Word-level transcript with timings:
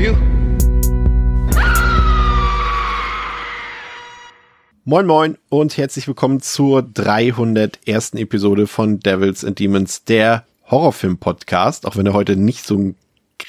For 0.00 0.06
you. 0.06 0.16
Moin 4.84 5.06
Moin 5.06 5.38
und 5.50 5.76
herzlich 5.76 6.08
willkommen 6.08 6.40
zur 6.40 6.82
301. 6.82 8.14
Episode 8.14 8.66
von 8.66 9.00
Devils 9.00 9.44
and 9.44 9.58
Demons, 9.58 10.04
der 10.04 10.44
Horrorfilm-Podcast, 10.70 11.86
auch 11.86 11.96
wenn 11.96 12.06
er 12.06 12.14
heute 12.14 12.36
nicht 12.36 12.66
so 12.66 12.76
ein 12.76 12.96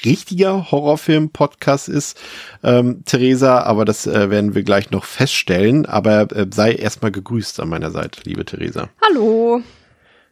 richtiger 0.04 0.70
Horrorfilm-Podcast 0.70 1.88
ist, 1.88 2.20
ähm, 2.62 3.02
Theresa, 3.04 3.60
aber 3.62 3.84
das 3.84 4.06
äh, 4.06 4.30
werden 4.30 4.54
wir 4.54 4.62
gleich 4.62 4.90
noch 4.90 5.04
feststellen. 5.04 5.86
Aber 5.86 6.30
äh, 6.32 6.46
sei 6.52 6.72
erstmal 6.72 7.10
gegrüßt 7.10 7.60
an 7.60 7.68
meiner 7.68 7.90
Seite, 7.90 8.20
liebe 8.24 8.44
Theresa. 8.44 8.88
Hallo. 9.02 9.62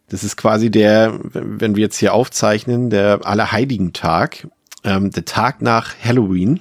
Das 0.08 0.24
ist 0.24 0.36
quasi 0.36 0.70
der, 0.70 1.18
wenn 1.22 1.76
wir 1.76 1.82
jetzt 1.82 1.98
hier 1.98 2.14
aufzeichnen, 2.14 2.90
der 2.90 3.20
Allerheiligen-Tag, 3.24 4.48
ähm, 4.84 5.10
der 5.10 5.24
Tag 5.24 5.62
nach 5.62 5.94
Halloween. 6.02 6.60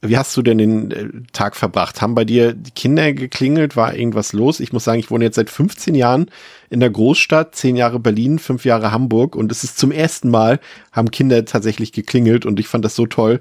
Wie 0.00 0.16
hast 0.16 0.36
du 0.36 0.42
denn 0.42 0.58
den 0.58 0.90
äh, 0.92 1.08
Tag 1.32 1.56
verbracht? 1.56 2.00
Haben 2.00 2.14
bei 2.14 2.24
dir 2.24 2.52
die 2.52 2.70
Kinder 2.70 3.12
geklingelt? 3.12 3.74
War 3.74 3.94
irgendwas 3.96 4.32
los? 4.32 4.60
Ich 4.60 4.72
muss 4.72 4.84
sagen, 4.84 5.00
ich 5.00 5.10
wohne 5.10 5.24
jetzt 5.24 5.34
seit 5.34 5.50
15 5.50 5.96
Jahren 5.96 6.30
in 6.70 6.78
der 6.78 6.90
Großstadt, 6.90 7.56
10 7.56 7.74
Jahre 7.74 7.98
Berlin, 7.98 8.38
5 8.38 8.64
Jahre 8.64 8.92
Hamburg 8.92 9.34
und 9.34 9.50
es 9.50 9.64
ist 9.64 9.76
zum 9.76 9.90
ersten 9.90 10.30
Mal, 10.30 10.60
haben 10.92 11.10
Kinder 11.10 11.44
tatsächlich 11.44 11.90
geklingelt 11.92 12.46
und 12.46 12.60
ich 12.60 12.68
fand 12.68 12.84
das 12.84 12.94
so 12.94 13.06
toll. 13.06 13.40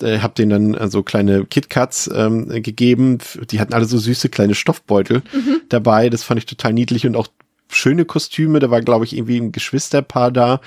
Äh, 0.00 0.20
hab 0.20 0.34
denen 0.34 0.74
dann 0.74 0.90
so 0.90 1.02
kleine 1.02 1.44
KitKats 1.44 2.08
ähm, 2.14 2.48
gegeben. 2.62 3.18
Die 3.50 3.60
hatten 3.60 3.74
alle 3.74 3.84
so 3.84 3.98
süße 3.98 4.30
kleine 4.30 4.54
Stoffbeutel 4.54 5.22
Mhm. 5.34 5.60
dabei. 5.68 6.08
Das 6.08 6.22
fand 6.22 6.38
ich 6.38 6.46
total 6.46 6.72
niedlich 6.72 7.06
und 7.06 7.16
auch 7.16 7.28
schöne 7.70 8.06
Kostüme. 8.06 8.60
Da 8.60 8.70
war, 8.70 8.80
glaube 8.80 9.04
ich, 9.04 9.14
irgendwie 9.14 9.38
ein 9.38 9.52
Geschwisterpaar 9.52 10.30
da. 10.30 10.60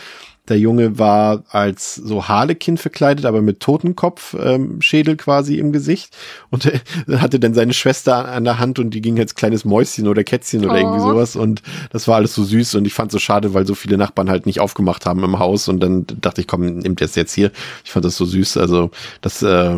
Der 0.52 0.60
Junge 0.60 1.00
war 1.00 1.44
als 1.50 1.96
so 1.96 2.28
Harlekin 2.28 2.78
verkleidet, 2.78 3.26
aber 3.26 3.42
mit 3.42 3.62
Totenkopf 3.62 4.36
ähm, 4.38 4.82
Schädel 4.82 5.16
quasi 5.16 5.58
im 5.58 5.72
Gesicht 5.72 6.16
und 6.50 6.66
äh, 6.66 6.80
hatte 7.18 7.40
dann 7.40 7.54
seine 7.54 7.74
Schwester 7.74 8.28
an 8.28 8.44
der 8.44 8.60
Hand 8.60 8.78
und 8.80 8.92
die 8.92 9.02
ging 9.02 9.18
als 9.18 9.36
kleines 9.36 9.64
Mäuschen 9.64 10.08
oder 10.10 10.24
Kätzchen 10.26 10.66
oder 10.66 10.74
Oh. 10.74 10.78
irgendwie 10.78 11.00
sowas 11.00 11.36
und 11.38 11.62
das 11.92 12.08
war 12.10 12.18
alles 12.18 12.36
so 12.36 12.44
süß 12.44 12.76
und 12.76 12.86
ich 12.86 12.94
fand 12.94 13.12
so 13.14 13.20
schade, 13.20 13.54
weil 13.54 13.66
so 13.66 13.76
viele 13.76 13.98
Nachbarn 13.98 14.30
halt 14.30 14.46
nicht 14.46 14.60
aufgemacht 14.60 15.06
haben 15.06 15.24
im 15.24 15.40
Haus 15.40 15.70
und 15.70 15.80
dann 15.80 16.06
dachte 16.20 16.42
ich, 16.42 16.48
komm, 16.48 16.80
nimm 16.80 16.98
das 16.98 17.16
jetzt 17.16 17.34
hier. 17.34 17.52
Ich 17.86 17.92
fand 17.92 18.04
das 18.04 18.18
so 18.18 18.26
süß, 18.26 18.58
also 18.58 18.92
das 19.22 19.42
äh, 19.42 19.78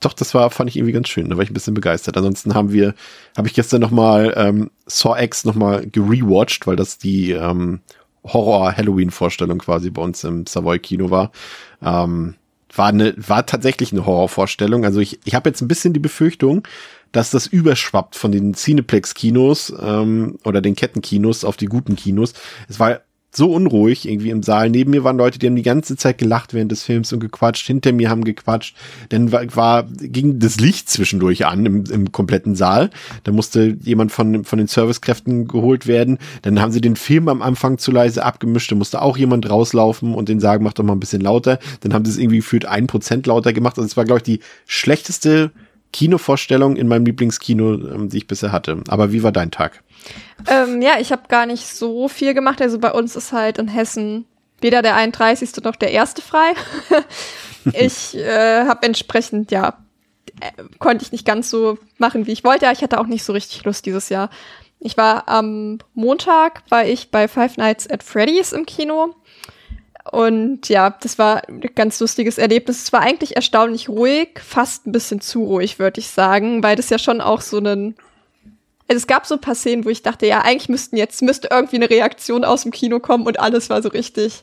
doch, 0.00 0.12
das 0.12 0.32
war, 0.34 0.50
fand 0.50 0.70
ich 0.70 0.76
irgendwie 0.76 0.92
ganz 0.92 1.08
schön. 1.08 1.28
Da 1.28 1.36
war 1.36 1.42
ich 1.42 1.50
ein 1.50 1.54
bisschen 1.54 1.74
begeistert. 1.74 2.16
Ansonsten 2.16 2.54
haben 2.54 2.72
wir, 2.72 2.94
habe 3.36 3.48
ich 3.48 3.54
gestern 3.54 3.80
noch 3.80 3.90
mal 3.90 4.32
ähm, 4.36 4.70
Saw 4.86 5.20
X 5.20 5.44
noch 5.44 5.56
mal 5.56 5.86
gerewatcht, 5.86 6.66
weil 6.66 6.76
das 6.76 6.98
die 6.98 7.32
ähm, 7.32 7.80
Horror-Halloween-Vorstellung 8.32 9.58
quasi 9.58 9.90
bei 9.90 10.02
uns 10.02 10.24
im 10.24 10.46
Savoy-Kino 10.46 11.10
war. 11.10 11.32
Ähm, 11.82 12.34
war, 12.74 12.88
eine, 12.88 13.14
war 13.16 13.46
tatsächlich 13.46 13.92
eine 13.92 14.06
Horrorvorstellung. 14.06 14.84
Also 14.84 15.00
ich, 15.00 15.18
ich 15.24 15.34
habe 15.34 15.48
jetzt 15.48 15.60
ein 15.62 15.68
bisschen 15.68 15.94
die 15.94 16.00
Befürchtung, 16.00 16.66
dass 17.12 17.30
das 17.30 17.46
überschwappt 17.46 18.16
von 18.16 18.32
den 18.32 18.54
Cineplex-Kinos 18.54 19.72
ähm, 19.80 20.38
oder 20.44 20.60
den 20.60 20.76
Kettenkinos 20.76 21.44
auf 21.44 21.56
die 21.56 21.66
guten 21.66 21.96
Kinos. 21.96 22.34
Es 22.68 22.78
war 22.78 23.00
so 23.30 23.52
unruhig 23.52 24.08
irgendwie 24.08 24.30
im 24.30 24.42
Saal. 24.42 24.70
Neben 24.70 24.90
mir 24.90 25.04
waren 25.04 25.18
Leute, 25.18 25.38
die 25.38 25.46
haben 25.46 25.56
die 25.56 25.62
ganze 25.62 25.96
Zeit 25.96 26.18
gelacht 26.18 26.54
während 26.54 26.72
des 26.72 26.82
Films 26.82 27.12
und 27.12 27.20
gequatscht. 27.20 27.66
Hinter 27.66 27.92
mir 27.92 28.08
haben 28.08 28.24
gequatscht. 28.24 28.74
Dann 29.10 29.32
war, 29.32 29.44
war 29.54 29.82
ging 29.84 30.38
das 30.38 30.58
Licht 30.60 30.88
zwischendurch 30.88 31.46
an 31.46 31.66
im, 31.66 31.84
im 31.84 32.10
kompletten 32.10 32.54
Saal. 32.54 32.90
Da 33.24 33.32
musste 33.32 33.76
jemand 33.82 34.12
von, 34.12 34.44
von 34.44 34.58
den 34.58 34.66
Servicekräften 34.66 35.46
geholt 35.46 35.86
werden. 35.86 36.18
Dann 36.42 36.60
haben 36.60 36.72
sie 36.72 36.80
den 36.80 36.96
Film 36.96 37.28
am 37.28 37.42
Anfang 37.42 37.78
zu 37.78 37.92
leise 37.92 38.24
abgemischt. 38.24 38.72
Da 38.72 38.76
musste 38.76 39.02
auch 39.02 39.18
jemand 39.18 39.48
rauslaufen 39.48 40.14
und 40.14 40.28
den 40.28 40.40
sagen, 40.40 40.64
mach 40.64 40.72
doch 40.72 40.84
mal 40.84 40.94
ein 40.94 41.00
bisschen 41.00 41.22
lauter. 41.22 41.58
Dann 41.80 41.92
haben 41.92 42.06
sie 42.06 42.12
es 42.12 42.18
irgendwie 42.18 42.38
gefühlt 42.38 42.64
ein 42.64 42.86
Prozent 42.86 43.26
lauter 43.26 43.52
gemacht. 43.52 43.78
Also 43.78 43.86
es 43.86 43.96
war, 43.96 44.04
glaube 44.06 44.18
ich, 44.18 44.24
die 44.24 44.40
schlechteste 44.66 45.50
Kinovorstellung 45.92 46.76
in 46.76 46.88
meinem 46.88 47.06
Lieblingskino, 47.06 47.74
ähm, 47.74 48.08
die 48.08 48.18
ich 48.18 48.26
bisher 48.26 48.52
hatte. 48.52 48.82
Aber 48.88 49.12
wie 49.12 49.22
war 49.22 49.32
dein 49.32 49.50
Tag? 49.50 49.82
Ähm, 50.46 50.82
ja, 50.82 50.98
ich 50.98 51.12
habe 51.12 51.22
gar 51.28 51.46
nicht 51.46 51.66
so 51.66 52.08
viel 52.08 52.34
gemacht. 52.34 52.62
Also 52.62 52.78
bei 52.78 52.92
uns 52.92 53.16
ist 53.16 53.32
halt 53.32 53.58
in 53.58 53.68
Hessen 53.68 54.26
weder 54.60 54.82
der 54.82 54.96
31. 54.96 55.62
noch 55.64 55.76
der 55.76 55.92
erste 55.92 56.22
frei. 56.22 56.52
ich 57.72 58.16
äh, 58.16 58.64
habe 58.64 58.86
entsprechend, 58.86 59.50
ja, 59.50 59.78
äh, 60.40 60.64
konnte 60.78 61.04
ich 61.04 61.12
nicht 61.12 61.26
ganz 61.26 61.50
so 61.50 61.78
machen, 61.98 62.26
wie 62.26 62.32
ich 62.32 62.44
wollte. 62.44 62.70
Ich 62.72 62.82
hatte 62.82 63.00
auch 63.00 63.06
nicht 63.06 63.24
so 63.24 63.32
richtig 63.32 63.64
Lust 63.64 63.86
dieses 63.86 64.08
Jahr. 64.08 64.30
Ich 64.80 64.96
war 64.96 65.28
am 65.28 65.78
Montag, 65.94 66.62
war 66.68 66.84
ich 66.84 67.10
bei 67.10 67.26
Five 67.26 67.56
Nights 67.56 67.90
at 67.90 68.02
Freddy's 68.02 68.52
im 68.52 68.64
Kino. 68.64 69.14
Und 70.10 70.68
ja, 70.68 70.90
das 70.90 71.18
war 71.18 71.46
ein 71.48 71.60
ganz 71.74 72.00
lustiges 72.00 72.38
Erlebnis. 72.38 72.84
Es 72.84 72.92
war 72.92 73.00
eigentlich 73.00 73.36
erstaunlich 73.36 73.88
ruhig, 73.88 74.40
fast 74.42 74.86
ein 74.86 74.92
bisschen 74.92 75.20
zu 75.20 75.44
ruhig, 75.44 75.78
würde 75.78 76.00
ich 76.00 76.08
sagen, 76.08 76.62
weil 76.62 76.76
das 76.76 76.90
ja 76.90 76.98
schon 76.98 77.20
auch 77.20 77.40
so 77.40 77.58
einen 77.58 77.94
also 78.88 78.96
es 78.96 79.06
gab 79.06 79.26
so 79.26 79.34
ein 79.34 79.40
paar 79.40 79.54
Szenen, 79.54 79.84
wo 79.84 79.90
ich 79.90 80.02
dachte, 80.02 80.26
ja, 80.26 80.40
eigentlich 80.40 80.70
müssten 80.70 80.96
jetzt, 80.96 81.20
müsste 81.22 81.48
irgendwie 81.50 81.76
eine 81.76 81.90
Reaktion 81.90 82.44
aus 82.44 82.62
dem 82.62 82.72
Kino 82.72 83.00
kommen 83.00 83.26
und 83.26 83.38
alles 83.38 83.68
war 83.70 83.82
so 83.82 83.88
richtig 83.88 84.42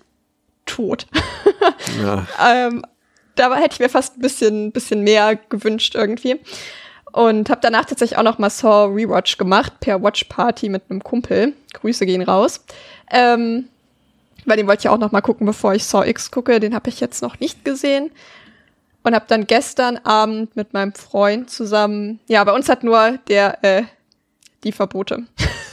tot. 0.65 1.07
Ja. 2.01 2.27
ähm, 2.47 2.83
da 3.35 3.55
hätte 3.55 3.73
ich 3.73 3.79
mir 3.79 3.89
fast 3.89 4.17
ein 4.17 4.21
bisschen, 4.21 4.71
bisschen 4.71 5.01
mehr 5.01 5.35
gewünscht 5.35 5.95
irgendwie. 5.95 6.39
Und 7.11 7.49
habe 7.49 7.61
danach 7.61 7.85
tatsächlich 7.85 8.17
auch 8.17 8.23
noch 8.23 8.37
mal 8.37 8.49
Saw 8.49 8.93
Rewatch 8.93 9.37
gemacht, 9.37 9.79
per 9.79 10.01
Watch 10.03 10.25
Party 10.25 10.69
mit 10.69 10.83
einem 10.89 11.03
Kumpel. 11.03 11.53
Grüße 11.73 12.05
gehen 12.05 12.21
raus. 12.21 12.63
Ähm, 13.09 13.65
weil 14.45 14.57
den 14.57 14.67
wollte 14.67 14.81
ich 14.81 14.89
auch 14.89 14.97
noch 14.97 15.11
mal 15.11 15.21
gucken, 15.21 15.45
bevor 15.45 15.73
ich 15.73 15.85
Saw 15.85 16.07
X 16.07 16.29
gucke. 16.29 16.59
Den 16.59 16.75
habe 16.75 16.89
ich 16.89 16.99
jetzt 16.99 17.21
noch 17.21 17.39
nicht 17.39 17.65
gesehen. 17.65 18.11
Und 19.03 19.15
habe 19.15 19.25
dann 19.27 19.47
gestern 19.47 19.97
Abend 19.97 20.55
mit 20.55 20.73
meinem 20.73 20.93
Freund 20.93 21.49
zusammen, 21.49 22.19
ja, 22.27 22.43
bei 22.43 22.51
uns 22.51 22.69
hat 22.69 22.83
nur 22.83 23.19
der, 23.27 23.63
äh, 23.63 23.83
die 24.65 24.71
Verbote 24.73 25.23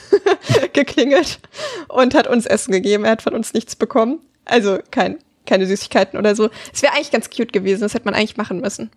geklingelt 0.72 1.40
und 1.88 2.14
hat 2.14 2.26
uns 2.28 2.46
Essen 2.46 2.72
gegeben. 2.72 3.04
Er 3.04 3.12
hat 3.12 3.22
von 3.22 3.34
uns 3.34 3.52
nichts 3.54 3.74
bekommen. 3.76 4.20
Also 4.44 4.78
kein, 4.90 5.18
keine 5.46 5.66
Süßigkeiten 5.66 6.18
oder 6.18 6.34
so. 6.36 6.50
Es 6.72 6.82
wäre 6.82 6.94
eigentlich 6.94 7.10
ganz 7.10 7.30
cute 7.30 7.52
gewesen. 7.52 7.80
Das 7.82 7.94
hätte 7.94 8.04
man 8.04 8.14
eigentlich 8.14 8.36
machen 8.36 8.60
müssen. 8.60 8.90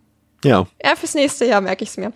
Ja. 0.44 0.68
Ja, 0.84 0.96
fürs 0.96 1.16
nächste 1.16 1.46
Jahr 1.46 1.62
merke 1.62 1.84
ich 1.84 1.90
es 1.90 1.98
mir. 1.98 2.12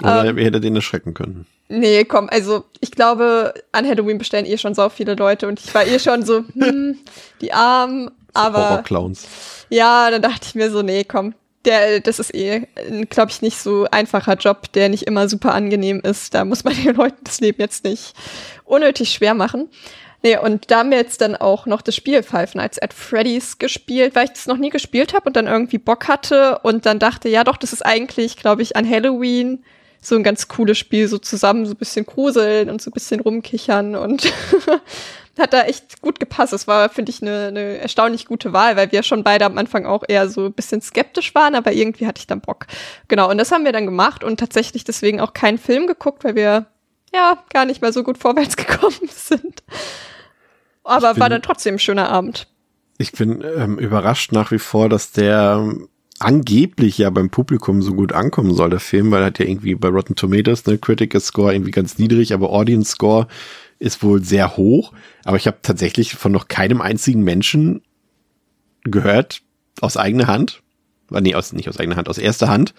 Oder 0.00 0.26
Ähm, 0.26 0.38
ihr 0.38 0.44
hättet 0.44 0.64
ihn 0.64 0.76
erschrecken 0.76 1.14
können. 1.14 1.46
Nee, 1.68 2.04
komm, 2.04 2.28
also 2.30 2.64
ich 2.80 2.90
glaube, 2.90 3.54
an 3.72 3.88
Halloween 3.88 4.18
bestellen 4.18 4.44
eh 4.44 4.58
schon 4.58 4.74
so 4.74 4.88
viele 4.90 5.14
Leute 5.14 5.48
und 5.48 5.58
ich 5.58 5.74
war 5.74 5.86
eh 5.86 5.98
schon 5.98 6.22
so, 6.24 6.44
hm, 6.54 6.98
die 7.40 7.52
Armen, 7.54 8.10
aber 8.34 8.68
Horrorclowns. 8.70 9.26
ja, 9.70 10.10
dann 10.10 10.20
dachte 10.20 10.40
ich 10.48 10.54
mir 10.54 10.70
so, 10.70 10.82
nee, 10.82 11.04
komm, 11.04 11.34
der, 11.64 12.00
das 12.00 12.18
ist 12.18 12.34
eh, 12.34 12.66
glaube 13.08 13.30
ich, 13.30 13.42
nicht 13.42 13.58
so 13.58 13.86
einfacher 13.90 14.34
Job, 14.34 14.72
der 14.72 14.88
nicht 14.88 15.04
immer 15.04 15.28
super 15.28 15.54
angenehm 15.54 16.00
ist. 16.00 16.34
Da 16.34 16.44
muss 16.44 16.64
man 16.64 16.74
den 16.82 16.94
Leuten 16.94 17.24
das 17.24 17.40
Leben 17.40 17.60
jetzt 17.60 17.84
nicht 17.84 18.14
unnötig 18.64 19.10
schwer 19.10 19.34
machen. 19.34 19.68
Nee, 20.24 20.36
und 20.36 20.70
da 20.70 20.78
haben 20.78 20.90
wir 20.90 20.98
jetzt 20.98 21.20
dann 21.20 21.34
auch 21.34 21.66
noch 21.66 21.82
das 21.82 21.96
Spiel 21.96 22.22
Five 22.22 22.54
Nights 22.54 22.80
at 22.80 22.94
Freddy's 22.94 23.58
gespielt, 23.58 24.14
weil 24.14 24.26
ich 24.26 24.30
das 24.30 24.46
noch 24.46 24.56
nie 24.56 24.70
gespielt 24.70 25.14
habe 25.14 25.26
und 25.26 25.34
dann 25.34 25.48
irgendwie 25.48 25.78
Bock 25.78 26.06
hatte 26.06 26.60
und 26.62 26.86
dann 26.86 27.00
dachte, 27.00 27.28
ja 27.28 27.42
doch, 27.42 27.56
das 27.56 27.72
ist 27.72 27.84
eigentlich, 27.84 28.36
glaube 28.36 28.62
ich, 28.62 28.76
an 28.76 28.88
Halloween 28.88 29.64
so 30.00 30.14
ein 30.14 30.22
ganz 30.22 30.48
cooles 30.48 30.78
Spiel, 30.78 31.08
so 31.08 31.18
zusammen 31.18 31.66
so 31.66 31.72
ein 31.72 31.76
bisschen 31.76 32.06
gruseln 32.06 32.70
und 32.70 32.80
so 32.80 32.90
ein 32.90 32.92
bisschen 32.92 33.20
rumkichern 33.20 33.96
und 33.96 34.32
hat 35.38 35.52
da 35.52 35.62
echt 35.62 36.02
gut 36.02 36.20
gepasst. 36.20 36.52
Es 36.52 36.66
war, 36.66 36.88
finde 36.90 37.10
ich, 37.10 37.22
eine, 37.22 37.46
eine 37.48 37.78
erstaunlich 37.78 38.26
gute 38.26 38.52
Wahl, 38.52 38.76
weil 38.76 38.92
wir 38.92 39.02
schon 39.02 39.24
beide 39.24 39.44
am 39.46 39.56
Anfang 39.58 39.86
auch 39.86 40.02
eher 40.06 40.28
so 40.28 40.46
ein 40.46 40.52
bisschen 40.52 40.80
skeptisch 40.82 41.34
waren, 41.34 41.54
aber 41.54 41.72
irgendwie 41.72 42.06
hatte 42.06 42.18
ich 42.20 42.26
dann 42.26 42.40
Bock. 42.40 42.66
Genau, 43.08 43.30
und 43.30 43.38
das 43.38 43.50
haben 43.50 43.64
wir 43.64 43.72
dann 43.72 43.86
gemacht 43.86 44.24
und 44.24 44.38
tatsächlich 44.38 44.84
deswegen 44.84 45.20
auch 45.20 45.32
keinen 45.32 45.58
Film 45.58 45.86
geguckt, 45.86 46.24
weil 46.24 46.34
wir 46.34 46.66
ja 47.14 47.38
gar 47.52 47.64
nicht 47.64 47.80
mehr 47.82 47.92
so 47.92 48.02
gut 48.02 48.18
vorwärts 48.18 48.56
gekommen 48.56 49.08
sind. 49.08 49.62
Aber 50.84 50.96
Ich 50.98 51.02
war 51.02 51.14
bin- 51.14 51.30
dann 51.30 51.42
trotzdem 51.42 51.76
ein 51.76 51.78
schöner 51.78 52.08
Abend. 52.10 52.48
Ich 52.98 53.12
bin 53.12 53.42
ähm, 53.56 53.78
überrascht 53.78 54.32
nach 54.32 54.50
wie 54.52 54.58
vor, 54.58 54.88
dass 54.88 55.12
der 55.12 55.56
ähm, 55.60 55.88
angeblich 56.20 56.98
ja 56.98 57.10
beim 57.10 57.30
Publikum 57.30 57.82
so 57.82 57.94
gut 57.94 58.12
ankommen 58.12 58.54
soll, 58.54 58.70
der 58.70 58.80
Film, 58.80 59.10
weil 59.10 59.22
er 59.22 59.26
hat 59.26 59.38
ja 59.38 59.46
irgendwie 59.46 59.74
bei 59.74 59.88
Rotten 59.88 60.14
Tomatoes, 60.14 60.66
ne, 60.66 60.78
Critical 60.78 61.20
Score 61.20 61.52
irgendwie 61.52 61.72
ganz 61.72 61.98
niedrig, 61.98 62.32
aber 62.32 62.50
Audience 62.50 62.92
Score 62.92 63.26
ist 63.82 64.02
wohl 64.02 64.22
sehr 64.22 64.56
hoch, 64.56 64.92
aber 65.24 65.36
ich 65.36 65.46
habe 65.46 65.58
tatsächlich 65.60 66.14
von 66.14 66.30
noch 66.30 66.48
keinem 66.48 66.80
einzigen 66.80 67.22
Menschen 67.22 67.82
gehört, 68.84 69.42
aus 69.80 69.96
eigener 69.96 70.28
Hand, 70.28 70.62
äh, 71.12 71.20
nee, 71.20 71.34
aus, 71.34 71.52
nicht 71.52 71.68
aus 71.68 71.78
eigener 71.78 71.96
Hand, 71.96 72.08
aus 72.08 72.18
erster 72.18 72.48
Hand, 72.48 72.74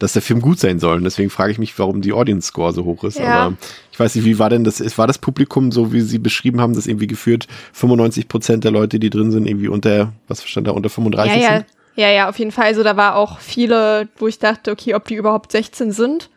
dass 0.00 0.12
der 0.12 0.22
Film 0.22 0.40
gut 0.40 0.58
sein 0.58 0.80
soll. 0.80 0.96
Und 0.96 1.04
deswegen 1.04 1.30
frage 1.30 1.52
ich 1.52 1.58
mich, 1.58 1.78
warum 1.78 2.02
die 2.02 2.12
Audience 2.12 2.48
Score 2.48 2.72
so 2.72 2.84
hoch 2.84 3.04
ist. 3.04 3.18
Ja. 3.18 3.46
Aber 3.46 3.56
ich 3.92 3.98
weiß 3.98 4.14
nicht, 4.16 4.24
wie 4.24 4.38
war 4.38 4.50
denn 4.50 4.64
das, 4.64 4.80
war 4.98 5.06
das 5.06 5.18
Publikum 5.18 5.70
so, 5.70 5.92
wie 5.92 6.00
Sie 6.00 6.18
beschrieben 6.18 6.60
haben, 6.60 6.74
das 6.74 6.86
irgendwie 6.86 7.06
geführt 7.06 7.46
95 7.72 8.28
Prozent 8.28 8.64
der 8.64 8.72
Leute, 8.72 8.98
die 8.98 9.10
drin 9.10 9.30
sind, 9.30 9.46
irgendwie 9.46 9.68
unter, 9.68 10.12
was 10.26 10.44
stand 10.44 10.66
da, 10.66 10.72
unter 10.72 10.90
35 10.90 11.36
ja, 11.36 11.40
ja, 11.40 11.56
sind? 11.56 11.66
ja, 11.94 12.10
ja, 12.10 12.28
auf 12.28 12.38
jeden 12.38 12.52
Fall. 12.52 12.66
Also 12.66 12.82
da 12.82 12.96
war 12.96 13.14
auch 13.14 13.38
viele, 13.38 14.08
wo 14.18 14.26
ich 14.26 14.40
dachte, 14.40 14.72
okay, 14.72 14.94
ob 14.94 15.06
die 15.06 15.14
überhaupt 15.14 15.52
16 15.52 15.92
sind. 15.92 16.30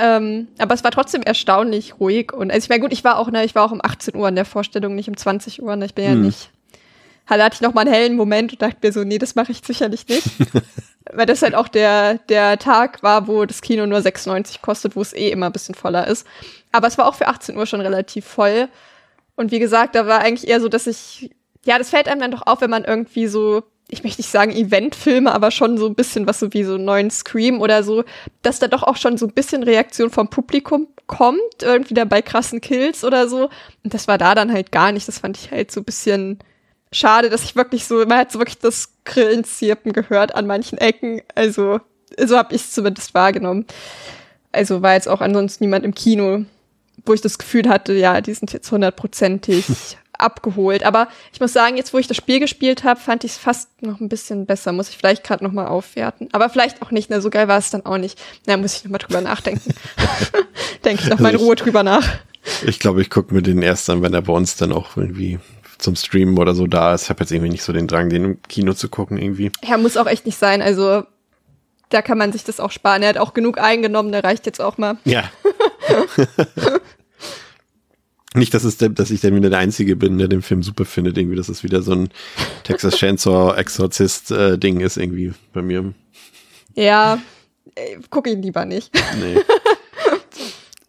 Ähm, 0.00 0.48
aber 0.58 0.74
es 0.74 0.82
war 0.82 0.90
trotzdem 0.90 1.22
erstaunlich 1.22 2.00
ruhig. 2.00 2.32
Und 2.32 2.50
also 2.50 2.64
ich 2.64 2.68
meine, 2.70 2.80
gut, 2.80 2.92
ich 2.92 3.04
war 3.04 3.18
auch, 3.18 3.30
ne, 3.30 3.44
ich 3.44 3.54
war 3.54 3.64
auch 3.64 3.72
um 3.72 3.80
18 3.82 4.16
Uhr 4.16 4.28
in 4.28 4.34
der 4.34 4.44
Vorstellung, 4.46 4.94
nicht 4.94 5.08
um 5.08 5.16
20 5.16 5.62
Uhr. 5.62 5.76
Ne? 5.76 5.84
Ich 5.84 5.94
bin 5.94 6.04
ja 6.04 6.12
Hm. 6.12 6.22
nicht. 6.22 6.50
Da 7.28 7.44
hatte 7.44 7.54
ich 7.54 7.60
noch 7.60 7.74
mal 7.74 7.82
einen 7.82 7.92
hellen 7.92 8.16
Moment 8.16 8.52
und 8.52 8.60
dachte 8.62 8.78
mir 8.82 8.92
so, 8.92 9.04
nee, 9.04 9.18
das 9.18 9.36
mache 9.36 9.52
ich 9.52 9.60
sicherlich 9.64 10.08
nicht. 10.08 10.26
Weil 11.12 11.26
das 11.26 11.42
halt 11.42 11.54
auch 11.54 11.68
der, 11.68 12.14
der 12.28 12.58
Tag 12.58 13.04
war, 13.04 13.28
wo 13.28 13.44
das 13.44 13.62
Kino 13.62 13.86
nur 13.86 14.02
96 14.02 14.62
kostet, 14.62 14.96
wo 14.96 15.00
es 15.00 15.12
eh 15.12 15.30
immer 15.30 15.46
ein 15.46 15.52
bisschen 15.52 15.76
voller 15.76 16.08
ist. 16.08 16.26
Aber 16.72 16.88
es 16.88 16.98
war 16.98 17.06
auch 17.06 17.14
für 17.14 17.28
18 17.28 17.56
Uhr 17.56 17.66
schon 17.66 17.80
relativ 17.80 18.24
voll. 18.24 18.68
Und 19.36 19.52
wie 19.52 19.60
gesagt, 19.60 19.94
da 19.94 20.06
war 20.08 20.20
eigentlich 20.20 20.50
eher 20.50 20.60
so, 20.60 20.68
dass 20.68 20.88
ich, 20.88 21.30
ja, 21.64 21.78
das 21.78 21.90
fällt 21.90 22.08
einem 22.08 22.20
dann 22.20 22.32
doch 22.32 22.46
auf, 22.46 22.60
wenn 22.62 22.70
man 22.70 22.84
irgendwie 22.84 23.28
so, 23.28 23.62
ich 23.90 24.04
möchte 24.04 24.20
nicht 24.20 24.30
sagen 24.30 24.52
Eventfilme, 24.52 25.32
aber 25.32 25.50
schon 25.50 25.76
so 25.76 25.86
ein 25.86 25.94
bisschen 25.94 26.26
was 26.26 26.38
so 26.38 26.52
wie 26.52 26.64
so 26.64 26.74
einen 26.74 26.84
neuen 26.84 27.10
Scream 27.10 27.60
oder 27.60 27.82
so, 27.82 28.04
dass 28.42 28.58
da 28.58 28.68
doch 28.68 28.82
auch 28.82 28.96
schon 28.96 29.18
so 29.18 29.26
ein 29.26 29.32
bisschen 29.32 29.62
Reaktion 29.62 30.10
vom 30.10 30.28
Publikum 30.28 30.88
kommt, 31.06 31.62
irgendwie 31.62 31.94
da 31.94 32.04
bei 32.04 32.22
krassen 32.22 32.60
Kills 32.60 33.04
oder 33.04 33.28
so. 33.28 33.50
Und 33.82 33.94
das 33.94 34.06
war 34.06 34.16
da 34.16 34.34
dann 34.34 34.52
halt 34.52 34.70
gar 34.70 34.92
nicht. 34.92 35.08
Das 35.08 35.18
fand 35.18 35.36
ich 35.36 35.50
halt 35.50 35.72
so 35.72 35.80
ein 35.80 35.84
bisschen 35.84 36.38
schade, 36.92 37.30
dass 37.30 37.44
ich 37.44 37.56
wirklich 37.56 37.84
so, 37.84 37.96
man 38.06 38.18
hat 38.18 38.32
so 38.32 38.38
wirklich 38.38 38.58
das 38.58 38.94
Grillenzirpen 39.04 39.92
gehört 39.92 40.34
an 40.34 40.46
manchen 40.46 40.78
Ecken. 40.78 41.22
Also, 41.34 41.80
so 42.16 42.36
habe 42.36 42.54
ich 42.54 42.62
es 42.62 42.72
zumindest 42.72 43.14
wahrgenommen. 43.14 43.66
Also 44.52 44.82
war 44.82 44.94
jetzt 44.94 45.08
auch 45.08 45.20
ansonsten 45.20 45.64
niemand 45.64 45.84
im 45.84 45.94
Kino, 45.94 46.44
wo 47.06 47.14
ich 47.14 47.20
das 47.20 47.38
Gefühl 47.38 47.68
hatte, 47.68 47.92
ja, 47.92 48.20
die 48.20 48.34
sind 48.34 48.52
jetzt 48.52 48.70
hundertprozentig 48.70 49.64
abgeholt. 50.22 50.82
Aber 50.82 51.08
ich 51.32 51.40
muss 51.40 51.52
sagen, 51.52 51.76
jetzt 51.76 51.92
wo 51.92 51.98
ich 51.98 52.06
das 52.06 52.16
Spiel 52.16 52.40
gespielt 52.40 52.84
habe, 52.84 53.00
fand 53.00 53.24
ich 53.24 53.32
es 53.32 53.38
fast 53.38 53.82
noch 53.82 54.00
ein 54.00 54.08
bisschen 54.08 54.46
besser. 54.46 54.72
Muss 54.72 54.88
ich 54.88 54.96
vielleicht 54.96 55.24
gerade 55.24 55.44
noch 55.44 55.52
mal 55.52 55.66
aufwerten. 55.66 56.28
Aber 56.32 56.48
vielleicht 56.48 56.82
auch 56.82 56.90
nicht. 56.90 57.10
Ne, 57.10 57.20
so 57.20 57.30
geil 57.30 57.48
war 57.48 57.58
es 57.58 57.70
dann 57.70 57.84
auch 57.86 57.98
nicht. 57.98 58.20
Na, 58.46 58.56
muss 58.56 58.76
ich 58.76 58.84
noch 58.84 58.90
mal 58.90 58.98
drüber 58.98 59.20
nachdenken. 59.20 59.74
Denke 60.84 61.02
ich 61.02 61.10
noch 61.10 61.18
mal 61.18 61.34
in 61.34 61.40
Ruhe 61.40 61.56
drüber 61.56 61.82
nach. 61.82 62.06
Ich 62.66 62.78
glaube, 62.78 63.02
ich 63.02 63.10
gucke 63.10 63.34
mir 63.34 63.42
den 63.42 63.62
erst 63.62 63.88
an, 63.90 64.02
wenn 64.02 64.14
er 64.14 64.22
bei 64.22 64.32
uns 64.32 64.56
dann 64.56 64.72
auch 64.72 64.96
irgendwie 64.96 65.38
zum 65.78 65.96
Streamen 65.96 66.38
oder 66.38 66.54
so 66.54 66.66
da 66.66 66.94
ist. 66.94 67.04
Ich 67.04 67.10
habe 67.10 67.20
jetzt 67.20 67.32
irgendwie 67.32 67.50
nicht 67.50 67.62
so 67.62 67.72
den 67.72 67.86
Drang, 67.86 68.08
den 68.08 68.24
im 68.24 68.42
Kino 68.42 68.72
zu 68.74 68.88
gucken 68.88 69.18
irgendwie. 69.18 69.50
Ja, 69.62 69.76
muss 69.76 69.96
auch 69.96 70.06
echt 70.06 70.26
nicht 70.26 70.38
sein. 70.38 70.62
Also 70.62 71.04
da 71.90 72.02
kann 72.02 72.18
man 72.18 72.32
sich 72.32 72.44
das 72.44 72.60
auch 72.60 72.70
sparen. 72.70 73.02
Er 73.02 73.10
hat 73.10 73.18
auch 73.18 73.34
genug 73.34 73.58
eingenommen, 73.58 74.12
der 74.12 74.24
reicht 74.24 74.46
jetzt 74.46 74.60
auch 74.60 74.78
mal. 74.78 74.96
Ja. 75.04 75.24
Nicht, 78.34 78.54
dass, 78.54 78.62
es 78.62 78.76
der, 78.76 78.90
dass 78.90 79.10
ich 79.10 79.20
dann 79.20 79.34
wieder 79.34 79.50
der 79.50 79.58
Einzige 79.58 79.96
bin, 79.96 80.18
der 80.18 80.28
den 80.28 80.42
Film 80.42 80.62
super 80.62 80.84
findet, 80.84 81.18
irgendwie, 81.18 81.36
dass 81.36 81.48
es 81.48 81.64
wieder 81.64 81.82
so 81.82 81.92
ein 81.92 82.10
Texas 82.62 82.96
Chainsaw 82.96 83.56
Exorzist 83.56 84.30
äh, 84.30 84.56
Ding 84.56 84.80
ist, 84.80 84.96
irgendwie 84.96 85.32
bei 85.52 85.62
mir. 85.62 85.92
Ja, 86.74 87.20
äh, 87.74 87.96
guck 88.08 88.28
ihn 88.28 88.40
lieber 88.40 88.64
nicht. 88.64 88.92
Nee. 89.20 89.40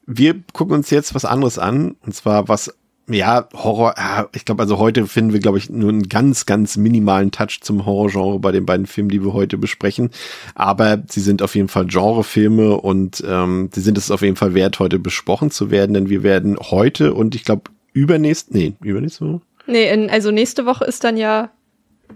Wir 0.05 0.35
gucken 0.53 0.75
uns 0.75 0.89
jetzt 0.91 1.15
was 1.15 1.25
anderes 1.25 1.57
an, 1.57 1.95
und 2.01 2.13
zwar 2.13 2.47
was, 2.47 2.75
ja, 3.09 3.47
Horror, 3.53 3.95
ich 4.33 4.45
glaube, 4.45 4.63
also 4.63 4.77
heute 4.77 5.05
finden 5.07 5.33
wir, 5.33 5.39
glaube 5.39 5.57
ich, 5.57 5.69
nur 5.69 5.89
einen 5.89 6.07
ganz, 6.07 6.45
ganz 6.45 6.77
minimalen 6.77 7.31
Touch 7.31 7.59
zum 7.61 7.85
Horrorgenre 7.85 8.39
bei 8.39 8.51
den 8.51 8.65
beiden 8.65 8.85
Filmen, 8.85 9.09
die 9.09 9.23
wir 9.23 9.33
heute 9.33 9.57
besprechen. 9.57 10.09
Aber 10.55 11.01
sie 11.09 11.19
sind 11.19 11.41
auf 11.41 11.55
jeden 11.55 11.67
Fall 11.67 11.85
Genrefilme 11.87 12.77
und 12.77 13.23
ähm, 13.27 13.69
sie 13.73 13.81
sind 13.81 13.97
es 13.97 14.11
auf 14.11 14.21
jeden 14.21 14.35
Fall 14.37 14.53
wert, 14.53 14.79
heute 14.79 14.99
besprochen 14.99 15.51
zu 15.51 15.71
werden, 15.71 15.93
denn 15.93 16.09
wir 16.09 16.23
werden 16.23 16.57
heute 16.59 17.13
und 17.13 17.35
ich 17.35 17.43
glaube 17.43 17.63
übernächst, 17.93 18.53
nee, 18.53 18.73
übernächste 18.81 19.25
Woche? 19.25 19.41
Nee, 19.67 19.91
in, 19.91 20.09
also 20.09 20.31
nächste 20.31 20.65
Woche 20.65 20.85
ist 20.85 21.03
dann 21.03 21.17
ja 21.17 21.49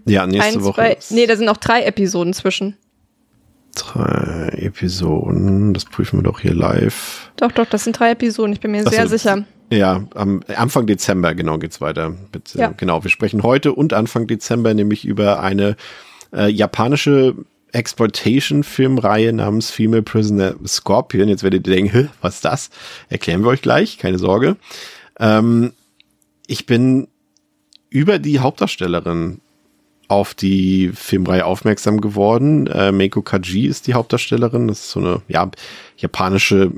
Ja, 0.06 0.26
nächste 0.26 0.54
eins, 0.56 0.64
Woche. 0.64 0.74
zwei, 0.74 0.92
ist 0.92 1.10
nee, 1.12 1.26
da 1.26 1.36
sind 1.36 1.46
noch 1.46 1.58
drei 1.58 1.82
Episoden 1.82 2.32
zwischen. 2.32 2.76
Drei 3.76 4.48
Episoden, 4.56 5.74
das 5.74 5.84
prüfen 5.84 6.18
wir 6.18 6.24
doch 6.24 6.40
hier 6.40 6.54
live. 6.54 7.30
Doch, 7.36 7.52
doch, 7.52 7.66
das 7.66 7.84
sind 7.84 7.98
drei 7.98 8.10
Episoden, 8.10 8.52
ich 8.52 8.60
bin 8.60 8.72
mir 8.72 8.82
Ach 8.86 8.90
sehr 8.90 9.08
sicher. 9.08 9.44
Ja, 9.70 10.04
am 10.14 10.42
Anfang 10.54 10.86
Dezember, 10.86 11.34
genau, 11.34 11.58
geht's 11.58 11.80
weiter. 11.80 12.14
Mit, 12.32 12.54
äh, 12.54 12.60
Ja. 12.60 12.74
Genau, 12.76 13.02
wir 13.02 13.10
sprechen 13.10 13.42
heute 13.42 13.72
und 13.72 13.92
Anfang 13.92 14.26
Dezember 14.26 14.74
nämlich 14.74 15.04
über 15.04 15.40
eine 15.40 15.76
äh, 16.32 16.48
japanische 16.48 17.34
Exploitation-Filmreihe 17.72 19.32
namens 19.32 19.70
Female 19.70 20.02
Prisoner 20.02 20.54
Scorpion. 20.66 21.28
Jetzt 21.28 21.42
werdet 21.42 21.66
ihr 21.66 21.74
denken, 21.74 22.10
was 22.20 22.36
ist 22.36 22.44
das? 22.44 22.70
Erklären 23.08 23.42
wir 23.42 23.48
euch 23.48 23.62
gleich, 23.62 23.98
keine 23.98 24.18
Sorge. 24.18 24.56
Ähm, 25.18 25.72
ich 26.46 26.66
bin 26.66 27.08
über 27.90 28.18
die 28.18 28.38
Hauptdarstellerin 28.38 29.40
auf 30.08 30.34
die 30.34 30.90
Filmreihe 30.94 31.44
aufmerksam 31.44 32.00
geworden. 32.00 32.66
Äh, 32.66 32.92
Meiko 32.92 33.22
Kaji 33.22 33.66
ist 33.66 33.86
die 33.86 33.94
Hauptdarstellerin. 33.94 34.68
Das 34.68 34.80
ist 34.80 34.90
so 34.90 35.00
eine 35.00 35.22
ja, 35.28 35.50
japanische 35.96 36.70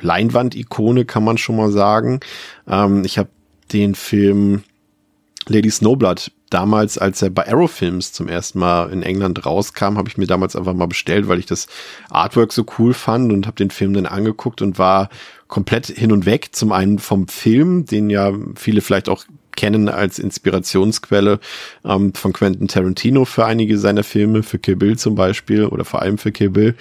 Leinwand-Ikone, 0.00 1.04
kann 1.04 1.24
man 1.24 1.38
schon 1.38 1.56
mal 1.56 1.70
sagen. 1.70 2.20
Ähm, 2.68 3.04
ich 3.04 3.18
habe 3.18 3.28
den 3.72 3.94
Film 3.94 4.62
Lady 5.48 5.70
Snowblood 5.70 6.32
damals, 6.50 6.98
als 6.98 7.22
er 7.22 7.30
bei 7.30 7.48
Arrow 7.48 7.70
Films 7.70 8.12
zum 8.12 8.28
ersten 8.28 8.58
Mal 8.58 8.90
in 8.92 9.02
England 9.02 9.44
rauskam, 9.44 9.96
habe 9.96 10.08
ich 10.08 10.16
mir 10.16 10.26
damals 10.26 10.56
einfach 10.56 10.74
mal 10.74 10.86
bestellt, 10.86 11.28
weil 11.28 11.38
ich 11.38 11.46
das 11.46 11.66
Artwork 12.08 12.52
so 12.52 12.64
cool 12.78 12.94
fand 12.94 13.32
und 13.32 13.46
habe 13.46 13.56
den 13.56 13.70
Film 13.70 13.94
dann 13.94 14.06
angeguckt 14.06 14.62
und 14.62 14.78
war 14.78 15.08
komplett 15.48 15.86
hin 15.86 16.12
und 16.12 16.26
weg. 16.26 16.48
Zum 16.52 16.72
einen 16.72 16.98
vom 16.98 17.28
Film, 17.28 17.84
den 17.84 18.10
ja 18.10 18.32
viele 18.54 18.80
vielleicht 18.80 19.08
auch 19.08 19.24
kennen 19.56 19.88
als 19.88 20.18
Inspirationsquelle 20.18 21.40
ähm, 21.84 22.14
von 22.14 22.32
Quentin 22.32 22.68
Tarantino 22.68 23.24
für 23.24 23.44
einige 23.46 23.78
seiner 23.78 24.04
Filme, 24.04 24.42
für 24.42 24.58
Kill 24.58 24.76
Bill 24.76 24.98
zum 24.98 25.14
Beispiel 25.14 25.66
oder 25.66 25.84
vor 25.84 26.02
allem 26.02 26.18
für 26.18 26.32
Kill 26.32 26.50
Bill. 26.50 26.74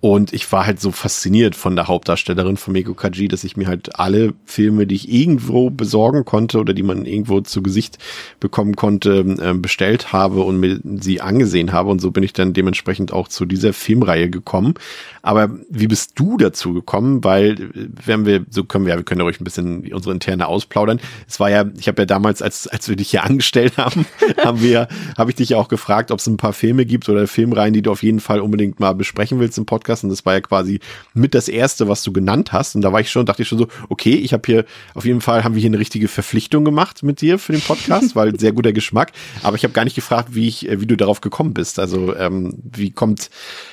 Und 0.00 0.34
ich 0.34 0.52
war 0.52 0.66
halt 0.66 0.78
so 0.78 0.92
fasziniert 0.92 1.56
von 1.56 1.74
der 1.74 1.88
Hauptdarstellerin 1.88 2.58
von 2.58 2.74
Meiko 2.74 2.92
Kaji, 2.92 3.28
dass 3.28 3.44
ich 3.44 3.56
mir 3.56 3.66
halt 3.66 3.98
alle 3.98 4.34
Filme, 4.44 4.86
die 4.86 4.94
ich 4.94 5.10
irgendwo 5.10 5.70
besorgen 5.70 6.26
konnte 6.26 6.58
oder 6.58 6.74
die 6.74 6.82
man 6.82 7.06
irgendwo 7.06 7.40
zu 7.40 7.62
Gesicht 7.62 7.98
bekommen 8.38 8.76
konnte, 8.76 9.24
äh, 9.40 9.54
bestellt 9.54 10.12
habe 10.12 10.42
und 10.42 10.60
mir 10.60 10.80
sie 11.00 11.22
angesehen 11.22 11.72
habe. 11.72 11.88
Und 11.88 12.00
so 12.00 12.10
bin 12.10 12.22
ich 12.22 12.34
dann 12.34 12.52
dementsprechend 12.52 13.10
auch 13.12 13.28
zu 13.28 13.46
dieser 13.46 13.72
Filmreihe 13.72 14.28
gekommen. 14.28 14.74
Aber 15.22 15.50
wie 15.70 15.86
bist 15.86 16.12
du 16.16 16.36
dazu 16.36 16.74
gekommen? 16.74 17.24
Weil, 17.24 17.52
äh, 17.52 17.88
wenn 18.04 18.26
wir, 18.26 18.44
so 18.50 18.64
können 18.64 18.84
wir, 18.84 18.92
ja, 18.92 18.98
wir 18.98 19.04
können 19.04 19.20
ja 19.20 19.24
ruhig 19.24 19.40
ein 19.40 19.44
bisschen 19.44 19.90
unsere 19.92 20.12
interne 20.12 20.46
ausplaudern. 20.46 21.00
Es 21.26 21.40
war 21.40 21.50
ja, 21.50 21.64
ich 21.78 21.88
habe 21.88 22.02
ja 22.02 22.06
damals, 22.06 22.42
als, 22.42 22.68
als 22.68 22.88
wir 22.88 22.96
dich 22.96 23.10
hier 23.10 23.24
angestellt 23.24 23.78
haben, 23.78 24.04
haben 24.44 24.60
wir, 24.60 24.88
habe 25.16 25.30
ich 25.30 25.36
dich 25.36 25.48
ja 25.48 25.56
auch 25.56 25.68
gefragt, 25.68 26.10
ob 26.10 26.18
es 26.18 26.26
ein 26.26 26.36
paar 26.36 26.52
Filme 26.52 26.84
gibt 26.84 27.08
oder 27.08 27.26
Filmreihen, 27.26 27.72
die 27.72 27.82
du 27.82 27.90
auf 27.90 28.02
jeden 28.02 28.20
Fall 28.20 28.40
unbedingt 28.40 28.78
mal 28.78 28.92
besprechen 28.92 29.40
willst 29.40 29.56
im 29.56 29.64
Podcast. 29.64 29.85
Und 29.88 30.10
das 30.10 30.24
war 30.24 30.34
ja 30.34 30.40
quasi 30.40 30.80
mit 31.14 31.34
das 31.34 31.48
erste, 31.48 31.88
was 31.88 32.02
du 32.02 32.12
genannt 32.12 32.52
hast. 32.52 32.74
Und 32.74 32.82
da 32.82 32.92
war 32.92 33.00
ich 33.00 33.10
schon, 33.10 33.26
dachte 33.26 33.42
ich 33.42 33.48
schon 33.48 33.58
so, 33.58 33.68
okay, 33.88 34.14
ich 34.14 34.32
habe 34.32 34.42
hier, 34.46 34.64
auf 34.94 35.04
jeden 35.04 35.20
Fall 35.20 35.44
haben 35.44 35.54
wir 35.54 35.60
hier 35.60 35.70
eine 35.70 35.78
richtige 35.78 36.08
Verpflichtung 36.08 36.64
gemacht 36.64 37.02
mit 37.02 37.20
dir 37.20 37.38
für 37.38 37.52
den 37.52 37.60
Podcast, 37.60 38.16
weil 38.16 38.38
sehr 38.38 38.52
guter 38.52 38.72
Geschmack. 38.72 39.12
Aber 39.42 39.56
ich 39.56 39.64
habe 39.64 39.72
gar 39.72 39.84
nicht 39.84 39.96
gefragt, 39.96 40.30
wie 40.32 40.48
ich, 40.48 40.68
äh, 40.68 40.80
wie 40.80 40.86
du 40.86 40.96
darauf 40.96 41.20
gekommen 41.20 41.54
bist. 41.54 41.78
Also, 41.78 42.14
ähm, 42.16 42.54
wie 42.62 42.90
kommt 42.90 43.30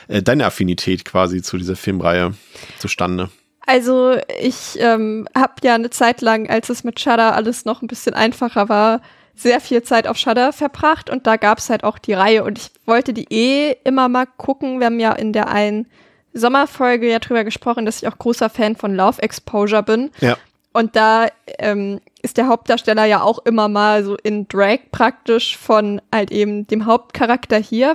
äh, 0.07 0.21
deine 0.21 0.45
Affinität 0.45 1.05
quasi 1.05 1.41
zu 1.41 1.57
dieser 1.57 1.75
Filmreihe 1.75 2.33
zustande? 2.79 3.29
Also 3.65 4.17
ich 4.41 4.77
ähm, 4.79 5.27
habe 5.35 5.53
ja 5.63 5.75
eine 5.75 5.89
Zeit 5.89 6.21
lang, 6.21 6.49
als 6.49 6.69
es 6.69 6.83
mit 6.83 6.99
Shudder 6.99 7.35
alles 7.35 7.63
noch 7.63 7.81
ein 7.81 7.87
bisschen 7.87 8.13
einfacher 8.13 8.67
war, 8.67 9.01
sehr 9.35 9.61
viel 9.61 9.83
Zeit 9.83 10.07
auf 10.07 10.17
Shudder 10.17 10.53
verbracht 10.53 11.09
und 11.09 11.25
da 11.25 11.37
gab's 11.37 11.69
halt 11.69 11.83
auch 11.83 11.97
die 11.97 12.13
Reihe 12.13 12.43
und 12.43 12.59
ich 12.59 12.71
wollte 12.85 13.13
die 13.13 13.27
eh 13.33 13.75
immer 13.83 14.09
mal 14.09 14.25
gucken. 14.25 14.79
Wir 14.79 14.87
haben 14.87 14.99
ja 14.99 15.13
in 15.13 15.33
der 15.33 15.47
einen 15.47 15.87
Sommerfolge 16.33 17.09
ja 17.09 17.19
drüber 17.19 17.43
gesprochen, 17.43 17.85
dass 17.85 18.01
ich 18.01 18.07
auch 18.07 18.17
großer 18.17 18.49
Fan 18.49 18.75
von 18.75 18.95
Love 18.95 19.21
Exposure 19.21 19.83
bin. 19.83 20.11
Ja. 20.19 20.37
Und 20.73 20.95
da 20.95 21.27
ähm, 21.59 22.01
ist 22.23 22.37
der 22.37 22.47
Hauptdarsteller 22.47 23.05
ja 23.05 23.21
auch 23.21 23.39
immer 23.45 23.67
mal 23.67 24.03
so 24.03 24.17
in 24.17 24.47
Drag 24.47 24.79
praktisch 24.91 25.57
von 25.57 26.01
halt 26.11 26.31
eben 26.31 26.65
dem 26.65 26.85
Hauptcharakter 26.87 27.57
hier. 27.57 27.93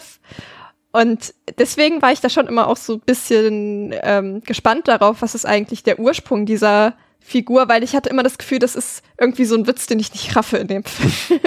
Und 0.92 1.34
deswegen 1.58 2.00
war 2.00 2.12
ich 2.12 2.20
da 2.20 2.30
schon 2.30 2.46
immer 2.46 2.68
auch 2.68 2.76
so 2.76 2.94
ein 2.94 3.00
bisschen 3.00 3.94
ähm, 4.02 4.42
gespannt 4.42 4.88
darauf, 4.88 5.22
was 5.22 5.34
ist 5.34 5.44
eigentlich 5.44 5.82
der 5.82 5.98
Ursprung 5.98 6.46
dieser 6.46 6.94
Figur, 7.20 7.68
weil 7.68 7.82
ich 7.82 7.94
hatte 7.94 8.08
immer 8.08 8.22
das 8.22 8.38
Gefühl, 8.38 8.58
das 8.58 8.74
ist 8.74 9.02
irgendwie 9.18 9.44
so 9.44 9.56
ein 9.56 9.66
Witz, 9.66 9.86
den 9.86 9.98
ich 9.98 10.12
nicht 10.12 10.34
raffe 10.34 10.56
in 10.56 10.68
dem 10.68 10.84
Film. 10.84 11.40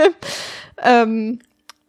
ähm, 0.84 1.40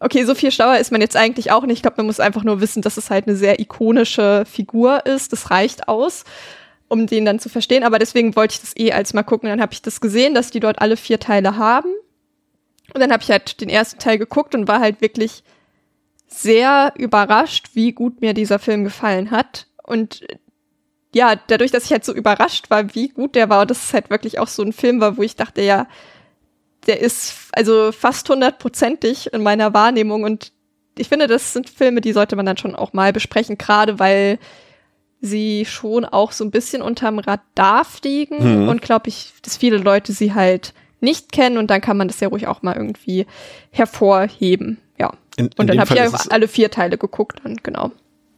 okay, 0.02 0.24
so 0.24 0.34
viel 0.34 0.50
schlauer 0.52 0.78
ist 0.78 0.92
man 0.92 1.00
jetzt 1.00 1.16
eigentlich 1.16 1.50
auch 1.50 1.64
nicht. 1.64 1.78
Ich 1.78 1.82
glaube, 1.82 1.98
man 1.98 2.06
muss 2.06 2.20
einfach 2.20 2.44
nur 2.44 2.60
wissen, 2.60 2.82
dass 2.82 2.96
es 2.96 3.10
halt 3.10 3.26
eine 3.26 3.36
sehr 3.36 3.60
ikonische 3.60 4.44
Figur 4.46 5.06
ist. 5.06 5.32
Das 5.32 5.50
reicht 5.50 5.88
aus. 5.88 6.24
um 6.92 7.06
den 7.06 7.24
dann 7.24 7.38
zu 7.38 7.48
verstehen. 7.48 7.84
Aber 7.84 7.98
deswegen 7.98 8.36
wollte 8.36 8.52
ich 8.52 8.60
das 8.60 8.76
eh 8.76 8.92
als 8.92 9.14
mal 9.14 9.22
gucken. 9.22 9.48
Dann 9.48 9.62
habe 9.62 9.72
ich 9.72 9.80
das 9.80 10.02
gesehen, 10.02 10.34
dass 10.34 10.50
die 10.50 10.60
dort 10.60 10.82
alle 10.82 10.98
vier 10.98 11.18
Teile 11.18 11.56
haben. 11.56 11.88
Und 12.92 13.00
dann 13.00 13.10
habe 13.10 13.22
ich 13.22 13.30
halt 13.30 13.62
den 13.62 13.70
ersten 13.70 13.98
Teil 13.98 14.18
geguckt 14.18 14.54
und 14.54 14.68
war 14.68 14.80
halt 14.80 15.00
wirklich 15.00 15.42
sehr 16.26 16.92
überrascht, 16.98 17.70
wie 17.72 17.92
gut 17.92 18.20
mir 18.20 18.34
dieser 18.34 18.58
Film 18.58 18.84
gefallen 18.84 19.30
hat. 19.30 19.68
Und 19.82 20.26
ja, 21.14 21.34
dadurch, 21.46 21.70
dass 21.70 21.86
ich 21.86 21.92
halt 21.92 22.04
so 22.04 22.12
überrascht 22.12 22.68
war, 22.68 22.94
wie 22.94 23.08
gut 23.08 23.36
der 23.36 23.48
war, 23.48 23.62
und 23.62 23.70
das 23.70 23.84
ist 23.84 23.94
halt 23.94 24.10
wirklich 24.10 24.38
auch 24.38 24.48
so 24.48 24.62
ein 24.62 24.74
Film 24.74 25.00
war, 25.00 25.16
wo 25.16 25.22
ich 25.22 25.36
dachte, 25.36 25.62
ja, 25.62 25.86
der 26.86 27.00
ist 27.00 27.34
also 27.52 27.92
fast 27.92 28.28
hundertprozentig 28.28 29.32
in 29.32 29.42
meiner 29.42 29.72
Wahrnehmung 29.74 30.24
und 30.24 30.52
ich 30.98 31.08
finde, 31.08 31.26
das 31.26 31.52
sind 31.52 31.70
Filme, 31.70 32.00
die 32.00 32.12
sollte 32.12 32.36
man 32.36 32.44
dann 32.44 32.58
schon 32.58 32.76
auch 32.76 32.92
mal 32.92 33.12
besprechen, 33.12 33.56
gerade 33.56 33.98
weil 33.98 34.38
sie 35.20 35.64
schon 35.64 36.04
auch 36.04 36.32
so 36.32 36.44
ein 36.44 36.50
bisschen 36.50 36.82
unterm 36.82 37.18
Radar 37.18 37.84
fliegen 37.84 38.62
mhm. 38.62 38.68
und 38.68 38.82
glaube 38.82 39.08
ich, 39.08 39.32
dass 39.42 39.56
viele 39.56 39.78
Leute 39.78 40.12
sie 40.12 40.34
halt 40.34 40.74
nicht 41.00 41.32
kennen 41.32 41.58
und 41.58 41.70
dann 41.70 41.80
kann 41.80 41.96
man 41.96 42.08
das 42.08 42.20
ja 42.20 42.28
ruhig 42.28 42.46
auch 42.46 42.62
mal 42.62 42.76
irgendwie 42.76 43.26
hervorheben. 43.70 44.78
Ja. 44.98 45.12
In, 45.36 45.46
in 45.46 45.52
und 45.56 45.66
dann 45.68 45.80
habe 45.80 45.94
ich 45.94 45.98
ja 45.98 46.10
alle 46.30 46.48
vier 46.48 46.70
Teile 46.70 46.98
geguckt 46.98 47.40
dann, 47.42 47.56
genau. 47.62 47.92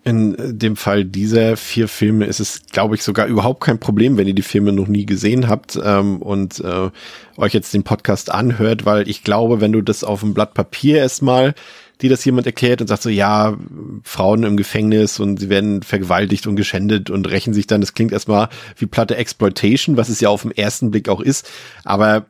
In 0.04 0.58
dem 0.58 0.76
Fall 0.76 1.04
dieser 1.04 1.56
vier 1.56 1.88
Filme 1.88 2.26
ist 2.26 2.38
es, 2.38 2.66
glaube 2.70 2.94
ich, 2.94 3.02
sogar 3.02 3.26
überhaupt 3.26 3.62
kein 3.62 3.80
Problem, 3.80 4.18
wenn 4.18 4.26
ihr 4.26 4.34
die 4.34 4.42
Filme 4.42 4.72
noch 4.72 4.86
nie 4.86 5.06
gesehen 5.06 5.48
habt 5.48 5.78
ähm, 5.82 6.20
und 6.20 6.60
äh, 6.60 6.90
euch 7.38 7.54
jetzt 7.54 7.72
den 7.72 7.84
Podcast 7.84 8.30
anhört, 8.30 8.84
weil 8.84 9.08
ich 9.08 9.24
glaube, 9.24 9.62
wenn 9.62 9.72
du 9.72 9.80
das 9.80 10.04
auf 10.04 10.20
dem 10.20 10.34
Blatt 10.34 10.52
Papier 10.52 10.98
erstmal 10.98 11.54
die 12.00 12.08
das 12.08 12.24
jemand 12.24 12.46
erklärt 12.46 12.80
und 12.80 12.88
sagt 12.88 13.02
so, 13.02 13.08
ja, 13.08 13.56
Frauen 14.02 14.42
im 14.42 14.56
Gefängnis 14.56 15.20
und 15.20 15.38
sie 15.40 15.48
werden 15.48 15.82
vergewaltigt 15.82 16.46
und 16.46 16.56
geschändet 16.56 17.08
und 17.08 17.30
rächen 17.30 17.54
sich 17.54 17.66
dann. 17.66 17.80
Das 17.80 17.94
klingt 17.94 18.12
erstmal 18.12 18.48
wie 18.76 18.86
platte 18.86 19.16
Exploitation, 19.16 19.96
was 19.96 20.08
es 20.08 20.20
ja 20.20 20.28
auf 20.28 20.42
den 20.42 20.50
ersten 20.50 20.90
Blick 20.90 21.08
auch 21.08 21.20
ist. 21.20 21.48
Aber 21.84 22.26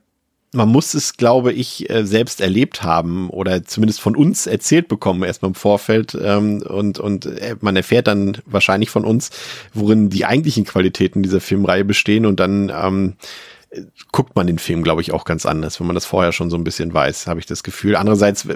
man 0.55 0.69
muss 0.69 0.95
es, 0.95 1.17
glaube 1.17 1.53
ich, 1.53 1.91
äh, 1.91 2.07
selbst 2.07 2.41
erlebt 2.41 2.83
haben 2.83 3.29
oder 3.31 3.65
zumindest 3.65 4.01
von 4.01 4.17
uns 4.17 4.47
erzählt 4.47 4.89
bekommen, 4.89 5.23
erstmal 5.23 5.51
im 5.51 5.55
Vorfeld. 5.55 6.17
Ähm, 6.21 6.63
und, 6.63 6.99
und 6.99 7.27
äh, 7.27 7.57
man 7.61 7.77
erfährt 7.77 8.07
dann 8.07 8.39
wahrscheinlich 8.47 8.91
von 8.91 9.05
uns, 9.05 9.31
worin 9.73 10.11
die 10.11 10.25
eigentlichen 10.25 10.65
Qualitäten 10.65 11.23
dieser 11.23 11.41
Filmreihe 11.41 11.85
bestehen 11.85 12.27
und 12.27 12.41
dann 12.41 12.73
ähm, 12.75 13.15
guckt 14.13 14.37
man 14.37 14.47
den 14.47 14.59
Film, 14.59 14.83
glaube 14.83 15.01
ich, 15.01 15.13
auch 15.13 15.25
ganz 15.25 15.47
anders, 15.47 15.81
wenn 15.81 15.87
man 15.87 15.95
das 15.95 16.07
vorher 16.07 16.33
schon 16.33 16.51
so 16.51 16.57
ein 16.57 16.65
bisschen 16.65 16.93
weiß, 16.93 17.27
habe 17.27 17.41
ich 17.41 17.47
das 17.47 17.63
Gefühl. 17.63 17.97
Andererseits 17.97 18.47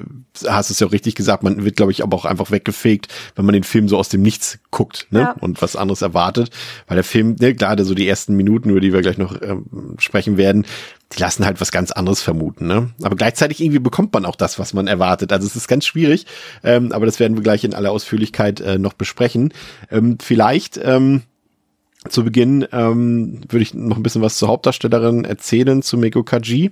hast 0.47 0.71
du 0.71 0.73
es 0.73 0.81
ja 0.81 0.87
auch 0.87 0.93
richtig 0.93 1.15
gesagt, 1.15 1.43
man 1.43 1.65
wird, 1.65 1.77
glaube 1.77 1.93
ich, 1.93 2.03
aber 2.03 2.17
auch 2.17 2.25
einfach 2.25 2.51
weggefegt, 2.51 3.09
wenn 3.35 3.45
man 3.45 3.53
den 3.53 3.65
Film 3.65 3.89
so 3.89 3.99
aus 3.99 4.09
dem 4.09 4.23
Nichts 4.23 4.59
guckt 4.71 5.07
ne? 5.11 5.21
Ja. 5.21 5.37
und 5.41 5.61
was 5.63 5.77
anderes 5.77 6.03
erwartet. 6.03 6.51
Weil 6.87 6.97
der 6.97 7.05
Film, 7.05 7.37
ne, 7.41 7.55
gerade 7.55 7.85
so 7.85 7.95
die 7.95 8.09
ersten 8.09 8.35
Minuten, 8.37 8.71
über 8.71 8.81
die 8.81 8.93
wir 8.93 9.03
gleich 9.03 9.19
noch 9.19 9.41
ähm, 9.43 9.97
sprechen 9.99 10.37
werden, 10.37 10.65
die 11.13 11.21
lassen 11.21 11.47
halt 11.47 11.61
was 11.61 11.73
ganz 11.73 11.91
anderes 11.91 12.21
vermuten. 12.21 12.67
Ne? 12.67 12.91
Aber 13.03 13.17
gleichzeitig 13.17 13.61
irgendwie 13.61 13.79
bekommt 13.79 14.13
man 14.13 14.27
auch 14.27 14.37
das, 14.37 14.59
was 14.59 14.75
man 14.75 14.87
erwartet. 14.87 15.33
Also 15.33 15.47
es 15.47 15.57
ist 15.57 15.69
ganz 15.69 15.87
schwierig, 15.87 16.27
ähm, 16.63 16.93
aber 16.93 17.07
das 17.07 17.19
werden 17.19 17.37
wir 17.37 17.43
gleich 17.43 17.65
in 17.65 17.75
aller 17.75 17.91
Ausführlichkeit 17.91 18.61
äh, 18.61 18.79
noch 18.79 18.93
besprechen. 18.93 19.55
Ähm, 19.91 20.19
vielleicht 20.21 20.79
ähm, 20.83 21.23
zu 22.09 22.25
Beginn 22.25 22.67
ähm, 22.73 23.41
würde 23.49 23.63
ich 23.63 23.75
noch 23.75 23.97
ein 23.97 24.03
bisschen 24.03 24.23
was 24.23 24.37
zur 24.37 24.49
Hauptdarstellerin 24.49 25.25
erzählen, 25.25 25.83
zu 25.83 25.97
Meko 25.97 26.23
Kaji, 26.23 26.71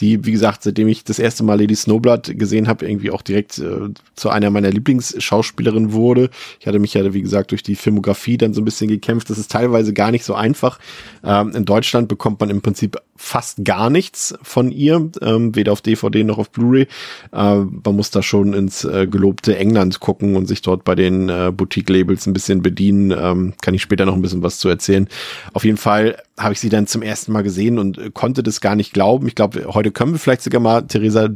die, 0.00 0.24
wie 0.24 0.32
gesagt, 0.32 0.62
seitdem 0.62 0.88
ich 0.88 1.04
das 1.04 1.18
erste 1.18 1.44
Mal 1.44 1.60
Lady 1.60 1.74
Snowblood 1.74 2.38
gesehen 2.38 2.68
habe, 2.68 2.86
irgendwie 2.86 3.10
auch 3.10 3.22
direkt 3.22 3.58
äh, 3.58 3.90
zu 4.14 4.30
einer 4.30 4.50
meiner 4.50 4.70
Lieblingsschauspielerinnen 4.70 5.92
wurde. 5.92 6.30
Ich 6.60 6.66
hatte 6.66 6.78
mich 6.78 6.94
ja, 6.94 7.14
wie 7.14 7.22
gesagt, 7.22 7.52
durch 7.52 7.62
die 7.62 7.76
Filmografie 7.76 8.36
dann 8.36 8.54
so 8.54 8.60
ein 8.60 8.64
bisschen 8.64 8.88
gekämpft. 8.88 9.30
Das 9.30 9.38
ist 9.38 9.50
teilweise 9.50 9.92
gar 9.92 10.10
nicht 10.10 10.24
so 10.24 10.34
einfach. 10.34 10.78
Ähm, 11.22 11.52
in 11.54 11.64
Deutschland 11.64 12.08
bekommt 12.08 12.40
man 12.40 12.50
im 12.50 12.60
Prinzip 12.60 12.98
fast 13.16 13.64
gar 13.64 13.90
nichts 13.90 14.34
von 14.42 14.72
ihr, 14.72 15.10
ähm, 15.22 15.54
weder 15.54 15.72
auf 15.72 15.80
DVD 15.80 16.24
noch 16.24 16.38
auf 16.38 16.50
Blu-ray. 16.50 16.88
Äh, 17.32 17.56
man 17.58 17.96
muss 17.96 18.10
da 18.10 18.22
schon 18.22 18.52
ins 18.54 18.84
äh, 18.84 19.06
gelobte 19.06 19.56
England 19.56 20.00
gucken 20.00 20.36
und 20.36 20.46
sich 20.46 20.62
dort 20.62 20.84
bei 20.84 20.94
den 20.94 21.28
äh, 21.28 21.52
Boutique-Labels 21.54 22.26
ein 22.26 22.32
bisschen 22.32 22.62
bedienen. 22.62 23.12
Ähm, 23.12 23.54
kann 23.62 23.74
ich 23.74 23.82
später 23.82 24.04
noch 24.04 24.14
ein 24.14 24.22
bisschen 24.22 24.42
was 24.42 24.58
zu 24.58 24.68
erzählen. 24.74 25.08
Auf 25.52 25.64
jeden 25.64 25.76
Fall 25.76 26.16
habe 26.38 26.52
ich 26.52 26.60
sie 26.60 26.68
dann 26.68 26.86
zum 26.86 27.02
ersten 27.02 27.32
Mal 27.32 27.42
gesehen 27.42 27.78
und 27.78 27.98
äh, 27.98 28.10
konnte 28.12 28.42
das 28.42 28.60
gar 28.60 28.76
nicht 28.76 28.92
glauben. 28.92 29.26
Ich 29.26 29.34
glaube, 29.34 29.66
heute 29.72 29.90
können 29.90 30.12
wir 30.12 30.18
vielleicht 30.18 30.42
sogar 30.42 30.60
mal, 30.60 30.82
Theresa, 30.82 31.28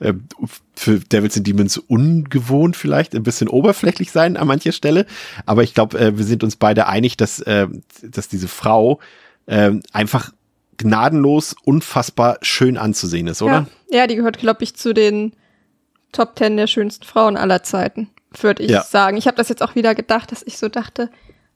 äh, 0.00 0.14
für 0.74 1.00
Devils 1.00 1.36
and 1.36 1.46
Demons 1.46 1.78
ungewohnt 1.78 2.76
vielleicht, 2.76 3.14
ein 3.14 3.22
bisschen 3.22 3.48
oberflächlich 3.48 4.10
sein 4.10 4.36
an 4.36 4.46
mancher 4.46 4.72
Stelle. 4.72 5.06
Aber 5.46 5.62
ich 5.62 5.74
glaube, 5.74 5.98
äh, 5.98 6.16
wir 6.16 6.24
sind 6.24 6.44
uns 6.44 6.56
beide 6.56 6.86
einig, 6.86 7.16
dass, 7.16 7.40
äh, 7.40 7.66
dass 8.02 8.28
diese 8.28 8.48
Frau 8.48 9.00
äh, 9.46 9.72
einfach 9.92 10.32
gnadenlos 10.78 11.54
unfassbar 11.64 12.38
schön 12.42 12.78
anzusehen 12.78 13.26
ist, 13.26 13.42
oder? 13.42 13.66
Ja, 13.90 13.98
ja 13.98 14.06
die 14.06 14.16
gehört, 14.16 14.38
glaube 14.38 14.62
ich, 14.64 14.76
zu 14.76 14.94
den 14.94 15.32
Top 16.12 16.36
Ten 16.36 16.56
der 16.56 16.66
schönsten 16.66 17.04
Frauen 17.04 17.36
aller 17.36 17.62
Zeiten, 17.62 18.08
würde 18.40 18.62
ich 18.62 18.70
ja. 18.70 18.82
sagen. 18.82 19.16
Ich 19.16 19.26
habe 19.26 19.36
das 19.36 19.48
jetzt 19.48 19.62
auch 19.62 19.74
wieder 19.74 19.94
gedacht, 19.94 20.32
dass 20.32 20.42
ich 20.42 20.56
so 20.56 20.68
dachte, 20.68 21.10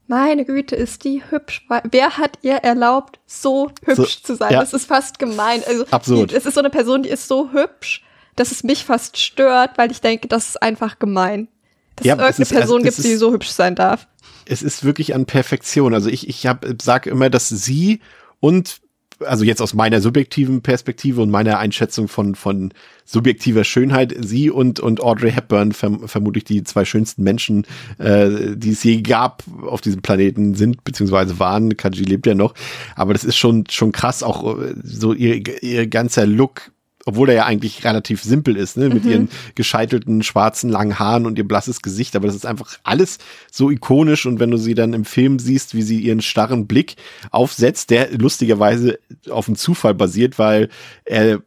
meine 0.06 0.44
Güte, 0.44 0.76
ist 0.76 1.04
die 1.04 1.22
hübsch. 1.30 1.66
Wer 1.90 2.18
hat 2.18 2.38
ihr 2.42 2.56
erlaubt, 2.56 3.18
so 3.26 3.70
hübsch 3.84 4.18
so, 4.22 4.34
zu 4.34 4.36
sein? 4.36 4.52
Ja. 4.52 4.60
Das 4.60 4.72
ist 4.72 4.86
fast 4.86 5.18
gemein. 5.18 5.62
Also, 5.66 5.86
Absurd. 5.90 6.32
es 6.32 6.46
ist 6.46 6.54
so 6.54 6.60
eine 6.60 6.70
Person, 6.70 7.02
die 7.02 7.08
ist 7.08 7.28
so 7.28 7.52
hübsch, 7.52 8.04
dass 8.36 8.50
es 8.50 8.64
mich 8.64 8.84
fast 8.84 9.18
stört, 9.18 9.78
weil 9.78 9.90
ich 9.90 10.00
denke, 10.00 10.28
das 10.28 10.48
ist 10.48 10.62
einfach 10.62 10.98
gemein. 10.98 11.48
Dass 11.96 12.06
ja, 12.06 12.14
es 12.14 12.20
irgendeine 12.20 12.42
ist, 12.42 12.52
Person 12.52 12.76
also, 12.78 12.84
gibt, 12.84 12.98
ist, 12.98 13.04
die 13.04 13.16
so 13.16 13.32
hübsch 13.32 13.50
sein 13.50 13.74
darf. 13.74 14.08
Es 14.44 14.62
ist 14.62 14.84
wirklich 14.84 15.14
an 15.14 15.26
Perfektion. 15.26 15.94
Also 15.94 16.08
ich, 16.08 16.28
ich 16.28 16.46
hab, 16.46 16.64
sag 16.80 17.06
immer, 17.06 17.30
dass 17.30 17.48
sie 17.48 18.00
und 18.40 18.80
also 19.26 19.44
jetzt 19.44 19.60
aus 19.60 19.74
meiner 19.74 20.00
subjektiven 20.00 20.62
Perspektive 20.62 21.22
und 21.22 21.30
meiner 21.30 21.58
Einschätzung 21.58 22.08
von, 22.08 22.34
von 22.34 22.72
subjektiver 23.04 23.64
Schönheit, 23.64 24.14
sie 24.20 24.50
und, 24.50 24.80
und 24.80 25.02
Audrey 25.02 25.32
Hepburn 25.32 25.72
verm 25.72 26.08
vermutlich 26.08 26.44
die 26.44 26.64
zwei 26.64 26.84
schönsten 26.84 27.22
Menschen, 27.22 27.66
äh, 27.98 28.56
die 28.56 28.70
es 28.70 28.82
je 28.82 29.02
gab 29.02 29.44
auf 29.66 29.80
diesem 29.80 30.02
Planeten 30.02 30.54
sind, 30.54 30.84
beziehungsweise 30.84 31.38
waren. 31.38 31.76
Kaji 31.76 32.04
lebt 32.04 32.26
ja 32.26 32.34
noch. 32.34 32.54
Aber 32.96 33.12
das 33.12 33.24
ist 33.24 33.36
schon, 33.36 33.64
schon 33.70 33.92
krass, 33.92 34.22
auch 34.22 34.58
äh, 34.58 34.74
so 34.82 35.12
ihr, 35.12 35.62
ihr 35.62 35.86
ganzer 35.86 36.26
Look 36.26 36.71
obwohl 37.04 37.28
er 37.30 37.34
ja 37.34 37.44
eigentlich 37.46 37.84
relativ 37.84 38.22
simpel 38.22 38.56
ist, 38.56 38.76
ne, 38.76 38.88
mit 38.88 39.04
mhm. 39.04 39.10
ihren 39.10 39.28
gescheitelten 39.54 40.22
schwarzen 40.22 40.70
langen 40.70 40.98
Haaren 40.98 41.26
und 41.26 41.38
ihr 41.38 41.46
blasses 41.46 41.82
Gesicht, 41.82 42.16
aber 42.16 42.26
das 42.26 42.36
ist 42.36 42.46
einfach 42.46 42.78
alles 42.82 43.18
so 43.50 43.70
ikonisch 43.70 44.26
und 44.26 44.40
wenn 44.40 44.50
du 44.50 44.56
sie 44.56 44.74
dann 44.74 44.92
im 44.92 45.04
Film 45.04 45.38
siehst, 45.38 45.74
wie 45.74 45.82
sie 45.82 46.00
ihren 46.00 46.22
starren 46.22 46.66
Blick 46.66 46.96
aufsetzt, 47.30 47.90
der 47.90 48.12
lustigerweise 48.12 48.98
auf 49.30 49.46
dem 49.46 49.56
Zufall 49.56 49.94
basiert, 49.94 50.38
weil 50.38 50.68
er 51.04 51.40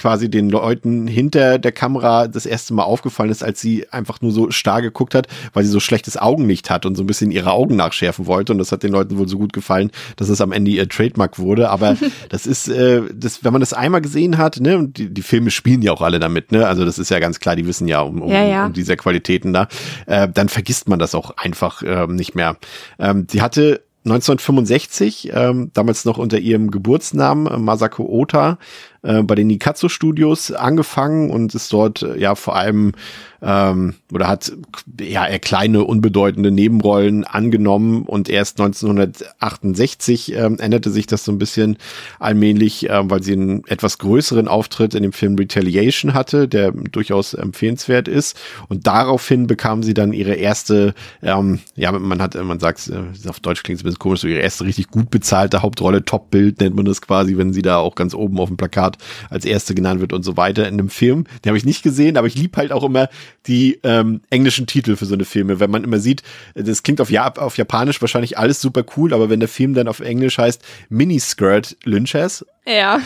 quasi 0.00 0.30
den 0.30 0.48
Leuten 0.48 1.06
hinter 1.06 1.58
der 1.58 1.72
Kamera 1.72 2.26
das 2.26 2.46
erste 2.46 2.72
Mal 2.72 2.84
aufgefallen 2.84 3.28
ist, 3.30 3.44
als 3.44 3.60
sie 3.60 3.86
einfach 3.90 4.22
nur 4.22 4.32
so 4.32 4.50
starr 4.50 4.80
geguckt 4.80 5.14
hat, 5.14 5.26
weil 5.52 5.62
sie 5.62 5.68
so 5.68 5.78
schlechtes 5.78 6.16
Augenlicht 6.16 6.70
hat 6.70 6.86
und 6.86 6.96
so 6.96 7.02
ein 7.02 7.06
bisschen 7.06 7.30
ihre 7.30 7.52
Augen 7.52 7.76
nachschärfen 7.76 8.26
wollte. 8.26 8.52
Und 8.52 8.58
das 8.58 8.72
hat 8.72 8.82
den 8.82 8.92
Leuten 8.92 9.18
wohl 9.18 9.28
so 9.28 9.36
gut 9.36 9.52
gefallen, 9.52 9.90
dass 10.16 10.30
es 10.30 10.40
am 10.40 10.52
Ende 10.52 10.70
ihr 10.70 10.88
Trademark 10.88 11.38
wurde. 11.38 11.68
Aber 11.68 11.98
das 12.30 12.46
ist, 12.46 12.68
äh, 12.68 13.02
das, 13.14 13.44
wenn 13.44 13.52
man 13.52 13.60
das 13.60 13.74
einmal 13.74 14.00
gesehen 14.00 14.38
hat, 14.38 14.58
ne, 14.58 14.78
und 14.78 14.96
die, 14.96 15.12
die 15.12 15.22
Filme 15.22 15.50
spielen 15.50 15.82
ja 15.82 15.92
auch 15.92 16.00
alle 16.00 16.18
damit, 16.18 16.50
ne? 16.50 16.66
Also 16.66 16.86
das 16.86 16.98
ist 16.98 17.10
ja 17.10 17.18
ganz 17.18 17.38
klar, 17.38 17.54
die 17.54 17.66
wissen 17.66 17.86
ja 17.86 18.00
um, 18.00 18.22
um, 18.22 18.32
ja, 18.32 18.42
ja. 18.42 18.66
um 18.66 18.72
diese 18.72 18.96
Qualitäten 18.96 19.52
da. 19.52 19.68
Äh, 20.06 20.28
dann 20.32 20.48
vergisst 20.48 20.88
man 20.88 20.98
das 20.98 21.14
auch 21.14 21.36
einfach 21.36 21.82
äh, 21.82 22.06
nicht 22.06 22.34
mehr. 22.34 22.56
Ähm, 22.98 23.26
die 23.26 23.42
hatte 23.42 23.82
1965, 24.04 25.30
ähm, 25.34 25.70
damals 25.74 26.06
noch 26.06 26.16
unter 26.16 26.38
ihrem 26.38 26.70
Geburtsnamen 26.70 27.62
Masako 27.62 28.04
Ota, 28.04 28.58
äh, 29.02 29.22
bei 29.22 29.34
den 29.34 29.46
Nikatsu 29.46 29.88
Studios 29.88 30.52
angefangen 30.52 31.30
und 31.30 31.54
ist 31.54 31.72
dort 31.72 32.02
äh, 32.02 32.18
ja 32.18 32.34
vor 32.34 32.56
allem 32.56 32.92
ähm, 33.42 33.94
oder 34.12 34.28
hat 34.28 34.52
ja 35.00 35.26
eher 35.26 35.38
kleine 35.38 35.84
unbedeutende 35.84 36.50
Nebenrollen 36.50 37.24
angenommen 37.24 38.02
und 38.02 38.28
erst 38.28 38.60
1968 38.60 40.34
ähm, 40.34 40.58
änderte 40.58 40.90
sich 40.90 41.06
das 41.06 41.24
so 41.24 41.32
ein 41.32 41.38
bisschen 41.38 41.78
allmählich, 42.18 42.90
äh, 42.90 43.10
weil 43.10 43.22
sie 43.22 43.32
einen 43.32 43.64
etwas 43.66 43.98
größeren 43.98 44.48
Auftritt 44.48 44.94
in 44.94 45.02
dem 45.02 45.12
Film 45.12 45.36
Retaliation 45.36 46.14
hatte, 46.14 46.48
der 46.48 46.72
durchaus 46.72 47.34
empfehlenswert 47.34 48.08
ist. 48.08 48.38
Und 48.68 48.86
daraufhin 48.86 49.46
bekam 49.46 49.82
sie 49.82 49.94
dann 49.94 50.12
ihre 50.12 50.34
erste, 50.34 50.94
ähm, 51.22 51.60
ja 51.76 51.92
man 51.92 52.20
hat, 52.20 52.34
man 52.42 52.60
sagt, 52.60 52.88
äh, 52.88 53.28
auf 53.28 53.40
Deutsch 53.40 53.62
klingt 53.62 53.78
es 53.78 53.84
ein 53.84 53.86
bisschen 53.86 53.98
komisch, 53.98 54.20
so 54.20 54.28
ihre 54.28 54.40
erste 54.40 54.64
richtig 54.64 54.88
gut 54.88 55.10
bezahlte 55.10 55.62
Hauptrolle, 55.62 56.04
Top-Bild 56.04 56.60
nennt 56.60 56.76
man 56.76 56.84
das 56.84 57.00
quasi, 57.00 57.36
wenn 57.36 57.52
sie 57.52 57.62
da 57.62 57.78
auch 57.78 57.94
ganz 57.94 58.14
oben 58.14 58.38
auf 58.38 58.48
dem 58.48 58.56
Plakat 58.56 58.89
Art 58.90 58.98
als 59.30 59.44
erste 59.44 59.74
genannt 59.74 60.00
wird 60.00 60.12
und 60.12 60.22
so 60.22 60.36
weiter 60.36 60.66
in 60.66 60.74
einem 60.74 60.90
Film. 60.90 61.24
Den 61.44 61.50
habe 61.50 61.58
ich 61.58 61.64
nicht 61.64 61.82
gesehen, 61.82 62.16
aber 62.16 62.26
ich 62.26 62.36
lieb 62.36 62.56
halt 62.56 62.72
auch 62.72 62.84
immer 62.84 63.08
die 63.46 63.78
ähm, 63.82 64.20
englischen 64.30 64.66
Titel 64.66 64.96
für 64.96 65.06
so 65.06 65.14
eine 65.14 65.24
Filme. 65.24 65.60
Wenn 65.60 65.70
man 65.70 65.84
immer 65.84 65.98
sieht, 65.98 66.22
das 66.54 66.82
klingt 66.82 67.00
auf, 67.00 67.12
auf 67.38 67.56
Japanisch 67.56 68.00
wahrscheinlich 68.00 68.38
alles 68.38 68.60
super 68.60 68.84
cool, 68.96 69.14
aber 69.14 69.30
wenn 69.30 69.40
der 69.40 69.48
Film 69.48 69.74
dann 69.74 69.88
auf 69.88 70.00
Englisch 70.00 70.38
heißt 70.38 70.62
Miniskirt 70.88 71.76
Lynchers 71.84 72.44
Ja. 72.66 73.00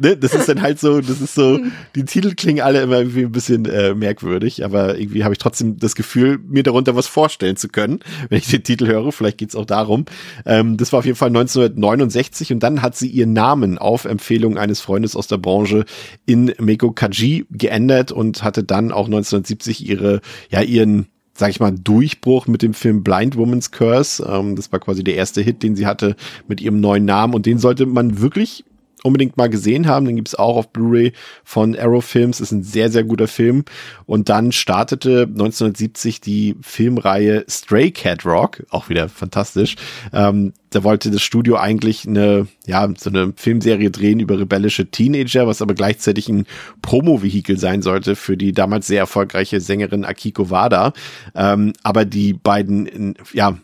Ne? 0.00 0.16
Das 0.16 0.34
ist 0.34 0.48
dann 0.48 0.60
halt 0.60 0.78
so, 0.78 1.00
das 1.00 1.20
ist 1.20 1.34
so, 1.34 1.58
die 1.94 2.04
Titel 2.04 2.34
klingen 2.34 2.60
alle 2.60 2.82
immer 2.82 2.98
irgendwie 2.98 3.24
ein 3.24 3.32
bisschen 3.32 3.64
äh, 3.64 3.94
merkwürdig, 3.94 4.64
aber 4.64 4.98
irgendwie 4.98 5.24
habe 5.24 5.34
ich 5.34 5.38
trotzdem 5.38 5.78
das 5.78 5.94
Gefühl, 5.94 6.38
mir 6.46 6.62
darunter 6.62 6.94
was 6.94 7.06
vorstellen 7.06 7.56
zu 7.56 7.68
können, 7.68 8.00
wenn 8.28 8.38
ich 8.38 8.48
den 8.48 8.62
Titel 8.62 8.86
höre. 8.86 9.10
Vielleicht 9.12 9.38
geht's 9.38 9.56
auch 9.56 9.64
darum. 9.64 10.04
Ähm, 10.44 10.76
das 10.76 10.92
war 10.92 11.00
auf 11.00 11.06
jeden 11.06 11.16
Fall 11.16 11.28
1969 11.28 12.52
und 12.52 12.62
dann 12.62 12.82
hat 12.82 12.96
sie 12.96 13.08
ihren 13.08 13.32
Namen 13.32 13.78
auf 13.78 14.04
Empfehlung 14.04 14.58
eines 14.58 14.80
Freundes 14.80 15.16
aus 15.16 15.26
der 15.26 15.38
Branche 15.38 15.84
in 16.26 16.54
Meko 16.58 16.92
Kaji 16.92 17.46
geändert 17.50 18.12
und 18.12 18.42
hatte 18.42 18.62
dann 18.62 18.92
auch 18.92 19.06
1970 19.06 19.88
ihre, 19.88 20.20
ja, 20.50 20.60
ihren 20.60 21.06
sag 21.38 21.50
ich 21.50 21.60
mal, 21.60 21.70
Durchbruch 21.70 22.48
mit 22.48 22.62
dem 22.62 22.74
Film 22.74 23.04
Blind 23.04 23.36
Woman's 23.36 23.70
Curse. 23.70 24.28
Ähm, 24.28 24.56
das 24.56 24.72
war 24.72 24.80
quasi 24.80 25.04
der 25.04 25.14
erste 25.14 25.40
Hit, 25.40 25.62
den 25.62 25.76
sie 25.76 25.86
hatte 25.86 26.16
mit 26.48 26.60
ihrem 26.60 26.80
neuen 26.80 27.04
Namen. 27.04 27.32
Und 27.32 27.46
den 27.46 27.58
sollte 27.58 27.86
man 27.86 28.20
wirklich 28.20 28.64
unbedingt 29.02 29.36
mal 29.36 29.48
gesehen 29.48 29.86
haben. 29.86 30.06
Den 30.06 30.16
gibt's 30.16 30.34
auch 30.34 30.56
auf 30.56 30.72
Blu-ray 30.72 31.12
von 31.44 31.76
Arrow 31.76 32.04
Films. 32.04 32.40
Ist 32.40 32.52
ein 32.52 32.62
sehr, 32.62 32.90
sehr 32.90 33.04
guter 33.04 33.28
Film. 33.28 33.64
Und 34.06 34.28
dann 34.28 34.52
startete 34.52 35.22
1970 35.22 36.20
die 36.20 36.56
Filmreihe 36.60 37.44
Stray 37.48 37.90
Cat 37.90 38.24
Rock. 38.24 38.64
Auch 38.70 38.88
wieder 38.88 39.08
fantastisch. 39.08 39.76
Ähm, 40.12 40.52
da 40.70 40.84
wollte 40.84 41.10
das 41.10 41.22
Studio 41.22 41.56
eigentlich 41.56 42.06
eine, 42.06 42.46
ja, 42.66 42.88
so 42.96 43.10
eine 43.10 43.32
Filmserie 43.36 43.90
drehen 43.90 44.20
über 44.20 44.38
rebellische 44.38 44.90
Teenager, 44.90 45.46
was 45.46 45.62
aber 45.62 45.74
gleichzeitig 45.74 46.28
ein 46.28 46.46
Promo-Vehikel 46.82 47.58
sein 47.58 47.82
sollte 47.82 48.16
für 48.16 48.36
die 48.36 48.52
damals 48.52 48.86
sehr 48.86 49.00
erfolgreiche 49.00 49.60
Sängerin 49.60 50.04
Akiko 50.04 50.50
Wada. 50.50 50.92
Ähm, 51.34 51.72
aber 51.82 52.04
die 52.04 52.34
beiden, 52.34 53.14
ja, 53.32 53.58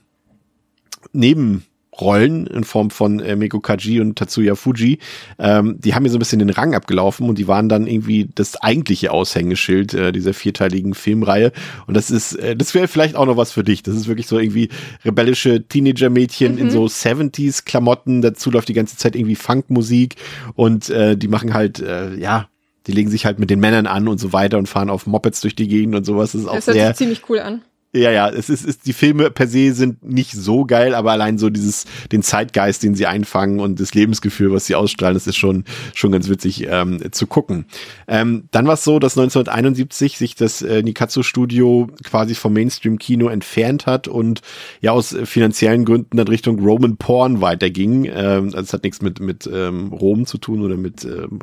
neben 1.12 1.64
Rollen 2.00 2.46
in 2.46 2.64
Form 2.64 2.90
von 2.90 3.20
äh, 3.20 3.36
Meko 3.36 3.60
Kaji 3.60 4.00
und 4.00 4.16
Tatsuya 4.16 4.54
Fuji, 4.54 4.98
ähm, 5.38 5.76
die 5.78 5.94
haben 5.94 6.02
mir 6.02 6.08
so 6.08 6.16
ein 6.16 6.18
bisschen 6.18 6.38
den 6.38 6.50
Rang 6.50 6.74
abgelaufen 6.74 7.28
und 7.28 7.38
die 7.38 7.48
waren 7.48 7.68
dann 7.68 7.86
irgendwie 7.86 8.30
das 8.34 8.56
eigentliche 8.56 9.12
Aushängeschild 9.12 9.94
äh, 9.94 10.12
dieser 10.12 10.34
vierteiligen 10.34 10.94
Filmreihe. 10.94 11.52
Und 11.86 11.94
das 11.94 12.10
ist, 12.10 12.34
äh, 12.34 12.56
das 12.56 12.74
wäre 12.74 12.88
vielleicht 12.88 13.16
auch 13.16 13.26
noch 13.26 13.36
was 13.36 13.52
für 13.52 13.64
dich. 13.64 13.82
Das 13.82 13.94
ist 13.94 14.08
wirklich 14.08 14.26
so 14.26 14.38
irgendwie 14.38 14.68
rebellische 15.04 15.66
Teenager-Mädchen 15.66 16.52
mhm. 16.52 16.58
in 16.58 16.70
so 16.70 16.84
70s-Klamotten. 16.84 18.22
Dazu 18.22 18.50
läuft 18.50 18.68
die 18.68 18.74
ganze 18.74 18.96
Zeit 18.96 19.16
irgendwie 19.16 19.36
Funkmusik 19.36 20.16
und 20.54 20.90
äh, 20.90 21.16
die 21.16 21.28
machen 21.28 21.54
halt, 21.54 21.80
äh, 21.80 22.14
ja, 22.16 22.48
die 22.86 22.92
legen 22.92 23.10
sich 23.10 23.24
halt 23.24 23.38
mit 23.38 23.50
den 23.50 23.60
Männern 23.60 23.86
an 23.86 24.08
und 24.08 24.18
so 24.18 24.32
weiter 24.32 24.58
und 24.58 24.68
fahren 24.68 24.90
auf 24.90 25.06
Mopeds 25.06 25.40
durch 25.40 25.56
die 25.56 25.68
Gegend 25.68 25.94
und 25.94 26.04
sowas. 26.04 26.32
Das 26.32 26.42
ist 26.42 26.48
auch 26.48 26.54
das 26.54 26.66
hört 26.66 26.74
sehr, 26.74 26.88
sich 26.88 26.96
ziemlich 26.96 27.22
cool 27.28 27.40
an. 27.40 27.62
Ja, 27.96 28.10
ja, 28.10 28.28
es 28.28 28.50
ist, 28.50 28.64
ist, 28.64 28.86
die 28.86 28.92
Filme 28.92 29.30
per 29.30 29.46
se 29.46 29.72
sind 29.72 30.02
nicht 30.02 30.32
so 30.32 30.64
geil, 30.64 30.96
aber 30.96 31.12
allein 31.12 31.38
so 31.38 31.48
dieses, 31.48 31.84
den 32.10 32.24
Zeitgeist, 32.24 32.82
den 32.82 32.96
sie 32.96 33.06
einfangen 33.06 33.60
und 33.60 33.78
das 33.78 33.94
Lebensgefühl, 33.94 34.50
was 34.50 34.66
sie 34.66 34.74
ausstrahlen, 34.74 35.14
das 35.14 35.28
ist 35.28 35.36
schon, 35.36 35.62
schon 35.94 36.10
ganz 36.10 36.28
witzig 36.28 36.66
ähm, 36.68 37.12
zu 37.12 37.28
gucken. 37.28 37.66
Ähm, 38.08 38.48
dann 38.50 38.66
war 38.66 38.74
es 38.74 38.82
so, 38.82 38.98
dass 38.98 39.16
1971 39.16 40.18
sich 40.18 40.34
das 40.34 40.60
äh, 40.60 40.82
Nikatsu-Studio 40.82 41.88
quasi 42.02 42.34
vom 42.34 42.54
Mainstream-Kino 42.54 43.28
entfernt 43.28 43.86
hat 43.86 44.08
und 44.08 44.40
ja 44.80 44.90
aus 44.90 45.16
finanziellen 45.22 45.84
Gründen 45.84 46.16
dann 46.16 46.26
Richtung 46.26 46.58
Roman 46.58 46.96
Porn 46.96 47.40
weiterging. 47.40 48.06
Ähm, 48.06 48.46
also 48.46 48.58
es 48.58 48.72
hat 48.72 48.82
nichts 48.82 49.02
mit, 49.02 49.20
mit 49.20 49.48
ähm, 49.52 49.92
Rom 49.92 50.26
zu 50.26 50.38
tun 50.38 50.62
oder 50.62 50.76
mit 50.76 51.04
ähm, 51.04 51.38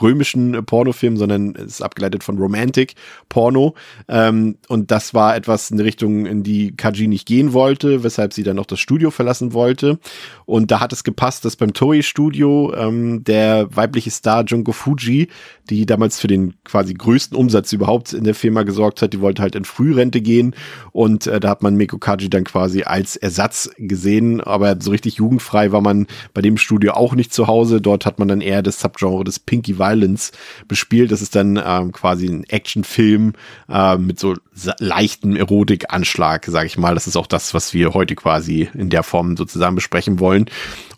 römischen 0.00 0.64
Pornofilmen, 0.64 1.18
sondern 1.18 1.54
es 1.56 1.64
ist 1.64 1.82
abgeleitet 1.82 2.24
von 2.24 2.38
Romantic 2.38 2.94
Porno. 3.28 3.74
Ähm, 4.08 4.56
und 4.68 4.90
das 4.90 5.12
war 5.12 5.36
etwas, 5.36 5.70
eine 5.70 5.89
Richtung, 5.90 6.24
in 6.24 6.44
die 6.44 6.76
Kaji 6.76 7.08
nicht 7.08 7.26
gehen 7.26 7.52
wollte, 7.52 8.04
weshalb 8.04 8.32
sie 8.32 8.44
dann 8.44 8.56
noch 8.56 8.66
das 8.66 8.78
Studio 8.78 9.10
verlassen 9.10 9.52
wollte. 9.52 9.98
Und 10.46 10.70
da 10.70 10.78
hat 10.78 10.92
es 10.92 11.02
gepasst, 11.02 11.44
dass 11.44 11.56
beim 11.56 11.72
Toei-Studio 11.72 12.72
ähm, 12.76 13.24
der 13.24 13.74
weibliche 13.74 14.10
Star 14.10 14.44
Junko 14.44 14.70
Fuji, 14.70 15.28
die 15.68 15.86
damals 15.86 16.20
für 16.20 16.28
den 16.28 16.54
quasi 16.64 16.94
größten 16.94 17.36
Umsatz 17.36 17.72
überhaupt 17.72 18.12
in 18.12 18.22
der 18.22 18.36
Firma 18.36 18.62
gesorgt 18.62 19.02
hat, 19.02 19.12
die 19.12 19.20
wollte 19.20 19.42
halt 19.42 19.56
in 19.56 19.64
Frührente 19.64 20.20
gehen. 20.20 20.54
Und 20.92 21.26
äh, 21.26 21.40
da 21.40 21.48
hat 21.50 21.62
man 21.62 21.74
Meko 21.74 21.98
Kaji 21.98 22.30
dann 22.30 22.44
quasi 22.44 22.84
als 22.84 23.16
Ersatz 23.16 23.70
gesehen. 23.76 24.40
Aber 24.40 24.76
so 24.80 24.92
richtig 24.92 25.16
jugendfrei 25.16 25.72
war 25.72 25.80
man 25.80 26.06
bei 26.34 26.40
dem 26.40 26.56
Studio 26.56 26.92
auch 26.92 27.16
nicht 27.16 27.34
zu 27.34 27.48
Hause. 27.48 27.80
Dort 27.80 28.06
hat 28.06 28.20
man 28.20 28.28
dann 28.28 28.40
eher 28.40 28.62
das 28.62 28.78
Subgenre 28.78 29.24
des 29.24 29.40
Pinky 29.40 29.78
Violence 29.78 30.30
bespielt. 30.68 31.10
Das 31.10 31.20
ist 31.20 31.34
dann 31.34 31.60
ähm, 31.64 31.90
quasi 31.90 32.26
ein 32.26 32.44
Actionfilm 32.44 33.32
äh, 33.68 33.96
mit 33.96 34.20
so 34.20 34.36
leichten 34.78 35.36
Erotik 35.36 35.79
Anschlag, 35.88 36.46
sage 36.46 36.66
ich 36.66 36.78
mal. 36.78 36.94
Das 36.94 37.06
ist 37.06 37.16
auch 37.16 37.26
das, 37.26 37.54
was 37.54 37.72
wir 37.74 37.94
heute 37.94 38.14
quasi 38.14 38.68
in 38.74 38.90
der 38.90 39.02
Form 39.02 39.36
sozusagen 39.36 39.74
besprechen 39.74 40.20
wollen. 40.20 40.46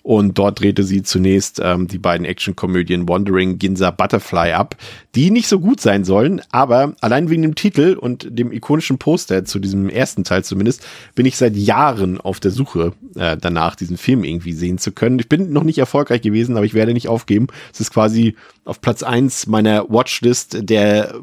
Und 0.03 0.37
dort 0.37 0.61
drehte 0.61 0.83
sie 0.83 1.03
zunächst 1.03 1.61
ähm, 1.63 1.87
die 1.87 1.99
beiden 1.99 2.27
Actionkomödien 2.27 3.09
Wandering, 3.09 3.59
Ginza, 3.59 3.93
Butterfly 3.93 4.53
ab, 4.53 4.77
die 5.15 5.31
nicht 5.31 5.47
so 5.47 5.61
gut 5.61 5.81
sein 5.81 6.05
sollen, 6.05 6.43
aber 6.51 6.95
allein 7.01 7.31
wegen 7.31 7.43
dem 7.43 7.55
Titel 7.55 7.97
und 7.99 8.27
dem 8.29 8.51
ikonischen 8.51 8.99
Poster 8.99 9.45
zu 9.45 9.61
diesem 9.61 9.89
ersten 9.89 10.25
Teil 10.25 10.43
zumindest, 10.43 10.85
bin 11.15 11.25
ich 11.25 11.37
seit 11.37 11.57
Jahren 11.57 12.21
auf 12.21 12.41
der 12.41 12.51
Suche 12.51 12.95
äh, 13.15 13.37
danach, 13.37 13.77
diesen 13.77 13.97
Film 13.97 14.25
irgendwie 14.25 14.55
sehen 14.55 14.79
zu 14.79 14.91
können. 14.91 15.21
Ich 15.21 15.29
bin 15.29 15.53
noch 15.53 15.65
nicht 15.65 15.79
erfolgreich 15.79 16.23
gewesen, 16.23 16.57
aber 16.57 16.67
ich 16.67 16.75
werde 16.75 16.95
nicht 16.95 17.09
aufgeben. 17.09 17.47
Es 17.73 17.81
ist 17.81 17.93
quasi 17.93 18.35
auf 18.65 18.81
Platz 18.81 19.05
eins 19.05 19.47
meiner 19.47 19.89
Watchlist 19.89 20.69
der 20.69 21.15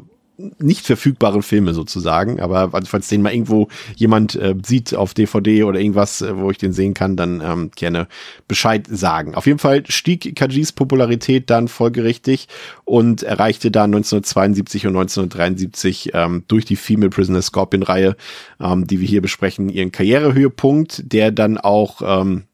nicht 0.58 0.86
verfügbaren 0.86 1.42
Filme 1.42 1.74
sozusagen. 1.74 2.40
Aber 2.40 2.70
falls 2.84 3.08
den 3.08 3.22
mal 3.22 3.32
irgendwo 3.32 3.68
jemand 3.96 4.34
äh, 4.36 4.54
sieht 4.64 4.94
auf 4.94 5.14
DVD 5.14 5.64
oder 5.64 5.80
irgendwas, 5.80 6.22
äh, 6.22 6.36
wo 6.36 6.50
ich 6.50 6.58
den 6.58 6.72
sehen 6.72 6.94
kann, 6.94 7.16
dann 7.16 7.40
ähm, 7.44 7.70
gerne 7.74 8.08
Bescheid 8.48 8.86
sagen. 8.90 9.34
Auf 9.34 9.46
jeden 9.46 9.58
Fall 9.58 9.84
stieg 9.88 10.34
Kajis 10.36 10.72
Popularität 10.72 11.50
dann 11.50 11.68
folgerichtig 11.68 12.48
und 12.84 13.22
erreichte 13.22 13.70
dann 13.70 13.90
1972 13.90 14.86
und 14.86 14.96
1973 14.96 16.10
ähm, 16.14 16.44
durch 16.48 16.64
die 16.64 16.76
Female 16.76 17.10
Prisoner 17.10 17.42
Scorpion 17.42 17.82
Reihe, 17.82 18.16
ähm, 18.60 18.86
die 18.86 19.00
wir 19.00 19.08
hier 19.08 19.22
besprechen, 19.22 19.68
ihren 19.68 19.92
Karrierehöhepunkt, 19.92 21.12
der 21.12 21.30
dann 21.30 21.58
auch 21.58 22.02
ähm, 22.04 22.44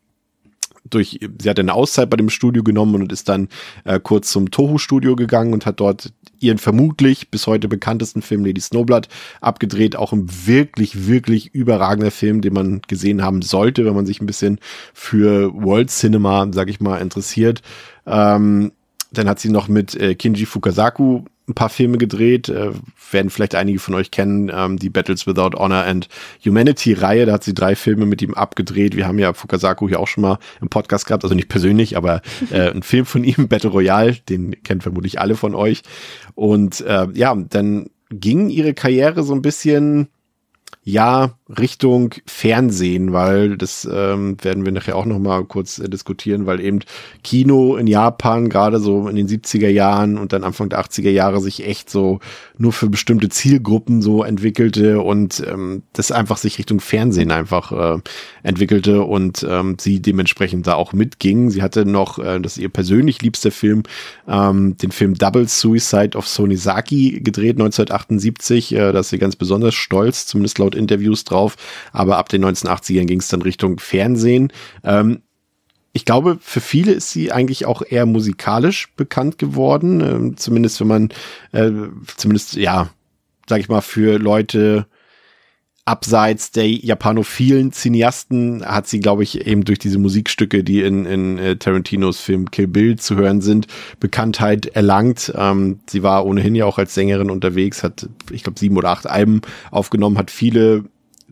durch, 0.90 1.20
sie 1.40 1.50
hat 1.50 1.58
eine 1.58 1.74
Auszeit 1.74 2.10
bei 2.10 2.16
dem 2.16 2.30
Studio 2.30 2.62
genommen 2.62 2.96
und 2.96 3.12
ist 3.12 3.28
dann 3.28 3.48
äh, 3.84 4.00
kurz 4.00 4.30
zum 4.30 4.50
Toho-Studio 4.50 5.16
gegangen 5.16 5.52
und 5.52 5.66
hat 5.66 5.80
dort 5.80 6.12
ihren 6.38 6.58
vermutlich 6.58 7.30
bis 7.30 7.46
heute 7.46 7.68
bekanntesten 7.68 8.22
Film 8.22 8.44
Lady 8.44 8.60
Snowblood 8.60 9.08
abgedreht. 9.40 9.96
Auch 9.96 10.12
ein 10.12 10.28
wirklich, 10.46 11.06
wirklich 11.06 11.54
überragender 11.54 12.10
Film, 12.10 12.40
den 12.40 12.54
man 12.54 12.82
gesehen 12.86 13.22
haben 13.22 13.42
sollte, 13.42 13.84
wenn 13.84 13.94
man 13.94 14.06
sich 14.06 14.20
ein 14.20 14.26
bisschen 14.26 14.58
für 14.92 15.52
World 15.54 15.90
Cinema, 15.90 16.48
sag 16.52 16.68
ich 16.68 16.80
mal, 16.80 16.98
interessiert. 16.98 17.62
Ähm, 18.06 18.72
dann 19.18 19.28
hat 19.28 19.40
sie 19.40 19.50
noch 19.50 19.68
mit 19.68 19.94
äh, 19.94 20.14
Kinji 20.14 20.46
Fukasaku 20.46 21.24
ein 21.48 21.54
paar 21.54 21.68
Filme 21.68 21.96
gedreht, 21.96 22.48
äh, 22.48 22.70
werden 23.12 23.30
vielleicht 23.30 23.54
einige 23.54 23.78
von 23.78 23.94
euch 23.94 24.10
kennen, 24.10 24.50
ähm, 24.52 24.78
die 24.78 24.90
Battles 24.90 25.26
Without 25.26 25.56
Honor 25.56 25.84
and 25.84 26.08
Humanity 26.44 26.92
Reihe, 26.92 27.26
da 27.26 27.34
hat 27.34 27.44
sie 27.44 27.54
drei 27.54 27.76
Filme 27.76 28.04
mit 28.04 28.20
ihm 28.20 28.34
abgedreht. 28.34 28.96
Wir 28.96 29.06
haben 29.06 29.18
ja 29.18 29.32
Fukasaku 29.32 29.88
hier 29.88 30.00
auch 30.00 30.08
schon 30.08 30.22
mal 30.22 30.38
im 30.60 30.68
Podcast 30.68 31.06
gehabt, 31.06 31.22
also 31.22 31.36
nicht 31.36 31.48
persönlich, 31.48 31.96
aber 31.96 32.20
äh, 32.50 32.70
ein 32.74 32.82
Film 32.82 33.06
von 33.06 33.22
ihm, 33.22 33.48
Battle 33.48 33.70
Royale, 33.70 34.16
den 34.28 34.60
kennen 34.64 34.80
vermutlich 34.80 35.20
alle 35.20 35.36
von 35.36 35.54
euch. 35.54 35.82
Und 36.34 36.80
äh, 36.80 37.06
ja, 37.14 37.34
dann 37.34 37.90
ging 38.10 38.48
ihre 38.48 38.74
Karriere 38.74 39.22
so 39.22 39.34
ein 39.34 39.42
bisschen 39.42 40.08
ja 40.82 41.36
Richtung 41.48 42.12
Fernsehen, 42.26 43.12
weil 43.12 43.56
das 43.56 43.88
ähm, 43.90 44.36
werden 44.42 44.64
wir 44.64 44.72
nachher 44.72 44.96
auch 44.96 45.04
noch 45.04 45.20
mal 45.20 45.44
kurz 45.44 45.78
äh, 45.78 45.88
diskutieren, 45.88 46.46
weil 46.46 46.60
eben 46.60 46.80
Kino 47.22 47.76
in 47.76 47.86
Japan 47.86 48.48
gerade 48.48 48.80
so 48.80 49.06
in 49.06 49.14
den 49.14 49.28
70er 49.28 49.68
Jahren 49.68 50.18
und 50.18 50.32
dann 50.32 50.42
Anfang 50.42 50.70
der 50.70 50.80
80er 50.80 51.10
Jahre 51.10 51.40
sich 51.40 51.64
echt 51.64 51.88
so 51.88 52.18
nur 52.58 52.72
für 52.72 52.88
bestimmte 52.88 53.28
Zielgruppen 53.28 54.02
so 54.02 54.24
entwickelte 54.24 55.00
und 55.00 55.40
ähm, 55.46 55.84
das 55.92 56.10
einfach 56.10 56.36
sich 56.36 56.58
Richtung 56.58 56.80
Fernsehen 56.80 57.30
einfach 57.30 57.70
äh, 57.70 58.00
entwickelte 58.42 59.02
und 59.04 59.46
ähm, 59.48 59.76
sie 59.78 60.02
dementsprechend 60.02 60.66
da 60.66 60.74
auch 60.74 60.92
mitging. 60.92 61.50
Sie 61.50 61.62
hatte 61.62 61.84
noch, 61.84 62.18
äh, 62.18 62.40
das 62.40 62.56
ist 62.56 62.62
ihr 62.62 62.70
persönlich 62.70 63.22
liebster 63.22 63.52
Film, 63.52 63.84
ähm, 64.26 64.76
den 64.78 64.90
Film 64.90 65.14
Double 65.14 65.46
Suicide 65.46 66.18
of 66.18 66.26
Sonizaki 66.26 67.20
gedreht 67.20 67.56
1978. 67.56 68.72
Äh, 68.72 68.92
da 68.92 68.98
ist 68.98 69.10
sie 69.10 69.18
ganz 69.18 69.36
besonders 69.36 69.76
stolz, 69.76 70.26
zumindest 70.26 70.58
laut 70.58 70.74
Interviews 70.74 71.22
drauf. 71.22 71.35
Aber 71.92 72.18
ab 72.18 72.28
den 72.28 72.44
1980ern 72.44 73.06
ging 73.06 73.20
es 73.20 73.28
dann 73.28 73.42
Richtung 73.42 73.78
Fernsehen. 73.78 74.52
Ähm, 74.84 75.22
ich 75.92 76.04
glaube, 76.04 76.38
für 76.40 76.60
viele 76.60 76.92
ist 76.92 77.10
sie 77.10 77.32
eigentlich 77.32 77.64
auch 77.64 77.82
eher 77.82 78.04
musikalisch 78.04 78.92
bekannt 78.96 79.38
geworden. 79.38 80.00
Ähm, 80.00 80.36
zumindest 80.36 80.80
wenn 80.80 80.88
man, 80.88 81.08
äh, 81.52 81.70
zumindest, 82.16 82.54
ja, 82.54 82.90
sag 83.48 83.60
ich 83.60 83.68
mal, 83.68 83.80
für 83.80 84.18
Leute, 84.18 84.86
abseits 85.86 86.50
der 86.50 86.68
japanophilen 86.68 87.72
Cineasten 87.72 88.66
hat 88.66 88.88
sie, 88.88 88.98
glaube 88.98 89.22
ich, 89.22 89.46
eben 89.46 89.64
durch 89.64 89.78
diese 89.78 89.98
Musikstücke, 89.98 90.64
die 90.64 90.82
in, 90.82 91.06
in 91.06 91.38
äh, 91.38 91.56
Tarantinos 91.56 92.20
Film 92.20 92.50
Kill 92.50 92.66
Bill 92.66 92.96
zu 92.98 93.14
hören 93.14 93.40
sind, 93.40 93.68
Bekanntheit 94.00 94.66
erlangt. 94.66 95.32
Ähm, 95.36 95.78
sie 95.88 96.02
war 96.02 96.26
ohnehin 96.26 96.56
ja 96.56 96.66
auch 96.66 96.78
als 96.78 96.94
Sängerin 96.94 97.30
unterwegs, 97.30 97.84
hat, 97.84 98.08
ich 98.32 98.42
glaube, 98.42 98.58
sieben 98.58 98.76
oder 98.76 98.90
acht 98.90 99.06
Alben 99.06 99.42
aufgenommen, 99.70 100.18
hat 100.18 100.32
viele 100.32 100.84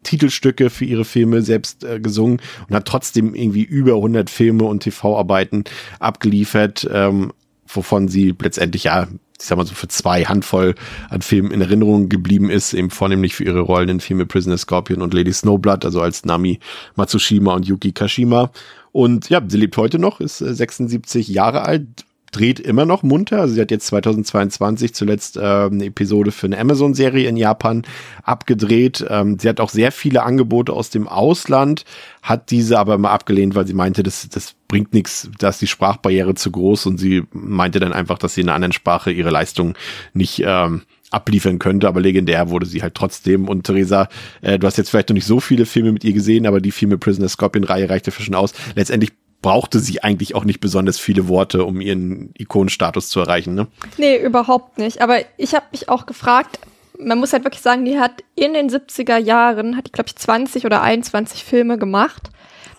Titelstücke 0.04 0.70
für 0.70 0.84
ihre 0.84 1.04
Filme 1.04 1.42
selbst 1.42 1.84
äh, 1.84 1.98
gesungen 1.98 2.40
und 2.68 2.76
hat 2.76 2.86
trotzdem 2.86 3.34
irgendwie 3.34 3.62
über 3.62 3.94
100 3.94 4.30
Filme 4.30 4.64
und 4.64 4.84
TV-Arbeiten 4.84 5.64
abgeliefert, 5.98 6.88
ähm, 6.92 7.32
wovon 7.66 8.08
sie 8.08 8.34
letztendlich 8.40 8.84
ja 8.84 9.08
ich 9.38 9.46
sag 9.46 9.58
mal 9.58 9.66
so 9.66 9.74
für 9.74 9.88
zwei 9.88 10.24
Handvoll 10.24 10.74
an 11.10 11.20
Filmen 11.20 11.50
in 11.50 11.60
Erinnerung 11.60 12.08
geblieben 12.08 12.50
ist, 12.50 12.72
eben 12.72 12.90
vornehmlich 12.90 13.34
für 13.34 13.44
ihre 13.44 13.60
Rollen 13.60 13.88
in 13.88 14.00
Filme 14.00 14.26
Prisoner 14.26 14.58
Scorpion 14.58 15.02
und 15.02 15.12
Lady 15.12 15.32
Snowblood, 15.32 15.84
also 15.84 16.00
als 16.00 16.24
Nami 16.24 16.60
Matsushima 16.94 17.52
und 17.52 17.66
Yuki 17.66 17.92
Kashima. 17.92 18.52
Und 18.92 19.28
ja, 19.28 19.42
sie 19.46 19.58
lebt 19.58 19.76
heute 19.76 19.98
noch, 19.98 20.20
ist 20.20 20.38
76 20.38 21.28
Jahre 21.28 21.62
alt, 21.62 22.04
dreht 22.34 22.58
immer 22.58 22.84
noch 22.84 23.02
munter. 23.02 23.40
Also 23.40 23.54
sie 23.54 23.60
hat 23.60 23.70
jetzt 23.70 23.86
2022 23.86 24.92
zuletzt 24.92 25.36
äh, 25.36 25.40
eine 25.40 25.84
Episode 25.84 26.32
für 26.32 26.46
eine 26.46 26.58
Amazon-Serie 26.58 27.28
in 27.28 27.36
Japan 27.36 27.82
abgedreht. 28.22 29.04
Ähm, 29.08 29.38
sie 29.38 29.48
hat 29.48 29.60
auch 29.60 29.70
sehr 29.70 29.92
viele 29.92 30.24
Angebote 30.24 30.72
aus 30.72 30.90
dem 30.90 31.06
Ausland, 31.06 31.84
hat 32.22 32.50
diese 32.50 32.78
aber 32.78 32.94
immer 32.94 33.10
abgelehnt, 33.10 33.54
weil 33.54 33.66
sie 33.66 33.74
meinte, 33.74 34.02
das, 34.02 34.28
das 34.28 34.54
bringt 34.66 34.92
nichts, 34.92 35.30
da 35.38 35.50
ist 35.50 35.62
die 35.62 35.66
Sprachbarriere 35.66 36.34
zu 36.34 36.50
groß 36.50 36.86
und 36.86 36.98
sie 36.98 37.22
meinte 37.32 37.78
dann 37.78 37.92
einfach, 37.92 38.18
dass 38.18 38.34
sie 38.34 38.40
in 38.40 38.48
einer 38.48 38.56
anderen 38.56 38.72
Sprache 38.72 39.12
ihre 39.12 39.30
Leistung 39.30 39.74
nicht 40.12 40.42
ähm, 40.44 40.82
abliefern 41.10 41.60
könnte, 41.60 41.86
aber 41.86 42.00
legendär 42.00 42.50
wurde 42.50 42.66
sie 42.66 42.82
halt 42.82 42.94
trotzdem. 42.94 43.48
Und 43.48 43.64
Theresa, 43.64 44.08
äh, 44.42 44.58
du 44.58 44.66
hast 44.66 44.76
jetzt 44.76 44.90
vielleicht 44.90 45.10
noch 45.10 45.14
nicht 45.14 45.26
so 45.26 45.38
viele 45.38 45.66
Filme 45.66 45.92
mit 45.92 46.02
ihr 46.02 46.12
gesehen, 46.12 46.46
aber 46.46 46.60
die 46.60 46.72
Filme 46.72 46.98
Prisoner 46.98 47.28
Scorpion 47.28 47.64
Reihe 47.64 47.88
reichte 47.88 48.10
für 48.10 48.22
schon 48.22 48.34
aus. 48.34 48.52
Letztendlich 48.74 49.12
brauchte 49.44 49.78
sie 49.78 50.02
eigentlich 50.02 50.34
auch 50.34 50.44
nicht 50.44 50.60
besonders 50.60 50.98
viele 50.98 51.28
Worte, 51.28 51.66
um 51.66 51.78
ihren 51.82 52.30
Ikonenstatus 52.38 53.10
zu 53.10 53.20
erreichen, 53.20 53.54
ne? 53.54 53.66
Nee, 53.98 54.16
überhaupt 54.16 54.78
nicht. 54.78 55.02
Aber 55.02 55.18
ich 55.36 55.54
habe 55.54 55.66
mich 55.70 55.90
auch 55.90 56.06
gefragt, 56.06 56.58
man 56.98 57.18
muss 57.18 57.34
halt 57.34 57.44
wirklich 57.44 57.60
sagen, 57.60 57.84
die 57.84 57.98
hat 57.98 58.24
in 58.36 58.54
den 58.54 58.70
70er 58.70 59.18
Jahren, 59.18 59.76
hat 59.76 59.86
die, 59.86 59.92
glaube 59.92 60.08
ich, 60.08 60.16
20 60.16 60.64
oder 60.64 60.80
21 60.80 61.44
Filme 61.44 61.76
gemacht. 61.76 62.30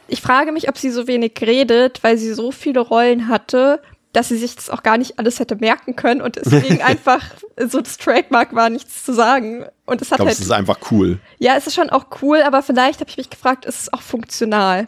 Ich 0.08 0.22
frage 0.22 0.52
mich, 0.52 0.68
ob 0.68 0.80
sie 0.80 0.90
so 0.90 1.08
wenig 1.08 1.34
redet, 1.40 2.04
weil 2.04 2.18
sie 2.18 2.34
so 2.34 2.52
viele 2.52 2.80
Rollen 2.80 3.28
hatte, 3.28 3.80
dass 4.12 4.30
sie 4.30 4.38
sich 4.38 4.56
das 4.56 4.72
auch 4.72 4.82
gar 4.82 4.98
nicht 4.98 5.20
alles 5.20 5.40
hätte 5.40 5.58
merken 5.58 5.96
können 5.96 6.22
und 6.22 6.38
deswegen 6.38 6.82
einfach 6.82 7.22
so 7.58 7.80
das 7.80 8.00
Trademark 8.00 8.56
war, 8.56 8.72
nichts 8.72 9.06
zu 9.06 9.14
sagen. 9.14 9.66
Und 9.86 10.02
es 10.02 10.10
hat 10.10 10.14
ich 10.14 10.18
glaub, 10.18 10.28
halt. 10.30 10.40
Es 10.40 10.44
ist 10.44 10.52
einfach 10.52 10.80
cool. 10.90 11.20
Ja, 11.38 11.56
es 11.58 11.68
ist 11.68 11.76
schon 11.76 11.92
auch 11.92 12.08
cool, 12.24 12.42
aber 12.42 12.64
vielleicht 12.64 13.02
habe 13.02 13.10
ich 13.12 13.18
mich 13.18 13.30
gefragt, 13.30 13.66
ist 13.66 13.82
es 13.84 13.94
auch 13.94 14.02
funktional? 14.02 14.88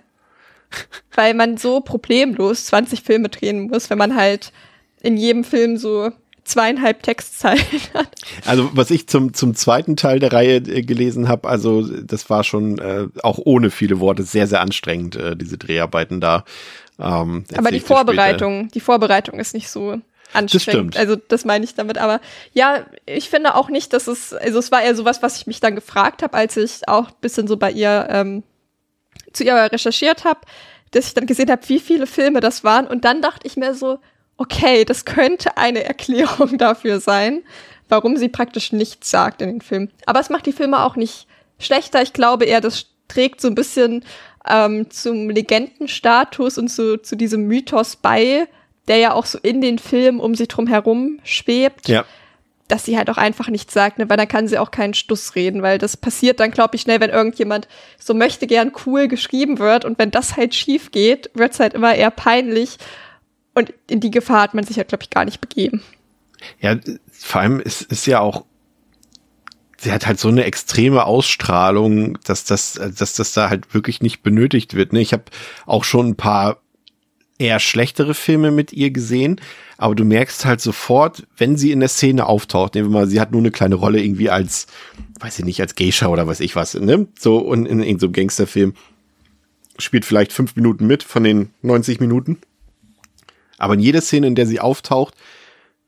Weil 1.14 1.34
man 1.34 1.58
so 1.58 1.82
problemlos 1.82 2.66
20 2.66 3.02
Filme 3.02 3.30
drehen 3.30 3.68
muss, 3.70 3.90
wenn 3.90 3.98
man 3.98 4.16
halt 4.16 4.52
in 5.02 5.18
jedem 5.18 5.44
Film 5.44 5.78
so 5.78 6.12
zweieinhalb 6.44 7.04
Textzeilen 7.04 7.62
hat. 7.94 8.10
Also 8.46 8.70
was 8.74 8.90
ich 8.90 9.08
zum, 9.08 9.34
zum 9.34 9.54
zweiten 9.54 9.96
Teil 9.96 10.20
der 10.20 10.32
Reihe 10.32 10.56
äh, 10.58 10.82
gelesen 10.82 11.28
habe, 11.28 11.48
also 11.48 11.82
das 11.82 12.30
war 12.30 12.44
schon 12.44 12.80
äh, 12.80 13.08
auch 13.22 13.40
ohne 13.44 13.70
viele 13.70 14.00
Worte 14.00 14.24
sehr, 14.24 14.48
sehr 14.48 14.62
anstrengend, 14.62 15.16
äh, 15.16 15.36
diese 15.36 15.58
Dreharbeiten 15.58 16.22
da. 16.22 16.46
Ähm, 17.00 17.44
Aber 17.56 17.72
die 17.72 17.80
Vorbereitung, 17.80 18.62
später. 18.62 18.72
die 18.74 18.80
Vorbereitung 18.80 19.40
ist 19.40 19.54
nicht 19.54 19.70
so 19.70 20.02
anstrengend. 20.34 20.96
Das 20.96 21.02
also 21.02 21.16
das 21.16 21.46
meine 21.46 21.66
ich 21.66 21.76
damit. 21.76 21.98
Aber 21.98 22.22
ja, 22.54 22.86
ich 23.06 23.30
finde 23.30 23.56
auch 23.56 23.70
nicht, 23.70 23.94
dass 23.94 24.08
es, 24.08 24.34
also 24.34 24.60
es 24.60 24.72
war 24.72 24.82
eher 24.82 24.96
sowas, 24.96 25.22
was 25.22 25.38
ich 25.38 25.48
mich 25.48 25.60
dann 25.60 25.76
gefragt 25.76 26.24
habe, 26.24 26.34
als 26.36 26.58
ich 26.58 26.88
auch 26.88 27.12
bisschen 27.12 27.48
so 27.48 27.58
bei 27.58 27.72
ihr 27.72 28.08
ähm, 28.10 28.44
zu 29.38 29.44
ihr 29.44 29.56
recherchiert 29.56 30.26
habe, 30.26 30.42
dass 30.92 31.08
ich 31.08 31.14
dann 31.14 31.26
gesehen 31.26 31.52
habe, 31.52 31.68
wie 31.68 31.80
viele 31.80 32.08
Filme 32.08 32.40
das 32.40 32.64
waren. 32.64 32.88
Und 32.88 33.06
dann 33.06 33.22
dachte 33.22 33.48
ich 33.48 33.58
mir 33.58 33.74
so, 33.74 34.00
okay, 34.38 34.86
das 34.86 35.06
könnte 35.06 35.58
eine 35.58 35.84
Erklärung 35.84 36.58
dafür 36.58 37.00
sein, 37.00 37.44
warum 37.90 38.18
sie 38.18 38.30
praktisch 38.30 38.72
nichts 38.72 39.10
sagt 39.10 39.42
in 39.42 39.50
den 39.50 39.62
Filmen. 39.62 39.92
Aber 40.06 40.20
es 40.20 40.30
macht 40.30 40.46
die 40.46 40.54
Filme 40.54 40.84
auch 40.84 40.96
nicht 40.96 41.28
schlechter. 41.60 42.02
Ich 42.02 42.14
glaube 42.14 42.46
eher, 42.46 42.62
das 42.62 42.88
trägt 43.08 43.42
so 43.42 43.48
ein 43.48 43.56
bisschen 43.56 44.04
ähm, 44.48 44.90
zum 44.90 45.30
Legendenstatus 45.30 46.58
und 46.58 46.70
zu, 46.70 47.02
zu 47.02 47.16
diesem 47.16 47.44
Mythos 47.44 47.96
bei, 47.96 48.48
der 48.88 48.98
ja 48.98 49.14
auch 49.14 49.26
so 49.26 49.38
in 49.42 49.62
den 49.62 49.80
Filmen 49.80 50.20
um 50.20 50.36
sie 50.36 50.48
drum 50.48 50.68
herum 50.68 51.20
schwebt. 51.24 51.88
Ja 51.88 52.06
dass 52.68 52.86
sie 52.86 52.98
halt 52.98 53.10
auch 53.10 53.18
einfach 53.18 53.48
nichts 53.48 53.74
sagt, 53.74 53.98
ne? 53.98 54.10
weil 54.10 54.18
dann 54.18 54.28
kann 54.28 54.48
sie 54.48 54.58
auch 54.58 54.72
keinen 54.72 54.94
Stuss 54.94 55.36
reden, 55.36 55.62
weil 55.62 55.78
das 55.78 55.96
passiert 55.98 56.40
dann, 56.40 56.52
glaube 56.52 56.76
ich, 56.76 56.82
schnell, 56.82 57.00
wenn 57.00 57.10
irgendjemand 57.10 57.68
so 57.98 58.14
möchte 58.14 58.48
gern 58.48 58.72
cool 58.86 59.08
geschrieben 59.08 59.60
wird 59.60 59.86
und 59.86 59.98
wenn 60.00 60.12
das 60.12 60.36
halt 60.36 60.54
schief 60.54 60.92
geht, 60.92 61.30
wird's 61.34 61.60
halt 61.60 61.74
immer 61.74 61.96
eher 61.96 62.12
peinlich 62.12 62.78
und 63.54 63.74
in 63.90 64.00
die 64.00 64.12
Gefahr 64.12 64.42
hat 64.42 64.54
man 64.54 64.66
sich 64.66 64.78
halt, 64.78 64.90
glaube 64.90 65.04
ich, 65.04 65.10
gar 65.10 65.26
nicht 65.26 65.42
begeben. 65.42 65.82
Ja, 66.60 66.76
vor 67.12 67.42
allem 67.42 67.60
ist, 67.60 67.82
ist 67.82 68.06
ja 68.06 68.20
auch, 68.20 68.46
sie 69.78 69.92
hat 69.92 70.06
halt 70.06 70.20
so 70.20 70.28
eine 70.28 70.44
extreme 70.44 71.06
Ausstrahlung, 71.06 72.20
dass 72.24 72.44
das, 72.44 72.74
dass 72.74 73.14
das 73.14 73.34
da 73.34 73.50
halt 73.50 73.74
wirklich 73.74 74.02
nicht 74.02 74.22
benötigt 74.22 74.76
wird. 74.76 74.94
Ne? 74.94 75.00
Ich 75.00 75.14
habe 75.14 75.24
auch 75.66 75.84
schon 75.84 76.10
ein 76.10 76.16
paar 76.16 76.62
eher 77.40 77.60
schlechtere 77.60 78.14
Filme 78.14 78.52
mit 78.52 78.74
ihr 78.74 78.92
gesehen, 78.92 79.40
aber 79.78 79.96
du 79.96 80.06
merkst 80.06 80.46
halt 80.46 80.60
sofort, 80.60 81.28
wenn 81.38 81.56
sie 81.56 81.72
in 81.72 81.80
der 81.80 81.90
Szene 81.90 82.26
auftaucht, 82.26 82.76
nehmen 82.76 82.90
wir 82.90 83.00
mal, 83.00 83.08
sie 83.08 83.20
hat 83.20 83.32
nur 83.32 83.42
eine 83.42 83.52
kleine 83.52 83.76
Rolle 83.76 84.02
irgendwie 84.02 84.30
als, 84.30 84.68
weiß 85.20 85.40
ich 85.40 85.46
nicht, 85.46 85.62
als 85.62 85.76
Geisha 85.76 86.08
oder 86.08 86.28
weiß 86.28 86.40
ich 86.40 86.56
was, 86.56 86.74
ne? 86.74 87.08
So 87.20 87.38
und 87.38 87.66
in, 87.66 87.82
in 87.82 88.00
so 88.00 88.08
einem 88.08 88.14
Gangsterfilm 88.14 88.74
spielt 89.78 90.06
vielleicht 90.06 90.34
fünf 90.34 90.56
Minuten 90.56 90.88
mit 90.88 91.04
von 91.04 91.24
den 91.24 91.52
90 91.62 92.00
Minuten. 92.00 92.40
Aber 93.60 93.76
in 93.76 93.80
jeder 93.80 94.02
Szene, 94.02 94.28
in 94.28 94.36
der 94.36 94.48
sie 94.48 94.60
auftaucht, 94.60 95.14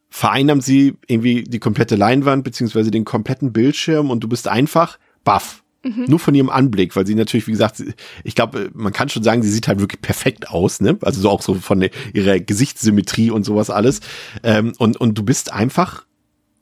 vereinnahmt 0.10 0.64
sie 0.64 0.96
irgendwie 1.08 1.44
die 1.44 1.60
komplette 1.60 1.96
Leinwand 1.96 2.44
beziehungsweise 2.44 2.92
den 2.92 3.06
kompletten 3.06 3.54
Bildschirm 3.54 4.10
und 4.10 4.22
du 4.22 4.28
bist 4.28 4.48
einfach 4.48 5.00
baff. 5.24 5.64
Mhm. 5.84 6.06
Nur 6.08 6.20
von 6.20 6.36
ihrem 6.36 6.50
Anblick, 6.50 6.96
weil 6.96 7.08
sie 7.08 7.16
natürlich, 7.16 7.48
wie 7.48 7.52
gesagt, 7.52 7.82
ich 8.24 8.36
glaube, 8.36 8.70
man 8.74 8.92
kann 8.92 9.08
schon 9.08 9.24
sagen, 9.24 9.42
sie 9.44 9.52
sieht 9.52 9.68
halt 9.68 9.80
wirklich 9.80 10.02
perfekt 10.02 10.50
aus, 10.50 10.82
ne? 10.82 10.98
Also 11.02 11.22
so 11.22 11.30
auch 11.30 11.42
so 11.42 11.56
von 11.56 11.88
ihrer 12.14 12.40
Gesichtssymmetrie 12.40 13.32
und 13.32 13.46
sowas 13.46 13.70
alles. 13.70 14.02
Ähm, 14.44 14.74
und, 14.78 14.98
und 14.98 15.18
du 15.18 15.24
bist 15.24 15.54
einfach 15.54 16.06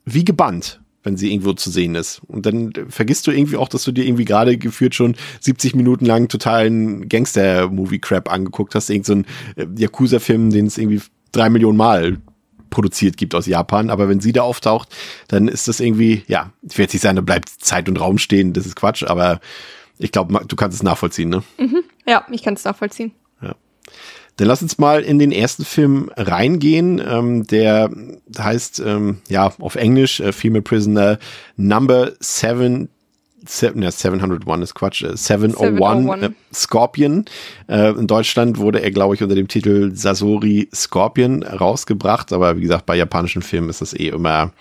wie 0.04 0.24
gebannt, 0.24 0.80
wenn 1.02 1.16
sie 1.16 1.32
irgendwo 1.32 1.52
zu 1.52 1.70
sehen 1.70 1.96
ist. 1.96 2.20
Und 2.28 2.46
dann 2.46 2.72
vergisst 2.88 3.26
du 3.26 3.32
irgendwie 3.32 3.56
auch, 3.56 3.68
dass 3.68 3.82
du 3.84 3.90
dir 3.90 4.04
irgendwie 4.04 4.24
gerade 4.24 4.56
geführt 4.56 4.94
schon 4.94 5.16
70 5.40 5.74
Minuten 5.74 6.04
lang 6.06 6.28
totalen 6.28 7.08
Gangster-Movie-Crap 7.08 8.30
angeguckt 8.30 8.76
hast, 8.76 8.88
irgend 8.88 9.06
so 9.06 9.14
ein 9.14 9.26
äh, 9.56 9.66
Yakuza-Film, 9.76 10.50
den 10.50 10.66
es 10.66 10.78
irgendwie 10.78 11.00
drei 11.32 11.50
Millionen 11.50 11.76
Mal 11.76 12.18
produziert 12.70 13.16
gibt 13.16 13.34
aus 13.34 13.46
Japan. 13.46 13.90
Aber 13.90 14.08
wenn 14.08 14.20
sie 14.20 14.32
da 14.32 14.42
auftaucht, 14.42 14.88
dann 15.28 15.48
ist 15.48 15.68
das 15.68 15.80
irgendwie, 15.80 16.22
ja, 16.26 16.52
ich 16.62 16.78
werde 16.78 16.82
jetzt 16.82 16.94
nicht 16.94 17.02
sagen, 17.02 17.16
da 17.16 17.22
bleibt 17.22 17.48
Zeit 17.48 17.88
und 17.88 18.00
Raum 18.00 18.18
stehen, 18.18 18.52
das 18.52 18.66
ist 18.66 18.76
Quatsch, 18.76 19.04
aber 19.04 19.40
ich 19.98 20.12
glaube, 20.12 20.44
du 20.46 20.56
kannst 20.56 20.76
es 20.76 20.82
nachvollziehen, 20.82 21.28
ne? 21.28 21.42
Mhm. 21.58 21.82
Ja, 22.06 22.24
ich 22.30 22.42
kann 22.42 22.54
es 22.54 22.64
nachvollziehen. 22.64 23.12
Ja. 23.42 23.54
Dann 24.36 24.46
lass 24.46 24.62
uns 24.62 24.78
mal 24.78 25.02
in 25.02 25.18
den 25.18 25.32
ersten 25.32 25.64
Film 25.64 26.10
reingehen. 26.16 27.02
Ähm, 27.04 27.46
der 27.46 27.90
heißt, 28.38 28.80
ähm, 28.80 29.18
ja, 29.28 29.52
auf 29.58 29.74
Englisch, 29.74 30.20
äh, 30.20 30.32
Female 30.32 30.62
Prisoner 30.62 31.18
Number 31.56 32.12
Seven 32.20 32.88
Seven, 33.46 33.82
ja, 33.82 33.90
701 33.90 34.62
ist 34.62 34.74
Quatsch, 34.74 35.04
701, 35.04 35.58
701. 35.58 36.22
Äh, 36.22 36.30
Scorpion. 36.54 37.24
Äh, 37.68 37.90
in 37.90 38.06
Deutschland 38.06 38.58
wurde 38.58 38.82
er, 38.82 38.90
glaube 38.90 39.14
ich, 39.14 39.22
unter 39.22 39.34
dem 39.34 39.48
Titel 39.48 39.94
Sasori 39.94 40.68
Scorpion 40.74 41.42
rausgebracht, 41.42 42.32
aber 42.32 42.56
wie 42.56 42.62
gesagt, 42.62 42.86
bei 42.86 42.96
japanischen 42.96 43.42
Filmen 43.42 43.70
ist 43.70 43.80
das 43.80 43.94
eh 43.94 44.08
immer 44.08 44.52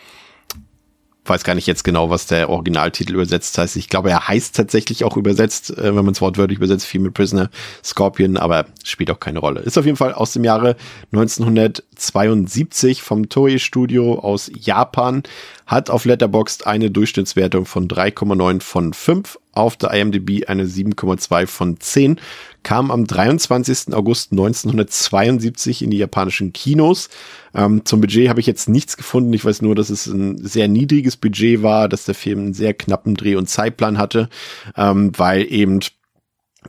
weiß 1.29 1.43
gar 1.43 1.55
nicht 1.55 1.67
jetzt 1.67 1.83
genau, 1.83 2.09
was 2.09 2.25
der 2.27 2.49
Originaltitel 2.49 3.13
übersetzt 3.13 3.57
heißt. 3.57 3.75
Ich 3.75 3.89
glaube, 3.89 4.09
er 4.09 4.27
heißt 4.27 4.55
tatsächlich 4.55 5.03
auch 5.03 5.17
übersetzt, 5.17 5.77
äh, 5.77 5.95
wenn 5.95 6.05
man 6.05 6.13
es 6.13 6.21
wortwörtlich 6.21 6.57
übersetzt, 6.57 6.85
Female 6.85 7.11
Prisoner 7.11 7.49
Scorpion, 7.83 8.37
aber 8.37 8.65
spielt 8.83 9.11
auch 9.11 9.19
keine 9.19 9.39
Rolle. 9.39 9.61
Ist 9.61 9.77
auf 9.77 9.85
jeden 9.85 9.97
Fall 9.97 10.13
aus 10.13 10.33
dem 10.33 10.43
Jahre 10.43 10.75
1972 11.11 13.01
vom 13.01 13.29
Toei 13.29 13.57
Studio 13.57 14.19
aus 14.19 14.51
Japan, 14.53 15.23
hat 15.65 15.89
auf 15.89 16.05
Letterboxd 16.05 16.65
eine 16.65 16.91
Durchschnittswertung 16.91 17.65
von 17.65 17.87
3,9 17.87 18.61
von 18.61 18.93
5, 18.93 19.39
auf 19.53 19.75
der 19.75 19.91
IMDb 19.91 20.47
eine 20.47 20.65
7,2 20.65 21.47
von 21.47 21.79
10, 21.79 22.19
kam 22.63 22.91
am 22.91 23.07
23. 23.07 23.93
August 23.93 24.31
1972 24.31 25.81
in 25.81 25.89
die 25.89 25.97
japanischen 25.97 26.53
Kinos. 26.53 27.09
Ähm, 27.57 27.83
zum 27.83 27.99
Budget 27.99 28.29
habe 28.29 28.39
ich 28.39 28.45
jetzt 28.45 28.69
nichts 28.69 28.95
gefunden. 28.95 29.33
Ich 29.33 29.43
weiß 29.43 29.61
nur, 29.63 29.75
dass 29.75 29.89
es 29.89 30.05
ein 30.05 30.37
sehr 30.45 30.67
niedriges 30.67 31.17
Budget 31.17 31.63
war, 31.63 31.89
dass 31.89 32.05
der 32.05 32.15
Film 32.15 32.39
einen 32.39 32.53
sehr 32.53 32.73
knappen 32.73 33.15
Dreh- 33.15 33.35
und 33.35 33.49
Zeitplan 33.49 33.97
hatte, 33.97 34.29
ähm, 34.77 35.11
weil 35.17 35.51
eben 35.51 35.79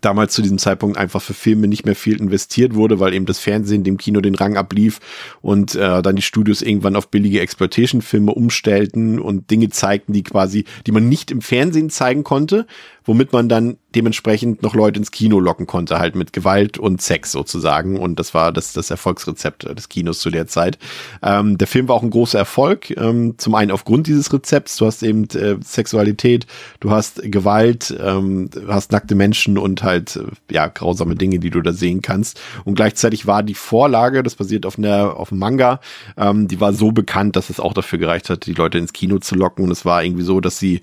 damals 0.01 0.33
zu 0.33 0.43
diesem 0.43 0.59
Zeitpunkt 0.59 0.97
einfach 0.97 1.21
für 1.21 1.35
Filme 1.35 1.67
nicht 1.67 1.85
mehr 1.85 1.97
viel 1.97 2.21
investiert 2.21 2.75
wurde, 2.75 3.01
weil 3.01 3.15
eben 3.15 3.27
das 3.27 3.39
Fernsehen 3.39 3.85
dem 3.85 3.99
Kino 3.99 4.21
den 4.21 4.35
Rang 4.35 4.57
ablief 4.57 5.01
und 5.43 5.75
äh, 5.75 6.03
dann 6.03 6.17
die 6.17 6.23
Studios 6.23 6.63
irgendwann 6.63 6.97
auf 6.97 7.09
billige 7.09 7.41
Exploitation-Filme 7.41 8.33
umstellten 8.33 9.19
und 9.19 9.51
Dinge 9.51 9.71
zeigten, 9.71 10.13
die 10.13 10.23
quasi, 10.23 10.65
die 10.87 10.93
man 10.93 11.09
nicht 11.09 11.31
im 11.31 11.41
Fernsehen 11.41 11.91
zeigen 11.91 12.25
konnte, 12.25 12.67
womit 13.09 13.33
man 13.33 13.49
dann 13.49 13.79
dementsprechend 13.95 14.63
noch 14.63 14.75
Leute 14.75 14.99
ins 14.99 15.11
Kino 15.11 15.41
locken 15.41 15.67
konnte, 15.67 15.99
halt 15.99 16.15
mit 16.15 16.35
Gewalt 16.35 16.77
und 16.77 17.01
Sex 17.01 17.33
sozusagen. 17.33 17.99
Und 17.99 18.21
das 18.21 18.35
war 18.35 18.53
das, 18.53 18.75
das 18.75 18.91
Erfolgsrezept 18.91 19.65
des 19.65 19.89
Kinos 19.89 20.21
zu 20.21 20.29
der 20.29 20.47
Zeit. 20.47 20.79
Ähm, 21.23 21.57
der 21.57 21.67
Film 21.67 21.89
war 21.89 21.97
auch 21.97 22.03
ein 22.03 22.11
großer 22.11 22.39
Erfolg. 22.39 22.91
Ähm, 22.99 23.37
zum 23.39 23.55
einen 23.55 23.71
aufgrund 23.71 24.09
dieses 24.09 24.31
Rezepts. 24.31 24.77
Du 24.77 24.85
hast 24.85 25.03
eben 25.03 25.25
äh, 25.31 25.57
Sexualität, 25.65 26.47
du 26.81 26.91
hast 26.91 27.23
Gewalt, 27.23 27.97
ähm, 27.99 28.51
du 28.51 28.69
hast 28.69 28.93
nackte 28.93 29.15
Menschen 29.15 29.57
und 29.57 29.83
halt, 29.83 30.17
äh, 30.17 30.55
ja, 30.55 30.67
grausame 30.67 31.17
Dinge, 31.17 31.39
die 31.39 31.51
du 31.51 31.63
da 31.63 31.73
sehen 31.73 32.03
kannst. 32.03 32.39
Und 32.67 32.75
gleichzeitig 32.75 33.27
war 33.27 33.43
die 33.43 33.55
Vorlage, 33.55 34.23
das 34.23 34.35
basiert 34.35 34.67
auf 34.67 34.77
einer, 34.77 35.17
auf 35.17 35.33
einem 35.33 35.39
Manga, 35.39 35.81
ähm, 36.19 36.47
die 36.47 36.61
war 36.61 36.75
so 36.75 36.93
bekannt, 36.93 37.37
dass 37.37 37.49
es 37.49 37.59
auch 37.59 37.73
dafür 37.73 37.99
gereicht 37.99 38.29
hat, 38.29 38.45
die 38.45 38.53
Leute 38.53 38.77
ins 38.77 38.93
Kino 38.93 39.19
zu 39.19 39.35
locken. 39.35 39.65
Und 39.65 39.71
es 39.71 39.87
war 39.87 40.05
irgendwie 40.05 40.25
so, 40.25 40.41
dass 40.41 40.59
sie 40.59 40.83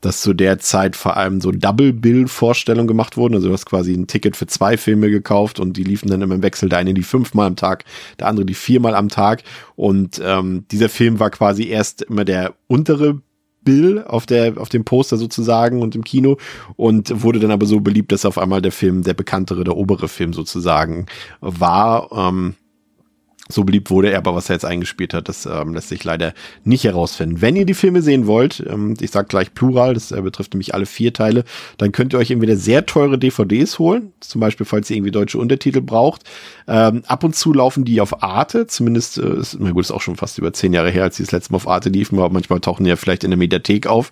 dass 0.00 0.22
zu 0.22 0.32
der 0.32 0.58
Zeit 0.58 0.96
vor 0.96 1.16
allem 1.16 1.40
so 1.40 1.52
Double-Bill-Vorstellungen 1.52 2.88
gemacht 2.88 3.16
wurden. 3.16 3.34
Also 3.34 3.48
du 3.48 3.52
hast 3.52 3.66
quasi 3.66 3.92
ein 3.92 4.06
Ticket 4.06 4.36
für 4.36 4.46
zwei 4.46 4.76
Filme 4.76 5.10
gekauft 5.10 5.60
und 5.60 5.76
die 5.76 5.84
liefen 5.84 6.08
dann 6.08 6.22
immer 6.22 6.34
im 6.34 6.42
Wechsel. 6.42 6.68
Der 6.68 6.78
eine 6.78 6.94
die 6.94 7.02
fünfmal 7.02 7.46
am 7.46 7.56
Tag, 7.56 7.84
der 8.18 8.28
andere 8.28 8.46
die 8.46 8.54
viermal 8.54 8.94
am 8.94 9.08
Tag. 9.08 9.42
Und 9.76 10.20
ähm, 10.24 10.64
dieser 10.70 10.88
Film 10.88 11.20
war 11.20 11.30
quasi 11.30 11.68
erst 11.68 12.02
immer 12.02 12.24
der 12.24 12.54
untere 12.66 13.20
Bill 13.62 14.02
auf 14.04 14.26
der 14.26 14.58
auf 14.58 14.70
dem 14.70 14.84
Poster 14.84 15.16
sozusagen 15.16 15.82
und 15.82 15.94
im 15.94 16.02
Kino 16.02 16.38
und 16.76 17.22
wurde 17.22 17.40
dann 17.40 17.50
aber 17.50 17.66
so 17.66 17.80
beliebt, 17.80 18.10
dass 18.10 18.24
auf 18.24 18.38
einmal 18.38 18.62
der 18.62 18.72
Film 18.72 19.02
der 19.02 19.14
bekanntere, 19.14 19.64
der 19.64 19.76
obere 19.76 20.08
Film 20.08 20.32
sozusagen 20.32 21.06
war. 21.40 22.10
Ähm, 22.12 22.54
so 23.50 23.64
beliebt 23.64 23.90
wurde 23.90 24.10
er, 24.10 24.18
aber 24.18 24.34
was 24.34 24.48
er 24.48 24.54
jetzt 24.54 24.64
eingespielt 24.64 25.14
hat, 25.14 25.28
das 25.28 25.46
ähm, 25.46 25.74
lässt 25.74 25.88
sich 25.88 26.04
leider 26.04 26.34
nicht 26.64 26.84
herausfinden. 26.84 27.40
Wenn 27.40 27.56
ihr 27.56 27.66
die 27.66 27.74
Filme 27.74 28.02
sehen 28.02 28.26
wollt, 28.26 28.64
ähm, 28.68 28.94
ich 29.00 29.10
sag 29.10 29.28
gleich 29.28 29.54
Plural, 29.54 29.94
das 29.94 30.12
äh, 30.12 30.20
betrifft 30.20 30.54
nämlich 30.54 30.74
alle 30.74 30.86
vier 30.86 31.12
Teile, 31.12 31.44
dann 31.78 31.92
könnt 31.92 32.12
ihr 32.12 32.18
euch 32.18 32.30
entweder 32.30 32.56
sehr 32.56 32.86
teure 32.86 33.18
DVDs 33.18 33.78
holen, 33.78 34.12
zum 34.20 34.40
Beispiel, 34.40 34.66
falls 34.66 34.90
ihr 34.90 34.96
irgendwie 34.96 35.12
deutsche 35.12 35.38
Untertitel 35.38 35.80
braucht. 35.80 36.24
Ähm, 36.68 37.02
ab 37.06 37.24
und 37.24 37.34
zu 37.34 37.52
laufen 37.52 37.84
die 37.84 38.00
auf 38.00 38.22
Arte, 38.22 38.66
zumindest, 38.66 39.18
äh, 39.18 39.38
ist, 39.38 39.56
na 39.58 39.70
gut, 39.72 39.84
ist 39.84 39.90
auch 39.90 40.00
schon 40.00 40.16
fast 40.16 40.38
über 40.38 40.52
zehn 40.52 40.72
Jahre 40.72 40.90
her, 40.90 41.04
als 41.04 41.16
die 41.16 41.22
das 41.22 41.32
letzte 41.32 41.52
Mal 41.52 41.56
auf 41.56 41.68
Arte 41.68 41.88
liefen, 41.88 42.18
aber 42.18 42.30
manchmal 42.30 42.60
tauchen 42.60 42.84
die 42.84 42.90
ja 42.90 42.96
vielleicht 42.96 43.24
in 43.24 43.30
der 43.30 43.38
Mediathek 43.38 43.86
auf. 43.86 44.10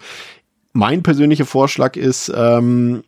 Mein 0.72 1.02
persönlicher 1.02 1.46
Vorschlag 1.46 1.96
ist, 1.96 2.32
ähm, 2.34 3.02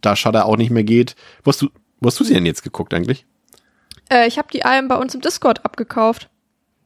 da 0.00 0.16
Shudder 0.16 0.46
auch 0.46 0.56
nicht 0.56 0.70
mehr 0.70 0.84
geht, 0.84 1.16
wo 1.44 1.50
hast 1.50 1.62
du, 1.62 1.68
wo 2.00 2.06
hast 2.06 2.18
du 2.18 2.24
sie 2.24 2.34
denn 2.34 2.46
jetzt 2.46 2.62
geguckt 2.62 2.94
eigentlich? 2.94 3.26
Äh, 4.12 4.26
ich 4.28 4.38
habe 4.38 4.48
die 4.52 4.64
allen 4.64 4.88
bei 4.88 4.96
uns 4.96 5.14
im 5.14 5.20
Discord 5.20 5.64
abgekauft. 5.64 6.28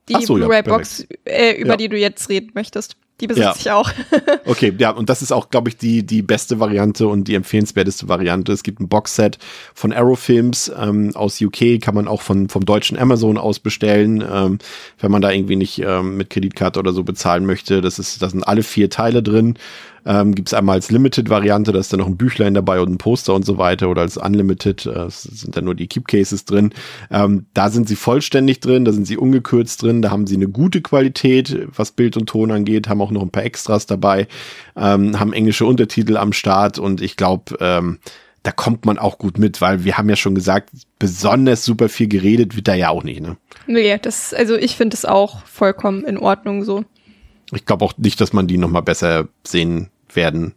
Die 0.09 0.25
so, 0.25 0.39
ja, 0.39 0.45
Blu-ray-Box, 0.47 1.07
äh, 1.25 1.61
über 1.61 1.71
Ja. 1.71 1.77
die 1.77 1.89
du 1.89 1.97
jetzt 1.99 2.29
reden 2.29 2.53
möchtest. 2.55 2.97
Die 3.21 3.27
besitze 3.27 3.47
Ja. 3.49 3.55
ich 3.59 3.71
auch. 3.73 3.91
Okay, 4.45 4.73
ja, 4.79 4.91
und 4.91 5.09
das 5.11 5.23
ist 5.23 5.33
auch, 5.33 5.51
glaube 5.51 5.69
ich, 5.71 5.77
die, 5.77 6.05
die 6.07 6.23
beste 6.23 6.61
Variante 6.61 7.09
und 7.09 7.25
die 7.27 7.35
empfehlenswerteste 7.35 8.09
Variante. 8.09 8.53
Es 8.53 8.63
gibt 8.63 8.79
ein 8.79 8.89
Boxset 8.89 9.39
von 9.75 9.93
Arrow 9.93 10.17
Films 10.19 10.71
ähm, 10.81 11.11
aus 11.17 11.41
UK, 11.41 11.81
kann 11.81 11.97
man 11.97 12.07
auch 12.07 12.23
von, 12.23 12.49
vom 12.49 12.65
deutschen 12.65 12.97
Amazon 12.97 13.39
aus 13.39 13.59
bestellen, 13.59 14.23
ähm, 14.31 14.59
wenn 15.01 15.11
man 15.11 15.21
da 15.23 15.33
irgendwie 15.33 15.57
nicht 15.57 15.81
ähm, 15.81 16.17
mit 16.17 16.31
Kreditkarte 16.31 16.79
oder 16.79 16.93
so 16.93 17.03
bezahlen 17.03 17.45
möchte. 17.45 17.81
Das 17.81 17.99
ist, 17.99 18.23
da 18.23 18.29
sind 18.31 18.45
alle 18.45 18.63
vier 18.63 18.89
Teile 18.91 19.23
drin. 19.23 19.59
Ähm, 20.07 20.35
Gibt 20.35 20.49
es 20.49 20.55
einmal 20.55 20.77
als 20.77 20.91
Limited-Variante, 20.91 21.73
da 21.73 21.81
ist 21.81 21.93
dann 21.93 21.99
noch 22.01 22.07
ein 22.07 22.17
Büchlein 22.17 22.55
dabei 22.55 22.81
und 22.81 22.91
ein 22.91 22.99
Poster 22.99 23.35
und 23.35 23.45
so 23.45 23.59
weiter 23.59 23.91
oder 23.91 24.03
als 24.03 24.17
Unlimited, 24.17 24.87
äh, 24.87 25.07
sind 25.11 25.57
dann 25.57 25.65
nur 25.65 25.75
die 25.75 25.89
Keep-Cases 25.89 26.45
drin. 26.45 26.73
Ähm, 27.11 27.47
da 27.55 27.71
sind 27.71 27.89
sie 27.89 27.97
vollständig 27.97 28.61
drin, 28.61 28.85
da 28.85 28.93
sind 28.93 29.07
sie 29.07 29.17
ungekürzt 29.17 29.83
drin, 29.83 30.03
da 30.03 30.11
haben 30.11 30.27
sie 30.27 30.37
eine 30.37 30.49
gute 30.49 30.81
Qualität, 30.81 31.67
was 31.75 31.91
Bild 31.91 32.17
und 32.17 32.29
Ton 32.29 32.53
angeht, 32.53 32.89
haben 32.89 33.03
auch 33.03 33.11
noch 33.11 33.23
ein 33.23 33.31
paar 33.31 33.45
Extras 33.45 33.87
dabei, 33.87 34.29
ähm, 34.77 35.19
haben 35.19 35.33
englische 35.33 35.67
Untertitel 35.67 36.17
am 36.17 36.33
Start 36.33 36.79
und 36.79 37.01
ich 37.01 37.17
glaube, 37.17 37.57
ähm, 37.61 37.99
da 38.45 38.53
kommt 38.53 38.87
man 38.87 38.99
auch 38.99 39.19
gut 39.19 39.39
mit, 39.39 39.61
weil 39.61 39.83
wir 39.83 39.99
haben 39.99 40.09
ja 40.09 40.15
schon 40.15 40.37
gesagt, 40.37 40.71
besonders 41.01 41.65
super 41.65 41.89
viel 41.89 42.07
geredet 42.07 42.55
wird 42.55 42.69
da 42.69 42.75
ja 42.75 42.91
auch 42.91 43.03
nicht, 43.03 43.21
ne? 43.21 43.37
nee, 43.67 43.99
das, 44.01 44.33
also 44.33 44.55
ich 44.55 44.77
finde 44.77 44.95
es 44.95 45.05
auch 45.05 45.45
vollkommen 45.47 46.05
in 46.05 46.17
Ordnung 46.17 46.63
so. 46.63 46.85
Ich 47.53 47.65
glaube 47.65 47.85
auch 47.85 47.95
nicht, 47.97 48.21
dass 48.21 48.33
man 48.33 48.47
die 48.47 48.59
noch 48.59 48.71
mal 48.71 48.83
besser 48.83 49.29
sehen 49.45 49.91
werden 50.17 50.55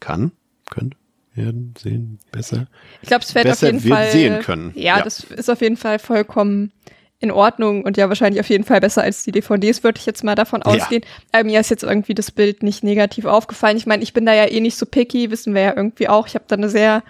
kann, 0.00 0.32
könnte 0.70 0.96
werden, 1.34 1.74
sehen, 1.80 2.18
besser. 2.32 2.66
Ich 3.00 3.08
glaube, 3.08 3.22
es 3.22 3.30
fällt 3.30 3.44
Besser 3.46 3.68
auf 3.68 3.72
jeden 3.74 3.88
Fall. 3.88 4.10
sehen 4.10 4.40
können. 4.40 4.72
Ja, 4.74 4.98
Ja. 4.98 5.04
das 5.04 5.20
ist 5.22 5.48
auf 5.48 5.60
jeden 5.60 5.76
Fall 5.76 6.00
vollkommen 6.00 6.72
in 7.20 7.30
Ordnung 7.30 7.84
und 7.84 7.96
ja 7.96 8.08
wahrscheinlich 8.08 8.40
auf 8.40 8.48
jeden 8.48 8.64
Fall 8.64 8.80
besser 8.80 9.02
als 9.02 9.22
die 9.22 9.30
DVDs, 9.32 9.84
würde 9.84 9.98
ich 10.00 10.06
jetzt 10.06 10.24
mal 10.24 10.34
davon 10.34 10.62
Ja. 10.64 10.66
ausgehen. 10.66 11.04
Aber 11.30 11.44
mir 11.44 11.60
ist 11.60 11.70
jetzt 11.70 11.84
irgendwie 11.84 12.14
das 12.14 12.32
Bild 12.32 12.62
nicht 12.64 12.82
negativ 12.82 13.24
aufgefallen. 13.24 13.76
Ich 13.76 13.86
meine, 13.86 14.02
ich 14.02 14.12
bin 14.12 14.26
da 14.26 14.34
ja 14.34 14.46
eh 14.46 14.60
nicht 14.60 14.76
so 14.76 14.84
picky, 14.86 15.30
wissen 15.30 15.54
wir 15.54 15.62
ja 15.62 15.76
irgendwie 15.76 16.08
auch. 16.08 16.26
Ich 16.26 16.34
habe 16.34 16.44
da 16.48 16.56
eine 16.56 16.68
sehr, 16.68 17.04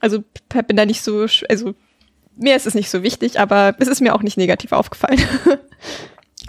also 0.00 0.24
bin 0.66 0.76
da 0.76 0.84
nicht 0.86 1.02
so, 1.02 1.26
also 1.48 1.74
mir 2.36 2.56
ist 2.56 2.66
es 2.66 2.74
nicht 2.74 2.90
so 2.90 3.02
wichtig, 3.04 3.38
aber 3.38 3.74
es 3.78 3.86
ist 3.88 4.00
mir 4.00 4.14
auch 4.16 4.22
nicht 4.22 4.36
negativ 4.36 4.72
aufgefallen. 4.72 5.20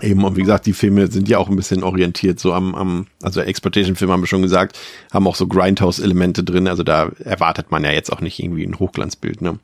Eben, 0.02 0.24
und 0.24 0.36
wie 0.36 0.42
gesagt, 0.42 0.66
die 0.66 0.74
Filme 0.74 1.08
sind 1.12 1.30
ja 1.30 1.38
auch 1.38 1.50
ein 1.50 1.56
bisschen 1.56 1.84
orientiert, 1.84 2.40
so 2.40 2.54
am, 2.54 2.74
am 2.76 3.08
also 3.22 3.42
Exploitation-Filme 3.42 4.14
haben 4.14 4.22
wir 4.22 4.28
schon 4.28 4.42
gesagt, 4.42 4.80
haben 5.14 5.28
auch 5.28 5.36
so 5.36 5.48
Grindhouse-Elemente 5.48 6.44
drin, 6.44 6.68
also 6.68 6.84
da 6.84 7.12
erwartet 7.24 7.72
man 7.72 7.84
ja 7.84 7.92
jetzt 7.92 8.12
auch 8.12 8.22
nicht 8.22 8.40
irgendwie 8.40 8.66
ein 8.66 8.80
Hochglanzbild, 8.80 9.42
ne? 9.42 9.60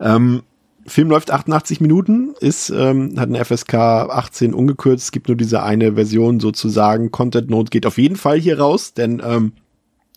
Ähm, 0.00 0.42
Film 0.86 1.10
läuft 1.10 1.30
88 1.30 1.80
Minuten, 1.80 2.34
ist, 2.40 2.70
ähm, 2.70 3.14
hat 3.18 3.28
eine 3.28 3.44
FSK 3.44 3.74
18 3.74 4.54
ungekürzt, 4.54 5.04
es 5.04 5.12
gibt 5.12 5.28
nur 5.28 5.36
diese 5.36 5.62
eine 5.62 5.94
Version 5.94 6.40
sozusagen. 6.40 7.10
Content 7.10 7.50
Note 7.50 7.70
geht 7.70 7.86
auf 7.86 7.98
jeden 7.98 8.16
Fall 8.16 8.40
hier 8.40 8.58
raus, 8.58 8.94
denn 8.94 9.22
ähm, 9.24 9.52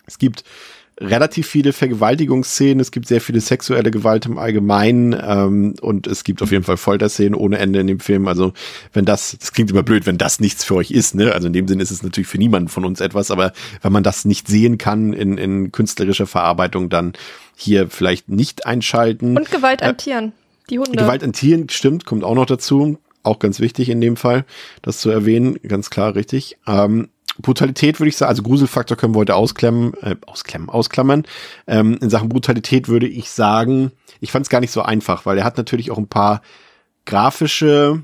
es 0.08 0.18
gibt 0.18 0.44
relativ 1.04 1.48
viele 1.48 1.74
Vergewaltigungsszenen, 1.74 2.80
es 2.80 2.92
gibt 2.92 3.08
sehr 3.08 3.22
viele 3.22 3.42
sexuelle 3.42 3.92
Gewalt 3.92 4.26
im 4.26 4.38
Allgemeinen 4.38 5.16
ähm, 5.22 5.76
und 5.82 6.08
es 6.08 6.24
gibt 6.24 6.42
auf 6.42 6.52
jeden 6.52 6.63
Fall 6.63 6.78
Folterszenen 6.78 7.36
ohne 7.36 7.60
Ende 7.60 7.80
in 7.80 7.88
dem 7.88 8.00
Film. 8.00 8.28
Also 8.28 8.54
wenn 8.94 9.06
das, 9.06 9.38
das 9.39 9.52
klingt 9.52 9.72
immer 9.72 9.84
blöd, 9.84 10.06
wenn 10.06 10.18
das 10.18 10.39
nichts 10.39 10.63
für 10.63 10.76
euch 10.76 10.92
ist, 10.92 11.16
ne? 11.16 11.34
Also 11.34 11.48
in 11.48 11.54
dem 11.54 11.68
Sinne 11.68 11.84
ist 11.84 11.92
es 11.92 12.04
natürlich 12.04 12.28
für 12.28 12.38
niemanden 12.38 12.70
von 12.70 12.86
uns 12.86 13.02
etwas, 13.02 13.32
aber 13.32 13.54
wenn 13.82 13.92
man 13.92 14.04
das 14.04 14.26
nicht 14.26 14.48
sehen 14.48 14.78
kann 14.78 15.13
in, 15.13 15.38
in 15.38 15.72
künstlerischer 15.72 16.28
Verarbeitung, 16.28 16.89
dann 16.89 17.13
hier 17.56 17.89
vielleicht 17.89 18.30
nicht 18.30 18.66
einschalten. 18.66 19.38
Und 19.38 19.52
Gewalt 19.52 19.84
an 19.84 19.98
Tieren. 19.98 20.34
Die 20.70 20.80
Hunde. 20.80 20.98
Gewalt 20.98 21.24
an 21.24 21.34
Tieren, 21.34 21.70
stimmt, 21.70 22.06
kommt 22.06 22.24
auch 22.24 22.36
noch 22.36 22.46
dazu. 22.46 22.98
Auch 23.22 23.39
ganz 23.39 23.62
wichtig 23.62 23.88
in 23.89 24.02
dem 24.02 24.18
Fall, 24.18 24.44
das 24.82 24.98
zu 24.98 25.10
erwähnen. 25.10 25.58
Ganz 25.66 25.89
klar, 25.89 26.16
richtig. 26.16 26.58
Ähm, 26.68 27.08
Brutalität 27.40 28.00
würde 28.00 28.10
ich 28.10 28.18
sagen, 28.18 28.30
also 28.30 28.44
Gruselfaktor 28.44 28.96
können 28.96 29.16
wir 29.16 29.20
heute 29.20 29.36
ausklemmen, 29.36 29.94
äh, 30.02 30.16
ausklemmen, 30.28 30.70
ausklammern. 30.70 31.26
Ähm, 31.68 31.98
in 32.02 32.10
Sachen 32.10 32.30
Brutalität 32.30 32.88
würde 32.88 33.08
ich 33.08 33.32
sagen, 33.32 33.92
ich 34.20 34.32
fand 34.32 34.46
es 34.46 34.50
gar 34.50 34.60
nicht 34.60 34.72
so 34.72 34.82
einfach, 34.82 35.26
weil 35.26 35.38
er 35.38 35.44
hat 35.44 35.58
natürlich 35.58 35.90
auch 35.90 35.98
ein 35.98 36.08
paar 36.08 36.42
grafische 37.06 38.04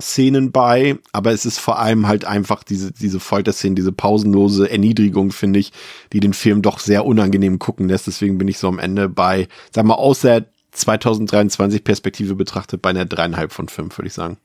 Szenen 0.00 0.52
bei, 0.52 0.96
aber 1.12 1.32
es 1.32 1.44
ist 1.44 1.58
vor 1.58 1.78
allem 1.80 2.06
halt 2.06 2.24
einfach 2.24 2.62
diese, 2.62 2.92
diese 2.92 3.18
Folterszenen, 3.18 3.74
diese 3.74 3.90
pausenlose 3.90 4.70
Erniedrigung, 4.70 5.32
finde 5.32 5.58
ich, 5.58 5.72
die 6.12 6.20
den 6.20 6.34
Film 6.34 6.62
doch 6.62 6.78
sehr 6.78 7.04
unangenehm 7.04 7.58
gucken 7.58 7.88
lässt. 7.88 8.06
Deswegen 8.06 8.38
bin 8.38 8.46
ich 8.46 8.58
so 8.58 8.68
am 8.68 8.78
Ende 8.78 9.08
bei, 9.08 9.48
sag 9.72 9.84
mal, 9.86 9.94
aus 9.94 10.20
der 10.20 10.44
2023 10.70 11.82
Perspektive 11.82 12.36
betrachtet, 12.36 12.80
bei 12.80 12.90
einer 12.90 13.06
dreieinhalb 13.06 13.52
von 13.52 13.68
fünf, 13.68 13.98
würde 13.98 14.06
ich 14.06 14.14
sagen. 14.14 14.36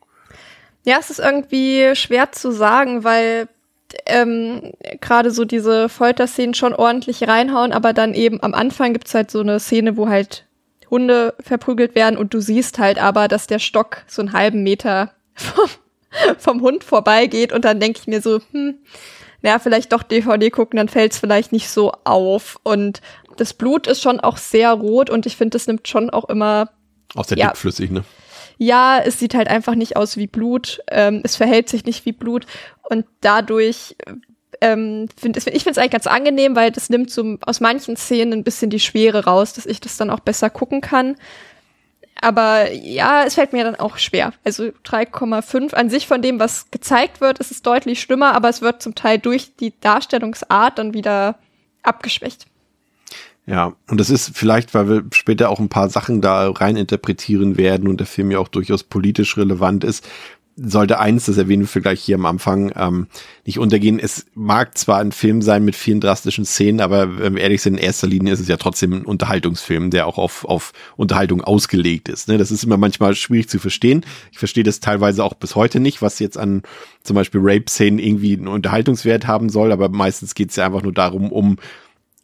Ja, 0.85 0.97
es 0.99 1.11
ist 1.11 1.19
irgendwie 1.19 1.95
schwer 1.95 2.31
zu 2.31 2.51
sagen, 2.51 3.03
weil 3.03 3.47
ähm, 4.05 4.71
gerade 5.01 5.31
so 5.31 5.45
diese 5.45 5.89
Folterszenen 5.89 6.53
schon 6.53 6.73
ordentlich 6.73 7.27
reinhauen, 7.27 7.71
aber 7.71 7.93
dann 7.93 8.13
eben 8.13 8.41
am 8.41 8.53
Anfang 8.53 8.93
gibt's 8.93 9.13
halt 9.13 9.31
so 9.31 9.39
eine 9.41 9.59
Szene, 9.59 9.97
wo 9.97 10.07
halt 10.07 10.45
Hunde 10.89 11.33
verprügelt 11.39 11.95
werden 11.95 12.17
und 12.17 12.33
du 12.33 12.39
siehst 12.39 12.77
halt 12.79 13.01
aber, 13.01 13.27
dass 13.27 13.47
der 13.47 13.59
Stock 13.59 14.03
so 14.07 14.21
einen 14.21 14.33
halben 14.33 14.63
Meter 14.63 15.11
vom, 15.33 15.69
vom 16.37 16.61
Hund 16.61 16.83
vorbeigeht 16.83 17.51
und 17.51 17.65
dann 17.65 17.79
denke 17.79 17.99
ich 18.01 18.07
mir 18.07 18.21
so, 18.21 18.39
hm, 18.51 18.75
naja, 19.41 19.59
vielleicht 19.59 19.91
doch 19.91 20.03
DVD 20.03 20.49
gucken, 20.49 20.77
dann 20.77 20.87
fällt's 20.89 21.17
vielleicht 21.17 21.51
nicht 21.51 21.69
so 21.69 21.91
auf. 22.05 22.59
Und 22.63 23.01
das 23.35 23.53
Blut 23.53 23.87
ist 23.87 24.01
schon 24.01 24.21
auch 24.21 24.37
sehr 24.37 24.71
rot 24.71 25.09
und 25.09 25.25
ich 25.25 25.35
finde, 25.35 25.57
das 25.57 25.67
nimmt 25.67 25.87
schon 25.87 26.09
auch 26.09 26.29
immer 26.29 26.69
Auch 27.15 27.25
sehr 27.25 27.37
Ja. 27.37 27.47
dickflüssig, 27.47 27.91
ne? 27.91 28.03
Ja, 28.57 28.99
es 28.99 29.19
sieht 29.19 29.35
halt 29.35 29.47
einfach 29.47 29.75
nicht 29.75 29.95
aus 29.95 30.17
wie 30.17 30.27
Blut, 30.27 30.81
ähm, 30.89 31.21
es 31.23 31.35
verhält 31.35 31.69
sich 31.69 31.85
nicht 31.85 32.05
wie 32.05 32.11
Blut 32.11 32.45
und 32.89 33.05
dadurch 33.21 33.95
ähm, 34.61 35.09
find, 35.17 35.35
ich 35.35 35.43
finde 35.43 35.71
es 35.71 35.77
eigentlich 35.77 35.91
ganz 35.91 36.07
angenehm, 36.07 36.55
weil 36.55 36.71
das 36.71 36.89
nimmt 36.89 37.11
so 37.11 37.37
aus 37.41 37.59
manchen 37.59 37.97
Szenen 37.97 38.33
ein 38.33 38.43
bisschen 38.43 38.69
die 38.69 38.79
Schwere 38.79 39.25
raus, 39.25 39.53
dass 39.53 39.65
ich 39.65 39.81
das 39.81 39.97
dann 39.97 40.09
auch 40.09 40.21
besser 40.21 40.49
gucken 40.49 40.79
kann. 40.79 41.17
Aber 42.21 42.71
ja, 42.71 43.23
es 43.25 43.35
fällt 43.35 43.51
mir 43.51 43.65
dann 43.65 43.75
auch 43.75 43.97
schwer. 43.97 44.31
Also 44.45 44.65
3,5 44.85 45.73
an 45.73 45.89
sich 45.89 46.07
von 46.07 46.21
dem, 46.21 46.39
was 46.39 46.71
gezeigt 46.71 47.19
wird, 47.19 47.39
ist 47.39 47.51
es 47.51 47.61
deutlich 47.61 47.99
schlimmer, 47.99 48.33
aber 48.33 48.47
es 48.47 48.61
wird 48.61 48.81
zum 48.81 48.95
Teil 48.95 49.19
durch 49.19 49.57
die 49.57 49.77
Darstellungsart 49.81 50.77
dann 50.77 50.93
wieder 50.93 51.37
abgeschwächt. 51.81 52.45
Ja, 53.45 53.75
und 53.89 53.99
das 53.99 54.09
ist 54.09 54.37
vielleicht, 54.37 54.73
weil 54.73 54.87
wir 54.87 55.03
später 55.11 55.49
auch 55.49 55.59
ein 55.59 55.69
paar 55.69 55.89
Sachen 55.89 56.21
da 56.21 56.49
rein 56.49 56.77
interpretieren 56.77 57.57
werden 57.57 57.89
und 57.89 57.99
der 57.99 58.07
Film 58.07 58.31
ja 58.31 58.39
auch 58.39 58.47
durchaus 58.47 58.83
politisch 58.83 59.37
relevant 59.37 59.83
ist. 59.83 60.07
sollte 60.55 60.99
eins, 60.99 61.25
das 61.25 61.37
erwähnen 61.37 61.67
wir 61.69 61.81
gleich 61.81 61.99
hier 61.99 62.15
am 62.15 62.27
Anfang, 62.27 62.71
ähm, 62.75 63.07
nicht 63.43 63.57
untergehen. 63.59 63.99
Es 63.99 64.27
mag 64.35 64.77
zwar 64.77 64.99
ein 64.99 65.11
Film 65.11 65.41
sein 65.41 65.65
mit 65.65 65.75
vielen 65.75 65.99
drastischen 65.99 66.45
Szenen, 66.45 66.79
aber 66.79 67.17
wenn 67.17 67.35
wir 67.35 67.41
ehrlich 67.41 67.63
sind, 67.63 67.73
in 67.73 67.83
erster 67.83 68.07
Linie 68.07 68.33
ist 68.33 68.39
es 68.39 68.47
ja 68.47 68.57
trotzdem 68.57 68.93
ein 68.93 69.05
Unterhaltungsfilm, 69.05 69.89
der 69.89 70.05
auch 70.05 70.19
auf, 70.19 70.45
auf 70.45 70.71
Unterhaltung 70.95 71.41
ausgelegt 71.41 72.07
ist. 72.07 72.27
Ne? 72.27 72.37
Das 72.37 72.51
ist 72.51 72.63
immer 72.63 72.77
manchmal 72.77 73.15
schwierig 73.15 73.49
zu 73.49 73.57
verstehen. 73.57 74.05
Ich 74.31 74.37
verstehe 74.37 74.63
das 74.63 74.79
teilweise 74.79 75.23
auch 75.23 75.33
bis 75.33 75.55
heute 75.55 75.79
nicht, 75.79 76.01
was 76.03 76.19
jetzt 76.19 76.37
an 76.37 76.61
zum 77.01 77.15
Beispiel 77.15 77.41
Rape-Szenen 77.43 77.99
irgendwie 77.99 78.37
einen 78.37 78.47
Unterhaltungswert 78.47 79.27
haben 79.27 79.49
soll, 79.49 79.71
aber 79.71 79.89
meistens 79.89 80.35
geht 80.35 80.51
es 80.51 80.55
ja 80.55 80.67
einfach 80.67 80.83
nur 80.83 80.93
darum, 80.93 81.31
um 81.31 81.57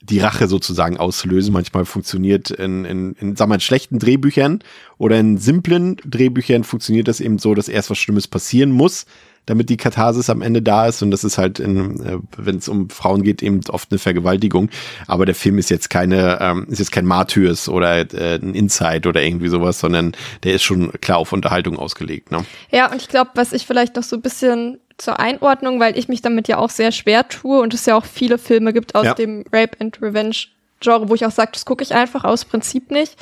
die 0.02 0.20
Rache 0.20 0.48
sozusagen 0.48 0.98
auszulösen. 0.98 1.54
Manchmal 1.54 1.86
funktioniert 1.86 2.52
in, 2.52 2.86
in, 2.86 3.14
in, 3.14 3.36
sagen 3.36 3.52
wir, 3.52 3.56
in 3.56 3.62
schlechten 3.62 4.00
Drehbüchern 4.00 4.60
oder 4.98 5.20
in 5.20 5.38
simplen 5.38 5.98
Drehbüchern 6.06 6.64
funktioniert 6.64 7.08
das 7.08 7.20
eben 7.20 7.38
so, 7.38 7.54
dass 7.54 7.68
erst 7.68 7.90
was 7.90 7.98
Schlimmes 7.98 8.28
passieren 8.28 8.72
muss, 8.72 9.06
damit 9.46 9.70
die 9.70 9.78
Katharsis 9.78 10.30
am 10.30 10.42
Ende 10.42 10.62
da 10.62 10.88
ist. 10.88 11.02
Und 11.02 11.12
das 11.12 11.24
ist 11.24 11.38
halt, 11.38 11.60
in, 11.60 12.00
äh, 12.06 12.18
wenn 12.38 12.58
es 12.58 12.70
um 12.70 12.90
Frauen 12.90 13.24
geht, 13.24 13.44
eben 13.44 13.62
oft 13.70 13.92
eine 13.92 14.00
Vergewaltigung. 14.00 14.70
Aber 15.08 15.26
der 15.26 15.36
Film 15.36 15.58
ist 15.58 15.70
jetzt 15.70 15.90
keine, 15.90 16.40
ähm, 16.40 16.68
ist 16.70 16.80
jetzt 16.80 16.92
kein 16.92 17.06
Martyrs 17.06 17.68
oder 17.68 17.98
äh, 18.14 18.36
ein 18.36 18.54
Insight 18.56 19.06
oder 19.06 19.22
irgendwie 19.22 19.50
sowas, 19.50 19.80
sondern 19.80 20.14
der 20.44 20.54
ist 20.54 20.64
schon 20.64 20.92
klar 21.02 21.18
auf 21.18 21.34
Unterhaltung 21.34 21.78
ausgelegt. 21.78 22.32
Ne? 22.32 22.46
Ja, 22.72 22.92
und 22.92 23.02
ich 23.02 23.10
glaube, 23.10 23.32
was 23.36 23.52
ich 23.52 23.66
vielleicht 23.66 23.96
noch 23.96 24.04
so 24.04 24.16
ein 24.16 24.22
bisschen 24.22 24.80
zur 25.02 25.20
Einordnung, 25.20 25.80
weil 25.80 25.98
ich 25.98 26.08
mich 26.08 26.22
damit 26.22 26.48
ja 26.48 26.58
auch 26.58 26.70
sehr 26.70 26.92
schwer 26.92 27.28
tue 27.28 27.60
und 27.60 27.74
es 27.74 27.86
ja 27.86 27.96
auch 27.96 28.06
viele 28.06 28.38
Filme 28.38 28.74
gibt 28.74 28.96
aus 28.96 29.06
ja. 29.06 29.14
dem 29.14 29.44
Rape 29.52 29.78
and 29.80 30.02
Revenge 30.02 30.36
Genre, 30.80 31.10
wo 31.10 31.16
ich 31.16 31.26
auch 31.26 31.32
sage, 31.32 31.52
das 31.54 31.66
gucke 31.66 31.84
ich 31.84 31.94
einfach 31.94 32.24
aus 32.24 32.46
Prinzip 32.46 32.92
nicht. 32.92 33.18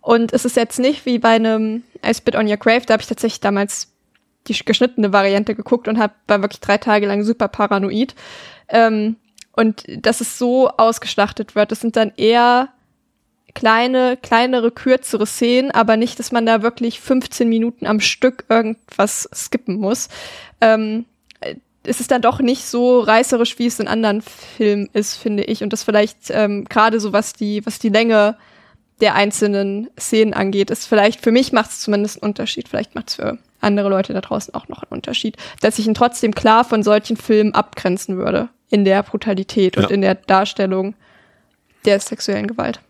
Und 0.00 0.32
es 0.32 0.44
ist 0.44 0.56
jetzt 0.56 0.78
nicht 0.78 1.06
wie 1.06 1.18
bei 1.18 1.30
einem 1.30 1.82
I 2.04 2.14
Spit 2.14 2.36
on 2.36 2.48
Your 2.48 2.56
Grave, 2.56 2.84
da 2.86 2.94
habe 2.94 3.02
ich 3.02 3.08
tatsächlich 3.08 3.40
damals 3.40 3.90
die 4.46 4.54
geschnittene 4.54 5.12
Variante 5.12 5.54
geguckt 5.54 5.88
und 5.88 5.98
hab, 5.98 6.14
war 6.26 6.42
wirklich 6.42 6.60
drei 6.60 6.78
Tage 6.78 7.06
lang 7.06 7.24
super 7.24 7.48
paranoid. 7.48 8.14
Ähm, 8.68 9.16
und 9.52 9.84
dass 9.88 10.20
es 10.20 10.38
so 10.38 10.68
ausgeschlachtet 10.68 11.54
wird, 11.54 11.70
das 11.72 11.80
sind 11.80 11.96
dann 11.96 12.12
eher 12.16 12.68
kleine, 13.54 14.18
kleinere, 14.20 14.70
kürzere 14.70 15.26
Szenen, 15.26 15.70
aber 15.70 15.96
nicht, 15.96 16.18
dass 16.18 16.32
man 16.32 16.44
da 16.44 16.62
wirklich 16.62 17.00
15 17.00 17.48
Minuten 17.48 17.86
am 17.86 18.00
Stück 18.00 18.44
irgendwas 18.48 19.28
skippen 19.32 19.76
muss. 19.76 20.08
Ähm, 20.60 21.06
es 21.86 22.00
ist 22.00 22.10
dann 22.10 22.22
doch 22.22 22.40
nicht 22.40 22.64
so 22.64 23.00
reißerisch, 23.00 23.58
wie 23.58 23.66
es 23.66 23.80
in 23.80 23.88
anderen 23.88 24.22
Filmen 24.22 24.88
ist, 24.92 25.16
finde 25.16 25.44
ich. 25.44 25.62
Und 25.62 25.72
das 25.72 25.84
vielleicht 25.84 26.30
ähm, 26.30 26.64
gerade 26.64 27.00
so, 27.00 27.12
was 27.12 27.32
die, 27.32 27.64
was 27.66 27.78
die 27.78 27.88
Länge 27.88 28.36
der 29.00 29.14
einzelnen 29.14 29.88
Szenen 29.98 30.34
angeht, 30.34 30.70
ist 30.70 30.86
vielleicht, 30.86 31.20
für 31.20 31.32
mich 31.32 31.52
macht 31.52 31.70
es 31.70 31.80
zumindest 31.80 32.22
einen 32.22 32.30
Unterschied. 32.30 32.68
Vielleicht 32.68 32.94
macht 32.94 33.08
es 33.08 33.14
für 33.16 33.38
andere 33.60 33.88
Leute 33.88 34.12
da 34.12 34.20
draußen 34.20 34.54
auch 34.54 34.68
noch 34.68 34.82
einen 34.82 34.92
Unterschied. 34.92 35.36
Dass 35.60 35.78
ich 35.78 35.86
ihn 35.86 35.94
trotzdem 35.94 36.34
klar 36.34 36.64
von 36.64 36.82
solchen 36.82 37.16
Filmen 37.16 37.54
abgrenzen 37.54 38.16
würde. 38.16 38.48
In 38.70 38.84
der 38.84 39.02
Brutalität 39.02 39.76
und 39.76 39.90
in 39.90 40.00
der 40.00 40.14
Darstellung 40.14 40.94
der 41.84 42.00
sexuellen 42.00 42.46
Gewalt. 42.46 42.80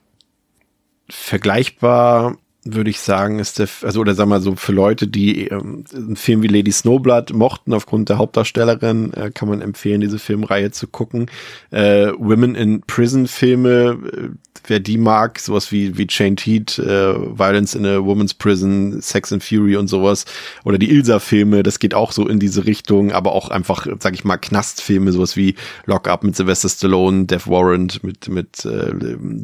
Vergleichbar 1.10 2.36
würde 2.64 2.90
ich 2.90 3.00
sagen, 3.00 3.38
ist 3.38 3.58
der, 3.58 3.68
also 3.82 4.00
oder 4.00 4.14
sagen 4.14 4.30
wir 4.30 4.40
so, 4.40 4.56
für 4.56 4.72
Leute, 4.72 5.06
die 5.06 5.48
ähm, 5.48 5.84
einen 5.94 6.16
Film 6.16 6.42
wie 6.42 6.48
Lady 6.48 6.72
Snowblood 6.72 7.32
mochten 7.32 7.74
aufgrund 7.74 8.08
der 8.08 8.18
Hauptdarstellerin, 8.18 9.12
äh, 9.12 9.30
kann 9.30 9.48
man 9.48 9.60
empfehlen, 9.60 10.00
diese 10.00 10.18
Filmreihe 10.18 10.70
zu 10.70 10.86
gucken. 10.86 11.30
Äh, 11.70 12.12
Women 12.18 12.54
in 12.54 12.80
Prison 12.80 13.26
Filme, 13.26 13.98
äh, 14.12 14.28
wer 14.66 14.80
die 14.80 14.96
mag, 14.96 15.38
sowas 15.38 15.72
wie, 15.72 15.98
wie 15.98 16.06
Chained 16.06 16.40
Heat, 16.40 16.78
äh, 16.78 17.14
Violence 17.38 17.74
in 17.74 17.84
a 17.84 18.02
Woman's 18.02 18.32
Prison, 18.32 19.00
Sex 19.02 19.32
and 19.32 19.44
Fury 19.44 19.76
und 19.76 19.88
sowas, 19.88 20.24
oder 20.64 20.78
die 20.78 20.90
Ilsa-Filme, 20.90 21.62
das 21.62 21.78
geht 21.78 21.92
auch 21.92 22.12
so 22.12 22.26
in 22.26 22.38
diese 22.38 22.64
Richtung, 22.64 23.12
aber 23.12 23.32
auch 23.32 23.50
einfach, 23.50 23.86
sag 23.98 24.14
ich 24.14 24.24
mal, 24.24 24.38
Knastfilme, 24.38 25.12
sowas 25.12 25.36
wie 25.36 25.54
Lock 25.84 26.08
Up 26.08 26.24
mit 26.24 26.34
Sylvester 26.34 26.70
Stallone, 26.70 27.26
Death 27.26 27.46
Warrant 27.46 28.02
mit, 28.02 28.28
mit 28.28 28.64
äh, 28.64 28.92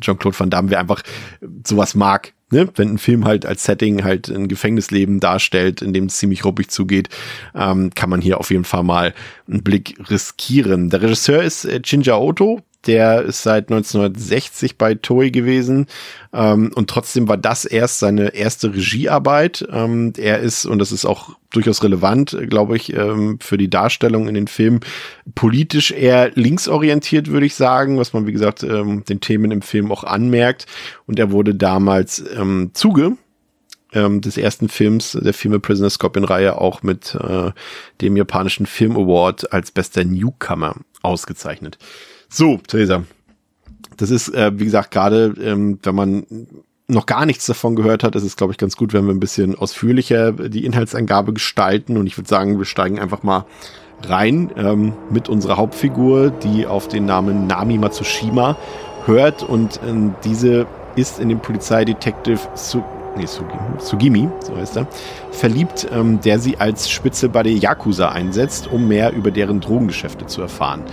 Jean-Claude 0.00 0.38
Van 0.38 0.48
Damme, 0.48 0.70
wer 0.70 0.80
einfach 0.80 1.02
sowas 1.66 1.94
mag, 1.94 2.33
ne, 2.50 2.68
wenn 2.76 2.90
ein 2.90 2.98
Film 2.98 3.24
halt 3.24 3.46
als 3.46 3.64
Setting 3.64 4.04
halt 4.04 4.28
ein 4.28 4.48
Gefängnisleben 4.48 5.20
darstellt, 5.20 5.82
in 5.82 5.92
dem 5.92 6.06
es 6.06 6.18
ziemlich 6.18 6.44
ruppig 6.44 6.68
zugeht, 6.68 7.08
ähm, 7.54 7.90
kann 7.94 8.10
man 8.10 8.20
hier 8.20 8.38
auf 8.38 8.50
jeden 8.50 8.64
Fall 8.64 8.82
mal 8.82 9.14
einen 9.48 9.62
Blick 9.62 9.96
riskieren. 10.10 10.90
Der 10.90 11.02
Regisseur 11.02 11.42
ist 11.42 11.64
äh, 11.64 11.80
Shinja 11.84 12.16
Oto, 12.16 12.60
der 12.86 13.22
ist 13.22 13.42
seit 13.42 13.70
1960 13.70 14.78
bei 14.78 14.94
Toei 14.94 15.28
gewesen 15.28 15.86
ähm, 16.32 16.70
und 16.74 16.88
trotzdem 16.88 17.28
war 17.28 17.36
das 17.36 17.64
erst 17.64 17.98
seine 17.98 18.34
erste 18.34 18.72
Regiearbeit. 18.72 19.66
Ähm, 19.70 20.12
er 20.16 20.38
ist, 20.38 20.64
und 20.64 20.78
das 20.78 20.92
ist 20.92 21.04
auch 21.04 21.36
durchaus 21.50 21.82
relevant, 21.82 22.36
glaube 22.48 22.76
ich, 22.76 22.92
ähm, 22.94 23.38
für 23.40 23.58
die 23.58 23.68
Darstellung 23.68 24.28
in 24.28 24.34
den 24.34 24.46
Filmen, 24.46 24.80
politisch 25.34 25.90
eher 25.90 26.30
linksorientiert, 26.34 27.28
würde 27.28 27.46
ich 27.46 27.54
sagen, 27.54 27.98
was 27.98 28.12
man, 28.12 28.26
wie 28.26 28.32
gesagt, 28.32 28.62
ähm, 28.62 29.04
den 29.04 29.20
Themen 29.20 29.50
im 29.50 29.62
Film 29.62 29.92
auch 29.92 30.04
anmerkt. 30.04 30.66
Und 31.06 31.18
er 31.18 31.32
wurde 31.32 31.54
damals 31.54 32.24
ähm, 32.34 32.70
Zuge 32.72 33.16
ähm, 33.92 34.20
des 34.20 34.36
ersten 34.36 34.68
Films 34.68 35.18
der 35.20 35.34
Filme 35.34 35.60
Prisoner 35.60 35.90
Scorpion 35.90 36.24
Reihe 36.24 36.58
auch 36.58 36.82
mit 36.82 37.14
äh, 37.14 37.50
dem 38.00 38.16
japanischen 38.16 38.66
Film 38.66 38.96
Award 38.96 39.52
als 39.52 39.70
bester 39.70 40.04
Newcomer 40.04 40.76
ausgezeichnet. 41.02 41.78
So, 42.32 42.58
Theresa. 42.58 43.02
Das 43.96 44.10
ist, 44.10 44.28
äh, 44.28 44.52
wie 44.54 44.64
gesagt, 44.64 44.92
gerade 44.92 45.34
ähm, 45.42 45.80
wenn 45.82 45.94
man 45.94 46.26
noch 46.86 47.06
gar 47.06 47.26
nichts 47.26 47.46
davon 47.46 47.76
gehört 47.76 48.04
hat, 48.04 48.14
ist 48.14 48.22
es, 48.22 48.36
glaube 48.36 48.52
ich, 48.52 48.58
ganz 48.58 48.76
gut, 48.76 48.92
wenn 48.92 49.04
wir 49.04 49.12
ein 49.12 49.20
bisschen 49.20 49.56
ausführlicher 49.56 50.32
die 50.32 50.64
Inhaltsangabe 50.64 51.32
gestalten. 51.32 51.96
Und 51.96 52.06
ich 52.06 52.16
würde 52.16 52.28
sagen, 52.28 52.58
wir 52.58 52.64
steigen 52.64 53.00
einfach 53.00 53.22
mal 53.24 53.46
rein 54.02 54.50
ähm, 54.56 54.92
mit 55.10 55.28
unserer 55.28 55.56
Hauptfigur, 55.56 56.30
die 56.30 56.66
auf 56.66 56.88
den 56.88 57.04
Namen 57.04 57.48
Nami 57.48 57.78
Matsushima 57.78 58.56
hört. 59.06 59.42
Und 59.42 59.80
ähm, 59.86 60.14
diese 60.24 60.66
ist 60.94 61.18
in 61.18 61.28
den 61.28 61.40
Polizeidetective 61.40 62.40
Su 62.54 62.82
nee, 63.16 63.26
Sugimi, 63.26 63.78
Sugimi, 63.78 64.28
so 64.40 64.56
heißt 64.56 64.76
er, 64.76 64.86
verliebt, 65.32 65.88
ähm, 65.92 66.20
der 66.20 66.38
sie 66.38 66.58
als 66.58 66.88
Spitze 66.88 67.28
bei 67.28 67.42
der 67.42 67.52
Yakuza 67.52 68.10
einsetzt, 68.10 68.68
um 68.68 68.86
mehr 68.88 69.12
über 69.12 69.30
deren 69.30 69.60
Drogengeschäfte 69.60 70.26
zu 70.26 70.42
erfahren. 70.42 70.84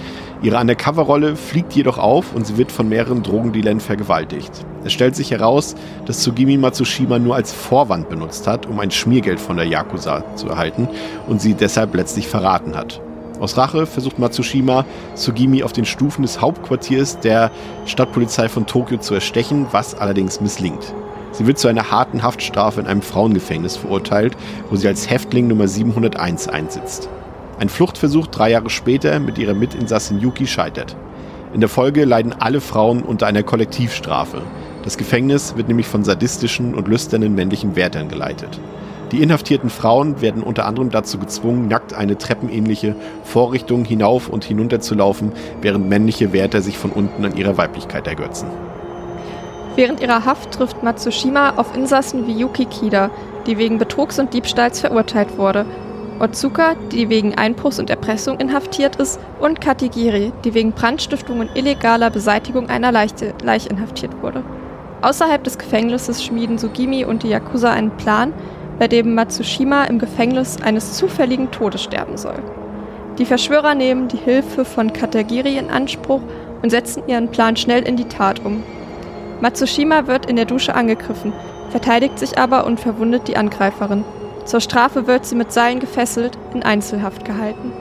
Ihre 0.43 0.57
Undercover-Rolle 0.57 1.35
fliegt 1.35 1.73
jedoch 1.73 1.97
auf 1.97 2.35
und 2.35 2.45
sie 2.45 2.57
wird 2.57 2.71
von 2.71 2.87
mehreren 2.87 3.23
Drogendealern 3.23 3.79
vergewaltigt. 3.79 4.51
Es 4.83 4.93
stellt 4.93 5.15
sich 5.15 5.31
heraus, 5.31 5.73
dass 6.05 6.19
Tsugimi 6.19 6.57
Matsushima 6.57 7.17
nur 7.17 7.35
als 7.35 7.51
Vorwand 7.51 8.07
benutzt 8.09 8.45
hat, 8.45 8.67
um 8.67 8.79
ein 8.79 8.91
Schmiergeld 8.91 9.39
von 9.39 9.57
der 9.57 9.65
Yakuza 9.65 10.23
zu 10.35 10.47
erhalten 10.47 10.87
und 11.27 11.41
sie 11.41 11.55
deshalb 11.55 11.95
letztlich 11.95 12.27
verraten 12.27 12.75
hat. 12.75 13.01
Aus 13.39 13.57
Rache 13.57 13.87
versucht 13.87 14.19
Matsushima, 14.19 14.85
Tsugimi 15.15 15.63
auf 15.63 15.73
den 15.73 15.85
Stufen 15.85 16.21
des 16.21 16.39
Hauptquartiers 16.39 17.19
der 17.19 17.49
Stadtpolizei 17.85 18.47
von 18.47 18.67
Tokio 18.67 18.99
zu 18.99 19.15
erstechen, 19.15 19.67
was 19.71 19.95
allerdings 19.95 20.39
misslingt. 20.39 20.93
Sie 21.31 21.45
wird 21.47 21.57
zu 21.57 21.67
einer 21.67 21.91
harten 21.91 22.21
Haftstrafe 22.21 22.79
in 22.79 22.87
einem 22.87 23.01
Frauengefängnis 23.01 23.77
verurteilt, 23.77 24.35
wo 24.69 24.75
sie 24.75 24.87
als 24.87 25.09
Häftling 25.09 25.47
Nummer 25.47 25.67
701 25.67 26.47
einsitzt. 26.47 27.09
Ein 27.59 27.69
Fluchtversuch 27.69 28.27
drei 28.27 28.51
Jahre 28.51 28.69
später 28.69 29.19
mit 29.19 29.39
ihrer 29.39 29.55
Mitinsassin 29.55 30.19
Yuki 30.19 30.45
scheitert. 30.45 30.95
In 31.55 31.59
der 31.59 31.69
Folge 31.69 32.05
leiden 32.05 32.35
alle 32.37 32.61
Frauen 32.61 33.01
unter 33.01 33.25
einer 33.25 33.41
Kollektivstrafe. 33.41 34.43
Das 34.83 34.95
Gefängnis 34.95 35.57
wird 35.57 35.67
nämlich 35.67 35.87
von 35.87 36.03
sadistischen 36.03 36.75
und 36.75 36.87
lüsternen 36.87 37.33
männlichen 37.33 37.75
Wärtern 37.75 38.09
geleitet. 38.09 38.59
Die 39.11 39.23
inhaftierten 39.23 39.71
Frauen 39.71 40.21
werden 40.21 40.43
unter 40.43 40.65
anderem 40.65 40.91
dazu 40.91 41.17
gezwungen, 41.17 41.67
nackt 41.67 41.95
eine 41.95 42.17
treppenähnliche 42.19 42.95
Vorrichtung 43.23 43.85
hinauf 43.85 44.29
und 44.29 44.43
hinunter 44.43 44.79
zu 44.79 44.93
laufen, 44.93 45.31
während 45.61 45.89
männliche 45.89 46.33
Wärter 46.33 46.61
sich 46.61 46.77
von 46.77 46.91
unten 46.91 47.25
an 47.25 47.35
ihrer 47.35 47.57
Weiblichkeit 47.57 48.05
ergötzen. 48.05 48.49
Während 49.75 49.99
ihrer 49.99 50.25
Haft 50.25 50.51
trifft 50.51 50.83
Matsushima 50.83 51.53
auf 51.55 51.75
Insassen 51.75 52.27
wie 52.27 52.37
Yuki 52.37 52.65
Kida, 52.65 53.09
die 53.47 53.57
wegen 53.57 53.79
Betrugs 53.79 54.19
und 54.19 54.33
Diebstahls 54.33 54.81
verurteilt 54.81 55.37
wurde 55.37 55.65
Otsuka, 56.19 56.75
die 56.91 57.09
wegen 57.09 57.35
Einbruchs 57.35 57.79
und 57.79 57.89
Erpressung 57.89 58.39
inhaftiert 58.39 58.95
ist, 58.97 59.19
und 59.39 59.61
Katigiri, 59.61 60.31
die 60.43 60.53
wegen 60.53 60.71
Brandstiftung 60.71 61.39
und 61.39 61.55
illegaler 61.55 62.09
Beseitigung 62.09 62.69
einer 62.69 62.91
Leiche, 62.91 63.33
Leiche 63.43 63.69
inhaftiert 63.69 64.21
wurde. 64.21 64.43
Außerhalb 65.01 65.43
des 65.43 65.57
Gefängnisses 65.57 66.23
schmieden 66.23 66.57
Sugimi 66.57 67.05
und 67.05 67.23
die 67.23 67.29
Yakuza 67.29 67.71
einen 67.71 67.91
Plan, 67.91 68.33
bei 68.79 68.87
dem 68.87 69.15
Matsushima 69.15 69.85
im 69.85 69.99
Gefängnis 69.99 70.61
eines 70.61 70.93
zufälligen 70.93 71.51
Todes 71.51 71.83
sterben 71.83 72.17
soll. 72.17 72.39
Die 73.17 73.25
Verschwörer 73.25 73.73
nehmen 73.73 74.07
die 74.07 74.17
Hilfe 74.17 74.65
von 74.65 74.93
Katagiri 74.93 75.57
in 75.57 75.69
Anspruch 75.69 76.21
und 76.61 76.69
setzen 76.69 77.03
ihren 77.07 77.29
Plan 77.29 77.55
schnell 77.55 77.83
in 77.83 77.95
die 77.95 78.05
Tat 78.05 78.43
um. 78.45 78.63
Matsushima 79.41 80.07
wird 80.07 80.27
in 80.27 80.35
der 80.35 80.45
Dusche 80.45 80.75
angegriffen, 80.75 81.33
verteidigt 81.69 82.19
sich 82.19 82.37
aber 82.37 82.65
und 82.65 82.79
verwundet 82.79 83.27
die 83.27 83.37
Angreiferin. 83.37 84.03
Zur 84.47 84.61
Strafe 84.61 85.07
wird 85.07 85.25
sie 85.25 85.35
mit 85.35 85.51
Seilen 85.51 85.81
gefesselt, 85.81 86.37
in 86.53 86.63
Einzelhaft 86.63 87.25
gehalten. 87.25 87.73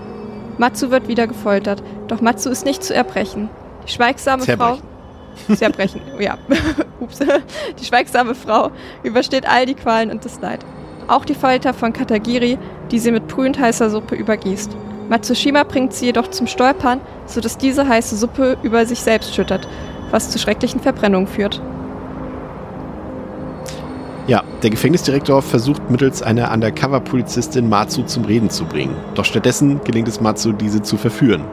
Matsu 0.58 0.90
wird 0.90 1.06
wieder 1.06 1.28
gefoltert, 1.28 1.80
doch 2.08 2.20
Matsu 2.20 2.50
ist 2.50 2.64
nicht 2.64 2.82
zu 2.82 2.92
erbrechen. 2.92 3.48
Die 3.86 3.92
schweigsame 3.92 4.42
Zerbrechen. 4.42 4.82
Frau. 5.46 5.54
Zerbrechen, 5.54 6.00
ja. 6.18 6.36
Ups. 7.00 7.20
Die 7.78 7.84
schweigsame 7.84 8.34
Frau 8.34 8.72
übersteht 9.04 9.48
all 9.48 9.64
die 9.64 9.74
Qualen 9.74 10.10
und 10.10 10.24
das 10.24 10.40
Leid. 10.40 10.66
auch 11.08 11.24
die 11.24 11.36
Folter 11.36 11.72
von 11.72 11.92
Katagiri, 11.92 12.58
die 12.90 12.98
sie 12.98 13.12
mit 13.12 13.28
brühend 13.28 13.60
heißer 13.60 13.90
Suppe 13.90 14.16
übergießt. 14.16 14.76
Matsushima 15.08 15.62
bringt 15.62 15.92
sie 15.92 16.06
jedoch 16.06 16.28
zum 16.28 16.48
Stolpern, 16.48 17.00
sodass 17.26 17.58
diese 17.58 17.86
heiße 17.86 18.16
Suppe 18.16 18.58
über 18.64 18.86
sich 18.86 19.00
selbst 19.00 19.34
schüttert, 19.34 19.68
was 20.10 20.30
zu 20.30 20.38
schrecklichen 20.40 20.80
Verbrennungen 20.80 21.28
führt. 21.28 21.60
Ja, 24.28 24.42
der 24.64 24.70
Gefängnisdirektor 24.70 25.40
versucht 25.40 25.88
mittels 25.88 26.20
einer 26.20 26.52
Undercover-Polizistin 26.52 27.68
Matsu 27.68 28.02
zum 28.02 28.24
Reden 28.24 28.50
zu 28.50 28.64
bringen. 28.64 28.96
Doch 29.14 29.24
stattdessen 29.24 29.80
gelingt 29.84 30.08
es 30.08 30.20
Matsu, 30.20 30.50
diese 30.50 30.82
zu 30.82 30.96
verführen. 30.96 31.44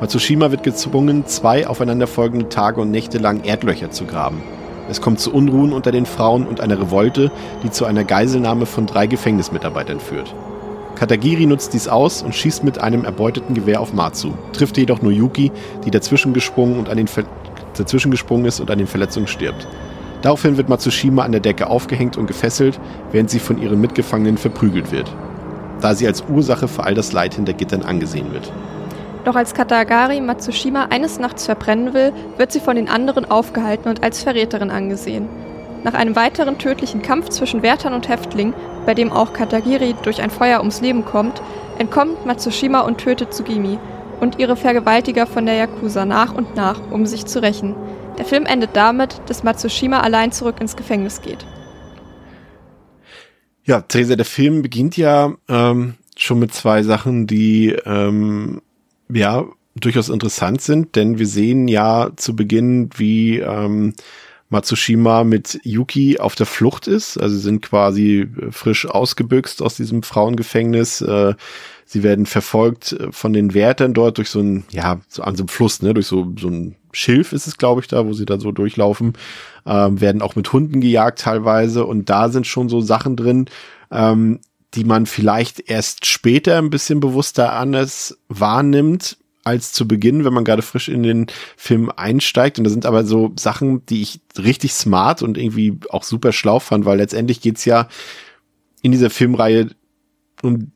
Matsushima 0.00 0.50
wird 0.50 0.64
gezwungen, 0.64 1.26
zwei 1.26 1.68
aufeinanderfolgende 1.68 2.48
Tage 2.48 2.80
und 2.80 2.90
Nächte 2.90 3.18
lang 3.18 3.44
Erdlöcher 3.44 3.92
zu 3.92 4.06
graben. 4.06 4.42
Es 4.90 5.00
kommt 5.00 5.20
zu 5.20 5.32
Unruhen 5.32 5.72
unter 5.72 5.92
den 5.92 6.04
Frauen 6.04 6.48
und 6.48 6.60
einer 6.60 6.80
Revolte, 6.80 7.30
die 7.62 7.70
zu 7.70 7.84
einer 7.84 8.02
Geiselnahme 8.02 8.66
von 8.66 8.86
drei 8.86 9.06
Gefängnismitarbeitern 9.06 10.00
führt. 10.00 10.34
Katagiri 10.96 11.46
nutzt 11.46 11.74
dies 11.74 11.86
aus 11.86 12.22
und 12.22 12.34
schießt 12.34 12.64
mit 12.64 12.80
einem 12.80 13.04
erbeuteten 13.04 13.54
Gewehr 13.54 13.80
auf 13.80 13.92
Matsu, 13.92 14.32
trifft 14.52 14.78
jedoch 14.78 15.00
nur 15.00 15.12
Yuki, 15.12 15.52
die 15.84 15.92
dazwischen 15.92 16.32
gesprungen, 16.32 16.78
und 16.80 16.88
an 16.88 16.96
den 16.96 17.08
dazwischen 17.76 18.10
gesprungen 18.10 18.46
ist 18.46 18.58
und 18.58 18.70
an 18.70 18.78
den 18.78 18.86
Verletzungen 18.88 19.28
stirbt. 19.28 19.68
Daraufhin 20.26 20.56
wird 20.56 20.68
Matsushima 20.68 21.22
an 21.22 21.30
der 21.30 21.40
Decke 21.40 21.70
aufgehängt 21.70 22.16
und 22.16 22.26
gefesselt, 22.26 22.80
während 23.12 23.30
sie 23.30 23.38
von 23.38 23.62
ihren 23.62 23.80
Mitgefangenen 23.80 24.38
verprügelt 24.38 24.90
wird, 24.90 25.08
da 25.80 25.94
sie 25.94 26.04
als 26.04 26.24
Ursache 26.28 26.66
für 26.66 26.82
all 26.82 26.96
das 26.96 27.12
Leid 27.12 27.34
hinter 27.34 27.52
Gittern 27.52 27.84
angesehen 27.84 28.32
wird. 28.32 28.52
Doch 29.24 29.36
als 29.36 29.54
Katagari 29.54 30.20
Matsushima 30.20 30.86
eines 30.90 31.20
Nachts 31.20 31.46
verbrennen 31.46 31.94
will, 31.94 32.12
wird 32.38 32.50
sie 32.50 32.58
von 32.58 32.74
den 32.74 32.88
anderen 32.88 33.30
aufgehalten 33.30 33.88
und 33.88 34.02
als 34.02 34.24
Verräterin 34.24 34.72
angesehen. 34.72 35.28
Nach 35.84 35.94
einem 35.94 36.16
weiteren 36.16 36.58
tödlichen 36.58 37.02
Kampf 37.02 37.28
zwischen 37.28 37.62
Wärtern 37.62 37.94
und 37.94 38.08
Häftlingen, 38.08 38.54
bei 38.84 38.94
dem 38.94 39.12
auch 39.12 39.32
Katagiri 39.32 39.94
durch 40.02 40.20
ein 40.20 40.30
Feuer 40.30 40.58
ums 40.58 40.80
Leben 40.80 41.04
kommt, 41.04 41.40
entkommt 41.78 42.26
Matsushima 42.26 42.80
und 42.80 42.98
tötet 42.98 43.32
Tsugimi 43.32 43.78
und 44.18 44.40
ihre 44.40 44.56
Vergewaltiger 44.56 45.28
von 45.28 45.46
der 45.46 45.54
Yakuza 45.54 46.04
nach 46.04 46.34
und 46.34 46.56
nach, 46.56 46.80
um 46.90 47.06
sich 47.06 47.26
zu 47.26 47.40
rächen. 47.40 47.76
Der 48.18 48.24
Film 48.24 48.46
endet 48.46 48.70
damit, 48.74 49.20
dass 49.26 49.42
Matsushima 49.42 50.00
allein 50.00 50.32
zurück 50.32 50.60
ins 50.60 50.76
Gefängnis 50.76 51.20
geht. 51.20 51.46
Ja, 53.64 53.80
Theresa, 53.80 54.16
der 54.16 54.24
Film 54.24 54.62
beginnt 54.62 54.96
ja 54.96 55.34
ähm, 55.48 55.94
schon 56.16 56.38
mit 56.38 56.54
zwei 56.54 56.82
Sachen, 56.82 57.26
die 57.26 57.76
ähm, 57.84 58.62
ja 59.12 59.44
durchaus 59.74 60.08
interessant 60.08 60.62
sind, 60.62 60.96
denn 60.96 61.18
wir 61.18 61.26
sehen 61.26 61.68
ja 61.68 62.10
zu 62.16 62.34
Beginn, 62.34 62.90
wie 62.96 63.38
ähm, 63.40 63.94
Matsushima 64.48 65.24
mit 65.24 65.58
Yuki 65.64 66.18
auf 66.18 66.34
der 66.34 66.46
Flucht 66.46 66.86
ist. 66.86 67.18
Also 67.18 67.36
sind 67.36 67.62
quasi 67.62 68.28
frisch 68.50 68.86
ausgebüxt 68.86 69.60
aus 69.60 69.76
diesem 69.76 70.02
Frauengefängnis. 70.02 71.00
Äh, 71.00 71.34
sie 71.84 72.02
werden 72.02 72.26
verfolgt 72.26 72.92
äh, 72.92 73.12
von 73.12 73.32
den 73.32 73.52
Wärtern 73.52 73.92
dort 73.92 74.18
durch 74.18 74.30
so 74.30 74.40
ein, 74.40 74.64
ja, 74.70 75.00
so 75.08 75.22
an 75.22 75.36
so 75.36 75.42
einem 75.42 75.48
Fluss, 75.48 75.82
ne, 75.82 75.92
durch 75.92 76.06
so, 76.06 76.32
so 76.38 76.48
ein 76.48 76.76
Schilf 76.96 77.32
ist 77.32 77.46
es, 77.46 77.58
glaube 77.58 77.82
ich, 77.82 77.88
da, 77.88 78.06
wo 78.06 78.14
sie 78.14 78.24
da 78.24 78.40
so 78.40 78.52
durchlaufen, 78.52 79.12
ähm, 79.66 80.00
werden 80.00 80.22
auch 80.22 80.34
mit 80.34 80.52
Hunden 80.52 80.80
gejagt 80.80 81.20
teilweise 81.20 81.84
und 81.84 82.08
da 82.08 82.30
sind 82.30 82.46
schon 82.46 82.70
so 82.70 82.80
Sachen 82.80 83.16
drin, 83.16 83.46
ähm, 83.90 84.40
die 84.72 84.84
man 84.84 85.04
vielleicht 85.04 85.68
erst 85.68 86.06
später 86.06 86.56
ein 86.56 86.70
bisschen 86.70 87.00
bewusster 87.00 87.52
anders 87.52 88.18
wahrnimmt 88.28 89.18
als 89.44 89.72
zu 89.72 89.86
Beginn, 89.86 90.24
wenn 90.24 90.32
man 90.32 90.44
gerade 90.44 90.62
frisch 90.62 90.88
in 90.88 91.02
den 91.02 91.26
Film 91.56 91.92
einsteigt. 91.94 92.58
Und 92.58 92.64
da 92.64 92.70
sind 92.70 92.86
aber 92.86 93.04
so 93.04 93.32
Sachen, 93.38 93.84
die 93.86 94.00
ich 94.00 94.20
richtig 94.38 94.72
smart 94.72 95.22
und 95.22 95.36
irgendwie 95.36 95.78
auch 95.90 96.02
super 96.02 96.32
schlau 96.32 96.58
fand, 96.60 96.86
weil 96.86 96.96
letztendlich 96.96 97.42
geht's 97.42 97.64
ja 97.66 97.88
in 98.80 98.90
dieser 98.90 99.10
Filmreihe 99.10 99.68
um 100.42 100.72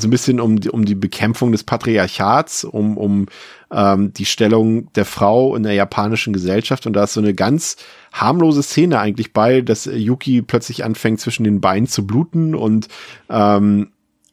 so 0.00 0.08
ein 0.08 0.10
bisschen 0.10 0.40
um 0.40 0.60
die, 0.60 0.70
um 0.70 0.84
die 0.84 0.94
Bekämpfung 0.94 1.52
des 1.52 1.64
Patriarchats, 1.64 2.64
um, 2.64 2.96
um 2.96 3.26
ähm, 3.70 4.12
die 4.14 4.24
Stellung 4.24 4.92
der 4.94 5.04
Frau 5.04 5.56
in 5.56 5.62
der 5.62 5.72
japanischen 5.72 6.32
Gesellschaft. 6.32 6.86
Und 6.86 6.92
da 6.94 7.04
ist 7.04 7.14
so 7.14 7.20
eine 7.20 7.34
ganz 7.34 7.76
harmlose 8.12 8.62
Szene 8.62 8.98
eigentlich 8.98 9.32
bei, 9.32 9.60
dass 9.60 9.86
Yuki 9.86 10.42
plötzlich 10.42 10.84
anfängt, 10.84 11.20
zwischen 11.20 11.44
den 11.44 11.60
Beinen 11.60 11.86
zu 11.86 12.06
bluten 12.06 12.54
und 12.54 12.88
ähm, 13.28 13.90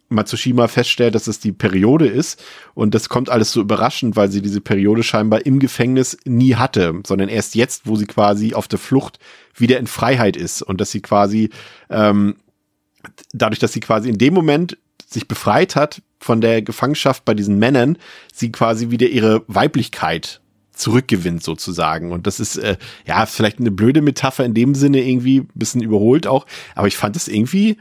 Matsushima 0.09 0.68
feststellt, 0.68 1.16
dass 1.16 1.28
es 1.28 1.39
die 1.39 1.51
Periode 1.51 2.07
ist. 2.07 2.43
Und 2.74 2.93
das 2.93 3.09
kommt 3.09 3.30
alles 3.30 3.51
so 3.51 3.61
überraschend, 3.61 4.16
weil 4.16 4.32
sie 4.32 4.41
diese 4.41 4.61
Periode 4.61 5.03
scheinbar 5.03 5.45
im 5.45 5.59
Gefängnis 5.59 6.18
nie 6.26 6.55
hatte, 6.55 7.01
sondern 7.05 7.30
erst 7.30 7.55
jetzt, 7.55 7.88
wo 7.88 7.95
sie 7.95 8.05
quasi 8.05 8.53
auf 8.53 8.68
der 8.68 8.80
Flucht 8.80 9.20
wieder 9.55 9.80
in 9.80 9.88
Freiheit 9.88 10.38
ist. 10.38 10.61
Und 10.61 10.80
dass 10.80 10.91
sie 10.91 11.01
quasi, 11.01 11.49
ähm, 11.89 12.36
dadurch, 13.34 13.59
dass 13.59 13.74
sie 13.74 13.80
quasi 13.80 14.09
in 14.09 14.18
dem 14.18 14.34
Moment 14.34 14.78
sich 15.16 15.28
befreit 15.28 15.76
hat 15.76 16.01
von 16.20 16.41
der 16.41 16.61
Gefangenschaft 16.61 17.26
bei 17.26 17.34
diesen 17.34 17.57
Männern, 17.57 17.97
sie 18.32 18.51
quasi 18.51 18.91
wieder 18.91 19.07
ihre 19.07 19.43
Weiblichkeit 19.47 20.41
zurückgewinnt 20.72 21.43
sozusagen. 21.43 22.11
Und 22.11 22.28
das 22.28 22.39
ist, 22.39 22.57
äh, 22.57 22.78
ja, 23.05 23.26
vielleicht 23.26 23.59
eine 23.59 23.72
blöde 23.72 24.01
Metapher 24.01 24.45
in 24.45 24.53
dem 24.53 24.76
Sinne 24.76 25.01
irgendwie, 25.01 25.47
bisschen 25.53 25.82
überholt 25.82 26.28
auch. 26.28 26.45
Aber 26.76 26.88
ich 26.88 26.97
fand 26.97 27.16
es 27.16 27.28
irgendwie, 27.28 27.78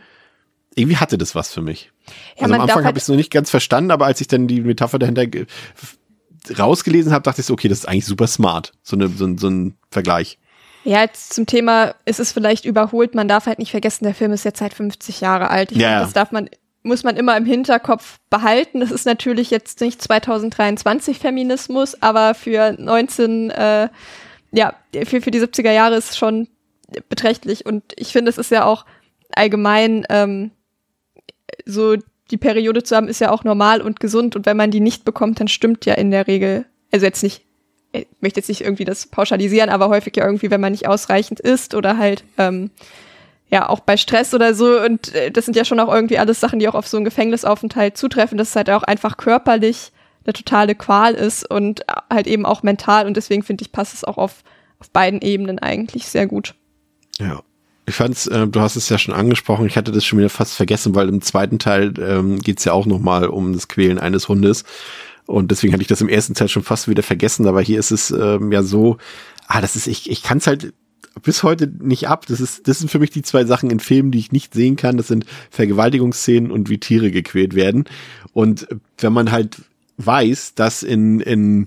irgendwie 0.75 0.97
hatte 0.97 1.19
das 1.19 1.35
was 1.35 1.53
für 1.53 1.63
mich. 1.63 1.93
Ja, 2.37 2.45
also 2.45 2.55
am 2.55 2.61
Anfang 2.63 2.77
halt 2.77 2.87
habe 2.87 2.99
ich 2.99 3.05
es 3.05 3.09
noch 3.09 3.17
nicht 3.17 3.33
ganz 3.33 3.51
verstanden, 3.51 3.91
aber 3.91 4.07
als 4.07 4.21
ich 4.21 4.29
dann 4.29 4.47
die 4.47 4.61
Metapher 4.61 4.99
dahinter 4.99 5.27
rausgelesen 6.59 7.13
habe, 7.13 7.23
dachte 7.23 7.41
ich 7.41 7.47
so, 7.47 7.55
okay, 7.55 7.69
das 7.69 7.79
ist 7.79 7.89
eigentlich 7.89 8.07
super 8.07 8.27
smart. 8.27 8.73
So, 8.83 8.97
eine, 8.97 9.09
so, 9.09 9.37
so 9.37 9.49
ein 9.49 9.77
Vergleich. 9.91 10.39
Ja, 10.85 11.01
jetzt 11.01 11.33
zum 11.33 11.47
Thema, 11.47 11.95
ist 12.05 12.21
es 12.21 12.33
vielleicht 12.33 12.67
überholt, 12.67 13.15
man 13.15 13.27
darf 13.27 13.47
halt 13.47 13.59
nicht 13.59 13.71
vergessen, 13.71 14.05
der 14.05 14.15
Film 14.15 14.33
ist 14.33 14.45
jetzt 14.45 14.59
seit 14.59 14.75
50 14.75 15.23
Jahre 15.23 15.49
alt. 15.49 15.73
Ich 15.73 15.79
ja, 15.79 15.89
finde, 15.89 16.05
das 16.05 16.13
darf 16.13 16.31
man 16.31 16.51
muss 16.85 17.03
man 17.03 17.17
immer 17.17 17.37
im 17.37 17.47
Hinterkopf 17.47 18.21
behalten. 18.31 18.81
Das 18.81 18.91
ist 18.91 19.07
natürlich 19.07 19.51
jetzt 19.51 19.81
nicht 19.81 20.01
2023 20.01 21.19
Feminismus, 21.19 22.01
aber 22.01 22.35
für 22.35 22.77
19, 22.79 23.51
äh, 23.51 23.89
ja, 24.53 24.75
für, 25.05 25.23
für 25.23 25.31
die 25.31 25.41
70er 25.41 25.73
Jahre 25.73 25.97
ist 25.97 26.11
es 26.11 26.17
schon 26.19 26.47
beträchtlich. 27.09 27.65
Und 27.67 27.83
ich 27.97 28.13
finde, 28.13 28.29
es 28.29 28.39
ist 28.39 28.51
ja 28.51 28.65
auch 28.65 28.85
allgemein 29.35 30.05
ähm, 30.11 30.51
so, 31.65 31.97
die 32.31 32.37
Periode 32.37 32.83
zu 32.83 32.95
haben, 32.95 33.09
ist 33.09 33.21
ja 33.21 33.31
auch 33.31 33.45
normal 33.45 33.81
und 33.81 33.99
gesund. 33.99 34.37
Und 34.37 34.45
wenn 34.45 34.57
man 34.57 34.71
die 34.71 34.81
nicht 34.81 35.07
bekommt, 35.07 35.41
dann 35.41 35.49
stimmt 35.49 35.87
ja 35.87 35.95
in 35.95 36.11
der 36.11 36.27
Regel, 36.27 36.67
also 36.93 37.07
jetzt 37.07 37.23
nicht, 37.23 37.45
ich 37.93 38.07
möchte 38.21 38.41
jetzt 38.41 38.49
nicht 38.49 38.61
irgendwie 38.61 38.85
das 38.85 39.07
pauschalisieren, 39.07 39.71
aber 39.71 39.89
häufig 39.89 40.17
ja 40.17 40.27
irgendwie, 40.27 40.51
wenn 40.51 40.61
man 40.61 40.73
nicht 40.73 40.87
ausreichend 40.87 41.41
isst 41.41 41.75
oder 41.75 41.97
halt 41.97 42.25
ähm, 42.37 42.71
ja 43.49 43.69
auch 43.69 43.81
bei 43.81 43.97
Stress 43.97 44.35
oder 44.35 44.55
so 44.55 44.81
und 44.81 45.15
äh, 45.15 45.31
das 45.31 45.45
sind 45.45 45.57
ja 45.57 45.65
schon 45.65 45.81
auch 45.81 45.93
irgendwie 45.93 46.19
alles 46.19 46.41
Sachen, 46.41 46.59
die 46.59 46.69
auch 46.69 46.75
auf 46.75 46.89
so 46.89 46.97
einen 46.97 47.05
Gefängnisaufenthalt 47.05 47.97
zutreffen, 47.97 48.39
dass 48.39 48.51
es 48.51 48.57
halt 48.57 48.71
auch 48.71 48.83
einfach 48.83 49.17
körperlich 49.17 49.93
eine 50.25 50.33
totale 50.33 50.75
Qual 50.75 51.15
ist 51.15 51.49
und 51.49 51.83
halt 52.11 52.27
eben 52.27 52.47
auch 52.47 52.63
mental 52.63 53.07
und 53.07 53.17
deswegen 53.17 53.43
finde 53.43 53.63
ich, 53.63 53.73
passt 53.73 53.95
es 53.95 54.05
auch 54.05 54.17
auf, 54.17 54.43
auf 54.79 54.91
beiden 54.91 55.21
Ebenen 55.21 55.59
eigentlich 55.59 56.07
sehr 56.07 56.27
gut. 56.27 56.55
Ja. 57.19 57.43
Ich 57.87 57.95
fand's, 57.95 58.27
äh, 58.27 58.47
du 58.47 58.61
hast 58.61 58.77
es 58.77 58.89
ja 58.89 58.97
schon 58.97 59.15
angesprochen, 59.15 59.67
ich 59.67 59.77
hatte 59.77 59.93
das 59.93 60.07
schon 60.07 60.19
wieder 60.19 60.31
fast 60.31 60.55
vergessen, 60.55 60.95
weil 60.95 61.09
im 61.11 61.21
zweiten 61.21 61.59
Teil 61.59 61.93
ähm, 62.01 62.39
geht 62.39 62.65
ja 62.65 62.73
auch 62.73 62.87
nochmal 62.87 63.27
um 63.27 63.53
das 63.53 63.69
Quälen 63.69 63.99
eines 63.99 64.29
Hundes. 64.29 64.65
Und 65.27 65.51
deswegen 65.51 65.73
hatte 65.73 65.83
ich 65.83 65.89
das 65.89 66.01
im 66.01 66.09
ersten 66.09 66.35
Teil 66.35 66.49
schon 66.49 66.63
fast 66.63 66.89
wieder 66.89 67.03
vergessen, 67.03 67.47
aber 67.47 67.61
hier 67.61 67.79
ist 67.79 67.91
es 67.91 68.11
ähm, 68.11 68.53
ja 68.53 68.63
so, 68.63 68.97
ah, 69.49 69.61
das 69.61 69.77
ist, 69.77 69.87
ich, 69.87 70.11
ich 70.11 70.23
kann 70.23 70.39
es 70.39 70.47
halt 70.47 70.73
bis 71.23 71.43
heute 71.43 71.71
nicht 71.81 72.09
ab. 72.09 72.27
Das 72.27 72.41
ist, 72.41 72.67
das 72.69 72.79
sind 72.79 72.91
für 72.91 72.99
mich 72.99 73.11
die 73.11 73.23
zwei 73.23 73.45
Sachen 73.45 73.71
in 73.71 73.81
Filmen, 73.81 74.11
die 74.11 74.19
ich 74.19 74.33
nicht 74.33 74.55
sehen 74.55 74.77
kann. 74.77 74.97
Das 74.97 75.09
sind 75.09 75.27
Vergewaltigungsszenen 75.51 76.51
und 76.51 76.69
wie 76.69 76.79
Tiere 76.79 77.11
gequält 77.11 77.55
werden. 77.55 77.85
Und 78.33 78.67
wenn 78.99 79.13
man 79.13 79.31
halt 79.31 79.63
weiß, 79.97 80.55
dass 80.55 80.83
in, 80.83 81.21
in 81.21 81.67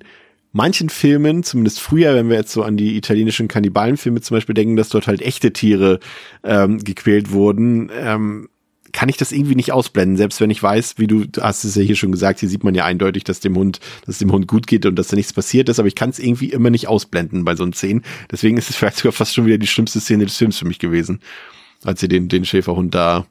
manchen 0.52 0.90
Filmen, 0.90 1.44
zumindest 1.44 1.80
früher, 1.80 2.16
wenn 2.16 2.30
wir 2.30 2.38
jetzt 2.38 2.52
so 2.52 2.64
an 2.64 2.78
die 2.78 2.98
italienischen 2.98 3.48
Kannibalenfilme 3.48 4.22
zum 4.22 4.36
Beispiel 4.36 4.56
denken, 4.56 4.76
dass 4.76 4.90
dort 4.90 5.08
halt 5.08 5.22
echte 5.22 5.54
Tiere 5.54 6.00
ähm, 6.44 6.80
gequält 6.80 7.32
wurden, 7.32 7.90
ähm, 7.94 8.50
kann 8.98 9.10
ich 9.10 9.18
das 9.18 9.32
irgendwie 9.32 9.54
nicht 9.54 9.72
ausblenden, 9.72 10.18
selbst 10.18 10.42
wenn 10.42 10.50
ich 10.50 10.64
weiß, 10.64 10.96
wie 10.98 11.06
du, 11.06 11.28
du 11.28 11.44
hast 11.44 11.64
es 11.64 11.76
ja 11.76 11.84
hier 11.84 11.96
schon 11.96 12.12
gesagt, 12.12 12.40
hier 12.40 12.50
sieht 12.50 12.64
man 12.64 12.74
ja 12.74 12.84
eindeutig, 12.84 13.24
dass 13.24 13.40
dem 13.40 13.56
Hund, 13.56 13.80
dass 14.08 14.18
dem 14.18 14.32
Hund 14.32 14.48
gut 14.48 14.66
geht 14.66 14.88
und 14.88 14.96
dass 14.96 15.10
da 15.10 15.16
nichts 15.16 15.34
passiert 15.34 15.70
ist, 15.70 15.78
aber 15.78 15.88
ich 15.88 15.94
kann 15.94 16.10
es 16.10 16.18
irgendwie 16.18 16.50
immer 16.50 16.72
nicht 16.72 16.88
ausblenden 16.88 17.46
bei 17.46 17.56
so 17.56 17.62
einem 17.62 17.74
Szenen. 17.74 18.02
Deswegen 18.32 18.58
ist 18.58 18.72
es 18.72 18.76
vielleicht 18.78 18.98
sogar 18.98 19.12
fast 19.12 19.36
schon 19.36 19.46
wieder 19.46 19.60
die 19.60 19.68
schlimmste 19.68 20.00
Szene 20.00 20.26
des 20.26 20.36
Films 20.36 20.58
für 20.58 20.66
mich 20.66 20.80
gewesen, 20.80 21.20
als 21.84 22.00
sie 22.00 22.08
den, 22.08 22.28
den 22.28 22.44
Schäferhund 22.44 22.96
da 22.96 23.28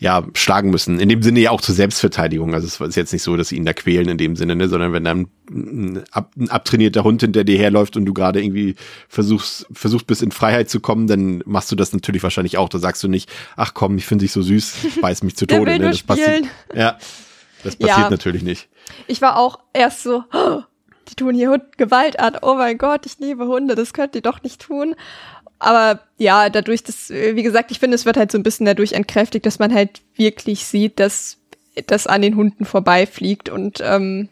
ja, 0.00 0.24
schlagen 0.34 0.70
müssen. 0.70 1.00
In 1.00 1.08
dem 1.08 1.22
Sinne 1.22 1.40
ja 1.40 1.50
auch 1.50 1.60
zur 1.60 1.74
Selbstverteidigung. 1.74 2.54
Also 2.54 2.68
es 2.68 2.80
ist 2.80 2.96
jetzt 2.96 3.12
nicht 3.12 3.24
so, 3.24 3.36
dass 3.36 3.48
sie 3.48 3.56
ihn 3.56 3.64
da 3.64 3.72
quälen 3.72 4.08
in 4.08 4.16
dem 4.16 4.36
Sinne, 4.36 4.54
ne? 4.54 4.68
sondern 4.68 4.92
wenn 4.92 5.02
dann 5.02 5.28
ein, 5.50 6.04
ab, 6.12 6.30
ein 6.38 6.48
abtrainierter 6.50 7.02
Hund 7.02 7.20
hinter 7.20 7.42
dir 7.42 7.58
herläuft 7.58 7.96
und 7.96 8.04
du 8.04 8.14
gerade 8.14 8.40
irgendwie 8.40 8.76
versuchst, 9.08 9.66
versuchst 9.72 10.06
bis 10.06 10.22
in 10.22 10.30
Freiheit 10.30 10.70
zu 10.70 10.78
kommen, 10.78 11.08
dann 11.08 11.42
machst 11.46 11.72
du 11.72 11.76
das 11.76 11.92
natürlich 11.92 12.22
wahrscheinlich 12.22 12.58
auch. 12.58 12.68
Da 12.68 12.78
sagst 12.78 13.02
du 13.02 13.08
nicht, 13.08 13.28
ach 13.56 13.74
komm, 13.74 13.98
ich 13.98 14.06
finde 14.06 14.24
dich 14.24 14.32
so 14.32 14.42
süß, 14.42 15.00
beiß 15.00 15.24
mich 15.24 15.36
zu 15.36 15.46
Tode. 15.48 15.78
ne? 15.78 15.90
Das 15.90 16.02
passiert. 16.04 16.46
Ja, 16.72 16.96
das 17.64 17.74
passiert 17.74 17.98
ja. 17.98 18.10
natürlich 18.10 18.42
nicht. 18.42 18.68
Ich 19.08 19.20
war 19.20 19.36
auch 19.36 19.58
erst 19.72 20.04
so, 20.04 20.22
oh, 20.32 20.62
die 21.10 21.16
tun 21.16 21.34
hier 21.34 21.50
Hund 21.50 21.76
Gewaltart. 21.76 22.42
Oh 22.42 22.54
mein 22.54 22.78
Gott, 22.78 23.04
ich 23.04 23.18
liebe 23.18 23.46
Hunde, 23.46 23.74
das 23.74 23.92
könnt 23.92 24.14
ihr 24.14 24.22
doch 24.22 24.44
nicht 24.44 24.60
tun. 24.60 24.94
Aber 25.58 26.00
ja, 26.18 26.50
dadurch, 26.50 26.82
dass, 26.84 27.10
wie 27.10 27.42
gesagt, 27.42 27.70
ich 27.70 27.78
finde, 27.80 27.94
es 27.94 28.06
wird 28.06 28.16
halt 28.16 28.30
so 28.30 28.38
ein 28.38 28.42
bisschen 28.42 28.66
dadurch 28.66 28.92
entkräftigt, 28.92 29.46
dass 29.46 29.58
man 29.58 29.74
halt 29.74 30.02
wirklich 30.14 30.64
sieht, 30.64 31.00
dass 31.00 31.38
das 31.86 32.06
an 32.06 32.22
den 32.22 32.36
Hunden 32.36 32.64
vorbeifliegt 32.64 33.48
und 33.48 33.80
ähm, 33.82 34.28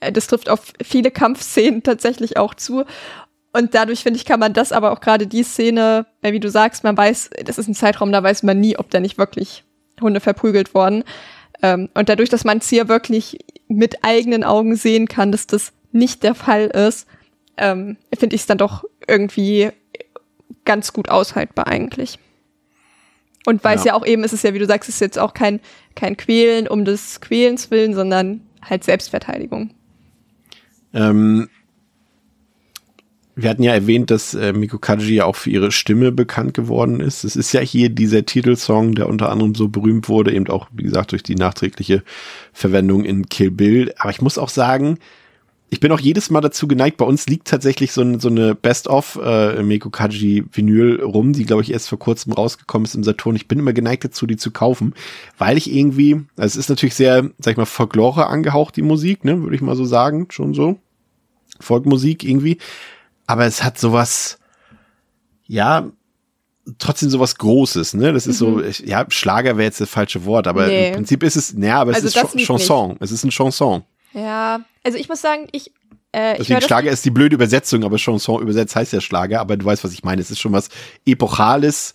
das 0.00 0.26
trifft 0.26 0.48
auf 0.48 0.72
viele 0.82 1.10
Kampfszenen 1.10 1.82
tatsächlich 1.82 2.36
auch 2.36 2.54
zu. 2.54 2.84
Und 3.52 3.74
dadurch, 3.74 4.02
finde 4.02 4.18
ich, 4.18 4.26
kann 4.26 4.40
man 4.40 4.52
das 4.52 4.70
aber 4.70 4.92
auch 4.92 5.00
gerade 5.00 5.26
die 5.26 5.42
Szene, 5.42 6.04
wie 6.20 6.40
du 6.40 6.50
sagst, 6.50 6.84
man 6.84 6.96
weiß, 6.96 7.30
das 7.44 7.56
ist 7.56 7.68
ein 7.68 7.74
Zeitraum, 7.74 8.12
da 8.12 8.22
weiß 8.22 8.42
man 8.42 8.60
nie, 8.60 8.76
ob 8.76 8.90
da 8.90 9.00
nicht 9.00 9.16
wirklich 9.16 9.64
Hunde 9.98 10.20
verprügelt 10.20 10.74
worden. 10.74 11.04
Ähm, 11.62 11.88
und 11.94 12.10
dadurch, 12.10 12.28
dass 12.28 12.44
man 12.44 12.58
es 12.58 12.68
hier 12.68 12.88
wirklich 12.88 13.38
mit 13.66 14.04
eigenen 14.04 14.44
Augen 14.44 14.76
sehen 14.76 15.08
kann, 15.08 15.32
dass 15.32 15.46
das 15.46 15.72
nicht 15.90 16.22
der 16.22 16.34
Fall 16.34 16.66
ist, 16.66 17.06
ähm, 17.56 17.96
finde 18.16 18.36
ich 18.36 18.42
es 18.42 18.46
dann 18.46 18.58
doch 18.58 18.84
irgendwie 19.08 19.70
ganz 20.66 20.92
gut 20.92 21.08
aushaltbar 21.08 21.66
eigentlich. 21.66 22.18
Und 23.46 23.62
weil 23.64 23.76
es 23.78 23.84
ja. 23.84 23.92
ja. 23.92 23.94
auch 23.94 24.04
eben, 24.04 24.24
ist 24.24 24.32
es 24.32 24.42
ja, 24.42 24.52
wie 24.52 24.58
du 24.58 24.66
sagst, 24.66 24.88
ist 24.88 25.00
jetzt 25.00 25.18
auch 25.18 25.32
kein, 25.32 25.60
kein 25.94 26.16
Quälen 26.16 26.68
um 26.68 26.84
des 26.84 27.20
Quälens 27.20 27.70
willen, 27.70 27.94
sondern 27.94 28.42
halt 28.60 28.84
Selbstverteidigung. 28.84 29.70
Ähm, 30.92 31.48
wir 33.36 33.50
hatten 33.50 33.62
ja 33.62 33.72
erwähnt, 33.72 34.10
dass 34.10 34.34
äh, 34.34 34.52
Miko 34.52 34.78
Kaji 34.78 35.16
ja 35.16 35.26
auch 35.26 35.36
für 35.36 35.50
ihre 35.50 35.70
Stimme 35.70 36.10
bekannt 36.10 36.54
geworden 36.54 37.00
ist. 37.00 37.22
Es 37.22 37.36
ist 37.36 37.52
ja 37.52 37.60
hier 37.60 37.90
dieser 37.90 38.24
Titelsong, 38.24 38.94
der 38.94 39.08
unter 39.08 39.30
anderem 39.30 39.54
so 39.54 39.68
berühmt 39.68 40.08
wurde, 40.08 40.32
eben 40.32 40.48
auch, 40.48 40.68
wie 40.72 40.84
gesagt, 40.84 41.12
durch 41.12 41.22
die 41.22 41.34
nachträgliche 41.34 42.02
Verwendung 42.52 43.04
in 43.04 43.28
Kill 43.28 43.50
Bill. 43.50 43.94
Aber 43.98 44.10
ich 44.10 44.22
muss 44.22 44.38
auch 44.38 44.48
sagen, 44.48 44.98
ich 45.68 45.80
bin 45.80 45.90
auch 45.90 46.00
jedes 46.00 46.30
Mal 46.30 46.40
dazu 46.40 46.68
geneigt. 46.68 46.96
Bei 46.96 47.04
uns 47.04 47.26
liegt 47.26 47.48
tatsächlich 47.48 47.92
so, 47.92 48.00
ein, 48.02 48.20
so 48.20 48.28
eine 48.28 48.54
Best-of 48.54 49.18
äh, 49.22 49.62
Miko 49.62 49.90
Kaji 49.90 50.44
Vinyl 50.52 51.02
rum, 51.02 51.32
die 51.32 51.44
glaube 51.44 51.62
ich 51.62 51.72
erst 51.72 51.88
vor 51.88 51.98
kurzem 51.98 52.32
rausgekommen 52.32 52.84
ist 52.84 52.94
im 52.94 53.04
Saturn. 53.04 53.36
Ich 53.36 53.48
bin 53.48 53.58
immer 53.58 53.72
geneigt 53.72 54.04
dazu, 54.04 54.26
die 54.26 54.36
zu 54.36 54.52
kaufen, 54.52 54.94
weil 55.38 55.56
ich 55.56 55.72
irgendwie, 55.72 56.24
also 56.36 56.46
es 56.46 56.56
ist 56.56 56.68
natürlich 56.68 56.94
sehr, 56.94 57.30
sag 57.38 57.52
ich 57.52 57.56
mal, 57.56 57.66
Folklore 57.66 58.28
angehaucht 58.28 58.76
die 58.76 58.82
Musik, 58.82 59.24
ne, 59.24 59.42
würde 59.42 59.56
ich 59.56 59.62
mal 59.62 59.76
so 59.76 59.84
sagen, 59.84 60.28
schon 60.30 60.54
so 60.54 60.78
Folkmusik 61.58 62.22
irgendwie 62.22 62.58
aber 63.26 63.44
es 63.44 63.62
hat 63.62 63.78
sowas, 63.78 64.38
ja, 65.46 65.90
trotzdem 66.78 67.10
sowas 67.10 67.36
Großes, 67.36 67.94
ne? 67.94 68.12
Das 68.12 68.26
ist 68.26 68.40
mhm. 68.40 68.62
so, 68.72 68.84
ja, 68.84 69.06
Schlager 69.08 69.56
wäre 69.56 69.66
jetzt 69.66 69.80
das 69.80 69.90
falsche 69.90 70.24
Wort, 70.24 70.46
aber 70.46 70.66
nee. 70.66 70.88
im 70.88 70.94
Prinzip 70.94 71.22
ist 71.22 71.36
es, 71.36 71.54
naja, 71.54 71.80
aber 71.80 71.92
es 71.92 72.04
also 72.04 72.08
ist 72.08 72.40
Ch 72.42 72.46
Chanson. 72.46 72.90
Nicht. 72.90 73.02
Es 73.02 73.12
ist 73.12 73.24
ein 73.24 73.30
Chanson. 73.30 73.82
Ja, 74.12 74.60
also 74.84 74.98
ich 74.98 75.08
muss 75.08 75.20
sagen, 75.20 75.48
ich. 75.52 75.72
Äh, 76.12 76.36
Deswegen 76.38 76.62
Schlager 76.62 76.90
ist 76.90 77.04
die 77.04 77.10
blöde 77.10 77.34
Übersetzung, 77.34 77.84
aber 77.84 77.96
Chanson 77.96 78.40
übersetzt 78.40 78.76
heißt 78.76 78.92
ja 78.92 79.00
Schlager, 79.00 79.40
aber 79.40 79.56
du 79.56 79.64
weißt, 79.64 79.84
was 79.84 79.92
ich 79.92 80.04
meine. 80.04 80.20
Es 80.20 80.30
ist 80.30 80.40
schon 80.40 80.52
was 80.52 80.68
Epochales. 81.04 81.94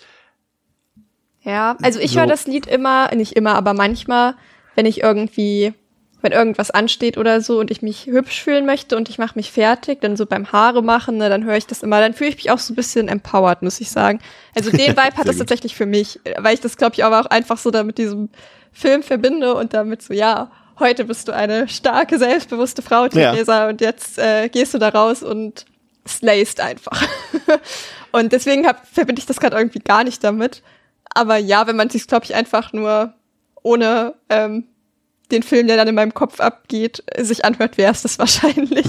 Ja, 1.43 1.75
also 1.81 1.99
ich 1.99 2.11
so. 2.11 2.19
höre 2.19 2.27
das 2.27 2.45
Lied 2.45 2.67
immer, 2.67 3.13
nicht 3.15 3.33
immer, 3.33 3.55
aber 3.55 3.73
manchmal, 3.73 4.35
wenn 4.75 4.85
ich 4.85 5.01
irgendwie 5.01 5.73
wenn 6.21 6.31
irgendwas 6.31 6.71
ansteht 6.71 7.17
oder 7.17 7.41
so 7.41 7.59
und 7.59 7.71
ich 7.71 7.81
mich 7.81 8.05
hübsch 8.05 8.41
fühlen 8.41 8.65
möchte 8.65 8.95
und 8.95 9.09
ich 9.09 9.17
mache 9.17 9.37
mich 9.37 9.51
fertig, 9.51 10.01
dann 10.01 10.15
so 10.15 10.25
beim 10.25 10.51
Haare 10.51 10.83
machen, 10.83 11.17
ne, 11.17 11.29
dann 11.29 11.43
höre 11.43 11.57
ich 11.57 11.67
das 11.67 11.83
immer, 11.83 11.99
dann 11.99 12.13
fühle 12.13 12.29
ich 12.29 12.35
mich 12.35 12.51
auch 12.51 12.59
so 12.59 12.73
ein 12.73 12.75
bisschen 12.75 13.07
empowered, 13.07 13.61
muss 13.61 13.81
ich 13.81 13.89
sagen. 13.89 14.19
Also 14.55 14.69
den 14.71 14.91
Vibe 14.91 15.17
hat 15.17 15.27
das 15.27 15.37
tatsächlich 15.37 15.75
für 15.75 15.85
mich, 15.85 16.19
weil 16.37 16.53
ich 16.53 16.61
das 16.61 16.77
glaube 16.77 16.93
ich 16.93 17.03
aber 17.03 17.19
auch 17.19 17.25
einfach 17.25 17.57
so 17.57 17.71
da 17.71 17.83
mit 17.83 17.97
diesem 17.97 18.29
Film 18.71 19.03
verbinde 19.03 19.55
und 19.55 19.73
damit 19.73 20.01
so, 20.01 20.13
ja, 20.13 20.51
heute 20.81 21.05
bist 21.05 21.27
du 21.27 21.33
eine 21.33 21.67
starke, 21.67 22.19
selbstbewusste 22.19 22.81
Frau, 22.81 23.07
Theresa, 23.07 23.63
ja. 23.63 23.69
und 23.69 23.79
jetzt 23.79 24.17
äh, 24.17 24.49
gehst 24.49 24.73
du 24.73 24.77
da 24.77 24.89
raus 24.89 25.23
und 25.23 25.65
slayst 26.07 26.59
einfach. 26.59 27.01
und 28.11 28.33
deswegen 28.33 28.67
hab, 28.67 28.85
verbinde 28.87 29.19
ich 29.19 29.25
das 29.25 29.39
gerade 29.39 29.57
irgendwie 29.57 29.79
gar 29.79 30.03
nicht 30.03 30.23
damit. 30.23 30.61
Aber 31.13 31.37
ja, 31.37 31.67
wenn 31.67 31.75
man 31.75 31.89
sich, 31.89 32.07
glaube 32.07 32.25
ich, 32.25 32.35
einfach 32.35 32.73
nur 32.73 33.13
ohne 33.63 34.15
ähm, 34.29 34.65
den 35.31 35.43
Film, 35.43 35.67
der 35.67 35.77
dann 35.77 35.87
in 35.87 35.95
meinem 35.95 36.13
Kopf 36.13 36.39
abgeht, 36.39 37.03
sich 37.17 37.45
anhört, 37.45 37.77
wäre 37.77 37.91
es 37.91 38.01
das 38.01 38.19
wahrscheinlich. 38.19 38.85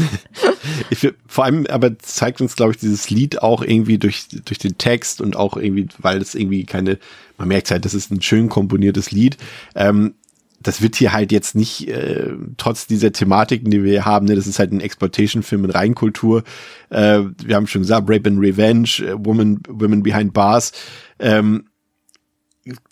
ich, 0.90 1.12
vor 1.26 1.44
allem 1.44 1.66
aber 1.66 1.98
zeigt 1.98 2.40
uns, 2.40 2.56
glaube 2.56 2.72
ich, 2.72 2.78
dieses 2.78 3.10
Lied 3.10 3.42
auch 3.42 3.62
irgendwie 3.62 3.98
durch, 3.98 4.26
durch 4.44 4.58
den 4.58 4.78
Text 4.78 5.20
und 5.20 5.36
auch 5.36 5.56
irgendwie, 5.56 5.88
weil 5.98 6.20
es 6.20 6.34
irgendwie 6.34 6.64
keine, 6.64 6.98
man 7.38 7.48
merkt 7.48 7.70
halt, 7.70 7.84
das 7.84 7.94
ist 7.94 8.10
ein 8.10 8.22
schön 8.22 8.48
komponiertes 8.48 9.12
Lied. 9.12 9.36
Ähm, 9.74 10.14
das 10.62 10.82
wird 10.82 10.96
hier 10.96 11.12
halt 11.12 11.32
jetzt 11.32 11.54
nicht, 11.54 11.88
äh, 11.88 12.32
trotz 12.56 12.86
dieser 12.86 13.12
Thematiken, 13.12 13.70
die 13.70 13.82
wir 13.84 14.04
haben, 14.04 14.26
ne, 14.26 14.34
das 14.34 14.46
ist 14.46 14.58
halt 14.58 14.72
ein 14.72 14.80
Exploitation-Film 14.80 15.64
in 15.64 15.70
Reinkultur. 15.70 16.42
Äh, 16.90 17.22
wir 17.44 17.56
haben 17.56 17.66
schon 17.66 17.82
gesagt, 17.82 18.08
Rape 18.08 18.28
and 18.28 18.40
Revenge, 18.40 18.88
äh, 19.00 19.14
Woman, 19.16 19.60
Women 19.68 20.02
Behind 20.02 20.32
Bars. 20.32 20.72
Ähm, 21.18 21.64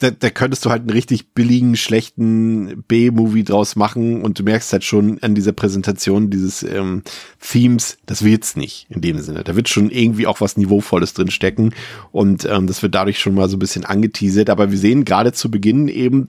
da, 0.01 0.11
da 0.11 0.31
könntest 0.31 0.65
du 0.65 0.71
halt 0.71 0.81
einen 0.81 0.91
richtig 0.91 1.33
billigen, 1.33 1.77
schlechten 1.77 2.83
B-Movie 2.89 3.45
draus 3.45 3.77
machen 3.77 4.23
und 4.23 4.39
du 4.39 4.43
merkst 4.43 4.73
halt 4.73 4.83
schon 4.83 5.23
an 5.23 5.37
dieser 5.37 5.53
Präsentation 5.53 6.29
dieses 6.29 6.65
ähm, 6.65 7.03
Themes, 7.39 7.99
das 8.07 8.25
wird's 8.25 8.57
nicht 8.57 8.87
in 8.91 9.01
dem 9.01 9.19
Sinne. 9.21 9.45
Da 9.45 9.55
wird 9.55 9.69
schon 9.69 9.91
irgendwie 9.91 10.27
auch 10.27 10.41
was 10.41 10.57
Niveauvolles 10.57 11.15
drin 11.15 11.31
stecken 11.31 11.73
und 12.11 12.45
ähm, 12.47 12.67
das 12.67 12.83
wird 12.83 12.97
dadurch 12.97 13.21
schon 13.21 13.35
mal 13.35 13.49
so 13.49 13.57
ein 13.57 13.61
bisschen 13.61 13.85
angeteasert. 13.85 14.51
Aber 14.51 14.73
wir 14.73 14.79
sehen 14.79 15.05
gerade 15.05 15.33
zu 15.33 15.51
Beginn 15.51 15.87
eben 15.87 16.27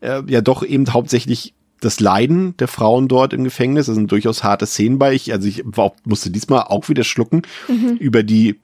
äh, 0.00 0.22
ja 0.28 0.40
doch 0.40 0.62
eben 0.62 0.92
hauptsächlich 0.92 1.54
das 1.80 1.98
Leiden 1.98 2.56
der 2.56 2.68
Frauen 2.68 3.08
dort 3.08 3.32
im 3.32 3.44
Gefängnis. 3.44 3.86
Das 3.86 3.96
sind 3.96 4.12
durchaus 4.12 4.44
harte 4.44 4.66
Szenen 4.66 4.98
bei 4.98 5.12
ich. 5.12 5.32
Also 5.32 5.48
ich 5.48 5.62
war, 5.64 5.92
musste 6.04 6.30
diesmal 6.30 6.62
auch 6.62 6.88
wieder 6.88 7.04
schlucken 7.04 7.42
mhm. 7.68 7.96
über 7.98 8.22
die 8.22 8.60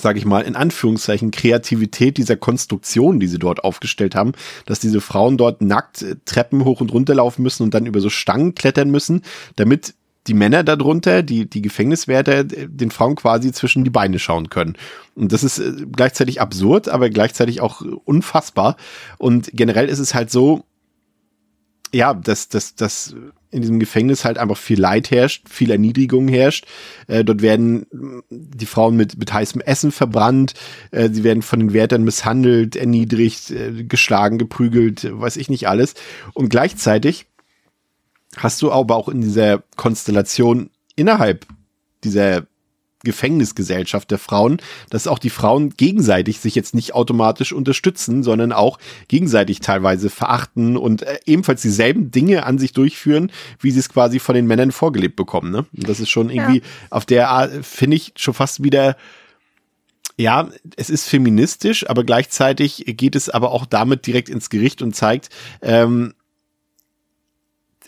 sage 0.00 0.18
ich 0.18 0.24
mal, 0.24 0.42
in 0.42 0.56
Anführungszeichen 0.56 1.30
Kreativität 1.30 2.16
dieser 2.16 2.36
Konstruktion, 2.36 3.20
die 3.20 3.26
sie 3.26 3.38
dort 3.38 3.64
aufgestellt 3.64 4.14
haben, 4.14 4.32
dass 4.66 4.80
diese 4.80 5.00
Frauen 5.00 5.36
dort 5.36 5.62
nackt 5.62 6.02
äh, 6.02 6.16
Treppen 6.24 6.64
hoch 6.64 6.80
und 6.80 6.92
runter 6.92 7.14
laufen 7.14 7.42
müssen 7.42 7.62
und 7.62 7.74
dann 7.74 7.86
über 7.86 8.00
so 8.00 8.10
Stangen 8.10 8.54
klettern 8.54 8.90
müssen, 8.90 9.22
damit 9.56 9.94
die 10.26 10.34
Männer 10.34 10.62
darunter, 10.62 11.22
die, 11.22 11.48
die 11.48 11.62
Gefängniswärter, 11.62 12.38
äh, 12.40 12.68
den 12.68 12.90
Frauen 12.90 13.16
quasi 13.16 13.52
zwischen 13.52 13.84
die 13.84 13.90
Beine 13.90 14.18
schauen 14.18 14.50
können. 14.50 14.76
Und 15.14 15.32
das 15.32 15.42
ist 15.42 15.58
äh, 15.58 15.72
gleichzeitig 15.90 16.40
absurd, 16.40 16.88
aber 16.88 17.10
gleichzeitig 17.10 17.60
auch 17.60 17.82
unfassbar. 18.04 18.76
Und 19.18 19.50
generell 19.52 19.88
ist 19.88 19.98
es 19.98 20.14
halt 20.14 20.30
so, 20.30 20.64
ja, 21.92 22.14
dass, 22.14 22.48
dass, 22.48 22.74
dass 22.74 23.14
in 23.50 23.62
diesem 23.62 23.80
Gefängnis 23.80 24.24
halt 24.24 24.38
einfach 24.38 24.56
viel 24.56 24.80
Leid 24.80 25.10
herrscht, 25.10 25.48
viel 25.48 25.70
Erniedrigung 25.70 26.28
herrscht. 26.28 26.66
Äh, 27.08 27.24
dort 27.24 27.42
werden 27.42 27.86
die 28.30 28.66
Frauen 28.66 28.96
mit, 28.96 29.18
mit 29.18 29.32
heißem 29.32 29.60
Essen 29.60 29.92
verbrannt, 29.92 30.54
äh, 30.92 31.08
sie 31.10 31.24
werden 31.24 31.42
von 31.42 31.58
den 31.58 31.72
Wärtern 31.72 32.04
misshandelt, 32.04 32.76
erniedrigt, 32.76 33.50
äh, 33.50 33.84
geschlagen, 33.84 34.38
geprügelt, 34.38 35.08
weiß 35.10 35.36
ich 35.36 35.48
nicht 35.48 35.68
alles. 35.68 35.94
Und 36.32 36.48
gleichzeitig 36.48 37.26
hast 38.36 38.62
du 38.62 38.70
aber 38.70 38.96
auch 38.96 39.08
in 39.08 39.20
dieser 39.20 39.62
Konstellation 39.76 40.70
innerhalb 40.94 41.46
dieser 42.04 42.46
Gefängnisgesellschaft 43.04 44.10
der 44.10 44.18
Frauen, 44.18 44.58
dass 44.90 45.06
auch 45.06 45.18
die 45.18 45.30
Frauen 45.30 45.70
gegenseitig 45.70 46.40
sich 46.40 46.54
jetzt 46.54 46.74
nicht 46.74 46.94
automatisch 46.94 47.52
unterstützen, 47.52 48.22
sondern 48.22 48.52
auch 48.52 48.78
gegenseitig 49.08 49.60
teilweise 49.60 50.10
verachten 50.10 50.76
und 50.76 51.02
äh, 51.02 51.18
ebenfalls 51.26 51.62
dieselben 51.62 52.10
Dinge 52.10 52.44
an 52.44 52.58
sich 52.58 52.72
durchführen, 52.72 53.32
wie 53.58 53.70
sie 53.70 53.80
es 53.80 53.88
quasi 53.88 54.18
von 54.18 54.34
den 54.34 54.46
Männern 54.46 54.72
vorgelebt 54.72 55.16
bekommen. 55.16 55.50
Ne? 55.50 55.66
Und 55.76 55.88
das 55.88 56.00
ist 56.00 56.10
schon 56.10 56.30
irgendwie 56.30 56.58
ja. 56.58 56.64
auf 56.90 57.06
der 57.06 57.30
Art, 57.30 57.64
finde 57.64 57.96
ich, 57.96 58.12
schon 58.16 58.34
fast 58.34 58.62
wieder 58.62 58.96
ja, 60.16 60.50
es 60.76 60.90
ist 60.90 61.08
feministisch, 61.08 61.88
aber 61.88 62.04
gleichzeitig 62.04 62.84
geht 62.86 63.16
es 63.16 63.30
aber 63.30 63.52
auch 63.52 63.64
damit 63.64 64.06
direkt 64.06 64.28
ins 64.28 64.50
Gericht 64.50 64.82
und 64.82 64.94
zeigt, 64.94 65.30
ähm, 65.62 66.12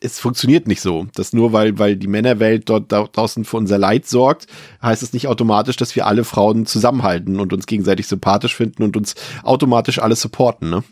es 0.02 0.18
funktioniert 0.18 0.66
nicht 0.66 0.80
so. 0.80 1.06
dass 1.14 1.32
nur 1.32 1.52
weil, 1.52 1.78
weil 1.78 1.96
die 1.96 2.06
Männerwelt 2.06 2.68
dort 2.68 2.90
draußen 2.90 3.44
für 3.44 3.56
unser 3.56 3.78
Leid 3.78 4.06
sorgt, 4.06 4.46
heißt 4.82 5.02
es 5.02 5.12
nicht 5.12 5.28
automatisch, 5.28 5.76
dass 5.76 5.94
wir 5.96 6.06
alle 6.06 6.24
Frauen 6.24 6.66
zusammenhalten 6.66 7.40
und 7.40 7.52
uns 7.52 7.66
gegenseitig 7.66 8.06
sympathisch 8.06 8.56
finden 8.56 8.82
und 8.82 8.96
uns 8.96 9.14
automatisch 9.42 9.98
alle 9.98 10.16
supporten, 10.16 10.70
ne? 10.70 10.84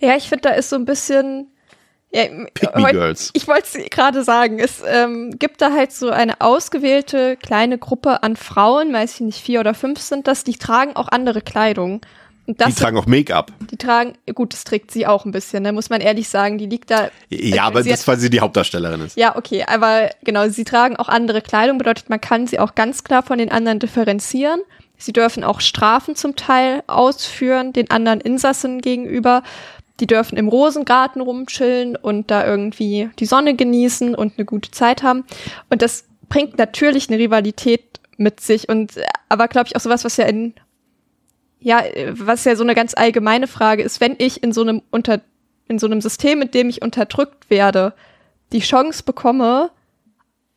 Ja, 0.00 0.16
ich 0.16 0.28
finde, 0.28 0.42
da 0.42 0.50
ist 0.50 0.70
so 0.70 0.76
ein 0.76 0.84
bisschen, 0.84 1.48
ja, 2.12 2.26
Girls. 2.90 3.30
Ich 3.34 3.46
wollte 3.48 3.64
es 3.64 3.90
gerade 3.90 4.22
sagen, 4.24 4.58
es 4.58 4.82
ähm, 4.86 5.34
gibt 5.38 5.60
da 5.60 5.72
halt 5.72 5.92
so 5.92 6.10
eine 6.10 6.40
ausgewählte 6.40 7.36
kleine 7.36 7.78
Gruppe 7.78 8.22
an 8.22 8.36
Frauen, 8.36 8.92
weiß 8.92 9.14
ich 9.14 9.20
nicht, 9.20 9.40
vier 9.40 9.60
oder 9.60 9.74
fünf 9.74 10.00
sind 10.00 10.26
das, 10.26 10.44
die 10.44 10.56
tragen 10.56 10.96
auch 10.96 11.08
andere 11.08 11.40
Kleidung 11.42 12.00
die 12.48 12.72
tragen 12.72 12.96
auch 12.96 13.06
Make-up. 13.06 13.52
Die 13.70 13.76
tragen, 13.76 14.14
gut, 14.34 14.54
das 14.54 14.64
trägt 14.64 14.90
sie 14.90 15.06
auch 15.06 15.26
ein 15.26 15.32
bisschen, 15.32 15.62
ne, 15.62 15.72
muss 15.72 15.90
man 15.90 16.00
ehrlich 16.00 16.28
sagen. 16.28 16.56
Die 16.56 16.66
liegt 16.66 16.90
da. 16.90 17.10
Ja, 17.28 17.56
äh, 17.56 17.58
aber 17.58 17.82
das, 17.82 18.00
hat, 18.00 18.08
weil 18.08 18.18
sie 18.18 18.30
die 18.30 18.40
Hauptdarstellerin 18.40 19.02
ist. 19.02 19.18
Ja, 19.18 19.36
okay, 19.36 19.64
aber 19.66 20.10
genau, 20.24 20.48
sie 20.48 20.64
tragen 20.64 20.96
auch 20.96 21.08
andere 21.08 21.42
Kleidung, 21.42 21.76
bedeutet, 21.76 22.08
man 22.08 22.20
kann 22.20 22.46
sie 22.46 22.58
auch 22.58 22.74
ganz 22.74 23.04
klar 23.04 23.22
von 23.22 23.38
den 23.38 23.50
anderen 23.50 23.78
differenzieren. 23.78 24.60
Sie 24.96 25.12
dürfen 25.12 25.44
auch 25.44 25.60
Strafen 25.60 26.16
zum 26.16 26.36
Teil 26.36 26.82
ausführen, 26.86 27.72
den 27.72 27.90
anderen 27.90 28.20
Insassen 28.20 28.80
gegenüber. 28.80 29.42
Die 30.00 30.06
dürfen 30.06 30.38
im 30.38 30.48
Rosengarten 30.48 31.20
rumchillen 31.20 31.96
und 31.96 32.30
da 32.30 32.46
irgendwie 32.46 33.10
die 33.18 33.26
Sonne 33.26 33.54
genießen 33.54 34.14
und 34.14 34.34
eine 34.38 34.44
gute 34.44 34.70
Zeit 34.70 35.02
haben. 35.02 35.24
Und 35.70 35.82
das 35.82 36.04
bringt 36.28 36.56
natürlich 36.56 37.08
eine 37.08 37.18
Rivalität 37.18 37.82
mit 38.16 38.40
sich 38.40 38.68
und 38.68 38.92
aber 39.28 39.48
glaube 39.48 39.68
ich 39.68 39.76
auch 39.76 39.80
sowas, 39.80 40.04
was 40.04 40.16
ja 40.16 40.24
in 40.24 40.54
ja, 41.60 41.82
was 42.10 42.44
ja 42.44 42.56
so 42.56 42.62
eine 42.62 42.74
ganz 42.74 42.94
allgemeine 42.94 43.46
Frage 43.46 43.82
ist, 43.82 44.00
wenn 44.00 44.14
ich 44.18 44.42
in 44.42 44.52
so 44.52 44.62
einem 44.62 44.82
unter 44.90 45.20
in 45.68 45.78
so 45.78 45.86
einem 45.86 46.00
System, 46.00 46.40
in 46.42 46.50
dem 46.50 46.70
ich 46.70 46.82
unterdrückt 46.82 47.50
werde, 47.50 47.92
die 48.52 48.60
Chance 48.60 49.02
bekomme, 49.02 49.70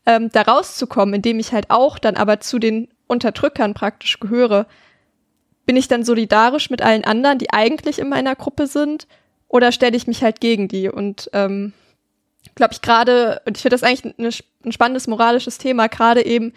ähm, 0.06 0.30
da 0.32 0.43
rauszukommen, 0.43 1.16
indem 1.16 1.38
ich 1.39 1.52
halt 1.52 1.70
auch 1.70 1.99
dann 1.99 2.16
aber 2.16 2.39
zu 2.39 2.60
den 2.60 2.88
Unterdrückern 3.08 3.74
praktisch 3.74 4.20
gehöre, 4.22 4.68
bin 5.66 5.76
ich 5.76 5.89
dann 5.89 6.06
solidarisch 6.06 6.70
mit 6.70 6.82
allen 6.82 7.04
anderen, 7.04 7.38
die 7.38 7.52
eigentlich 7.52 7.99
in 7.99 8.10
meiner 8.10 8.36
Gruppe 8.36 8.68
sind, 8.68 9.08
oder 9.47 9.74
stelle 9.74 9.97
ich 9.97 10.08
mich 10.08 10.24
halt 10.24 10.39
gegen 10.39 10.70
die? 10.70 10.88
Und 10.88 11.30
ähm, 11.34 11.74
glaube 12.56 12.74
ich 12.74 12.82
gerade, 12.82 13.41
und 13.45 13.58
ich 13.58 13.62
finde 13.62 13.76
das 13.76 13.84
eigentlich 13.84 14.18
eine, 14.18 14.30
ein 14.66 14.72
spannendes 14.72 15.08
moralisches 15.08 15.58
Thema, 15.58 15.88
gerade 15.88 16.26
eben 16.26 16.54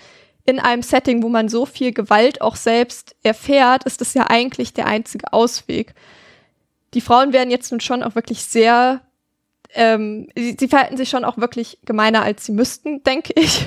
in 0.46 0.58
einem 0.58 0.82
Setting, 0.82 1.22
wo 1.22 1.28
man 1.28 1.48
so 1.48 1.66
viel 1.66 1.92
Gewalt 1.92 2.40
auch 2.42 2.56
selbst 2.56 3.16
erfährt, 3.22 3.84
ist 3.84 4.00
das 4.00 4.14
ja 4.14 4.26
eigentlich 4.28 4.74
der 4.74 4.86
einzige 4.86 5.32
Ausweg. 5.32 5.94
Die 6.92 7.00
Frauen 7.00 7.32
werden 7.32 7.50
jetzt 7.50 7.70
nun 7.70 7.80
schon 7.80 8.02
auch 8.02 8.14
wirklich 8.14 8.44
sehr, 8.44 9.00
ähm, 9.74 10.28
sie, 10.36 10.56
sie 10.58 10.68
verhalten 10.68 10.96
sich 10.96 11.08
schon 11.08 11.24
auch 11.24 11.38
wirklich 11.38 11.78
gemeiner, 11.84 12.22
als 12.22 12.44
sie 12.44 12.52
müssten, 12.52 13.02
denke 13.02 13.32
ich. 13.36 13.66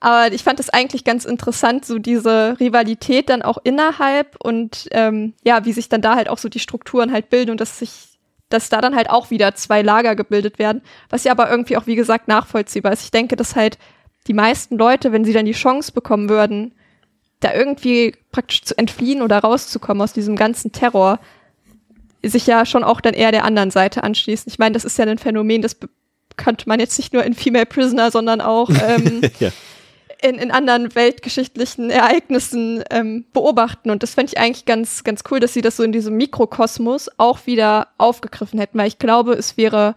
Aber 0.00 0.34
ich 0.34 0.42
fand 0.42 0.60
es 0.60 0.68
eigentlich 0.68 1.04
ganz 1.04 1.24
interessant, 1.24 1.86
so 1.86 1.98
diese 1.98 2.58
Rivalität 2.60 3.30
dann 3.30 3.40
auch 3.40 3.58
innerhalb 3.62 4.36
und 4.44 4.88
ähm, 4.90 5.32
ja, 5.44 5.64
wie 5.64 5.72
sich 5.72 5.88
dann 5.88 6.02
da 6.02 6.16
halt 6.16 6.28
auch 6.28 6.36
so 6.36 6.50
die 6.50 6.58
Strukturen 6.58 7.10
halt 7.10 7.30
bilden 7.30 7.52
und 7.52 7.60
dass 7.60 7.78
sich, 7.78 8.18
dass 8.50 8.68
da 8.68 8.82
dann 8.82 8.96
halt 8.96 9.08
auch 9.08 9.30
wieder 9.30 9.54
zwei 9.54 9.80
Lager 9.80 10.14
gebildet 10.14 10.58
werden, 10.58 10.82
was 11.08 11.24
ja 11.24 11.32
aber 11.32 11.48
irgendwie 11.48 11.78
auch, 11.78 11.86
wie 11.86 11.94
gesagt, 11.94 12.28
nachvollziehbar 12.28 12.92
ist. 12.92 13.04
Ich 13.04 13.12
denke, 13.12 13.36
dass 13.36 13.56
halt 13.56 13.78
die 14.26 14.34
meisten 14.34 14.76
Leute, 14.78 15.12
wenn 15.12 15.24
sie 15.24 15.32
dann 15.32 15.46
die 15.46 15.52
Chance 15.52 15.92
bekommen 15.92 16.28
würden, 16.28 16.72
da 17.40 17.52
irgendwie 17.52 18.14
praktisch 18.32 18.62
zu 18.62 18.76
entfliehen 18.78 19.22
oder 19.22 19.38
rauszukommen 19.38 20.02
aus 20.02 20.12
diesem 20.12 20.36
ganzen 20.36 20.72
Terror, 20.72 21.20
sich 22.22 22.46
ja 22.46 22.64
schon 22.64 22.84
auch 22.84 23.00
dann 23.00 23.14
eher 23.14 23.32
der 23.32 23.44
anderen 23.44 23.70
Seite 23.70 24.02
anschließen. 24.02 24.50
Ich 24.50 24.58
meine, 24.58 24.72
das 24.72 24.84
ist 24.84 24.98
ja 24.98 25.04
ein 25.04 25.18
Phänomen, 25.18 25.60
das 25.60 25.76
könnte 26.36 26.68
man 26.68 26.80
jetzt 26.80 26.98
nicht 26.98 27.12
nur 27.12 27.22
in 27.22 27.34
Female 27.34 27.66
Prisoner, 27.66 28.10
sondern 28.10 28.40
auch 28.40 28.70
ähm, 28.88 29.20
ja. 29.40 29.50
in, 30.22 30.36
in 30.36 30.50
anderen 30.50 30.94
weltgeschichtlichen 30.94 31.90
Ereignissen 31.90 32.82
ähm, 32.90 33.26
beobachten. 33.32 33.90
Und 33.90 34.02
das 34.02 34.14
fände 34.14 34.32
ich 34.34 34.40
eigentlich 34.40 34.64
ganz, 34.64 35.04
ganz 35.04 35.22
cool, 35.30 35.38
dass 35.38 35.52
sie 35.52 35.62
das 35.62 35.76
so 35.76 35.82
in 35.82 35.92
diesem 35.92 36.16
Mikrokosmos 36.16 37.10
auch 37.18 37.46
wieder 37.46 37.88
aufgegriffen 37.98 38.58
hätten, 38.58 38.78
weil 38.78 38.88
ich 38.88 38.98
glaube, 38.98 39.34
es 39.34 39.56
wäre 39.56 39.94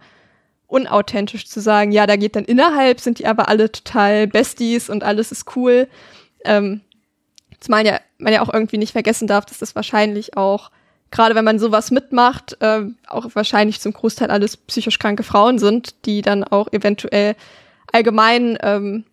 unauthentisch 0.68 1.48
zu 1.48 1.60
sagen, 1.60 1.90
ja, 1.90 2.06
da 2.06 2.16
geht 2.16 2.36
dann 2.36 2.44
innerhalb, 2.44 3.00
sind 3.00 3.18
die 3.18 3.26
aber 3.26 3.48
alle 3.48 3.72
total 3.72 4.26
Besties 4.26 4.88
und 4.88 5.02
alles 5.02 5.32
ist 5.32 5.56
cool. 5.56 5.88
Ähm, 6.44 6.82
zumal 7.58 7.84
ja, 7.84 7.98
man 8.18 8.32
ja 8.32 8.42
auch 8.42 8.52
irgendwie 8.52 8.78
nicht 8.78 8.92
vergessen 8.92 9.26
darf, 9.26 9.46
dass 9.46 9.58
das 9.58 9.74
wahrscheinlich 9.74 10.36
auch, 10.36 10.70
gerade 11.10 11.34
wenn 11.34 11.44
man 11.44 11.58
sowas 11.58 11.90
mitmacht, 11.90 12.58
äh, 12.60 12.82
auch 13.06 13.26
wahrscheinlich 13.34 13.80
zum 13.80 13.94
Großteil 13.94 14.30
alles 14.30 14.58
psychisch 14.58 14.98
kranke 14.98 15.22
Frauen 15.22 15.58
sind, 15.58 16.04
die 16.04 16.20
dann 16.20 16.44
auch 16.44 16.70
eventuell 16.72 17.34
allgemein 17.90 18.58
ähm, 18.60 19.04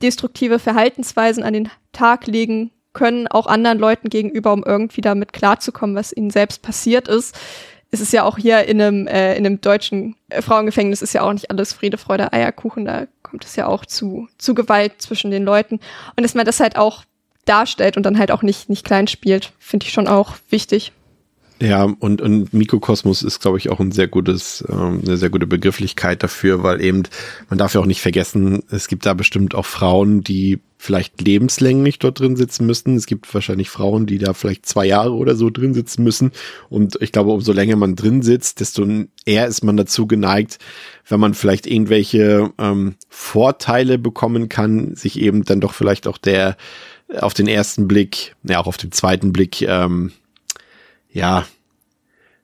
destruktive 0.00 0.60
Verhaltensweisen 0.60 1.42
an 1.42 1.52
den 1.52 1.70
Tag 1.92 2.28
legen 2.28 2.70
können, 2.92 3.26
auch 3.26 3.46
anderen 3.48 3.80
Leuten 3.80 4.10
gegenüber, 4.10 4.52
um 4.52 4.62
irgendwie 4.64 5.00
damit 5.00 5.32
klarzukommen, 5.32 5.96
was 5.96 6.16
ihnen 6.16 6.30
selbst 6.30 6.62
passiert 6.62 7.08
ist 7.08 7.36
es 7.90 8.00
ist 8.00 8.12
ja 8.12 8.24
auch 8.24 8.38
hier 8.38 8.64
in 8.66 8.80
einem, 8.80 9.06
äh, 9.06 9.36
in 9.36 9.44
einem 9.44 9.60
deutschen 9.60 10.16
äh, 10.28 10.42
Frauengefängnis 10.42 11.02
ist 11.02 11.12
ja 11.12 11.22
auch 11.22 11.32
nicht 11.32 11.50
alles 11.50 11.72
Friede, 11.72 11.98
Freude, 11.98 12.32
Eierkuchen. 12.32 12.84
Da 12.84 13.06
kommt 13.22 13.44
es 13.44 13.56
ja 13.56 13.66
auch 13.66 13.84
zu, 13.84 14.28
zu 14.38 14.54
Gewalt 14.54 15.02
zwischen 15.02 15.30
den 15.30 15.44
Leuten. 15.44 15.80
Und 16.16 16.22
dass 16.22 16.34
man 16.34 16.46
das 16.46 16.60
halt 16.60 16.76
auch 16.76 17.04
darstellt 17.46 17.96
und 17.96 18.04
dann 18.04 18.18
halt 18.18 18.30
auch 18.30 18.42
nicht, 18.42 18.68
nicht 18.68 18.84
klein 18.84 19.08
spielt, 19.08 19.52
finde 19.58 19.86
ich 19.86 19.92
schon 19.92 20.06
auch 20.06 20.34
wichtig. 20.50 20.92
Ja, 21.62 21.84
und, 21.84 22.22
und 22.22 22.54
Mikrokosmos 22.54 23.22
ist, 23.22 23.40
glaube 23.40 23.58
ich, 23.58 23.68
auch 23.68 23.80
ein 23.80 23.92
sehr 23.92 24.08
gutes, 24.08 24.64
ähm, 24.70 25.02
eine 25.04 25.18
sehr 25.18 25.28
gute 25.28 25.46
Begrifflichkeit 25.46 26.22
dafür, 26.22 26.62
weil 26.62 26.80
eben, 26.80 27.02
man 27.50 27.58
darf 27.58 27.74
ja 27.74 27.82
auch 27.82 27.86
nicht 27.86 28.00
vergessen, 28.00 28.62
es 28.70 28.88
gibt 28.88 29.04
da 29.04 29.12
bestimmt 29.12 29.54
auch 29.54 29.66
Frauen, 29.66 30.22
die 30.22 30.60
vielleicht 30.78 31.20
lebenslänglich 31.20 31.98
dort 31.98 32.20
drin 32.20 32.36
sitzen 32.36 32.64
müssen. 32.64 32.96
Es 32.96 33.04
gibt 33.04 33.32
wahrscheinlich 33.34 33.68
Frauen, 33.68 34.06
die 34.06 34.16
da 34.16 34.32
vielleicht 34.32 34.64
zwei 34.64 34.86
Jahre 34.86 35.12
oder 35.12 35.36
so 35.36 35.50
drin 35.50 35.74
sitzen 35.74 36.02
müssen. 36.02 36.32
Und 36.70 36.96
ich 37.02 37.12
glaube, 37.12 37.32
umso 37.32 37.52
länger 37.52 37.76
man 37.76 37.94
drin 37.94 38.22
sitzt, 38.22 38.60
desto 38.60 38.86
eher 39.26 39.46
ist 39.46 39.62
man 39.62 39.76
dazu 39.76 40.06
geneigt, 40.06 40.58
wenn 41.06 41.20
man 41.20 41.34
vielleicht 41.34 41.66
irgendwelche 41.66 42.50
ähm, 42.56 42.94
Vorteile 43.10 43.98
bekommen 43.98 44.48
kann, 44.48 44.94
sich 44.94 45.20
eben 45.20 45.44
dann 45.44 45.60
doch 45.60 45.74
vielleicht 45.74 46.06
auch 46.06 46.16
der 46.16 46.56
auf 47.18 47.34
den 47.34 47.48
ersten 47.48 47.88
Blick, 47.88 48.36
ja 48.44 48.60
auch 48.60 48.66
auf 48.68 48.76
den 48.76 48.92
zweiten 48.92 49.32
Blick 49.32 49.62
ähm, 49.62 50.12
ja, 51.12 51.46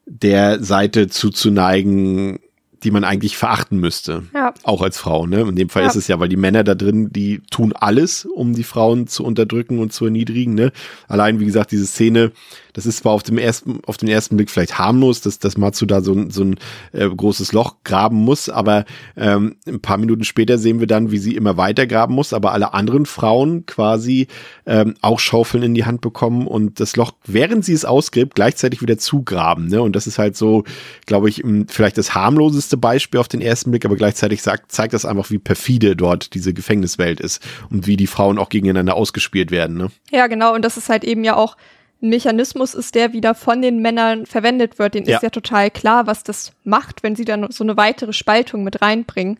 der 0.06 0.62
Seite 0.62 1.08
zuzuneigen, 1.08 2.38
die 2.82 2.90
man 2.90 3.04
eigentlich 3.04 3.36
verachten 3.36 3.78
müsste. 3.78 4.24
Ja. 4.34 4.54
Auch 4.62 4.82
als 4.82 4.98
Frau, 4.98 5.26
ne? 5.26 5.40
In 5.40 5.56
dem 5.56 5.68
Fall 5.68 5.82
ja. 5.82 5.88
ist 5.88 5.96
es 5.96 6.08
ja, 6.08 6.20
weil 6.20 6.28
die 6.28 6.36
Männer 6.36 6.62
da 6.62 6.74
drin, 6.74 7.10
die 7.10 7.40
tun 7.50 7.72
alles, 7.72 8.24
um 8.24 8.54
die 8.54 8.64
Frauen 8.64 9.06
zu 9.06 9.24
unterdrücken 9.24 9.78
und 9.78 9.92
zu 9.92 10.04
erniedrigen, 10.04 10.54
ne? 10.54 10.72
Allein, 11.08 11.40
wie 11.40 11.46
gesagt, 11.46 11.72
diese 11.72 11.86
Szene, 11.86 12.32
das 12.76 12.84
ist 12.84 12.98
zwar 12.98 13.12
auf 13.12 13.22
dem 13.22 13.38
ersten, 13.38 13.80
auf 13.86 13.96
den 13.96 14.10
ersten 14.10 14.36
Blick 14.36 14.50
vielleicht 14.50 14.78
harmlos, 14.78 15.22
dass, 15.22 15.38
dass 15.38 15.56
Matsu 15.56 15.86
da 15.86 16.02
so, 16.02 16.12
ein 16.12 16.30
so 16.30 16.42
ein 16.42 16.56
äh, 16.92 17.08
großes 17.08 17.52
Loch 17.52 17.76
graben 17.84 18.18
muss, 18.18 18.50
aber 18.50 18.84
ähm, 19.16 19.56
ein 19.66 19.80
paar 19.80 19.96
Minuten 19.96 20.24
später 20.24 20.58
sehen 20.58 20.78
wir 20.78 20.86
dann, 20.86 21.10
wie 21.10 21.16
sie 21.16 21.36
immer 21.36 21.56
weiter 21.56 21.86
graben 21.86 22.14
muss, 22.14 22.34
aber 22.34 22.52
alle 22.52 22.74
anderen 22.74 23.06
Frauen 23.06 23.64
quasi 23.64 24.26
ähm, 24.66 24.94
auch 25.00 25.20
Schaufeln 25.20 25.62
in 25.62 25.74
die 25.74 25.86
Hand 25.86 26.02
bekommen 26.02 26.46
und 26.46 26.78
das 26.78 26.96
Loch, 26.96 27.12
während 27.24 27.64
sie 27.64 27.72
es 27.72 27.86
ausgräbt, 27.86 28.34
gleichzeitig 28.34 28.82
wieder 28.82 28.98
zugraben. 28.98 29.68
Ne? 29.68 29.80
Und 29.80 29.96
das 29.96 30.06
ist 30.06 30.18
halt 30.18 30.36
so, 30.36 30.64
glaube 31.06 31.30
ich, 31.30 31.42
vielleicht 31.68 31.96
das 31.96 32.14
harmloseste 32.14 32.76
Beispiel 32.76 33.20
auf 33.20 33.28
den 33.28 33.40
ersten 33.40 33.70
Blick, 33.70 33.86
aber 33.86 33.96
gleichzeitig 33.96 34.42
sagt, 34.42 34.70
zeigt 34.70 34.92
das 34.92 35.06
einfach, 35.06 35.30
wie 35.30 35.38
perfide 35.38 35.96
dort 35.96 36.34
diese 36.34 36.52
Gefängniswelt 36.52 37.20
ist 37.20 37.42
und 37.70 37.86
wie 37.86 37.96
die 37.96 38.06
Frauen 38.06 38.36
auch 38.36 38.50
gegeneinander 38.50 38.96
ausgespielt 38.96 39.50
werden. 39.50 39.78
Ne? 39.78 39.88
Ja, 40.10 40.26
genau. 40.26 40.54
Und 40.54 40.62
das 40.62 40.76
ist 40.76 40.90
halt 40.90 41.04
eben 41.04 41.24
ja 41.24 41.36
auch 41.36 41.56
ein 42.02 42.10
Mechanismus 42.10 42.74
ist, 42.74 42.94
der 42.94 43.12
wieder 43.12 43.34
von 43.34 43.62
den 43.62 43.80
Männern 43.80 44.26
verwendet 44.26 44.78
wird. 44.78 44.94
Den 44.94 45.04
ja. 45.04 45.16
ist 45.16 45.22
ja 45.22 45.30
total 45.30 45.70
klar, 45.70 46.06
was 46.06 46.22
das 46.22 46.52
macht, 46.64 47.02
wenn 47.02 47.16
sie 47.16 47.24
dann 47.24 47.50
so 47.50 47.64
eine 47.64 47.76
weitere 47.76 48.12
Spaltung 48.12 48.64
mit 48.64 48.82
reinbringen. 48.82 49.38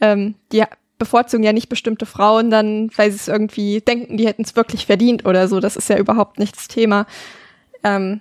Ähm, 0.00 0.34
die 0.52 0.64
bevorzugen 0.98 1.42
ja 1.42 1.52
nicht 1.52 1.68
bestimmte 1.68 2.06
Frauen 2.06 2.50
dann, 2.50 2.90
weil 2.96 3.10
sie 3.10 3.16
es 3.16 3.28
irgendwie 3.28 3.80
denken, 3.80 4.16
die 4.16 4.26
hätten 4.26 4.42
es 4.42 4.54
wirklich 4.54 4.86
verdient 4.86 5.24
oder 5.24 5.48
so. 5.48 5.58
Das 5.58 5.76
ist 5.76 5.88
ja 5.88 5.98
überhaupt 5.98 6.38
nicht 6.38 6.56
das 6.56 6.68
Thema. 6.68 7.06
Ähm, 7.82 8.20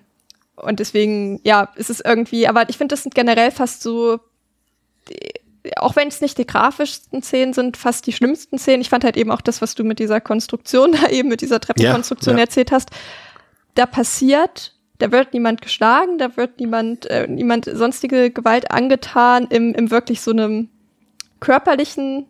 und 0.55 0.79
deswegen, 0.79 1.39
ja, 1.43 1.69
ist 1.75 1.89
es 1.89 1.99
irgendwie, 1.99 2.47
aber 2.47 2.69
ich 2.69 2.77
finde, 2.77 2.93
das 2.93 3.03
sind 3.03 3.15
generell 3.15 3.51
fast 3.51 3.81
so, 3.81 4.19
auch 5.77 5.95
wenn 5.95 6.07
es 6.07 6.21
nicht 6.21 6.37
die 6.37 6.47
grafischsten 6.47 7.21
Szenen 7.21 7.53
sind, 7.53 7.77
fast 7.77 8.07
die 8.07 8.13
schlimmsten 8.13 8.57
Szenen. 8.57 8.81
Ich 8.81 8.89
fand 8.89 9.03
halt 9.03 9.17
eben 9.17 9.31
auch 9.31 9.41
das, 9.41 9.61
was 9.61 9.75
du 9.75 9.83
mit 9.83 9.99
dieser 9.99 10.21
Konstruktion 10.21 10.91
da 11.01 11.09
eben, 11.09 11.29
mit 11.29 11.41
dieser 11.41 11.59
Treppenkonstruktion 11.59 12.35
ja, 12.35 12.39
ja. 12.39 12.45
erzählt 12.45 12.71
hast, 12.71 12.89
da 13.79 13.85
passiert, 13.85 14.75
da 14.97 15.11
wird 15.11 15.33
niemand 15.33 15.61
geschlagen, 15.61 16.17
da 16.17 16.35
wird 16.35 16.59
niemand, 16.59 17.05
äh, 17.05 17.27
niemand 17.27 17.65
sonstige 17.65 18.29
Gewalt 18.29 18.71
angetan 18.71 19.47
im, 19.49 19.73
im 19.73 19.89
wirklich 19.89 20.19
so 20.21 20.31
einem 20.31 20.69
körperlichen 21.39 22.25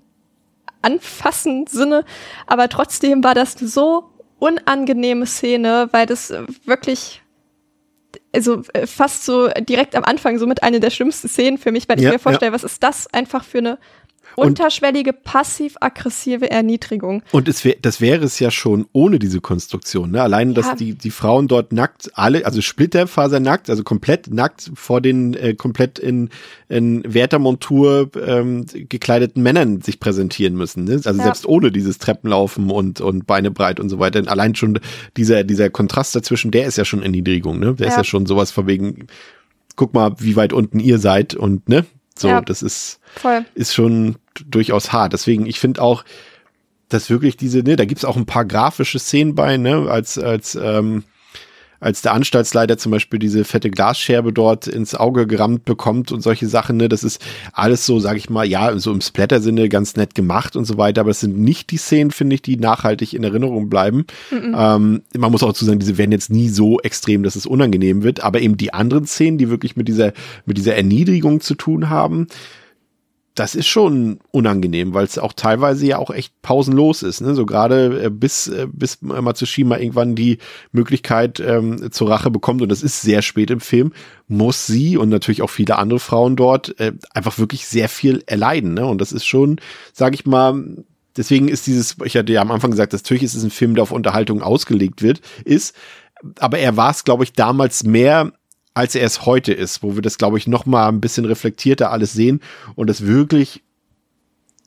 anfassen 0.81 1.65
Sinne, 1.67 2.05
aber 2.45 2.69
trotzdem 2.69 3.23
war 3.23 3.33
das 3.33 3.53
so 3.53 4.11
unangenehme 4.37 5.25
Szene, 5.25 5.89
weil 5.91 6.05
das 6.05 6.31
wirklich 6.65 7.21
also 8.33 8.61
äh, 8.73 8.85
fast 8.85 9.25
so 9.25 9.49
direkt 9.59 9.95
am 9.95 10.03
Anfang 10.03 10.37
so 10.37 10.45
mit 10.45 10.63
einer 10.63 10.79
der 10.79 10.91
schlimmsten 10.91 11.27
Szenen 11.27 11.57
für 11.57 11.71
mich, 11.71 11.89
weil 11.89 11.99
ich 11.99 12.05
mir 12.05 12.19
vorstelle, 12.19 12.51
ja. 12.51 12.53
was 12.53 12.63
ist 12.63 12.83
das 12.83 13.11
einfach 13.13 13.43
für 13.43 13.57
eine 13.57 13.79
Unterschwellige 14.39 15.13
passiv-aggressive 15.13 16.49
Erniedrigung. 16.49 17.23
Und 17.31 17.47
es 17.47 17.63
wär, 17.65 17.75
das 17.81 18.01
wäre 18.01 18.25
es 18.25 18.39
ja 18.39 18.51
schon 18.51 18.85
ohne 18.91 19.19
diese 19.19 19.41
Konstruktion. 19.41 20.11
Ne? 20.11 20.21
Allein, 20.21 20.53
dass 20.53 20.67
ja. 20.67 20.75
die, 20.75 20.95
die 20.95 21.11
Frauen 21.11 21.47
dort 21.47 21.73
nackt, 21.73 22.11
alle, 22.13 22.45
also 22.45 22.61
splitterfasernackt, 22.61 23.69
also 23.69 23.83
komplett 23.83 24.31
nackt 24.33 24.71
vor 24.73 25.01
den 25.01 25.33
äh, 25.33 25.53
komplett 25.53 25.99
in, 25.99 26.29
in 26.67 27.03
Wärtermontur 27.05 28.09
ähm, 28.25 28.65
gekleideten 28.73 29.43
Männern 29.43 29.81
sich 29.81 29.99
präsentieren 29.99 30.55
müssen. 30.55 30.85
Ne? 30.85 30.93
Also 30.93 31.11
ja. 31.11 31.23
selbst 31.23 31.45
ohne 31.45 31.71
dieses 31.71 31.97
Treppenlaufen 31.97 32.69
und, 32.69 33.01
und 33.01 33.27
Beine 33.27 33.51
breit 33.51 33.79
und 33.79 33.89
so 33.89 33.99
weiter. 33.99 34.23
Allein 34.27 34.55
schon 34.55 34.79
dieser, 35.17 35.43
dieser 35.43 35.69
Kontrast 35.69 36.15
dazwischen, 36.15 36.51
der 36.51 36.67
ist 36.67 36.77
ja 36.77 36.85
schon 36.85 37.03
Erniedrigung. 37.03 37.59
Ne? 37.59 37.75
Der 37.75 37.87
ja. 37.87 37.93
ist 37.93 37.97
ja 37.97 38.03
schon 38.03 38.25
sowas 38.25 38.51
von 38.51 38.67
wegen, 38.67 39.07
guck 39.75 39.93
mal, 39.93 40.13
wie 40.19 40.35
weit 40.35 40.53
unten 40.53 40.79
ihr 40.79 40.99
seid 40.99 41.35
und 41.35 41.69
ne, 41.69 41.85
so, 42.19 42.27
ja, 42.27 42.41
das 42.41 42.61
ist, 42.61 42.99
voll. 43.15 43.45
ist 43.55 43.73
schon 43.73 44.17
durchaus 44.45 44.91
hart. 44.91 45.13
Deswegen, 45.13 45.45
ich 45.45 45.59
finde 45.59 45.81
auch, 45.81 46.03
dass 46.89 47.09
wirklich 47.09 47.37
diese, 47.37 47.59
ne, 47.59 47.75
da 47.75 47.85
gibt's 47.85 48.05
auch 48.05 48.17
ein 48.17 48.25
paar 48.25 48.45
grafische 48.45 48.99
Szenen 48.99 49.35
bei, 49.35 49.57
ne, 49.57 49.87
als, 49.89 50.17
als, 50.17 50.55
ähm, 50.55 51.03
als 51.79 52.01
der 52.01 52.13
Anstaltsleiter 52.13 52.77
zum 52.77 52.91
Beispiel 52.91 53.19
diese 53.19 53.43
fette 53.43 53.69
Glasscherbe 53.69 54.33
dort 54.33 54.67
ins 54.67 54.95
Auge 54.95 55.27
gerammt 55.27 55.65
bekommt 55.65 56.11
und 56.11 56.21
solche 56.21 56.47
Sachen, 56.47 56.77
ne, 56.77 56.89
das 56.89 57.03
ist 57.03 57.21
alles 57.53 57.85
so, 57.85 57.99
sag 57.99 58.17
ich 58.17 58.29
mal, 58.29 58.45
ja, 58.45 58.77
so 58.77 58.91
im 58.91 59.01
Splatter-Sinne 59.01 59.69
ganz 59.69 59.95
nett 59.95 60.15
gemacht 60.15 60.55
und 60.55 60.65
so 60.65 60.77
weiter, 60.77 61.01
aber 61.01 61.11
es 61.11 61.19
sind 61.19 61.39
nicht 61.39 61.71
die 61.71 61.77
Szenen, 61.77 62.11
finde 62.11 62.35
ich, 62.35 62.41
die 62.41 62.57
nachhaltig 62.57 63.13
in 63.13 63.23
Erinnerung 63.23 63.69
bleiben. 63.69 64.05
Mhm. 64.31 64.55
Ähm, 64.57 65.01
man 65.17 65.31
muss 65.31 65.43
auch 65.43 65.53
zu 65.53 65.65
sagen, 65.65 65.79
diese 65.79 65.97
werden 65.97 66.11
jetzt 66.11 66.29
nie 66.29 66.49
so 66.49 66.79
extrem, 66.81 67.23
dass 67.23 67.35
es 67.35 67.45
unangenehm 67.45 68.03
wird, 68.03 68.23
aber 68.23 68.41
eben 68.41 68.57
die 68.57 68.73
anderen 68.73 69.05
Szenen, 69.05 69.37
die 69.37 69.49
wirklich 69.49 69.75
mit 69.75 69.87
dieser, 69.87 70.13
mit 70.45 70.57
dieser 70.57 70.75
Erniedrigung 70.75 71.41
zu 71.41 71.55
tun 71.55 71.89
haben, 71.89 72.27
das 73.39 73.55
ist 73.55 73.67
schon 73.67 74.19
unangenehm, 74.31 74.93
weil 74.93 75.05
es 75.05 75.17
auch 75.17 75.31
teilweise 75.31 75.85
ja 75.85 75.97
auch 75.97 76.11
echt 76.11 76.41
pausenlos 76.41 77.03
ist. 77.03 77.21
Ne? 77.21 77.35
So 77.35 77.45
gerade 77.45 78.03
äh, 78.03 78.09
bis, 78.09 78.47
äh, 78.47 78.67
bis 78.69 79.01
Matsushima 79.01 79.77
irgendwann 79.77 80.13
die 80.13 80.39
Möglichkeit 80.73 81.39
ähm, 81.39 81.89
zur 81.89 82.09
Rache 82.09 82.31
bekommt, 82.31 82.61
und 82.61 82.69
das 82.69 82.83
ist 82.83 83.01
sehr 83.01 83.21
spät 83.21 83.49
im 83.49 83.61
Film, 83.61 83.93
muss 84.27 84.67
sie 84.67 84.97
und 84.97 85.07
natürlich 85.07 85.41
auch 85.41 85.49
viele 85.49 85.77
andere 85.77 86.01
Frauen 86.01 86.35
dort 86.35 86.77
äh, 86.81 86.91
einfach 87.13 87.39
wirklich 87.39 87.65
sehr 87.65 87.87
viel 87.87 88.23
erleiden. 88.25 88.73
Ne? 88.73 88.85
Und 88.85 88.99
das 88.99 89.13
ist 89.13 89.25
schon, 89.25 89.61
sage 89.93 90.15
ich 90.15 90.25
mal, 90.25 90.83
deswegen 91.15 91.47
ist 91.47 91.65
dieses, 91.65 91.95
ich 92.03 92.17
hatte 92.17 92.33
ja 92.33 92.41
am 92.41 92.51
Anfang 92.51 92.71
gesagt, 92.71 92.91
dass 92.91 93.03
natürlich 93.03 93.23
ist 93.23 93.35
es 93.35 93.43
ein 93.43 93.51
Film, 93.51 93.73
der 93.73 93.83
auf 93.83 93.91
Unterhaltung 93.91 94.41
ausgelegt 94.41 95.01
wird, 95.01 95.21
ist, 95.45 95.73
aber 96.39 96.59
er 96.59 96.75
war 96.75 96.91
es, 96.91 97.05
glaube 97.05 97.23
ich, 97.23 97.31
damals 97.31 97.85
mehr 97.85 98.33
als 98.73 98.95
er 98.95 99.05
es 99.05 99.25
heute 99.25 99.53
ist, 99.53 99.83
wo 99.83 99.95
wir 99.95 100.01
das, 100.01 100.17
glaube 100.17 100.37
ich, 100.37 100.47
noch 100.47 100.65
mal 100.65 100.87
ein 100.87 101.01
bisschen 101.01 101.25
reflektierter 101.25 101.91
alles 101.91 102.13
sehen 102.13 102.41
und 102.75 102.89
es 102.89 103.05
wirklich 103.05 103.61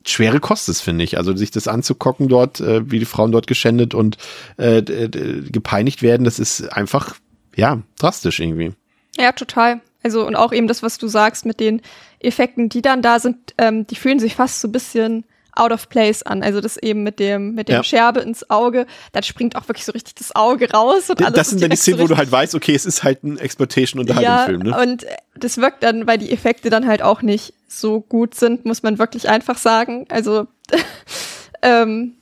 schwere 0.05 0.39
Kost 0.39 0.69
ist, 0.69 0.81
finde 0.81 1.03
ich. 1.03 1.17
Also 1.17 1.35
sich 1.35 1.51
das 1.51 1.67
anzugucken 1.67 2.27
dort, 2.27 2.59
äh, 2.59 2.89
wie 2.91 2.99
die 2.99 3.05
Frauen 3.05 3.31
dort 3.31 3.47
geschändet 3.47 3.93
und 3.93 4.17
äh, 4.57 4.81
gepeinigt 4.81 6.01
werden, 6.01 6.25
das 6.25 6.39
ist 6.39 6.61
einfach, 6.73 7.15
ja, 7.55 7.81
drastisch 7.97 8.39
irgendwie. 8.39 8.73
Ja, 9.17 9.31
total. 9.31 9.81
Also 10.03 10.27
und 10.27 10.35
auch 10.35 10.51
eben 10.51 10.67
das, 10.67 10.83
was 10.83 10.97
du 10.97 11.07
sagst 11.07 11.45
mit 11.45 11.59
den 11.59 11.81
Effekten, 12.19 12.69
die 12.69 12.81
dann 12.81 13.01
da 13.01 13.19
sind, 13.19 13.37
ähm, 13.57 13.87
die 13.87 13.95
fühlen 13.95 14.19
sich 14.19 14.35
fast 14.35 14.59
so 14.59 14.67
ein 14.67 14.73
bisschen 14.73 15.23
out 15.55 15.71
of 15.71 15.89
place 15.89 16.23
an. 16.23 16.43
Also 16.43 16.61
das 16.61 16.77
eben 16.77 17.03
mit 17.03 17.19
dem, 17.19 17.53
mit 17.53 17.67
dem 17.67 17.77
ja. 17.77 17.83
Scherbe 17.83 18.19
ins 18.21 18.49
Auge, 18.49 18.85
dann 19.11 19.23
springt 19.23 19.55
auch 19.55 19.67
wirklich 19.67 19.85
so 19.85 19.91
richtig 19.91 20.15
das 20.15 20.35
Auge 20.35 20.71
raus 20.71 21.09
und 21.09 21.21
alles. 21.21 21.33
Das 21.33 21.49
sind 21.49 21.61
dann 21.61 21.69
die 21.69 21.75
Szenen, 21.75 21.99
so 21.99 22.03
wo 22.03 22.07
du 22.07 22.17
halt 22.17 22.31
weißt, 22.31 22.55
okay, 22.55 22.75
es 22.75 22.85
ist 22.85 23.03
halt 23.03 23.23
ein 23.23 23.37
Exploitation-Unterhaltungsfilm, 23.37 24.65
ja, 24.65 24.77
ne? 24.77 24.81
Und 24.81 25.05
das 25.35 25.57
wirkt 25.57 25.83
dann, 25.83 26.07
weil 26.07 26.17
die 26.17 26.31
Effekte 26.31 26.69
dann 26.69 26.87
halt 26.87 27.01
auch 27.01 27.21
nicht 27.21 27.53
so 27.67 28.01
gut 28.01 28.35
sind, 28.35 28.65
muss 28.65 28.83
man 28.83 28.99
wirklich 28.99 29.29
einfach 29.29 29.57
sagen. 29.57 30.05
Also 30.09 30.47
ähm, 31.61 32.13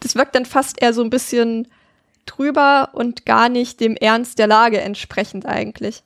das 0.00 0.14
wirkt 0.14 0.34
dann 0.34 0.46
fast 0.46 0.80
eher 0.80 0.92
so 0.92 1.02
ein 1.02 1.10
bisschen 1.10 1.68
drüber 2.26 2.90
und 2.92 3.24
gar 3.24 3.48
nicht 3.48 3.80
dem 3.80 3.96
Ernst 3.96 4.38
der 4.38 4.46
Lage 4.46 4.80
entsprechend 4.80 5.46
eigentlich 5.46 6.02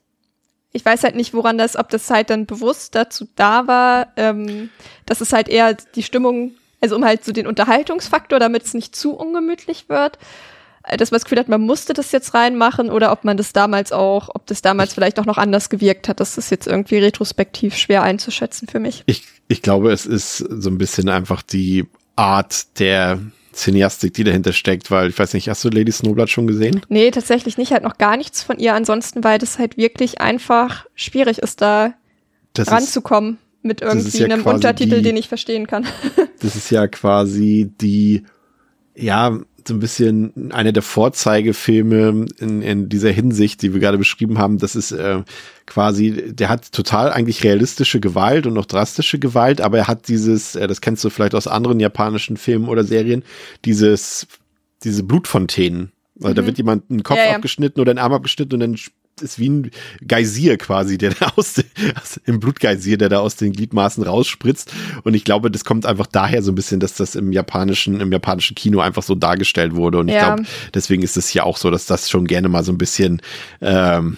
ich 0.73 0.83
weiß 0.83 1.03
halt 1.03 1.15
nicht, 1.15 1.33
woran 1.33 1.57
das, 1.57 1.75
ob 1.75 1.89
das 1.89 2.09
halt 2.09 2.29
dann 2.31 2.45
bewusst 2.45 2.95
dazu 2.95 3.27
da 3.35 3.67
war, 3.67 4.07
ähm, 4.17 4.69
dass 5.05 5.21
es 5.21 5.31
halt 5.31 5.47
eher 5.47 5.75
die 5.95 6.03
Stimmung, 6.03 6.51
also 6.81 6.95
um 6.95 7.05
halt 7.05 7.23
so 7.23 7.31
den 7.31 7.47
Unterhaltungsfaktor, 7.47 8.39
damit 8.39 8.63
es 8.63 8.73
nicht 8.73 8.95
zu 8.95 9.13
ungemütlich 9.13 9.87
wird, 9.87 10.17
äh, 10.83 10.97
dass 10.97 11.11
man 11.11 11.17
das 11.17 11.25
Gefühl 11.25 11.39
hat, 11.39 11.47
man 11.47 11.61
musste 11.61 11.93
das 11.93 12.11
jetzt 12.11 12.33
reinmachen 12.33 12.89
oder 12.89 13.11
ob 13.11 13.23
man 13.23 13.37
das 13.37 13.53
damals 13.53 13.91
auch, 13.91 14.29
ob 14.33 14.47
das 14.47 14.63
damals 14.63 14.95
vielleicht 14.95 15.19
auch 15.19 15.25
noch 15.25 15.37
anders 15.37 15.69
gewirkt 15.69 16.09
hat. 16.09 16.19
Das 16.19 16.39
ist 16.39 16.49
jetzt 16.49 16.65
irgendwie 16.65 16.97
retrospektiv 16.97 17.77
schwer 17.77 18.01
einzuschätzen 18.01 18.67
für 18.67 18.79
mich. 18.79 19.03
Ich, 19.05 19.27
ich 19.47 19.61
glaube, 19.61 19.91
es 19.91 20.07
ist 20.07 20.37
so 20.37 20.71
ein 20.71 20.79
bisschen 20.79 21.07
einfach 21.07 21.43
die 21.43 21.85
Art 22.15 22.79
der 22.79 23.19
Cineastik, 23.53 24.13
die 24.13 24.23
dahinter 24.23 24.53
steckt, 24.53 24.91
weil 24.91 25.09
ich 25.09 25.17
weiß 25.17 25.33
nicht, 25.33 25.49
hast 25.49 25.63
du 25.63 25.69
Lady 25.69 25.91
Snowblood 25.91 26.29
schon 26.29 26.47
gesehen? 26.47 26.81
Nee, 26.89 27.11
tatsächlich 27.11 27.57
nicht, 27.57 27.71
halt 27.71 27.83
noch 27.83 27.97
gar 27.97 28.17
nichts 28.17 28.43
von 28.43 28.57
ihr. 28.57 28.73
Ansonsten, 28.73 29.23
weil 29.23 29.39
das 29.39 29.59
halt 29.59 29.77
wirklich 29.77 30.19
einfach 30.19 30.85
schwierig 30.95 31.39
ist, 31.39 31.61
da 31.61 31.93
das 32.53 32.69
ranzukommen 32.69 33.33
ist, 33.33 33.65
mit 33.65 33.81
irgendwie 33.81 34.17
ja 34.17 34.25
einem 34.25 34.43
Untertitel, 34.43 34.97
die, 34.97 35.03
den 35.03 35.17
ich 35.17 35.27
verstehen 35.27 35.67
kann. 35.67 35.85
das 36.41 36.55
ist 36.55 36.69
ja 36.69 36.87
quasi 36.87 37.71
die, 37.79 38.23
ja, 38.95 39.39
so 39.67 39.73
ein 39.73 39.79
bisschen 39.79 40.51
einer 40.51 40.71
der 40.71 40.83
Vorzeigefilme 40.83 42.25
in, 42.39 42.61
in 42.61 42.89
dieser 42.89 43.11
Hinsicht, 43.11 43.61
die 43.61 43.73
wir 43.73 43.79
gerade 43.79 43.97
beschrieben 43.97 44.37
haben. 44.37 44.57
Das 44.57 44.75
ist 44.75 44.91
äh, 44.91 45.23
quasi, 45.65 46.33
der 46.33 46.49
hat 46.49 46.71
total 46.71 47.11
eigentlich 47.11 47.43
realistische 47.43 47.99
Gewalt 47.99 48.47
und 48.47 48.57
auch 48.57 48.65
drastische 48.65 49.19
Gewalt, 49.19 49.61
aber 49.61 49.77
er 49.77 49.87
hat 49.87 50.07
dieses, 50.07 50.55
äh, 50.55 50.67
das 50.67 50.81
kennst 50.81 51.03
du 51.03 51.09
vielleicht 51.09 51.35
aus 51.35 51.47
anderen 51.47 51.79
japanischen 51.79 52.37
Filmen 52.37 52.67
oder 52.67 52.83
Serien, 52.83 53.23
dieses, 53.65 54.27
diese 54.83 55.03
Blutfontänen. 55.03 55.91
Also 56.17 56.29
mhm. 56.29 56.35
da 56.35 56.45
wird 56.45 56.57
jemand 56.57 56.89
einen 56.89 57.03
Kopf 57.03 57.17
ja, 57.17 57.25
ja. 57.29 57.35
abgeschnitten 57.35 57.79
oder 57.79 57.91
einen 57.91 57.99
Arm 57.99 58.13
abgeschnitten 58.13 58.53
und 58.53 58.59
dann 58.59 58.77
ist 59.21 59.39
wie 59.39 59.49
ein 59.49 59.71
Geysir 60.07 60.57
quasi, 60.57 60.97
der 60.97 61.11
da 61.11 61.33
aus, 61.35 61.53
dem, 61.53 61.65
aus 62.01 62.19
im 62.25 62.39
Blutgeysir, 62.39 62.97
der 62.97 63.09
da 63.09 63.19
aus 63.19 63.35
den 63.35 63.53
Gliedmaßen 63.53 64.03
rausspritzt. 64.03 64.71
Und 65.03 65.13
ich 65.13 65.23
glaube, 65.23 65.51
das 65.51 65.65
kommt 65.65 65.85
einfach 65.85 66.07
daher 66.07 66.41
so 66.41 66.51
ein 66.51 66.55
bisschen, 66.55 66.79
dass 66.79 66.95
das 66.95 67.15
im 67.15 67.31
japanischen, 67.31 68.01
im 68.01 68.11
japanischen 68.11 68.55
Kino 68.55 68.79
einfach 68.79 69.03
so 69.03 69.15
dargestellt 69.15 69.75
wurde. 69.75 69.99
Und 69.99 70.09
ja. 70.09 70.15
ich 70.15 70.23
glaube, 70.23 70.43
deswegen 70.73 71.03
ist 71.03 71.17
es 71.17 71.33
ja 71.33 71.43
auch 71.43 71.57
so, 71.57 71.69
dass 71.69 71.85
das 71.85 72.09
schon 72.09 72.25
gerne 72.25 72.49
mal 72.49 72.63
so 72.63 72.71
ein 72.71 72.77
bisschen 72.77 73.21
ähm, 73.61 74.17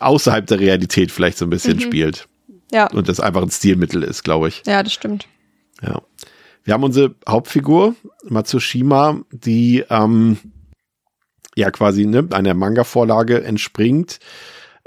außerhalb 0.00 0.46
der 0.46 0.60
Realität 0.60 1.10
vielleicht 1.10 1.38
so 1.38 1.46
ein 1.46 1.50
bisschen 1.50 1.76
mhm. 1.76 1.82
spielt. 1.82 2.28
Ja. 2.72 2.90
Und 2.90 3.08
das 3.08 3.20
einfach 3.20 3.42
ein 3.42 3.50
Stilmittel 3.50 4.02
ist, 4.02 4.22
glaube 4.22 4.48
ich. 4.48 4.62
Ja, 4.66 4.82
das 4.82 4.92
stimmt. 4.92 5.26
Ja. 5.82 6.00
Wir 6.64 6.74
haben 6.74 6.84
unsere 6.84 7.14
Hauptfigur, 7.28 7.96
Matsushima, 8.24 9.20
die 9.30 9.84
ähm, 9.90 10.38
ja 11.56 11.70
quasi 11.70 12.06
ne, 12.06 12.26
einer 12.30 12.54
Manga-Vorlage 12.54 13.42
entspringt. 13.44 14.18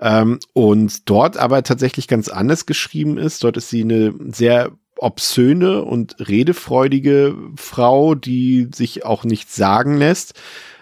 Ähm, 0.02 0.40
und 0.54 1.10
dort 1.10 1.38
aber 1.38 1.64
tatsächlich 1.64 2.08
ganz 2.08 2.28
anders 2.30 2.66
geschrieben 2.66 3.18
ist. 3.18 3.44
Dort 3.44 3.58
ist 3.58 3.70
sie 3.70 3.82
eine 3.82 4.14
sehr 4.32 4.72
obszöne 4.98 5.84
und 5.84 6.16
redefreudige 6.20 7.36
Frau, 7.56 8.16
die 8.16 8.70
sich 8.74 9.06
auch 9.06 9.24
nichts 9.24 9.56
sagen 9.56 9.98
lässt. 9.98 10.34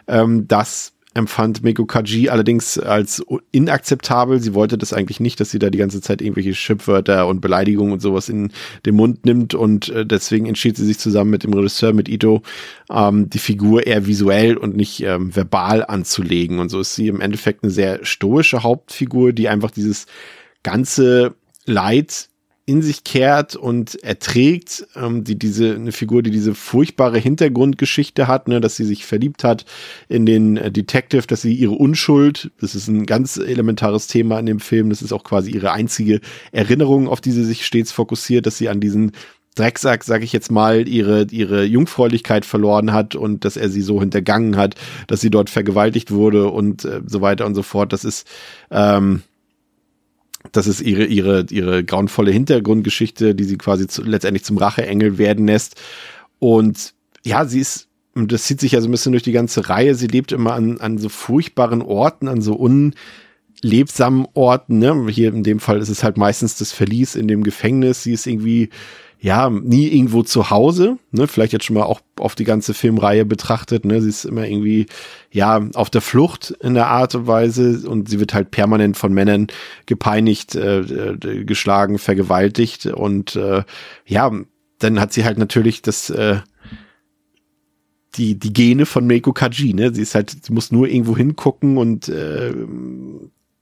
Ähm, 0.07 0.47
das 0.47 0.92
empfand 1.13 1.63
Meko 1.63 1.85
Kaji 1.85 2.29
allerdings 2.29 2.77
als 2.79 3.23
inakzeptabel. 3.51 4.39
Sie 4.39 4.53
wollte 4.53 4.77
das 4.77 4.93
eigentlich 4.93 5.19
nicht, 5.19 5.39
dass 5.39 5.51
sie 5.51 5.59
da 5.59 5.69
die 5.69 5.77
ganze 5.77 6.01
Zeit 6.01 6.21
irgendwelche 6.21 6.55
Schimpfwörter 6.55 7.27
und 7.27 7.41
Beleidigungen 7.41 7.93
und 7.93 8.01
sowas 8.01 8.29
in 8.29 8.51
den 8.85 8.95
Mund 8.95 9.25
nimmt 9.25 9.53
und 9.53 9.89
äh, 9.89 10.05
deswegen 10.05 10.45
entschied 10.45 10.77
sie 10.77 10.85
sich 10.85 10.99
zusammen 10.99 11.29
mit 11.29 11.43
dem 11.43 11.53
Regisseur, 11.53 11.93
mit 11.93 12.09
Ito, 12.09 12.41
ähm, 12.89 13.29
die 13.29 13.39
Figur 13.39 13.85
eher 13.85 14.07
visuell 14.07 14.57
und 14.57 14.75
nicht 14.75 15.01
ähm, 15.03 15.35
verbal 15.35 15.85
anzulegen. 15.85 16.59
Und 16.59 16.69
so 16.69 16.79
ist 16.79 16.95
sie 16.95 17.07
im 17.07 17.21
Endeffekt 17.21 17.63
eine 17.63 17.71
sehr 17.71 18.03
stoische 18.05 18.63
Hauptfigur, 18.63 19.33
die 19.33 19.49
einfach 19.49 19.71
dieses 19.71 20.07
ganze 20.63 21.35
Leid 21.65 22.29
in 22.65 22.81
sich 22.81 23.03
kehrt 23.03 23.55
und 23.55 24.01
erträgt, 24.03 24.87
ähm, 24.95 25.23
die 25.25 25.37
diese 25.37 25.75
eine 25.75 25.91
Figur, 25.91 26.23
die 26.23 26.31
diese 26.31 26.55
furchtbare 26.55 27.19
Hintergrundgeschichte 27.19 28.27
hat, 28.27 28.47
ne, 28.47 28.61
dass 28.61 28.77
sie 28.77 28.85
sich 28.85 29.05
verliebt 29.05 29.43
hat 29.43 29.65
in 30.07 30.25
den 30.25 30.55
äh, 30.55 30.71
Detective, 30.71 31.27
dass 31.27 31.41
sie 31.41 31.53
ihre 31.53 31.73
Unschuld, 31.73 32.51
das 32.61 32.73
ist 32.73 32.87
ein 32.87 33.05
ganz 33.05 33.35
elementares 33.35 34.07
Thema 34.07 34.39
in 34.39 34.45
dem 34.45 34.61
Film, 34.61 34.89
das 34.89 35.01
ist 35.01 35.11
auch 35.11 35.25
quasi 35.25 35.51
ihre 35.51 35.73
einzige 35.73 36.21
Erinnerung, 36.53 37.09
auf 37.09 37.19
die 37.19 37.31
sie 37.31 37.43
sich 37.43 37.65
stets 37.65 37.91
fokussiert, 37.91 38.45
dass 38.45 38.57
sie 38.57 38.69
an 38.69 38.79
diesen 38.79 39.11
Drecksack, 39.55 40.05
sag 40.05 40.23
ich 40.23 40.33
jetzt 40.33 40.51
mal, 40.51 40.87
ihre, 40.87 41.27
ihre 41.31 41.65
Jungfräulichkeit 41.65 42.45
verloren 42.45 42.93
hat 42.93 43.15
und 43.15 43.45
dass 43.45 43.57
er 43.57 43.69
sie 43.69 43.81
so 43.81 43.99
hintergangen 43.99 44.55
hat, 44.55 44.75
dass 45.07 45.21
sie 45.21 45.29
dort 45.29 45.49
vergewaltigt 45.49 46.11
wurde 46.11 46.49
und 46.49 46.85
äh, 46.85 47.01
so 47.05 47.19
weiter 47.19 47.45
und 47.45 47.55
so 47.55 47.61
fort. 47.61 47.93
Das 47.93 48.05
ist 48.05 48.25
ähm, 48.71 49.21
das 50.51 50.67
ist 50.67 50.81
ihre, 50.81 51.05
ihre, 51.05 51.45
ihre 51.49 51.83
grauenvolle 51.83 52.31
Hintergrundgeschichte, 52.31 53.33
die 53.33 53.43
sie 53.43 53.57
quasi 53.57 53.87
zu, 53.87 54.03
letztendlich 54.03 54.43
zum 54.43 54.57
Racheengel 54.57 55.17
werden 55.17 55.47
lässt. 55.47 55.81
Und 56.39 56.93
ja, 57.23 57.45
sie 57.45 57.59
ist, 57.59 57.87
das 58.13 58.43
zieht 58.43 58.59
sich 58.59 58.73
ja 58.73 58.81
so 58.81 58.87
ein 58.87 58.91
bisschen 58.91 59.13
durch 59.13 59.23
die 59.23 59.31
ganze 59.31 59.69
Reihe. 59.69 59.95
Sie 59.95 60.07
lebt 60.07 60.31
immer 60.31 60.53
an, 60.53 60.79
an 60.79 60.97
so 60.97 61.09
furchtbaren 61.09 61.81
Orten, 61.81 62.27
an 62.27 62.41
so 62.41 62.53
unlebsamen 62.53 64.27
Orten. 64.33 64.79
Ne? 64.79 65.07
Hier 65.09 65.33
in 65.33 65.43
dem 65.43 65.59
Fall 65.59 65.79
ist 65.79 65.89
es 65.89 66.03
halt 66.03 66.17
meistens 66.17 66.57
das 66.57 66.71
Verlies 66.71 67.15
in 67.15 67.27
dem 67.27 67.43
Gefängnis. 67.43 68.03
Sie 68.03 68.13
ist 68.13 68.27
irgendwie 68.27 68.69
ja, 69.23 69.49
nie 69.49 69.87
irgendwo 69.87 70.21
zu 70.21 70.49
Hause, 70.49 70.97
ne, 71.11 71.29
vielleicht 71.29 71.53
jetzt 71.53 71.63
schon 71.63 71.75
mal 71.75 71.83
auch 71.83 72.01
auf 72.19 72.35
die 72.35 72.43
ganze 72.43 72.73
Filmreihe 72.73 73.23
betrachtet, 73.23 73.85
ne, 73.85 74.01
sie 74.01 74.09
ist 74.09 74.25
immer 74.25 74.45
irgendwie, 74.45 74.87
ja, 75.31 75.65
auf 75.75 75.89
der 75.89 76.01
Flucht 76.01 76.51
in 76.59 76.73
der 76.73 76.87
Art 76.87 77.15
und 77.15 77.25
Weise 77.25 77.87
und 77.87 78.09
sie 78.09 78.19
wird 78.19 78.33
halt 78.33 78.51
permanent 78.51 78.97
von 78.97 79.13
Männern 79.13 79.47
gepeinigt, 79.85 80.55
äh, 80.55 80.81
äh, 80.81 81.45
geschlagen, 81.45 81.99
vergewaltigt 81.99 82.87
und, 82.87 83.37
äh, 83.37 83.63
ja, 84.05 84.29
dann 84.79 84.99
hat 84.99 85.13
sie 85.13 85.23
halt 85.23 85.37
natürlich 85.37 85.81
das, 85.81 86.09
äh, 86.09 86.39
die, 88.15 88.37
die 88.37 88.51
Gene 88.51 88.85
von 88.85 89.07
Meiko 89.07 89.31
Kaji, 89.31 89.73
ne, 89.73 89.95
sie 89.95 90.01
ist 90.01 90.15
halt, 90.15 90.35
sie 90.43 90.51
muss 90.51 90.69
nur 90.69 90.89
irgendwo 90.89 91.15
hingucken 91.15 91.77
und, 91.77 92.09
äh, 92.09 92.53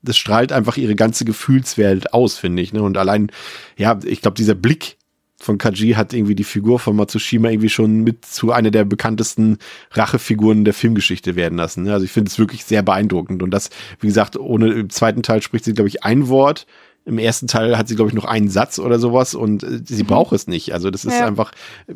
das 0.02 0.18
strahlt 0.18 0.52
einfach 0.54 0.78
ihre 0.78 0.96
ganze 0.96 1.24
Gefühlswelt 1.24 2.14
aus, 2.16 2.40
finde 2.40 2.64
ich, 2.64 2.74
ne, 2.74 2.82
und 2.82 2.98
allein, 2.98 3.32
ja, 3.78 4.00
ich 4.04 4.22
glaube, 4.22 4.38
dieser 4.38 4.56
Blick, 4.56 4.98
von 5.42 5.58
Kaji 5.58 5.94
hat 5.94 6.14
irgendwie 6.14 6.36
die 6.36 6.44
Figur 6.44 6.80
von 6.80 6.96
Matsushima 6.96 7.50
irgendwie 7.50 7.70
schon 7.70 8.04
mit 8.04 8.26
zu 8.26 8.52
einer 8.52 8.72
der 8.72 8.86
bekanntesten 8.86 9.58
Rachefiguren 9.92 10.66
der 10.66 10.74
Filmgeschichte 10.74 11.36
werden 11.36 11.58
lassen. 11.58 11.88
Also 11.90 12.06
ich 12.06 12.12
finde 12.12 12.30
es 12.30 12.40
wirklich 12.40 12.64
sehr 12.66 12.84
beeindruckend. 12.84 13.42
Und 13.42 13.52
das, 13.52 13.70
wie 14.00 14.08
gesagt, 14.08 14.38
ohne 14.38 14.72
im 14.72 14.90
zweiten 14.90 15.24
Teil 15.24 15.42
spricht 15.42 15.66
sie, 15.66 15.74
glaube 15.74 15.88
ich, 15.88 16.04
ein 16.04 16.28
Wort. 16.28 16.68
Im 17.06 17.18
ersten 17.18 17.48
Teil 17.48 17.78
hat 17.78 17.88
sie, 17.88 17.96
glaube 17.96 18.10
ich, 18.10 18.16
noch 18.16 18.26
einen 18.26 18.50
Satz 18.50 18.78
oder 18.78 19.00
sowas 19.00 19.34
und 19.34 19.64
äh, 19.64 19.82
sie 19.84 20.04
mhm. 20.04 20.08
braucht 20.08 20.34
es 20.34 20.46
nicht. 20.48 20.74
Also 20.74 20.92
das 20.92 21.04
ist 21.04 21.18
ja. 21.18 21.26
einfach 21.26 21.52
äh, 21.88 21.94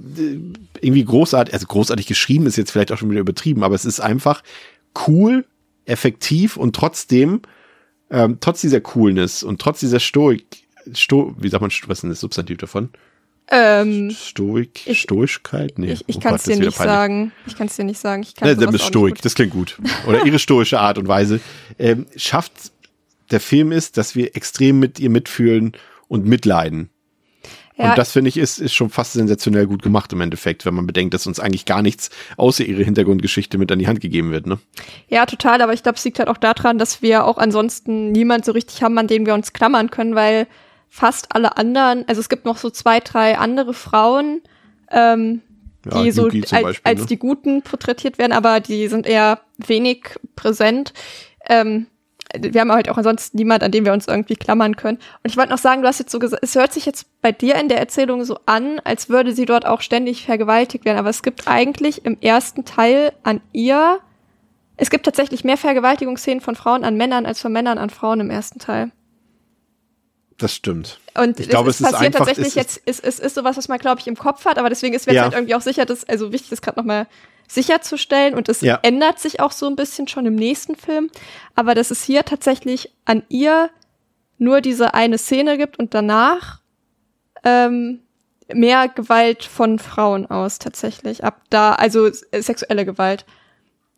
irgendwie 0.82 1.06
großartig, 1.06 1.54
also 1.54 1.68
großartig 1.68 2.08
geschrieben 2.08 2.48
ist 2.48 2.56
jetzt 2.56 2.72
vielleicht 2.72 2.91
auch 2.91 2.98
schon 2.98 3.12
wieder 3.12 3.22
übertrieben, 3.22 3.64
aber 3.64 3.76
es 3.76 3.86
ist 3.86 4.00
einfach 4.00 4.41
cool, 5.08 5.46
effektiv 5.86 6.58
und 6.58 6.76
trotzdem, 6.76 7.41
ähm, 8.10 8.38
trotz 8.39 8.62
dieser 8.62 8.82
Coolness 8.82 9.43
und 9.43 9.62
trotz 9.62 9.80
dieser 9.80 10.00
Stoik, 10.00 10.43
Sto, 10.93 11.36
wie 11.38 11.50
sagt 11.50 11.62
man, 11.62 11.72
was 11.88 11.98
ist 11.98 12.02
denn 12.04 12.10
das 12.10 12.20
Substantiv 12.20 12.58
davon? 12.58 12.89
Ähm, 13.50 14.12
Stoik, 14.12 14.88
ich, 14.88 15.02
Stoischkeit? 15.02 15.78
Nee, 15.78 15.93
ich, 15.93 16.04
ich 16.08 16.18
oh 16.18 16.20
kann 16.20 16.36
es 16.36 16.43
dir 16.43 16.58
nicht 16.58 16.76
sagen. 16.76 17.32
Ich 17.46 17.56
kann 17.56 17.68
es 17.68 17.76
dir 17.76 17.84
nicht 17.84 18.00
sagen. 18.00 18.24
Ich 18.24 18.36
kann 18.36 18.48
ja, 18.48 18.56
dann 18.56 18.74
ist 18.74 18.86
Stoik, 18.86 19.22
das 19.22 19.36
klingt 19.36 19.52
gut. 19.52 19.78
Oder 20.08 20.26
ihre 20.26 20.39
stoische 20.39 20.80
Art 20.80 20.98
und 20.98 21.08
Weise. 21.08 21.39
Ähm, 21.78 22.08
schafft 22.16 22.52
der 23.32 23.39
Film 23.39 23.72
ist, 23.72 23.98
dass 23.98 24.16
wir 24.16 24.36
extrem 24.36 24.80
mit 24.80 25.00
ihr 25.00 25.10
mitfühlen 25.10 25.74
und 26.08 26.26
mitleiden. 26.26 26.89
Ja. 27.78 27.89
Und 27.89 27.98
das 27.98 28.14
finde 28.14 28.30
ich 28.30 28.38
ist, 28.38 28.60
ist 28.60 28.74
schon 28.74 28.89
fast 28.89 29.14
sensationell 29.14 29.68
gut 29.68 29.84
gemacht 29.84 30.14
im 30.14 30.22
Endeffekt, 30.22 30.66
wenn 30.66 30.74
man 30.74 30.88
bedenkt, 30.88 31.14
dass 31.14 31.28
uns 31.28 31.41
eigentlich 31.41 31.66
gar 31.66 31.82
nichts 31.82 32.10
außer 32.38 32.64
ihre 32.64 32.84
Hintergrundgeschichte 32.84 33.58
mit 33.58 33.70
an 33.72 33.80
die 33.80 33.88
Hand 33.88 34.00
gegeben 34.00 34.32
wird, 34.32 34.48
ne? 34.48 34.60
Ja, 35.10 35.26
total, 35.26 35.62
aber 35.62 35.74
ich 35.74 35.84
glaube, 35.84 35.98
es 35.98 36.06
liegt 36.06 36.20
halt 36.20 36.30
auch 36.30 36.38
daran, 36.38 36.78
dass 36.78 37.02
wir 37.02 37.26
auch 37.26 37.38
ansonsten 37.38 38.14
niemand 38.14 38.46
so 38.46 38.54
richtig 38.54 38.82
haben, 38.82 38.98
an 38.98 39.08
den 39.08 39.26
wir 39.26 39.34
uns 39.34 39.52
klammern 39.52 39.89
können, 39.89 40.16
weil 40.16 40.48
fast 40.90 41.36
alle 41.36 41.58
anderen, 41.58 42.08
also 42.08 42.22
es 42.22 42.30
gibt 42.30 42.46
noch 42.46 42.58
so 42.58 42.70
zwei, 42.70 43.00
drei 43.00 43.38
andere 43.38 43.74
Frauen, 43.74 44.42
ähm, 44.92 45.42
ja, 45.86 46.04
die 46.04 46.12
so 46.12 46.26
als, 46.26 46.50
Beispiel, 46.50 46.82
als 46.84 47.02
ne? 47.02 47.06
die 47.08 47.20
Guten 47.20 47.62
porträtiert 47.62 48.18
werden, 48.18 48.32
aber 48.32 48.60
die 48.60 48.88
sind 48.88 49.06
eher 49.06 49.42
wenig 49.58 50.16
präsent. 50.36 50.94
Ähm, 51.48 51.88
wir 52.38 52.62
haben 52.62 52.72
halt 52.72 52.90
auch 52.90 52.98
ansonsten 52.98 53.38
niemand, 53.38 53.64
an 53.64 53.72
dem 53.72 53.86
wir 53.86 53.94
uns 53.94 54.08
irgendwie 54.08 54.36
klammern 54.36 54.76
können. 54.76 54.98
Und 54.98 55.30
ich 55.30 55.38
wollte 55.38 55.52
noch 55.52 55.58
sagen, 55.58 55.82
du 55.82 55.88
hast 55.88 56.00
jetzt 56.00 56.12
so 56.12 56.20
gesagt, 56.20 56.44
es 56.44 56.56
hört 56.56 56.74
sich 56.74 56.86
jetzt 56.86 57.06
bei 57.22 57.32
dir 57.32 57.56
in 57.56 57.70
der 57.70 57.80
Erzählung 57.80 58.24
so 58.26 58.40
an, 58.46 58.80
als 58.84 59.10
würde 59.10 59.34
sie 59.34 59.46
dort 59.46 59.66
auch 59.66 59.82
ständig 59.82 60.26
vergewaltigt 60.26 60.86
werden. 60.86 60.98
Aber 60.98 61.10
es 61.10 61.24
gibt 61.24 61.48
eigentlich 61.48 62.04
im 62.04 62.18
ersten 62.20 62.66
Teil 62.66 63.14
an 63.24 63.42
ihr, 63.54 64.00
es 64.78 64.90
gibt 64.90 65.06
tatsächlich 65.06 65.44
mehr 65.44 65.58
Vergewaltigungsszenen 65.58 66.42
von 66.42 66.56
Frauen 66.56 66.84
an 66.84 66.98
Männern 66.98 67.26
als 67.26 67.40
von 67.40 67.54
Männern 67.54 67.78
an 67.78 67.90
Frauen 67.90 68.20
im 68.20 68.30
ersten 68.30 68.60
Teil. 68.60 68.92
Das 70.38 70.54
stimmt. 70.54 71.00
Und 71.18 71.40
ich 71.40 71.48
glaube, 71.48 71.70
es, 71.70 71.80
es 71.80 71.84
passiert 71.84 72.08
einfach, 72.08 72.26
tatsächlich 72.26 72.48
es 72.48 72.56
jetzt, 72.56 72.82
es, 72.86 73.00
es 73.00 73.20
ist 73.20 73.36
sowas, 73.36 73.56
was 73.56 73.70
man, 73.70 73.80
glaube 73.80 74.02
ich, 74.02 74.08
im 74.08 74.18
Kopf 74.18 74.44
hat, 74.46 74.58
aber 74.58 74.68
deswegen 74.68 74.94
ist 74.94 75.08
mir 75.08 75.14
ja. 75.14 75.24
halt 75.24 75.34
irgendwie 75.34 75.56
auch 75.56 75.62
sicher, 75.62 75.86
dass, 75.86 76.04
also 76.04 76.34
wichtig 76.34 76.52
ist 76.52 76.62
gerade 76.62 76.78
nochmal 76.78 77.08
sicherzustellen 77.48 78.34
und 78.34 78.50
es 78.50 78.62
ja. 78.62 78.80
ändert 78.82 79.20
sich 79.20 79.40
auch 79.40 79.52
so 79.52 79.68
ein 79.68 79.76
bisschen 79.76 80.08
schon 80.08 80.26
im 80.26 80.36
nächsten 80.36 80.76
Film, 80.76 81.10
aber 81.56 81.74
dass 81.74 81.92
es 81.92 82.04
hier 82.04 82.26
tatsächlich 82.26 82.92
an 83.06 83.24
ihr 83.30 83.70
nur 84.38 84.62
diese 84.62 84.94
eine 84.94 85.18
Szene 85.18 85.58
gibt 85.58 85.80
und 85.80 85.94
danach 85.94 86.60
ähm, 87.44 88.02
mehr 88.54 88.90
Gewalt 88.90 89.46
von 89.46 89.80
Frauen 89.80 90.26
aus 90.26 90.60
tatsächlich. 90.60 91.24
Ab 91.24 91.42
da, 91.50 91.74
also 91.74 92.10
sexuelle 92.12 92.86
Gewalt. 92.86 93.26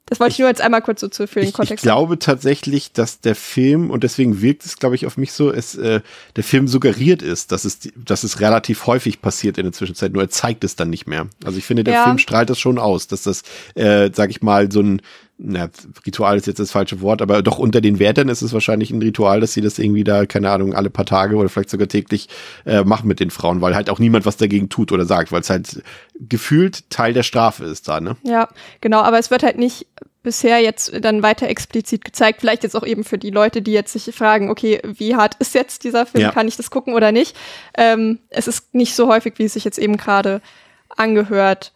Das 0.10 0.22
wollte 0.22 0.32
ich, 0.32 0.36
ich 0.36 0.40
nur 0.40 0.48
jetzt 0.48 0.62
einmal 0.62 0.82
kurz 0.82 1.02
so 1.02 1.10
zu 1.10 1.28
für 1.28 1.42
den 1.42 1.52
Kontext. 1.52 1.84
Ich 1.84 1.88
glaube 1.88 2.18
tatsächlich, 2.18 2.94
dass 2.94 3.20
der 3.20 3.36
Film, 3.36 3.92
und 3.92 4.04
deswegen 4.04 4.42
wirkt 4.42 4.66
es, 4.66 4.78
glaube 4.78 4.96
ich, 4.96 5.06
auf 5.06 5.18
mich 5.18 5.34
so, 5.34 5.52
es, 5.52 5.76
äh, 5.76 6.00
der 6.36 6.44
Film 6.44 6.68
suggeriert 6.68 7.22
ist, 7.22 7.52
dass 7.52 7.66
es, 7.66 7.80
dass 7.96 8.24
es 8.24 8.40
relativ 8.40 8.88
häufig 8.88 9.22
passiert 9.22 9.58
in 9.58 9.64
der 9.64 9.74
Zwischenzeit, 9.74 10.14
nur 10.14 10.24
er 10.24 10.30
zeigt 10.30 10.64
es 10.64 10.78
dann 10.78 10.90
nicht 10.90 11.08
mehr. 11.08 11.28
Also 11.44 11.58
ich 11.58 11.66
finde, 11.66 11.84
der 11.84 11.94
ja. 11.96 12.04
Film 12.06 12.20
strahlt 12.20 12.50
das 12.50 12.60
schon 12.60 12.80
aus, 12.80 13.08
dass 13.08 13.24
das, 13.24 13.44
äh, 13.76 14.10
sag 14.14 14.30
ich 14.30 14.42
mal, 14.42 14.72
so 14.72 14.82
ein, 14.82 15.02
na, 15.40 15.70
Ritual 16.06 16.38
ist 16.38 16.48
jetzt 16.48 16.60
das 16.60 16.72
falsche 16.72 17.00
Wort, 17.02 17.22
aber 17.22 17.44
doch 17.44 17.60
unter 17.60 17.80
den 17.80 18.00
Wertern 18.00 18.28
ist 18.28 18.42
es 18.42 18.54
wahrscheinlich 18.54 18.90
ein 18.90 19.02
Ritual, 19.02 19.40
dass 19.40 19.54
sie 19.54 19.62
das 19.62 19.78
irgendwie 19.78 20.04
da, 20.04 20.26
keine 20.26 20.50
Ahnung, 20.50 20.74
alle 20.74 20.90
paar 20.90 21.06
Tage 21.06 21.36
oder 21.36 21.48
vielleicht 21.48 21.70
sogar 21.70 21.88
täglich 21.88 22.28
äh, 22.66 22.84
machen 22.84 23.08
mit 23.08 23.20
den 23.20 23.30
Frauen, 23.30 23.62
weil 23.62 23.76
halt 23.76 23.90
auch 23.92 24.00
niemand 24.00 24.26
was 24.26 24.38
dagegen 24.38 24.70
tut 24.70 24.92
oder 24.92 25.06
sagt, 25.06 25.32
weil 25.32 25.42
es 25.42 25.50
halt 25.50 25.84
gefühlt 26.20 26.90
Teil 26.90 27.14
der 27.14 27.24
Strafe 27.24 27.66
ist 27.66 27.88
da, 27.88 28.02
ne? 28.02 28.18
Ja, 28.24 28.50
genau, 28.82 29.02
aber 29.02 29.20
es 29.20 29.30
wird 29.30 29.44
halt 29.44 29.60
nicht 29.60 29.86
bisher 30.24 30.60
jetzt 30.60 30.92
dann 31.06 31.24
weiter 31.24 31.48
explizit 31.48 32.04
gezeigt. 32.04 32.42
Vielleicht 32.42 32.64
jetzt 32.64 32.76
auch 32.76 32.86
eben 32.86 33.04
für 33.04 33.18
die 33.18 33.30
Leute, 33.30 33.62
die 33.62 33.72
jetzt 33.72 33.94
sich 33.94 34.14
fragen, 34.14 34.50
okay, 34.50 34.82
wie 34.84 35.16
hart 35.16 35.36
ist 35.36 35.54
jetzt 35.54 35.84
dieser 35.84 36.06
Film? 36.06 36.24
Ja. 36.24 36.32
Kann 36.32 36.48
ich 36.48 36.58
das 36.58 36.72
gucken 36.72 36.96
oder 36.96 37.12
nicht? 37.12 37.38
Ähm, 37.78 38.20
es 38.30 38.48
ist 38.48 38.74
nicht 38.74 38.96
so 38.96 39.08
häufig, 39.08 39.36
wie 39.38 39.46
es 39.46 39.54
sich 39.54 39.64
jetzt 39.64 39.78
eben 39.78 39.96
gerade 39.96 40.42
angehört 40.90 41.72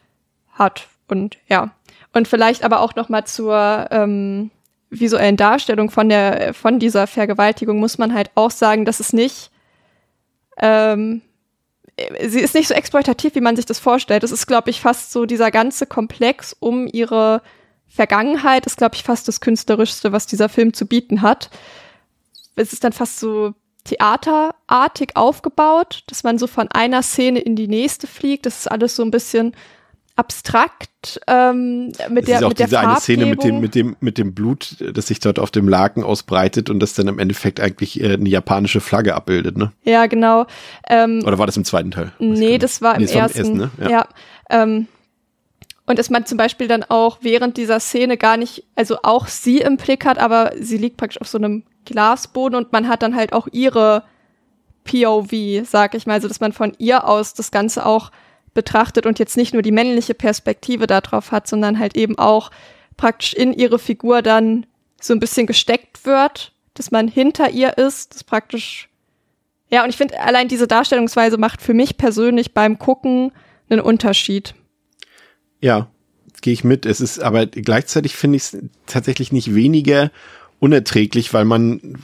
hat. 0.51 0.87
Und 1.07 1.37
ja, 1.47 1.73
und 2.13 2.27
vielleicht 2.27 2.63
aber 2.63 2.81
auch 2.81 2.95
noch 2.95 3.09
mal 3.09 3.25
zur 3.25 3.87
ähm, 3.91 4.51
visuellen 4.89 5.37
Darstellung 5.37 5.89
von 5.89 6.09
der 6.09 6.53
von 6.53 6.79
dieser 6.79 7.07
Vergewaltigung 7.07 7.79
muss 7.79 7.97
man 7.97 8.13
halt 8.13 8.31
auch 8.35 8.51
sagen, 8.51 8.85
dass 8.85 8.99
es 8.99 9.13
nicht 9.13 9.51
ähm, 10.57 11.21
sie 12.21 12.39
ist 12.39 12.55
nicht 12.55 12.67
so 12.67 12.73
exploitativ, 12.73 13.35
wie 13.35 13.41
man 13.41 13.55
sich 13.55 13.65
das 13.65 13.79
vorstellt. 13.79 14.23
Es 14.23 14.31
ist, 14.31 14.47
glaube 14.47 14.69
ich, 14.69 14.81
fast 14.81 15.11
so 15.11 15.25
dieser 15.25 15.51
ganze 15.51 15.85
Komplex 15.85 16.55
um 16.59 16.87
ihre 16.87 17.41
Vergangenheit 17.87 18.65
ist, 18.65 18.77
glaube 18.77 18.95
ich, 18.95 19.03
fast 19.03 19.27
das 19.27 19.41
künstlerischste, 19.41 20.11
was 20.11 20.27
dieser 20.27 20.49
Film 20.49 20.73
zu 20.73 20.85
bieten 20.85 21.21
hat. 21.21 21.49
Es 22.55 22.73
ist 22.73 22.83
dann 22.83 22.93
fast 22.93 23.19
so 23.19 23.53
theaterartig 23.83 25.15
aufgebaut, 25.15 26.03
dass 26.07 26.23
man 26.23 26.37
so 26.37 26.47
von 26.47 26.67
einer 26.69 27.03
Szene 27.03 27.39
in 27.39 27.55
die 27.55 27.67
nächste 27.67 28.07
fliegt. 28.07 28.45
Das 28.45 28.59
ist 28.59 28.71
alles 28.71 28.95
so 28.95 29.03
ein 29.03 29.11
bisschen 29.11 29.55
abstrakt 30.15 31.19
ähm, 31.27 31.91
mit 32.09 32.27
der, 32.27 32.37
ist 32.37 32.43
auch 32.43 32.49
mit 32.49 32.59
diese 32.59 32.79
eine 32.79 32.99
Szene 32.99 33.25
mit 33.25 33.43
dem 33.43 33.59
mit 33.59 33.75
dem 33.75 33.95
mit 34.01 34.17
dem 34.17 34.33
Blut, 34.33 34.77
das 34.93 35.07
sich 35.07 35.19
dort 35.19 35.39
auf 35.39 35.51
dem 35.51 35.67
Laken 35.67 36.03
ausbreitet 36.03 36.69
und 36.69 36.79
das 36.79 36.93
dann 36.93 37.07
im 37.07 37.17
Endeffekt 37.17 37.59
eigentlich 37.59 38.01
äh, 38.01 38.13
eine 38.13 38.29
japanische 38.29 38.81
Flagge 38.81 39.15
abbildet, 39.15 39.57
ne? 39.57 39.71
Ja, 39.83 40.05
genau. 40.07 40.45
Ähm, 40.87 41.23
Oder 41.25 41.37
war 41.37 41.45
das 41.45 41.57
im 41.57 41.65
zweiten 41.65 41.91
Teil? 41.91 42.11
Nee, 42.19 42.57
das 42.57 42.81
war 42.81 42.95
im 42.95 43.03
nee, 43.03 43.11
ersten. 43.11 43.39
War 43.39 43.45
im 43.45 43.61
ersten 43.61 43.83
ne? 43.83 43.89
Ja. 43.89 43.89
ja 43.89 44.07
ähm, 44.49 44.87
und 45.85 45.99
dass 45.99 46.09
man 46.09 46.25
zum 46.25 46.37
Beispiel 46.37 46.67
dann 46.67 46.83
auch 46.83 47.19
während 47.21 47.57
dieser 47.57 47.79
Szene 47.79 48.17
gar 48.17 48.37
nicht, 48.37 48.63
also 48.75 48.99
auch 49.03 49.27
sie 49.27 49.57
im 49.57 49.77
Blick 49.77 50.05
hat, 50.05 50.19
aber 50.19 50.51
sie 50.59 50.77
liegt 50.77 50.97
praktisch 50.97 51.19
auf 51.19 51.27
so 51.27 51.37
einem 51.37 51.63
Glasboden 51.85 52.55
und 52.55 52.71
man 52.71 52.87
hat 52.87 53.01
dann 53.01 53.15
halt 53.15 53.33
auch 53.33 53.47
ihre 53.51 54.03
POV, 54.83 55.65
sag 55.65 55.95
ich 55.95 56.05
mal, 56.05 56.13
also 56.13 56.27
dass 56.27 56.39
man 56.39 56.53
von 56.53 56.73
ihr 56.77 57.07
aus 57.07 57.33
das 57.33 57.51
Ganze 57.51 57.85
auch 57.85 58.11
betrachtet 58.53 59.05
und 59.05 59.19
jetzt 59.19 59.37
nicht 59.37 59.53
nur 59.53 59.61
die 59.61 59.71
männliche 59.71 60.13
Perspektive 60.13 60.87
darauf 60.87 61.31
hat, 61.31 61.47
sondern 61.47 61.79
halt 61.79 61.95
eben 61.95 62.17
auch 62.17 62.51
praktisch 62.97 63.33
in 63.33 63.53
ihre 63.53 63.79
Figur 63.79 64.21
dann 64.21 64.65
so 65.01 65.13
ein 65.13 65.19
bisschen 65.19 65.47
gesteckt 65.47 66.05
wird, 66.05 66.53
dass 66.73 66.91
man 66.91 67.07
hinter 67.07 67.49
ihr 67.49 67.77
ist, 67.77 68.15
das 68.15 68.23
praktisch 68.23 68.89
ja, 69.71 69.83
und 69.85 69.89
ich 69.89 69.95
finde, 69.95 70.19
allein 70.19 70.49
diese 70.49 70.67
Darstellungsweise 70.67 71.37
macht 71.37 71.61
für 71.61 71.73
mich 71.73 71.97
persönlich 71.97 72.53
beim 72.53 72.77
Gucken 72.77 73.31
einen 73.69 73.79
Unterschied. 73.79 74.53
Ja, 75.61 75.89
gehe 76.41 76.53
ich 76.53 76.65
mit. 76.65 76.85
Es 76.85 76.99
ist 76.99 77.19
aber 77.19 77.45
gleichzeitig 77.45 78.15
finde 78.15 78.35
ich 78.35 78.43
es 78.43 78.57
tatsächlich 78.85 79.31
nicht 79.31 79.55
weniger 79.55 80.11
unerträglich, 80.59 81.33
weil 81.33 81.45
man, 81.45 81.97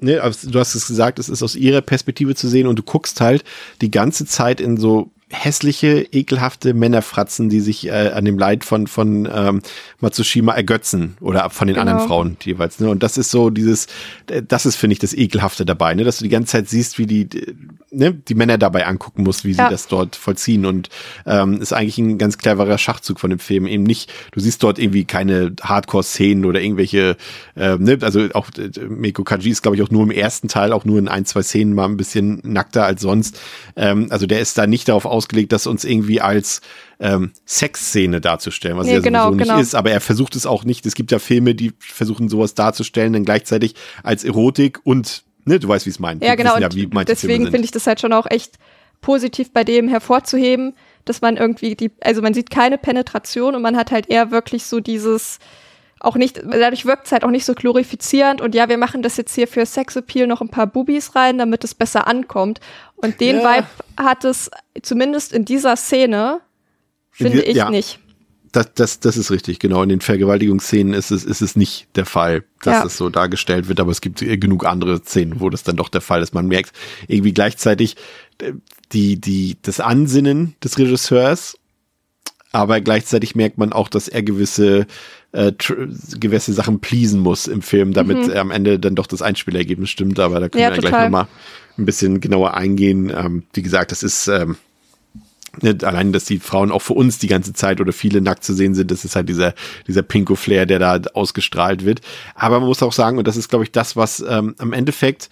ne, 0.00 0.20
du 0.42 0.58
hast 0.58 0.74
es 0.74 0.88
gesagt, 0.88 1.20
es 1.20 1.28
ist 1.28 1.42
aus 1.42 1.54
ihrer 1.54 1.82
Perspektive 1.82 2.34
zu 2.34 2.48
sehen 2.48 2.66
und 2.66 2.78
du 2.78 2.82
guckst 2.82 3.20
halt 3.20 3.44
die 3.80 3.92
ganze 3.92 4.26
Zeit 4.26 4.60
in 4.60 4.76
so 4.76 5.10
hässliche, 5.30 6.06
ekelhafte 6.12 6.74
Männerfratzen, 6.74 7.48
die 7.48 7.60
sich 7.60 7.86
äh, 7.86 8.10
an 8.14 8.24
dem 8.24 8.38
Leid 8.38 8.64
von, 8.64 8.86
von 8.86 9.28
ähm, 9.32 9.62
Matsushima 10.00 10.52
ergötzen 10.52 11.16
oder 11.20 11.48
von 11.50 11.66
den 11.66 11.76
genau. 11.76 11.90
anderen 11.90 12.08
Frauen 12.08 12.36
jeweils. 12.42 12.78
Ne? 12.78 12.88
Und 12.88 13.02
das 13.02 13.16
ist 13.16 13.30
so 13.30 13.50
dieses, 13.50 13.86
äh, 14.28 14.42
das 14.46 14.66
ist, 14.66 14.76
finde 14.76 14.92
ich, 14.92 14.98
das 14.98 15.14
Ekelhafte 15.14 15.64
dabei, 15.64 15.94
ne? 15.94 16.04
dass 16.04 16.18
du 16.18 16.24
die 16.24 16.30
ganze 16.30 16.52
Zeit 16.52 16.68
siehst, 16.68 16.98
wie 16.98 17.06
die, 17.06 17.28
ne, 17.90 18.12
die 18.12 18.34
Männer 18.34 18.58
dabei 18.58 18.86
angucken 18.86 19.22
musst, 19.22 19.44
wie 19.44 19.52
ja. 19.52 19.64
sie 19.64 19.70
das 19.70 19.88
dort 19.88 20.14
vollziehen. 20.14 20.66
Und 20.66 20.90
ähm, 21.26 21.60
ist 21.60 21.72
eigentlich 21.72 21.98
ein 21.98 22.18
ganz 22.18 22.36
cleverer 22.36 22.78
Schachzug 22.78 23.18
von 23.18 23.30
dem 23.30 23.38
Film. 23.38 23.66
Eben 23.66 23.84
nicht, 23.84 24.12
du 24.32 24.40
siehst 24.40 24.62
dort 24.62 24.78
irgendwie 24.78 25.04
keine 25.04 25.52
Hardcore-Szenen 25.62 26.44
oder 26.44 26.60
irgendwelche, 26.60 27.16
äh, 27.56 27.76
ne? 27.76 27.98
also 28.02 28.28
auch 28.34 28.48
äh, 28.58 28.70
Meiko 28.88 29.24
Kaji 29.24 29.50
ist, 29.50 29.62
glaube 29.62 29.76
ich, 29.76 29.82
auch 29.82 29.90
nur 29.90 30.02
im 30.02 30.10
ersten 30.10 30.48
Teil, 30.48 30.72
auch 30.72 30.84
nur 30.84 30.98
in 30.98 31.08
ein, 31.08 31.24
zwei 31.24 31.42
Szenen 31.42 31.74
mal 31.74 31.86
ein 31.86 31.96
bisschen 31.96 32.40
nackter 32.44 32.84
als 32.84 33.00
sonst. 33.00 33.40
Ähm, 33.74 34.08
also 34.10 34.26
der 34.26 34.40
ist 34.40 34.58
da 34.58 34.66
nicht 34.66 34.88
darauf 34.88 35.06
ausgelegt, 35.14 35.52
das 35.52 35.66
uns 35.66 35.84
irgendwie 35.84 36.20
als 36.20 36.60
ähm, 37.00 37.32
Sexszene 37.46 38.20
darzustellen, 38.20 38.76
was 38.76 38.86
nee, 38.86 38.94
ja 38.94 39.00
genau, 39.00 39.26
sowieso 39.26 39.36
nicht 39.36 39.48
genau. 39.48 39.60
ist, 39.60 39.74
aber 39.74 39.90
er 39.90 40.00
versucht 40.00 40.36
es 40.36 40.44
auch 40.44 40.64
nicht. 40.64 40.84
Es 40.86 40.94
gibt 40.94 41.12
ja 41.12 41.18
Filme, 41.18 41.54
die 41.54 41.72
versuchen 41.78 42.28
sowas 42.28 42.54
darzustellen, 42.54 43.12
dann 43.12 43.24
gleichzeitig 43.24 43.74
als 44.02 44.24
Erotik 44.24 44.80
und, 44.84 45.24
ne, 45.44 45.58
du 45.58 45.68
weißt, 45.68 45.86
wie 45.86 45.90
es 45.90 45.98
meint. 45.98 46.22
Ja, 46.22 46.34
genau. 46.34 46.58
Ja, 46.58 46.68
deswegen 46.68 47.44
finde 47.44 47.64
ich 47.64 47.70
das 47.70 47.86
halt 47.86 48.00
schon 48.00 48.12
auch 48.12 48.26
echt 48.28 48.58
positiv 49.00 49.52
bei 49.52 49.64
dem 49.64 49.88
hervorzuheben, 49.88 50.74
dass 51.04 51.20
man 51.20 51.36
irgendwie 51.36 51.76
die, 51.76 51.90
also 52.00 52.22
man 52.22 52.34
sieht 52.34 52.50
keine 52.50 52.78
Penetration 52.78 53.54
und 53.54 53.62
man 53.62 53.76
hat 53.76 53.92
halt 53.92 54.08
eher 54.08 54.30
wirklich 54.30 54.64
so 54.64 54.80
dieses 54.80 55.38
auch 56.04 56.16
nicht, 56.16 56.42
dadurch 56.44 56.84
wirkt 56.86 57.06
es 57.06 57.12
halt 57.12 57.24
auch 57.24 57.30
nicht 57.30 57.44
so 57.44 57.54
glorifizierend 57.54 58.40
und 58.40 58.54
ja, 58.54 58.68
wir 58.68 58.78
machen 58.78 59.02
das 59.02 59.16
jetzt 59.16 59.34
hier 59.34 59.48
für 59.48 59.64
Sexappeal 59.66 60.26
noch 60.26 60.40
ein 60.40 60.48
paar 60.48 60.66
Bubis 60.66 61.14
rein, 61.14 61.38
damit 61.38 61.64
es 61.64 61.74
besser 61.74 62.06
ankommt. 62.06 62.60
Und 62.96 63.20
den 63.20 63.40
Ja. 63.40 63.56
Vibe 63.56 63.66
hat 63.96 64.24
es 64.24 64.50
zumindest 64.82 65.32
in 65.32 65.44
dieser 65.44 65.76
Szene, 65.76 66.40
In 67.18 67.26
finde 67.26 67.42
ich 67.42 67.56
ja. 67.56 67.70
nicht. 67.70 67.98
Das, 68.52 68.72
das, 68.74 69.00
das 69.00 69.16
ist 69.16 69.32
richtig, 69.32 69.58
genau. 69.58 69.82
In 69.82 69.88
den 69.88 70.00
Vergewaltigungsszenen 70.00 70.94
ist 70.94 71.10
es, 71.10 71.24
ist 71.24 71.40
es 71.40 71.56
nicht 71.56 71.88
der 71.96 72.06
Fall, 72.06 72.44
dass 72.62 72.74
Ja. 72.74 72.82
das 72.84 72.96
so 72.96 73.08
dargestellt 73.10 73.66
wird, 73.68 73.80
aber 73.80 73.90
es 73.90 74.00
gibt 74.00 74.20
genug 74.20 74.64
andere 74.64 75.02
Szenen, 75.02 75.40
wo 75.40 75.50
das 75.50 75.64
dann 75.64 75.74
doch 75.74 75.88
der 75.88 76.00
Fall 76.00 76.22
ist. 76.22 76.34
Man 76.34 76.46
merkt 76.46 76.70
irgendwie 77.08 77.32
gleichzeitig 77.34 77.96
äh, 78.40 78.52
die, 78.92 79.20
die, 79.20 79.56
das 79.62 79.80
Ansinnen 79.80 80.54
des 80.62 80.78
Regisseurs, 80.78 81.56
aber 82.52 82.80
gleichzeitig 82.80 83.34
merkt 83.34 83.58
man 83.58 83.72
auch, 83.72 83.88
dass 83.88 84.06
er 84.06 84.22
gewisse, 84.22 84.86
äh, 85.34 85.52
gewisse 86.20 86.52
Sachen 86.52 86.78
pleasen 86.78 87.20
muss 87.20 87.48
im 87.48 87.60
Film, 87.60 87.92
damit 87.92 88.28
äh, 88.28 88.38
am 88.38 88.52
Ende 88.52 88.78
dann 88.78 88.94
doch 88.94 89.08
das 89.08 89.20
Einspielergebnis 89.20 89.90
stimmt, 89.90 90.20
aber 90.20 90.38
da 90.38 90.48
können 90.48 90.62
Ja, 90.62 90.70
wir 90.70 90.78
gleich 90.78 90.92
nochmal 90.92 91.26
ein 91.76 91.84
bisschen 91.84 92.20
genauer 92.20 92.54
eingehen. 92.54 93.12
Ähm, 93.14 93.42
wie 93.52 93.62
gesagt, 93.62 93.90
das 93.90 94.04
ist, 94.04 94.28
ähm, 94.28 94.56
ne, 95.60 95.76
allein, 95.82 96.12
dass 96.12 96.24
die 96.24 96.38
Frauen 96.38 96.70
auch 96.70 96.82
für 96.82 96.92
uns 96.92 97.18
die 97.18 97.26
ganze 97.26 97.52
Zeit 97.52 97.80
oder 97.80 97.92
viele 97.92 98.20
nackt 98.20 98.44
zu 98.44 98.54
sehen 98.54 98.76
sind, 98.76 98.92
das 98.92 99.04
ist 99.04 99.16
halt 99.16 99.28
dieser, 99.28 99.54
dieser 99.88 100.02
Pinko-Flair, 100.02 100.66
der 100.66 100.78
da 100.78 101.00
ausgestrahlt 101.14 101.84
wird. 101.84 102.00
Aber 102.36 102.60
man 102.60 102.68
muss 102.68 102.82
auch 102.84 102.92
sagen, 102.92 103.18
und 103.18 103.26
das 103.26 103.36
ist, 103.36 103.48
glaube 103.48 103.64
ich, 103.64 103.72
das, 103.72 103.96
was 103.96 104.24
ähm, 104.26 104.54
am 104.58 104.72
Endeffekt 104.72 105.30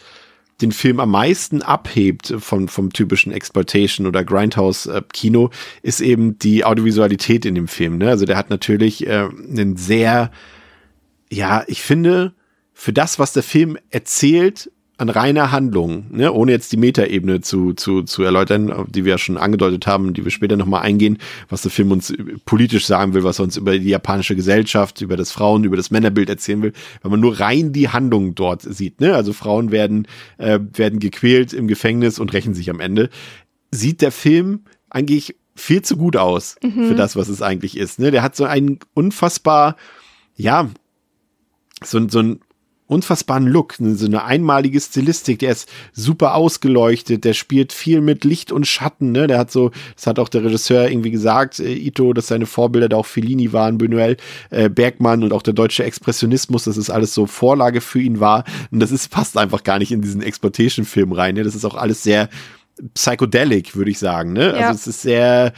den 0.60 0.72
Film 0.72 1.00
am 1.00 1.10
meisten 1.10 1.62
abhebt 1.62 2.34
von, 2.38 2.68
vom 2.68 2.92
typischen 2.92 3.32
Exploitation 3.32 4.06
oder 4.06 4.24
Grindhouse-Kino, 4.24 5.50
ist 5.82 6.00
eben 6.00 6.38
die 6.38 6.64
Audiovisualität 6.64 7.44
in 7.44 7.54
dem 7.54 7.68
Film. 7.68 7.98
Ne? 7.98 8.08
Also 8.08 8.24
der 8.24 8.36
hat 8.36 8.50
natürlich 8.50 9.06
äh, 9.06 9.28
einen 9.28 9.76
sehr, 9.76 10.30
ja, 11.30 11.64
ich 11.66 11.82
finde, 11.82 12.34
für 12.72 12.92
das, 12.92 13.18
was 13.18 13.32
der 13.32 13.44
Film 13.44 13.78
erzählt, 13.90 14.71
an 14.98 15.08
reiner 15.08 15.50
Handlung, 15.50 16.06
ne, 16.10 16.32
ohne 16.32 16.52
jetzt 16.52 16.70
die 16.70 16.76
Metaebene 16.76 17.40
zu, 17.40 17.72
zu, 17.72 18.02
zu 18.02 18.22
erläutern, 18.22 18.86
die 18.88 19.04
wir 19.04 19.12
ja 19.12 19.18
schon 19.18 19.36
angedeutet 19.38 19.86
haben, 19.86 20.14
die 20.14 20.22
wir 20.22 20.30
später 20.30 20.56
nochmal 20.56 20.82
eingehen, 20.82 21.18
was 21.48 21.62
der 21.62 21.70
Film 21.72 21.90
uns 21.90 22.14
politisch 22.44 22.86
sagen 22.86 23.12
will, 23.14 23.24
was 23.24 23.40
er 23.40 23.44
uns 23.44 23.56
über 23.56 23.76
die 23.78 23.88
japanische 23.88 24.36
Gesellschaft, 24.36 25.00
über 25.00 25.16
das 25.16 25.32
Frauen, 25.32 25.64
über 25.64 25.76
das 25.76 25.90
Männerbild 25.90 26.28
erzählen 26.28 26.62
will, 26.62 26.72
wenn 27.02 27.10
man 27.10 27.20
nur 27.20 27.40
rein 27.40 27.72
die 27.72 27.88
Handlung 27.88 28.34
dort 28.34 28.62
sieht. 28.62 29.00
Ne? 29.00 29.14
Also 29.14 29.32
Frauen 29.32 29.72
werden, 29.72 30.06
äh, 30.38 30.60
werden 30.74 31.00
gequält 31.00 31.52
im 31.52 31.66
Gefängnis 31.66 32.18
und 32.20 32.32
rächen 32.32 32.54
sich 32.54 32.70
am 32.70 32.78
Ende. 32.78 33.08
Sieht 33.72 34.02
der 34.02 34.12
Film 34.12 34.60
eigentlich 34.90 35.34
viel 35.56 35.82
zu 35.82 35.96
gut 35.96 36.16
aus 36.16 36.56
für 36.62 36.94
das, 36.94 37.16
was 37.16 37.28
es 37.28 37.42
eigentlich 37.42 37.76
ist. 37.76 37.98
Ne? 37.98 38.10
Der 38.10 38.22
hat 38.22 38.36
so 38.36 38.44
einen 38.44 38.78
unfassbar, 38.94 39.76
ja, 40.36 40.70
so, 41.82 41.98
ein- 41.98 42.08
so 42.08 42.20
einen 42.20 42.40
unfassbaren 42.92 43.46
Look, 43.46 43.80
ne, 43.80 43.94
so 43.94 44.06
eine 44.06 44.24
einmalige 44.24 44.80
Stilistik, 44.80 45.40
der 45.40 45.52
ist 45.52 45.68
super 45.92 46.34
ausgeleuchtet, 46.34 47.24
der 47.24 47.32
spielt 47.32 47.72
viel 47.72 48.00
mit 48.00 48.24
Licht 48.24 48.52
und 48.52 48.66
Schatten, 48.66 49.12
ne? 49.12 49.26
Der 49.26 49.38
hat 49.38 49.50
so, 49.50 49.70
das 49.96 50.06
hat 50.06 50.18
auch 50.18 50.28
der 50.28 50.44
Regisseur 50.44 50.88
irgendwie 50.88 51.10
gesagt, 51.10 51.58
äh, 51.58 51.72
Ito, 51.72 52.12
dass 52.12 52.28
seine 52.28 52.46
Vorbilder 52.46 52.88
da 52.88 52.98
auch 52.98 53.06
Fellini 53.06 53.52
waren, 53.52 53.78
Buñuel, 53.78 54.18
äh, 54.50 54.68
Bergmann 54.68 55.22
und 55.22 55.32
auch 55.32 55.42
der 55.42 55.54
deutsche 55.54 55.84
Expressionismus, 55.84 56.64
dass 56.64 56.76
es 56.76 56.90
alles 56.90 57.14
so 57.14 57.26
Vorlage 57.26 57.80
für 57.80 58.00
ihn 58.00 58.20
war. 58.20 58.44
Und 58.70 58.80
das 58.80 58.92
ist, 58.92 59.10
passt 59.10 59.36
einfach 59.36 59.64
gar 59.64 59.78
nicht 59.78 59.92
in 59.92 60.02
diesen 60.02 60.22
Exploitation-Film 60.22 61.12
rein, 61.12 61.34
ne? 61.34 61.44
Das 61.44 61.54
ist 61.54 61.64
auch 61.64 61.74
alles 61.74 62.02
sehr 62.02 62.28
psychedelic, 62.94 63.76
würde 63.76 63.90
ich 63.90 63.98
sagen, 63.98 64.32
ne? 64.32 64.56
Ja. 64.58 64.68
Also 64.68 64.72
es 64.72 64.86
ist 64.86 65.02
sehr 65.02 65.52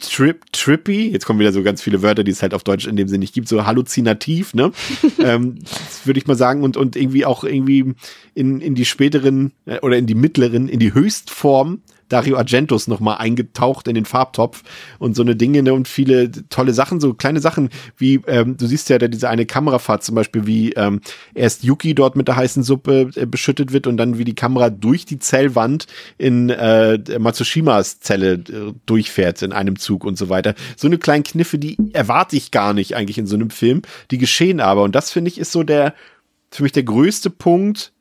trip, 0.00 0.44
trippy. 0.52 1.10
Jetzt 1.10 1.26
kommen 1.26 1.38
wieder 1.38 1.52
so 1.52 1.62
ganz 1.62 1.82
viele 1.82 2.02
Wörter, 2.02 2.24
die 2.24 2.30
es 2.30 2.42
halt 2.42 2.54
auf 2.54 2.64
Deutsch 2.64 2.86
in 2.86 2.96
dem 2.96 3.08
Sinne 3.08 3.20
nicht 3.20 3.34
gibt, 3.34 3.48
so 3.48 3.66
halluzinativ, 3.66 4.54
ne? 4.54 4.72
ähm, 5.18 5.58
würde 6.04 6.18
ich 6.18 6.26
mal 6.26 6.36
sagen 6.36 6.62
und, 6.62 6.76
und 6.76 6.96
irgendwie 6.96 7.24
auch 7.24 7.44
irgendwie 7.44 7.94
in, 8.34 8.60
in 8.60 8.74
die 8.74 8.84
späteren 8.84 9.52
äh, 9.66 9.78
oder 9.80 9.98
in 9.98 10.06
die 10.06 10.14
mittleren, 10.14 10.68
in 10.68 10.78
die 10.78 10.94
Höchstform 10.94 11.82
Dario 12.10 12.36
Argentos 12.36 12.88
nochmal 12.88 13.18
eingetaucht 13.18 13.88
in 13.88 13.94
den 13.94 14.04
Farbtopf 14.04 14.62
und 14.98 15.16
so 15.16 15.22
eine 15.22 15.36
Dinge 15.36 15.62
ne, 15.62 15.72
und 15.72 15.88
viele 15.88 16.30
tolle 16.48 16.74
Sachen, 16.74 17.00
so 17.00 17.14
kleine 17.14 17.40
Sachen 17.40 17.70
wie, 17.96 18.20
ähm, 18.26 18.56
du 18.56 18.66
siehst 18.66 18.90
ja 18.90 18.98
da 18.98 19.08
diese 19.08 19.28
eine 19.28 19.46
Kamerafahrt 19.46 20.04
zum 20.04 20.14
Beispiel, 20.14 20.46
wie 20.46 20.72
ähm, 20.72 21.00
erst 21.34 21.64
Yuki 21.64 21.94
dort 21.94 22.16
mit 22.16 22.28
der 22.28 22.36
heißen 22.36 22.62
Suppe 22.62 23.10
äh, 23.14 23.26
beschüttet 23.26 23.72
wird 23.72 23.86
und 23.86 23.96
dann 23.96 24.18
wie 24.18 24.24
die 24.24 24.34
Kamera 24.34 24.70
durch 24.70 25.04
die 25.06 25.18
Zellwand 25.18 25.86
in 26.18 26.50
äh, 26.50 26.98
Matsushimas 27.18 28.00
Zelle 28.00 28.32
äh, 28.32 28.72
durchfährt 28.86 29.42
in 29.42 29.52
einem 29.52 29.78
Zug 29.78 30.04
und 30.04 30.18
so 30.18 30.28
weiter. 30.28 30.54
So 30.76 30.86
eine 30.86 30.98
kleinen 30.98 31.24
Kniffe, 31.24 31.58
die 31.58 31.78
erwarte 31.92 32.36
ich 32.36 32.50
gar 32.50 32.74
nicht 32.74 32.96
eigentlich 32.96 33.18
in 33.18 33.26
so 33.26 33.36
einem 33.36 33.50
Film, 33.50 33.82
die 34.10 34.18
geschehen 34.18 34.60
aber 34.60 34.82
und 34.82 34.94
das 34.94 35.10
finde 35.10 35.30
ich 35.30 35.38
ist 35.38 35.52
so 35.52 35.62
der, 35.62 35.94
für 36.50 36.62
mich 36.62 36.72
der 36.72 36.82
größte 36.82 37.30
Punkt, 37.30 37.92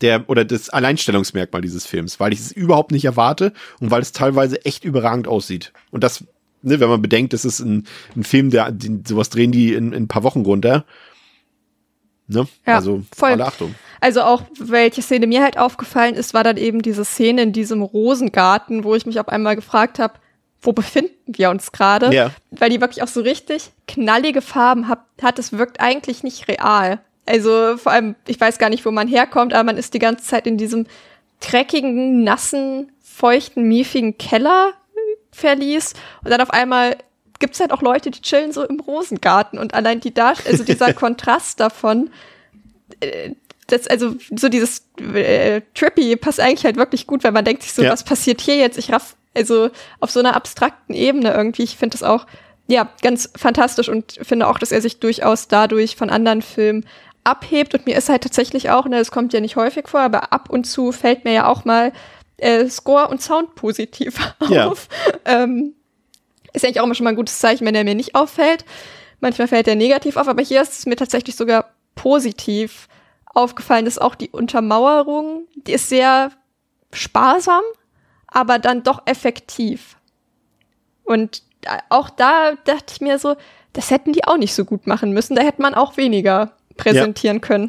der 0.00 0.28
oder 0.28 0.44
das 0.44 0.70
Alleinstellungsmerkmal 0.70 1.62
dieses 1.62 1.86
Films, 1.86 2.20
weil 2.20 2.32
ich 2.32 2.40
es 2.40 2.52
überhaupt 2.52 2.92
nicht 2.92 3.04
erwarte 3.04 3.52
und 3.80 3.90
weil 3.90 4.02
es 4.02 4.12
teilweise 4.12 4.64
echt 4.64 4.84
überragend 4.84 5.28
aussieht. 5.28 5.72
Und 5.90 6.04
das, 6.04 6.24
ne, 6.62 6.80
wenn 6.80 6.88
man 6.88 7.02
bedenkt, 7.02 7.32
das 7.32 7.44
ist 7.44 7.60
ein, 7.60 7.86
ein 8.16 8.24
Film, 8.24 8.50
der 8.50 8.72
den, 8.72 9.04
sowas 9.04 9.30
drehen 9.30 9.52
die 9.52 9.74
in, 9.74 9.92
in 9.92 10.04
ein 10.04 10.08
paar 10.08 10.22
Wochen 10.22 10.42
runter. 10.42 10.84
Ne? 12.26 12.46
Ja, 12.66 12.76
also 12.76 13.02
voll. 13.14 13.32
alle 13.32 13.46
Achtung. 13.46 13.74
Also 14.00 14.22
auch, 14.22 14.42
welche 14.58 15.02
Szene 15.02 15.26
mir 15.26 15.42
halt 15.42 15.58
aufgefallen 15.58 16.14
ist, 16.14 16.32
war 16.32 16.44
dann 16.44 16.56
eben 16.56 16.80
diese 16.80 17.04
Szene 17.04 17.42
in 17.42 17.52
diesem 17.52 17.82
Rosengarten, 17.82 18.84
wo 18.84 18.94
ich 18.94 19.04
mich 19.04 19.20
auf 19.20 19.28
einmal 19.28 19.56
gefragt 19.56 19.98
habe, 19.98 20.14
wo 20.62 20.72
befinden 20.72 21.14
wir 21.26 21.50
uns 21.50 21.72
gerade? 21.72 22.14
Ja. 22.14 22.30
Weil 22.50 22.70
die 22.70 22.80
wirklich 22.80 23.02
auch 23.02 23.08
so 23.08 23.20
richtig 23.20 23.70
knallige 23.88 24.42
Farben 24.42 24.88
hat, 24.88 25.00
hat. 25.22 25.38
Es 25.38 25.52
wirkt 25.52 25.80
eigentlich 25.80 26.22
nicht 26.22 26.48
real. 26.48 27.00
Also 27.26 27.76
vor 27.76 27.92
allem, 27.92 28.14
ich 28.26 28.40
weiß 28.40 28.58
gar 28.58 28.70
nicht, 28.70 28.84
wo 28.84 28.90
man 28.90 29.06
herkommt, 29.08 29.52
aber 29.54 29.64
man 29.64 29.76
ist 29.76 29.94
die 29.94 29.98
ganze 29.98 30.24
Zeit 30.24 30.46
in 30.46 30.56
diesem 30.56 30.86
dreckigen, 31.40 32.24
nassen, 32.24 32.90
feuchten, 33.02 33.64
miefigen 33.64 34.18
Keller 34.18 34.72
verließ 35.32 35.94
und 36.24 36.30
dann 36.30 36.40
auf 36.40 36.50
einmal 36.50 36.96
gibt's 37.38 37.60
halt 37.60 37.72
auch 37.72 37.82
Leute, 37.82 38.10
die 38.10 38.20
chillen 38.20 38.52
so 38.52 38.64
im 38.64 38.80
Rosengarten 38.80 39.58
und 39.58 39.72
allein 39.74 40.00
die 40.00 40.12
Dar 40.12 40.34
also 40.46 40.64
dieser 40.64 40.92
Kontrast 40.94 41.60
davon, 41.60 42.10
äh, 43.00 43.30
das, 43.68 43.86
also 43.86 44.16
so 44.34 44.48
dieses 44.48 44.84
äh, 45.14 45.62
Trippy 45.74 46.16
passt 46.16 46.40
eigentlich 46.40 46.64
halt 46.64 46.76
wirklich 46.76 47.06
gut, 47.06 47.22
weil 47.24 47.32
man 47.32 47.44
denkt 47.44 47.62
sich 47.62 47.72
so, 47.72 47.82
Ja. 47.82 47.92
was 47.92 48.04
passiert 48.04 48.40
hier 48.40 48.56
jetzt? 48.56 48.76
Ich 48.78 48.92
raff, 48.92 49.14
also 49.34 49.70
auf 50.00 50.10
so 50.10 50.18
einer 50.20 50.34
abstrakten 50.34 50.94
Ebene 50.94 51.32
irgendwie, 51.32 51.62
ich 51.62 51.76
finde 51.76 51.96
das 51.96 52.02
auch, 52.02 52.26
ja, 52.66 52.88
ganz 53.02 53.30
fantastisch 53.36 53.88
und 53.88 54.18
finde 54.22 54.46
auch, 54.48 54.58
dass 54.58 54.72
er 54.72 54.80
sich 54.80 55.00
durchaus 55.00 55.48
dadurch 55.48 55.96
von 55.96 56.10
anderen 56.10 56.42
Filmen 56.42 56.84
abhebt 57.24 57.74
und 57.74 57.86
mir 57.86 57.96
ist 57.96 58.08
halt 58.08 58.22
tatsächlich 58.22 58.70
auch, 58.70 58.86
ne, 58.86 58.98
das 58.98 59.10
kommt 59.10 59.32
ja 59.32 59.40
nicht 59.40 59.56
häufig 59.56 59.88
vor, 59.88 60.00
aber 60.00 60.32
ab 60.32 60.48
und 60.50 60.64
zu 60.64 60.92
fällt 60.92 61.24
mir 61.24 61.32
ja 61.32 61.46
auch 61.46 61.64
mal 61.64 61.92
äh, 62.38 62.66
Score 62.68 63.08
und 63.08 63.20
Sound 63.22 63.54
positiv 63.54 64.16
Ja. 64.48 64.68
auf. 64.68 64.88
Ähm, 65.24 65.74
ist 66.52 66.64
eigentlich 66.64 66.80
auch 66.80 66.84
immer 66.84 66.94
schon 66.94 67.04
mal 67.04 67.10
ein 67.10 67.16
gutes 67.16 67.38
Zeichen, 67.38 67.66
wenn 67.66 67.74
er 67.74 67.84
mir 67.84 67.94
nicht 67.94 68.14
auffällt. 68.14 68.64
Manchmal 69.20 69.48
fällt 69.48 69.68
er 69.68 69.76
negativ 69.76 70.16
auf, 70.16 70.26
aber 70.28 70.42
hier 70.42 70.62
ist 70.62 70.72
es 70.78 70.86
mir 70.86 70.96
tatsächlich 70.96 71.36
sogar 71.36 71.70
positiv 71.94 72.88
aufgefallen, 73.26 73.84
dass 73.84 73.98
auch 73.98 74.14
die 74.14 74.30
Untermauerung, 74.30 75.46
die 75.66 75.72
ist 75.72 75.88
sehr 75.88 76.32
sparsam, 76.92 77.62
aber 78.26 78.58
dann 78.58 78.82
doch 78.82 79.02
effektiv. 79.06 79.96
Und 81.04 81.42
da- 81.60 81.78
auch 81.90 82.10
da 82.10 82.52
dachte 82.64 82.94
ich 82.94 83.00
mir 83.00 83.18
so, 83.18 83.36
das 83.72 83.90
hätten 83.90 84.12
die 84.12 84.24
auch 84.24 84.36
nicht 84.38 84.54
so 84.54 84.64
gut 84.64 84.86
machen 84.86 85.12
müssen, 85.12 85.36
da 85.36 85.42
hätte 85.42 85.62
man 85.62 85.74
auch 85.74 85.96
weniger 85.96 86.52
präsentieren 86.82 87.40
können. 87.40 87.64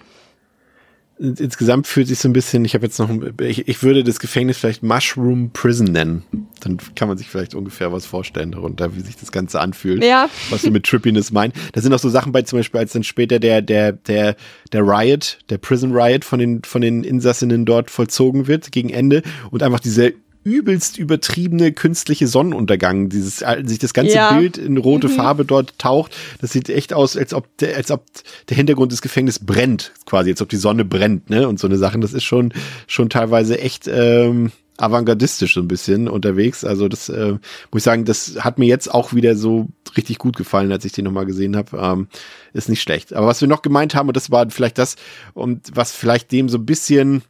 In- 1.19 1.35
Insgesamt 1.35 1.85
fühlt 1.85 2.07
sich 2.07 2.17
so 2.17 2.27
ein 2.27 2.33
bisschen, 2.33 2.65
ich 2.65 2.73
habe 2.73 2.83
jetzt 2.85 2.97
noch, 2.97 3.07
ich, 3.41 3.67
ich 3.67 3.83
würde 3.83 4.03
das 4.03 4.19
Gefängnis 4.19 4.57
vielleicht 4.57 4.81
Mushroom 4.81 5.51
Prison 5.53 5.85
nennen. 5.85 6.23
Dann 6.61 6.77
kann 6.95 7.07
man 7.07 7.17
sich 7.19 7.29
vielleicht 7.29 7.53
ungefähr 7.53 7.91
was 7.91 8.07
vorstellen 8.07 8.51
darunter, 8.53 8.95
wie 8.95 9.01
sich 9.01 9.17
das 9.17 9.31
Ganze 9.31 9.59
anfühlt. 9.61 10.03
Ja. 10.03 10.29
was 10.49 10.63
wir 10.63 10.71
mit 10.71 10.83
Trippiness 10.87 11.31
meinen. 11.31 11.53
Da 11.73 11.81
sind 11.81 11.93
auch 11.93 11.99
so 11.99 12.09
Sachen 12.09 12.31
bei, 12.31 12.41
zum 12.41 12.57
Beispiel, 12.57 12.79
als 12.79 12.93
dann 12.93 13.03
später 13.03 13.37
der, 13.37 13.61
der, 13.61 13.91
der, 13.91 14.35
der 14.71 14.81
Riot, 14.81 15.37
der 15.51 15.59
Prison 15.59 15.91
Riot 15.95 16.25
von 16.25 16.39
den, 16.39 16.63
von 16.63 16.81
den 16.81 17.03
Insassinnen 17.03 17.65
dort 17.65 17.91
vollzogen 17.91 18.47
wird 18.47 18.71
gegen 18.71 18.89
Ende 18.89 19.21
und 19.51 19.61
einfach 19.61 19.79
diese 19.79 20.13
übelst 20.43 20.97
übertriebene 20.97 21.71
künstliche 21.71 22.27
Sonnenuntergang, 22.27 23.09
dieses, 23.09 23.41
äh, 23.41 23.63
sich 23.65 23.79
das 23.79 23.93
ganze 23.93 24.15
Ja. 24.15 24.33
Bild 24.33 24.57
in 24.57 24.77
rote 24.77 25.09
Farbe 25.09 25.45
dort 25.45 25.77
taucht. 25.77 26.15
Das 26.39 26.51
sieht 26.51 26.69
echt 26.69 26.93
aus, 26.93 27.15
als 27.15 27.33
ob 27.33 27.45
der, 27.57 27.75
als 27.77 27.91
ob 27.91 28.05
der 28.49 28.57
Hintergrund 28.57 28.91
des 28.91 29.01
Gefängnisses 29.01 29.45
brennt, 29.45 29.91
quasi, 30.05 30.31
als 30.31 30.41
ob 30.41 30.49
die 30.49 30.57
Sonne 30.57 30.85
brennt, 30.85 31.29
ne? 31.29 31.47
Und 31.47 31.59
so 31.59 31.67
eine 31.67 31.77
Sachen. 31.77 32.01
Das 32.01 32.13
ist 32.13 32.23
schon, 32.23 32.53
schon 32.87 33.09
teilweise 33.09 33.59
echt, 33.59 33.87
ähm, 33.87 34.51
avantgardistisch 34.77 35.53
so 35.53 35.59
ein 35.61 35.67
bisschen 35.67 36.07
unterwegs. 36.07 36.63
Also 36.65 36.87
das 36.87 37.07
äh, 37.09 37.33
muss 37.33 37.81
ich 37.81 37.83
sagen, 37.83 38.05
das 38.05 38.37
hat 38.39 38.57
mir 38.57 38.65
jetzt 38.65 38.91
auch 38.91 39.13
wieder 39.13 39.35
so 39.35 39.67
richtig 39.95 40.17
gut 40.17 40.35
gefallen, 40.35 40.71
als 40.71 40.85
ich 40.85 40.91
den 40.91 41.05
nochmal 41.05 41.25
gesehen 41.27 41.55
habe. 41.55 41.77
Ähm, 41.77 42.07
ist 42.53 42.67
nicht 42.69 42.81
schlecht. 42.81 43.13
Aber 43.13 43.27
was 43.27 43.41
wir 43.41 43.47
noch 43.47 43.61
gemeint 43.61 43.93
haben, 43.93 44.07
und 44.07 44.17
das 44.17 44.31
war 44.31 44.49
vielleicht 44.49 44.77
das, 44.79 44.95
und 45.33 45.69
was 45.75 45.91
vielleicht 45.91 46.31
dem 46.31 46.49
so 46.49 46.57
ein 46.57 46.65
bisschen, 46.65 47.21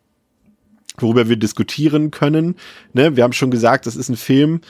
worüber 0.98 1.30
wir 1.30 1.38
diskutieren 1.38 2.12
können, 2.12 2.56
ne, 2.94 3.16
wir 3.16 3.24
haben 3.24 3.34
schon 3.34 3.52
gesagt, 3.52 3.86
das 3.86 3.96
ist 3.96 4.10
ein 4.10 4.18
Film, 4.18 4.62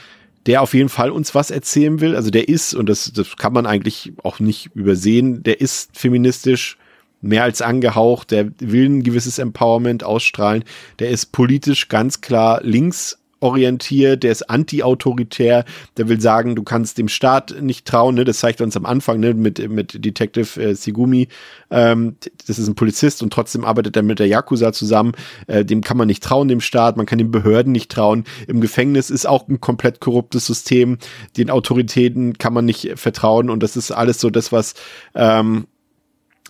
der 0.46 0.62
auf 0.62 0.74
jeden 0.74 0.88
Fall 0.88 1.10
uns 1.10 1.34
was 1.34 1.50
erzählen 1.50 2.00
will. 2.00 2.16
Also 2.16 2.30
der 2.30 2.48
ist, 2.48 2.74
und 2.74 2.88
das, 2.88 3.12
das 3.12 3.36
kann 3.36 3.52
man 3.52 3.66
eigentlich 3.66 4.12
auch 4.22 4.40
nicht 4.40 4.70
übersehen, 4.74 5.42
der 5.42 5.60
ist 5.60 5.96
feministisch 5.96 6.78
mehr 7.20 7.44
als 7.44 7.62
angehaucht, 7.62 8.32
der 8.32 8.50
will 8.58 8.88
ein 8.88 9.02
gewisses 9.04 9.38
Empowerment 9.38 10.02
ausstrahlen, 10.02 10.64
der 10.98 11.10
ist 11.10 11.26
politisch 11.32 11.88
ganz 11.88 12.20
klar 12.20 12.60
links 12.64 13.21
orientiert, 13.42 14.22
der 14.22 14.32
ist 14.32 14.48
anti-autoritär, 14.48 15.64
der 15.96 16.08
will 16.08 16.20
sagen, 16.20 16.54
du 16.54 16.62
kannst 16.62 16.98
dem 16.98 17.08
Staat 17.08 17.60
nicht 17.60 17.86
trauen, 17.86 18.14
ne? 18.14 18.24
das 18.24 18.38
zeigt 18.38 18.60
uns 18.60 18.76
am 18.76 18.86
Anfang 18.86 19.20
ne? 19.20 19.34
mit, 19.34 19.68
mit 19.68 20.04
Detective 20.04 20.62
äh, 20.62 20.74
Sigumi, 20.74 21.28
ähm, 21.70 22.16
das 22.46 22.58
ist 22.58 22.68
ein 22.68 22.74
Polizist 22.74 23.22
und 23.22 23.32
trotzdem 23.32 23.64
arbeitet 23.64 23.96
er 23.96 24.02
mit 24.02 24.18
der 24.18 24.28
Yakuza 24.28 24.72
zusammen, 24.72 25.12
äh, 25.48 25.64
dem 25.64 25.82
kann 25.82 25.96
man 25.96 26.06
nicht 26.06 26.22
trauen, 26.22 26.48
dem 26.48 26.60
Staat, 26.60 26.96
man 26.96 27.06
kann 27.06 27.18
den 27.18 27.30
Behörden 27.30 27.72
nicht 27.72 27.90
trauen, 27.90 28.24
im 28.46 28.60
Gefängnis 28.60 29.10
ist 29.10 29.26
auch 29.26 29.48
ein 29.48 29.60
komplett 29.60 30.00
korruptes 30.00 30.46
System, 30.46 30.98
den 31.36 31.50
Autoritäten 31.50 32.38
kann 32.38 32.54
man 32.54 32.64
nicht 32.64 32.92
vertrauen 32.96 33.50
und 33.50 33.62
das 33.62 33.76
ist 33.76 33.90
alles 33.90 34.20
so 34.20 34.30
das, 34.30 34.52
was 34.52 34.74
ähm, 35.14 35.66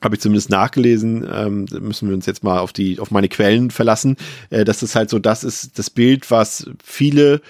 habe 0.05 0.16
ich 0.16 0.20
zumindest 0.20 0.50
nachgelesen, 0.50 1.26
ähm, 1.32 1.66
müssen 1.80 2.09
wir 2.09 2.14
uns 2.14 2.26
jetzt 2.26 2.44
mal 2.44 2.59
auf 2.59 2.72
die, 2.72 2.98
auf 2.98 3.11
meine 3.11 3.28
Quellen 3.28 3.70
verlassen, 3.70 4.16
äh, 4.50 4.64
dass 4.64 4.80
das 4.80 4.94
halt 4.94 5.11
so 5.11 5.18
das 5.18 5.44
ist, 5.44 5.78
das 5.78 5.90
Bild, 5.90 6.30
was 6.30 6.68
viele 6.82 7.40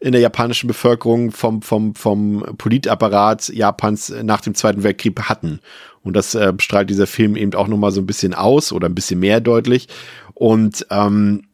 in 0.00 0.12
der 0.12 0.20
japanischen 0.20 0.66
Bevölkerung 0.66 1.30
vom, 1.30 1.62
vom, 1.62 1.94
vom 1.94 2.44
Politapparat 2.58 3.48
Japans 3.48 4.12
nach 4.22 4.42
dem 4.42 4.54
Zweiten 4.54 4.82
Weltkrieg 4.82 5.18
hatten. 5.22 5.60
Und 6.02 6.14
das 6.14 6.34
äh, 6.34 6.52
strahlt 6.58 6.90
dieser 6.90 7.06
Film 7.06 7.36
eben 7.36 7.54
auch 7.54 7.68
nochmal 7.68 7.90
so 7.90 8.02
ein 8.02 8.06
bisschen 8.06 8.34
aus 8.34 8.70
oder 8.72 8.88
ein 8.88 8.94
bisschen 8.94 9.18
mehr 9.18 9.40
deutlich. 9.40 9.88
Und 10.34 10.86
ähm, 10.90 11.44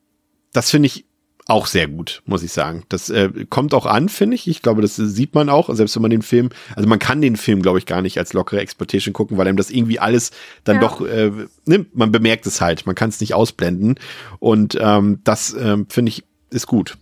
das 0.52 0.70
finde 0.70 0.86
ich 0.86 1.04
auch 1.50 1.66
sehr 1.66 1.88
gut, 1.88 2.22
muss 2.26 2.42
ich 2.42 2.52
sagen. 2.52 2.84
Das 2.88 3.10
äh, 3.10 3.30
kommt 3.48 3.74
auch 3.74 3.86
an, 3.86 4.08
finde 4.08 4.36
ich. 4.36 4.46
Ich 4.48 4.62
glaube, 4.62 4.82
das 4.82 4.96
sieht 4.96 5.34
man 5.34 5.48
auch, 5.48 5.68
selbst 5.74 5.94
wenn 5.96 6.02
man 6.02 6.10
den 6.10 6.22
Film, 6.22 6.50
also 6.76 6.88
man 6.88 6.98
kann 6.98 7.20
den 7.20 7.36
Film, 7.36 7.62
glaube 7.62 7.78
ich, 7.78 7.86
gar 7.86 8.02
nicht 8.02 8.18
als 8.18 8.32
lockere 8.32 8.60
Exploitation 8.60 9.12
gucken, 9.12 9.36
weil 9.36 9.46
einem 9.46 9.56
das 9.56 9.70
irgendwie 9.70 9.98
alles 9.98 10.30
dann 10.64 10.76
ja. 10.76 10.80
doch, 10.80 11.00
äh, 11.00 11.30
ne, 11.66 11.86
man 11.92 12.12
bemerkt 12.12 12.46
es 12.46 12.60
halt, 12.60 12.86
man 12.86 12.94
kann 12.94 13.10
es 13.10 13.20
nicht 13.20 13.34
ausblenden. 13.34 13.96
Und 14.38 14.78
ähm, 14.80 15.20
das 15.24 15.54
ähm, 15.58 15.86
finde 15.88 16.10
ich 16.10 16.24
ist 16.50 16.66
gut 16.66 16.96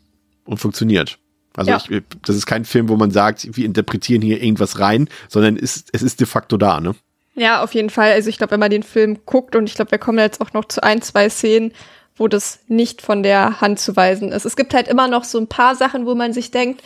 und 0.45 0.59
funktioniert. 0.59 1.19
Also 1.57 1.71
ja. 1.73 1.81
ich, 1.89 2.03
das 2.25 2.37
ist 2.37 2.47
kein 2.47 2.65
Film, 2.65 2.89
wo 2.89 2.97
man 2.97 3.11
sagt, 3.11 3.57
wir 3.57 3.65
interpretieren 3.65 4.23
hier 4.23 4.43
irgendwas 4.43 4.79
rein, 4.79 5.09
sondern 5.29 5.57
ist, 5.57 5.89
es 5.93 6.03
ist 6.03 6.21
de 6.21 6.27
facto 6.27 6.57
da, 6.57 6.81
ne? 6.81 6.95
Ja, 7.35 7.63
auf 7.63 7.75
jeden 7.75 7.91
Fall. 7.91 8.13
Also 8.13 8.29
ich 8.29 8.39
glaube, 8.39 8.53
wenn 8.53 8.61
man 8.61 8.71
den 8.71 8.83
Film 8.83 9.19
guckt 9.25 9.55
und 9.55 9.69
ich 9.69 9.75
glaube, 9.75 9.93
wir 9.93 9.99
kommen 9.99 10.19
jetzt 10.19 10.41
auch 10.41 10.53
noch 10.53 10.67
zu 10.67 10.83
ein, 10.83 11.03
zwei 11.03 11.29
Szenen, 11.31 11.73
wo 12.19 12.29
das 12.29 12.61
nicht 12.69 13.03
von 13.03 13.23
der 13.23 13.61
Hand 13.61 13.81
zu 13.81 13.97
weisen 13.97 14.33
ist. 14.33 14.45
Es 14.45 14.57
gibt 14.57 14.75
halt 14.75 14.89
immer 14.89 15.09
noch 15.09 15.25
so 15.25 15.39
ein 15.39 15.47
paar 15.47 15.75
Sachen, 15.75 16.07
wo 16.07 16.15
man 16.15 16.33
sich 16.33 16.51
denkt, 16.51 16.83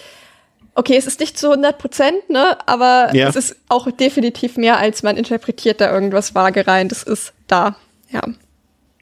okay, 0.74 0.97
es 0.97 1.07
ist 1.07 1.20
nicht 1.20 1.39
zu 1.39 1.51
100 1.51 1.78
Prozent, 1.78 2.30
ne, 2.30 2.57
aber 2.66 3.11
ja. 3.14 3.28
es 3.28 3.37
ist 3.37 3.57
auch 3.68 3.91
definitiv 3.91 4.57
mehr, 4.57 4.78
als 4.78 5.03
man 5.03 5.16
interpretiert 5.16 5.80
da 5.80 5.93
irgendwas 5.93 6.35
vage 6.35 6.66
rein. 6.66 6.89
Das 6.89 7.03
ist 7.03 7.33
da, 7.47 7.76
ja. 8.11 8.22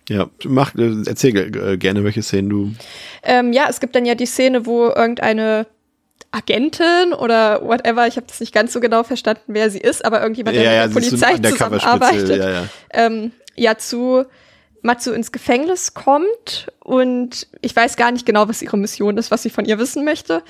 Ja, 0.08 0.28
mach, 0.44 0.74
äh, 0.74 1.04
erzähl 1.06 1.36
äh, 1.36 1.76
gerne, 1.76 2.02
welche 2.02 2.22
Szenen 2.22 2.48
du. 2.48 2.74
Ähm, 3.22 3.52
ja, 3.52 3.66
es 3.68 3.78
gibt 3.78 3.94
dann 3.94 4.04
ja 4.04 4.16
die 4.16 4.26
Szene, 4.26 4.66
wo 4.66 4.88
irgendeine 4.88 5.66
Agentin 6.32 7.12
oder 7.16 7.62
whatever, 7.64 8.08
ich 8.08 8.16
habe 8.16 8.26
das 8.26 8.40
nicht 8.40 8.52
ganz 8.52 8.72
so 8.72 8.80
genau 8.80 9.04
verstanden, 9.04 9.42
wer 9.46 9.70
sie 9.70 9.78
ist, 9.78 10.04
aber 10.04 10.20
irgendjemand, 10.20 10.56
der 10.56 10.64
ja, 10.64 10.86
mit 10.86 10.96
der 10.96 11.00
Polizei 11.00 11.38
zusammenarbeitet, 11.38 12.38
ja, 12.38 12.50
ja. 12.50 12.64
Ähm, 12.92 13.32
ja 13.54 13.78
zu 13.78 14.24
Matsu 14.82 15.12
ins 15.12 15.32
Gefängnis 15.32 15.94
kommt 15.94 16.72
und 16.82 17.46
ich 17.60 17.74
weiß 17.74 17.96
gar 17.96 18.10
nicht 18.10 18.26
genau, 18.26 18.48
was 18.48 18.62
ihre 18.62 18.78
Mission 18.78 19.18
ist, 19.18 19.30
was 19.30 19.42
sie 19.42 19.50
von 19.50 19.64
ihr 19.64 19.78
wissen 19.78 20.04
möchte. 20.04 20.42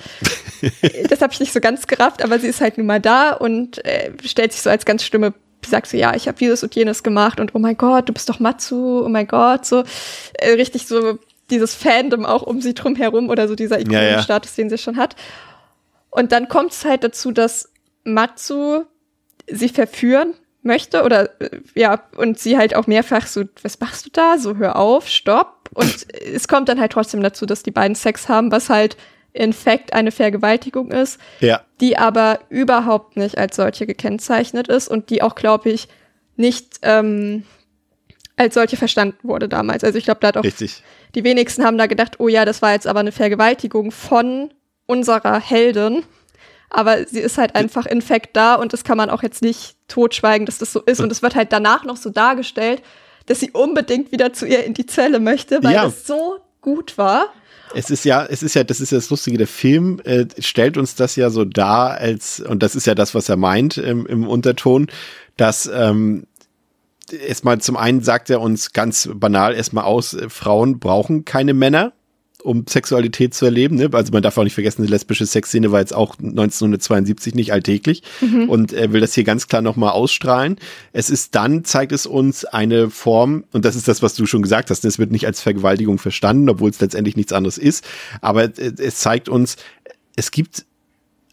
das 1.09 1.21
habe 1.21 1.33
ich 1.33 1.39
nicht 1.39 1.53
so 1.53 1.59
ganz 1.59 1.87
gerafft, 1.87 2.23
aber 2.23 2.39
sie 2.39 2.47
ist 2.47 2.61
halt 2.61 2.77
nun 2.77 2.87
mal 2.87 3.01
da 3.01 3.33
und 3.33 3.83
äh, 3.85 4.11
stellt 4.23 4.53
sich 4.53 4.61
so 4.61 4.69
als 4.69 4.85
ganz 4.85 5.03
Stimme, 5.03 5.33
sagt 5.65 5.87
so, 5.87 5.97
ja, 5.97 6.15
ich 6.15 6.27
habe 6.27 6.37
dieses 6.37 6.63
und 6.63 6.73
jenes 6.75 7.03
gemacht 7.03 7.39
und 7.39 7.53
oh 7.55 7.59
mein 7.59 7.77
Gott, 7.77 8.09
du 8.09 8.13
bist 8.13 8.29
doch 8.29 8.39
Matsu, 8.39 9.03
oh 9.05 9.09
mein 9.09 9.27
Gott, 9.27 9.65
so 9.65 9.83
äh, 10.33 10.51
richtig 10.51 10.87
so 10.87 11.19
dieses 11.49 11.75
Fandom 11.75 12.25
auch 12.25 12.43
um 12.43 12.61
sie 12.61 12.73
drum 12.73 12.95
herum 12.95 13.29
oder 13.29 13.47
so 13.47 13.55
dieser 13.55 13.79
Ikonenstatus, 13.79 14.55
ja, 14.55 14.63
ja. 14.63 14.63
den 14.63 14.69
sie 14.69 14.81
schon 14.81 14.97
hat. 14.97 15.15
Und 16.09 16.31
dann 16.31 16.47
kommt 16.47 16.71
es 16.71 16.85
halt 16.85 17.03
dazu, 17.03 17.31
dass 17.31 17.69
Matsu 18.03 18.85
sie 19.47 19.69
verführen 19.69 20.33
möchte 20.63 21.03
oder 21.03 21.41
äh, 21.41 21.59
ja 21.75 22.03
und 22.15 22.39
sie 22.39 22.57
halt 22.57 22.75
auch 22.75 22.87
mehrfach 22.87 23.27
so 23.27 23.43
was 23.61 23.79
machst 23.79 24.05
du 24.05 24.09
da? 24.11 24.37
So 24.37 24.57
hör 24.57 24.75
auf 24.75 25.07
stopp. 25.07 25.69
Und 25.73 26.07
es 26.33 26.47
kommt 26.47 26.69
dann 26.69 26.79
halt 26.79 26.91
trotzdem 26.91 27.21
dazu 27.21 27.45
dass 27.45 27.63
die 27.63 27.71
beiden 27.71 27.95
Sex 27.95 28.29
haben 28.29 28.51
was 28.51 28.69
halt 28.69 28.97
in 29.33 29.53
fact 29.53 29.93
eine 29.93 30.11
Vergewaltigung 30.11 30.91
ist 30.91 31.19
ja. 31.39 31.61
die 31.79 31.97
aber 31.97 32.39
überhaupt 32.49 33.15
nicht 33.15 33.37
als 33.37 33.55
solche 33.55 33.85
gekennzeichnet 33.85 34.67
ist 34.67 34.89
und 34.89 35.09
die 35.09 35.21
auch 35.21 35.35
glaube 35.35 35.69
ich 35.69 35.87
nicht 36.35 36.79
ähm, 36.81 37.43
als 38.35 38.55
solche 38.55 38.75
verstanden 38.75 39.19
wurde 39.23 39.47
damals. 39.47 39.83
Also 39.83 39.97
ich 39.97 40.05
glaube 40.05 40.19
da 40.21 40.29
hat 40.29 40.37
auch 40.37 40.43
Richtig. 40.43 40.83
die 41.15 41.23
wenigsten 41.23 41.63
haben 41.63 41.77
da 41.77 41.87
gedacht 41.87 42.19
oh 42.19 42.27
ja 42.27 42.45
das 42.45 42.61
war 42.61 42.73
jetzt 42.73 42.87
aber 42.87 42.99
eine 42.99 43.11
Vergewaltigung 43.11 43.91
von 43.91 44.51
unserer 44.85 45.39
Heldin. 45.39 46.03
Aber 46.69 47.05
sie 47.05 47.19
ist 47.19 47.37
halt 47.37 47.55
einfach 47.55 47.85
infekt 47.85 48.35
da 48.35 48.55
und 48.55 48.71
das 48.73 48.83
kann 48.83 48.97
man 48.97 49.09
auch 49.09 49.23
jetzt 49.23 49.41
nicht 49.41 49.75
totschweigen, 49.91 50.45
dass 50.45 50.57
das 50.57 50.71
so 50.71 50.81
ist. 50.81 50.99
Und 50.99 51.11
es 51.11 51.21
wird 51.21 51.35
halt 51.35 51.51
danach 51.51 51.83
noch 51.83 51.97
so 51.97 52.09
dargestellt, 52.09 52.81
dass 53.25 53.39
sie 53.39 53.51
unbedingt 53.51 54.11
wieder 54.11 54.33
zu 54.33 54.47
ihr 54.47 54.63
in 54.63 54.73
die 54.73 54.85
Zelle 54.85 55.19
möchte, 55.19 55.63
weil 55.63 55.73
ja. 55.73 55.85
es 55.85 56.07
so 56.07 56.39
gut 56.61 56.97
war. 56.97 57.27
Es 57.73 57.89
ist 57.89 58.03
ja, 58.03 58.25
es 58.25 58.43
ist 58.43 58.53
ja, 58.55 58.63
das 58.63 58.81
ist 58.81 58.91
ja 58.91 58.97
das 58.97 59.09
Lustige, 59.09 59.37
der 59.37 59.47
Film 59.47 60.01
äh, 60.03 60.25
stellt 60.39 60.77
uns 60.77 60.95
das 60.95 61.15
ja 61.15 61.29
so 61.29 61.45
dar, 61.45 61.91
als, 61.91 62.39
und 62.39 62.63
das 62.63 62.75
ist 62.75 62.85
ja 62.85 62.95
das, 62.95 63.15
was 63.15 63.29
er 63.29 63.37
meint 63.37 63.77
im, 63.77 64.05
im 64.05 64.27
Unterton, 64.27 64.87
dass 65.37 65.69
ähm, 65.73 66.25
erstmal 67.11 67.59
zum 67.59 67.77
einen 67.77 68.01
sagt 68.01 68.29
er 68.29 68.41
uns 68.41 68.73
ganz 68.73 69.09
banal 69.13 69.53
erstmal 69.53 69.85
aus, 69.85 70.13
äh, 70.13 70.29
Frauen 70.29 70.79
brauchen 70.79 71.23
keine 71.23 71.53
Männer 71.53 71.93
um 72.41 72.65
Sexualität 72.67 73.33
zu 73.33 73.45
erleben. 73.45 73.75
Ne? 73.75 73.89
Also 73.91 74.11
man 74.11 74.21
darf 74.21 74.37
auch 74.37 74.43
nicht 74.43 74.53
vergessen, 74.53 74.83
die 74.83 74.89
lesbische 74.89 75.25
Sexszene 75.25 75.71
war 75.71 75.79
jetzt 75.79 75.93
auch 75.93 76.17
1972 76.17 77.35
nicht 77.35 77.53
alltäglich 77.53 78.03
mhm. 78.19 78.49
und 78.49 78.73
er 78.73 78.91
will 78.93 79.01
das 79.01 79.13
hier 79.13 79.23
ganz 79.23 79.47
klar 79.47 79.61
nochmal 79.61 79.91
ausstrahlen. 79.91 80.57
Es 80.93 81.09
ist 81.09 81.35
dann, 81.35 81.63
zeigt 81.63 81.91
es 81.91 82.05
uns 82.05 82.45
eine 82.45 82.89
Form, 82.89 83.43
und 83.51 83.65
das 83.65 83.75
ist 83.75 83.87
das, 83.87 84.01
was 84.01 84.15
du 84.15 84.25
schon 84.25 84.41
gesagt 84.41 84.69
hast, 84.69 84.83
ne? 84.83 84.89
es 84.89 84.99
wird 84.99 85.11
nicht 85.11 85.25
als 85.25 85.41
Vergewaltigung 85.41 85.97
verstanden, 85.97 86.49
obwohl 86.49 86.69
es 86.69 86.81
letztendlich 86.81 87.15
nichts 87.15 87.33
anderes 87.33 87.57
ist, 87.57 87.87
aber 88.21 88.51
es 88.57 88.97
zeigt 88.97 89.29
uns, 89.29 89.57
es 90.15 90.31
gibt 90.31 90.65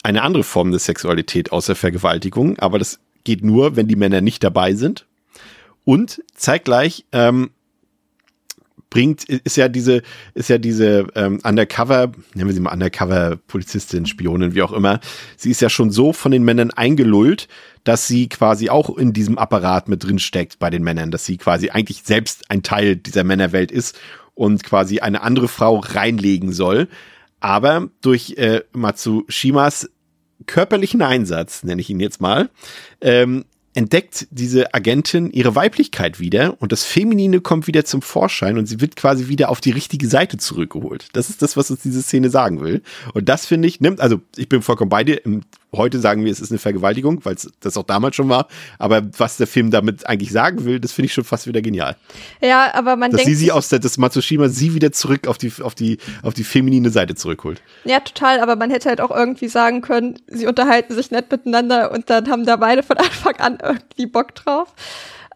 eine 0.03 0.23
andere 0.23 0.45
Form 0.45 0.71
der 0.71 0.81
Sexualität 0.81 1.53
außer 1.53 1.75
Vergewaltigung, 1.75 2.59
aber 2.59 2.79
das 2.79 3.01
geht 3.25 3.45
nur, 3.45 3.77
wenn 3.77 3.89
die 3.89 3.97
Männer 3.97 4.21
nicht 4.21 4.43
dabei 4.43 4.75
sind. 4.75 5.07
Und 5.85 6.23
zeigt 6.35 6.67
gleich, 6.67 7.05
ähm, 7.13 7.51
bringt, 8.91 9.25
ist 9.25 9.57
ja 9.57 9.69
diese, 9.69 10.03
ist 10.35 10.49
ja 10.49 10.59
diese 10.59 11.07
ähm, 11.15 11.41
Undercover, 11.45 12.13
nennen 12.35 12.49
wir 12.49 12.55
sie 12.55 12.61
mal 12.61 12.73
Undercover-Polizistin, 12.73 14.07
Spionin, 14.07 14.55
wie 14.55 14.63
auch 14.63 14.73
immer, 14.73 15.01
sie 15.37 15.51
ist 15.51 15.61
ja 15.61 15.69
schon 15.69 15.91
so 15.91 16.13
von 16.13 16.33
den 16.33 16.45
Männern 16.45 16.71
eingelullt, 16.71 17.49
dass 17.85 18.07
sie 18.07 18.29
quasi 18.29 18.71
auch 18.71 18.97
in 18.97 19.13
diesem 19.13 19.39
Apparat 19.39 19.89
mit 19.89 20.05
drin 20.05 20.19
steckt 20.19 20.59
bei 20.59 20.71
den 20.71 20.83
Männern, 20.83 21.11
dass 21.11 21.25
sie 21.25 21.37
quasi 21.37 21.71
eigentlich 21.71 22.03
selbst 22.03 22.51
ein 22.51 22.63
Teil 22.63 22.97
dieser 22.97 23.25
Männerwelt 23.25 23.71
ist 23.71 23.99
und 24.35 24.63
quasi 24.65 25.01
eine 25.01 25.23
andere 25.23 25.49
Frau 25.49 25.79
reinlegen 25.79 26.53
soll. 26.53 26.89
Aber 27.41 27.89
durch 28.01 28.35
äh, 28.37 28.63
Matsushimas 28.73 29.91
körperlichen 30.47 31.03
Einsatz, 31.03 31.63
nenne 31.63 31.81
ich 31.81 31.91
ihn 31.91 32.01
jetzt 32.01 32.21
mal, 32.21 32.51
ähm, 33.01 33.45
entdeckt 33.79 34.27
diese 34.33 34.75
Agentin 34.75 35.31
ihre 35.31 35.55
Weiblichkeit 35.55 36.19
wieder 36.19 36.61
und 36.61 36.73
das 36.73 36.83
Feminine 36.83 37.41
kommt 37.41 37.69
wieder 37.69 37.85
zum 37.85 38.03
Vorschein 38.03 38.59
und 38.59 38.67
sie 38.67 38.81
wird 38.81 38.97
quasi 38.97 39.29
wieder 39.29 39.51
auf 39.51 39.61
die 39.61 39.71
richtige 39.71 40.09
Seite 40.09 40.37
zurückgeholt. 40.37 41.07
Das 41.13 41.31
ist 41.31 41.43
das, 41.43 41.57
was 41.57 41.71
uns 41.71 41.83
diese 41.83 42.03
Szene 42.03 42.29
sagen 42.29 42.61
will. 42.61 42.83
Und 43.15 43.29
das 43.29 43.47
finde 43.47 43.69
ich, 43.69 43.81
nimmt, 43.81 44.01
also 44.01 44.21
ich 44.37 44.49
bin 44.49 44.63
vollkommen 44.63 44.89
bei 44.89 45.05
dir. 45.05 45.21
Heute 45.75 45.99
sagen 45.99 46.25
wir, 46.25 46.33
es 46.33 46.41
ist 46.41 46.51
eine 46.51 46.59
Vergewaltigung, 46.59 47.25
weil 47.25 47.35
es 47.35 47.51
das 47.61 47.77
auch 47.77 47.83
damals 47.83 48.17
schon 48.17 48.29
war. 48.29 48.49
Aber 48.79 49.03
was 49.19 49.37
der 49.37 49.47
Film 49.47 49.71
damit 49.71 50.07
eigentlich 50.07 50.33
sagen 50.33 50.65
will, 50.65 50.81
das 50.81 50.93
finde 50.93 51.07
ich 51.07 51.13
schon 51.13 51.25
fast 51.25 51.47
wieder 51.47 51.61
genial. 51.61 51.97
Ja, 52.41 52.75
aber 52.75 52.97
man 52.97 53.11
dass 53.11 53.19
denkt. 53.23 53.29
sie 53.29 53.45
sie 53.45 53.53
aus 53.53 53.69
der, 53.69 53.79
dass 53.79 53.99
Matsushima 53.99 54.49
sie 54.49 54.75
wieder 54.75 54.93
zurück 54.93 55.27
auf 55.27 55.37
die, 55.37 55.53
auf 55.63 55.75
die, 55.75 55.99
auf 56.23 56.33
die 56.33 56.45
feminine 56.45 56.91
Seite 56.91 57.15
zurückholt. 57.15 57.61
Ja, 57.85 58.01
total. 58.01 58.41
Aber 58.41 58.57
man 58.57 58.71
hätte 58.71 58.89
halt 58.89 59.01
auch 59.03 59.11
irgendwie 59.11 59.49
sagen 59.49 59.83
können, 59.83 60.19
sie 60.27 60.47
unterhalten 60.47 60.95
sich 60.95 61.11
nett 61.11 61.31
miteinander 61.31 61.93
und 61.93 62.09
dann 62.09 62.29
haben 62.31 62.47
da 62.47 62.57
beide 62.57 62.83
von 62.83 62.97
Anfang 62.99 63.37
an 63.37 63.59
irgendwie 63.63 64.07
Bock 64.07 64.35
drauf. 64.35 64.73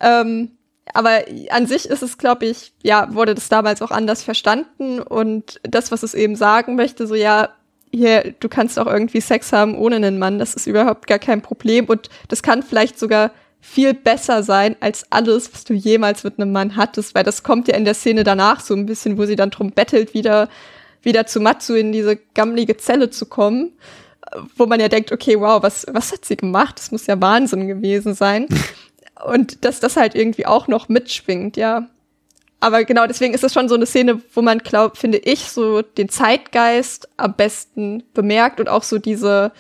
Ähm, 0.01 0.53
aber 0.95 1.25
an 1.51 1.67
sich 1.67 1.89
ist 1.89 2.03
es, 2.03 2.19
glaube 2.19 2.47
ich, 2.47 2.73
ja, 2.83 3.15
wurde 3.15 3.35
das 3.35 3.49
damals 3.49 3.83
auch 3.83 3.91
anders 3.91 4.23
verstanden 4.23 5.01
und 5.01 5.61
das, 5.63 5.93
was 5.93 6.03
es 6.03 6.15
eben 6.15 6.37
sagen 6.37 6.75
möchte, 6.75 7.07
so 7.07 7.15
ja, 7.15 7.51
hier, 7.93 8.35
du 8.41 8.49
kannst 8.49 8.79
auch 8.79 8.87
irgendwie 8.87 9.21
Sex 9.21 9.53
haben 9.53 9.77
ohne 9.77 9.97
einen 9.97 10.19
Mann, 10.19 10.39
das 10.39 10.55
ist 10.55 10.67
überhaupt 10.67 11.07
gar 11.07 11.19
kein 11.19 11.43
Problem 11.43 11.87
und 11.87 12.09
das 12.29 12.43
kann 12.43 12.63
vielleicht 12.63 12.99
sogar 12.99 13.31
viel 13.61 13.95
besser 13.95 14.43
sein 14.43 14.75
als 14.81 15.07
alles, 15.11 15.53
was 15.53 15.65
du 15.65 15.75
jemals 15.75 16.25
mit 16.25 16.39
einem 16.39 16.51
Mann 16.51 16.75
hattest, 16.77 17.15
weil 17.15 17.23
das 17.23 17.45
kommt 17.45 17.69
ja 17.69 17.77
in 17.77 17.85
der 17.85 17.95
Szene 17.95 18.25
danach 18.25 18.61
so 18.61 18.75
ein 18.75 18.87
bisschen, 18.87 19.19
wo 19.19 19.25
sie 19.25 19.37
dann 19.37 19.51
drum 19.51 19.71
bettelt, 19.71 20.15
wieder, 20.15 20.49
wieder 21.03 21.27
zu 21.27 21.39
Matsu 21.39 21.75
in 21.75 21.93
diese 21.93 22.17
gammlige 22.35 22.77
Zelle 22.77 23.11
zu 23.11 23.27
kommen. 23.27 23.73
wo 24.57 24.67
man 24.67 24.81
ja 24.81 24.89
denkt, 24.89 25.13
okay, 25.13 25.39
wow, 25.39 25.63
was, 25.63 25.87
was 25.93 26.11
hat 26.11 26.25
sie 26.25 26.37
gemacht? 26.37 26.79
Das 26.79 26.91
muss 26.91 27.07
ja 27.07 27.21
Wahnsinn 27.21 27.69
gewesen 27.69 28.15
sein. 28.15 28.47
Und 29.25 29.65
dass 29.65 29.79
das 29.79 29.97
halt 29.97 30.15
irgendwie 30.15 30.47
auch 30.47 30.69
noch 30.69 30.89
mitschwingt, 30.89 31.57
ja. 31.57 31.89
Aber 32.63 32.85
genau 32.85 33.09
deswegen 33.09 33.35
ist 33.35 33.43
das 33.43 33.53
schon 33.53 33.69
so 33.69 33.75
eine 33.75 33.87
Szene, 33.87 34.23
wo 34.35 34.41
man 34.41 34.59
glaubt, 34.59 34.97
finde 34.97 35.19
ich, 35.19 35.51
so 35.51 35.83
den 35.83 36.09
Zeitgeist 36.09 37.09
am 37.17 37.35
besten 37.35 38.05
bemerkt 38.15 38.61
und 38.61 38.69
auch 38.69 38.85
so 38.85 38.99
diese, 38.99 39.51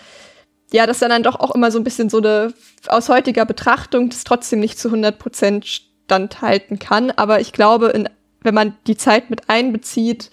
ja, 0.72 0.86
dass 0.86 1.00
dann 1.00 1.10
dann 1.10 1.24
doch 1.24 1.40
auch 1.40 1.52
immer 1.52 1.72
so 1.72 1.80
ein 1.80 1.84
bisschen 1.84 2.08
so 2.10 2.18
eine, 2.18 2.54
aus 2.86 3.08
heutiger 3.08 3.44
Betrachtung, 3.44 4.08
das 4.08 4.22
trotzdem 4.22 4.60
nicht 4.60 4.78
zu 4.78 4.86
100 4.86 5.18
Prozent 5.18 5.66
standhalten 5.66 6.78
kann. 6.78 7.10
Aber 7.10 7.40
ich 7.40 7.52
glaube, 7.52 7.88
in, 7.88 8.08
wenn 8.42 8.54
man 8.54 8.76
die 8.86 8.96
Zeit 8.96 9.30
mit 9.30 9.50
einbezieht, 9.50 10.30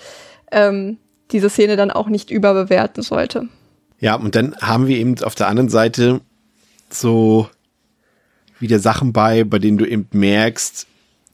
ähm, 0.51 0.99
diese 1.31 1.49
Szene 1.49 1.75
dann 1.75 1.89
auch 1.89 2.07
nicht 2.07 2.29
überbewerten 2.29 3.01
sollte. 3.01 3.49
Ja, 3.99 4.13
und 4.13 4.35
dann 4.35 4.55
haben 4.61 4.85
wir 4.85 4.97
eben 4.97 5.15
auf 5.23 5.33
der 5.33 5.47
anderen 5.47 5.69
Seite 5.69 6.21
so 6.91 7.49
wieder 8.59 8.77
Sachen 8.77 9.11
bei, 9.11 9.43
bei 9.43 9.57
denen 9.57 9.79
du 9.79 9.85
eben 9.85 10.07
merkst, 10.11 10.85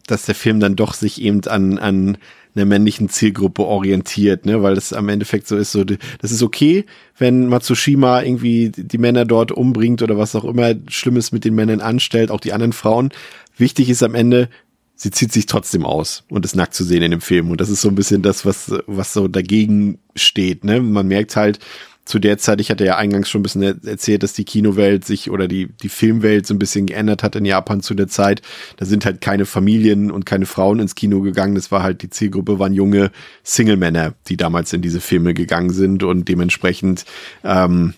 dass 0.07 0.25
der 0.25 0.35
Film 0.35 0.59
dann 0.59 0.75
doch 0.75 0.93
sich 0.93 1.21
eben 1.21 1.45
an, 1.47 1.77
an 1.77 2.17
einer 2.55 2.65
männlichen 2.65 3.09
Zielgruppe 3.09 3.63
orientiert, 3.63 4.45
ne, 4.45 4.61
weil 4.63 4.75
das 4.75 4.93
am 4.93 5.09
Endeffekt 5.09 5.47
so 5.47 5.57
ist, 5.57 5.71
so, 5.71 5.83
das 5.83 6.31
ist 6.31 6.43
okay, 6.43 6.85
wenn 7.17 7.47
Matsushima 7.47 8.21
irgendwie 8.21 8.71
die 8.75 8.97
Männer 8.97 9.25
dort 9.25 9.51
umbringt 9.51 10.01
oder 10.01 10.17
was 10.17 10.35
auch 10.35 10.45
immer 10.45 10.73
Schlimmes 10.87 11.31
mit 11.31 11.43
den 11.43 11.55
Männern 11.55 11.81
anstellt, 11.81 12.31
auch 12.31 12.39
die 12.39 12.53
anderen 12.53 12.73
Frauen. 12.73 13.09
Wichtig 13.57 13.89
ist 13.89 14.03
am 14.03 14.15
Ende, 14.15 14.49
sie 14.95 15.11
zieht 15.11 15.33
sich 15.33 15.45
trotzdem 15.45 15.85
aus 15.85 16.23
und 16.29 16.45
ist 16.45 16.55
nackt 16.55 16.73
zu 16.73 16.83
sehen 16.83 17.01
in 17.01 17.11
dem 17.11 17.21
Film. 17.21 17.51
Und 17.51 17.59
das 17.59 17.69
ist 17.69 17.81
so 17.81 17.89
ein 17.89 17.95
bisschen 17.95 18.21
das, 18.21 18.45
was, 18.45 18.71
was 18.87 19.13
so 19.13 19.27
dagegen 19.27 19.99
steht, 20.15 20.63
ne. 20.63 20.81
Man 20.81 21.07
merkt 21.07 21.35
halt, 21.35 21.59
zu 22.05 22.19
der 22.19 22.37
Zeit, 22.37 22.61
ich 22.61 22.69
hatte 22.69 22.85
ja 22.85 22.97
eingangs 22.97 23.29
schon 23.29 23.39
ein 23.39 23.43
bisschen 23.43 23.83
erzählt, 23.85 24.21
dass 24.21 24.33
die 24.33 24.45
Kinowelt 24.45 25.03
sich 25.03 25.31
oder 25.31 25.47
die, 25.47 25.69
die 25.81 25.89
Filmwelt 25.89 26.45
so 26.45 26.53
ein 26.53 26.59
bisschen 26.59 26.85
geändert 26.85 27.23
hat 27.23 27.35
in 27.35 27.45
Japan 27.45 27.81
zu 27.81 27.95
der 27.95 28.07
Zeit. 28.07 28.43
Da 28.77 28.85
sind 28.85 29.05
halt 29.05 29.21
keine 29.21 29.45
Familien 29.45 30.11
und 30.11 30.25
keine 30.25 30.45
Frauen 30.45 30.79
ins 30.79 30.93
Kino 30.93 31.21
gegangen. 31.21 31.55
Das 31.55 31.71
war 31.71 31.81
halt, 31.81 32.03
die 32.03 32.11
Zielgruppe 32.11 32.59
waren 32.59 32.73
junge 32.73 33.11
Single-Männer, 33.43 34.13
die 34.27 34.37
damals 34.37 34.71
in 34.71 34.83
diese 34.83 35.01
Filme 35.01 35.33
gegangen 35.33 35.71
sind 35.71 36.03
und 36.03 36.29
dementsprechend 36.29 37.05
ähm, 37.43 37.95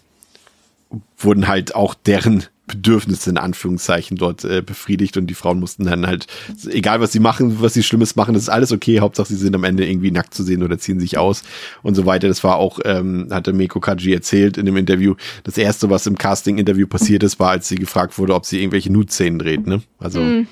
wurden 1.17 1.47
halt 1.49 1.75
auch 1.75 1.93
deren 1.93 2.45
Bedürfnisse 2.67 3.29
in 3.29 3.37
Anführungszeichen 3.37 4.17
dort 4.17 4.43
äh, 4.43 4.61
befriedigt 4.61 5.17
und 5.17 5.27
die 5.27 5.33
Frauen 5.33 5.59
mussten 5.59 5.85
dann 5.85 6.05
halt, 6.05 6.27
egal 6.69 6.99
was 6.99 7.11
sie 7.11 7.19
machen, 7.19 7.61
was 7.61 7.73
sie 7.73 7.83
Schlimmes 7.83 8.15
machen, 8.15 8.33
das 8.33 8.43
ist 8.43 8.49
alles 8.49 8.71
okay, 8.71 8.99
Hauptsache 8.99 9.29
sie 9.29 9.35
sind 9.35 9.55
am 9.55 9.63
Ende 9.63 9.87
irgendwie 9.87 10.11
nackt 10.11 10.33
zu 10.33 10.43
sehen 10.43 10.61
oder 10.63 10.77
ziehen 10.77 10.99
sich 10.99 11.17
aus 11.17 11.43
und 11.81 11.95
so 11.95 12.05
weiter. 12.05 12.27
Das 12.27 12.43
war 12.43 12.57
auch, 12.57 12.79
ähm, 12.85 13.29
hatte 13.31 13.53
Meko 13.53 13.79
Kaji 13.79 14.13
erzählt 14.13 14.57
in 14.57 14.65
dem 14.65 14.77
Interview, 14.77 15.15
das 15.43 15.57
erste, 15.57 15.89
was 15.89 16.05
im 16.05 16.17
Casting-Interview 16.17 16.87
passiert 16.87 17.23
ist, 17.23 17.39
war, 17.39 17.51
als 17.51 17.67
sie 17.67 17.75
gefragt 17.75 18.17
wurde, 18.17 18.35
ob 18.35 18.45
sie 18.45 18.59
irgendwelche 18.59 18.91
Nude-Szenen 18.91 19.39
dreht, 19.39 19.65
ne? 19.65 19.81
Also, 19.99 20.19
mm. 20.19 20.47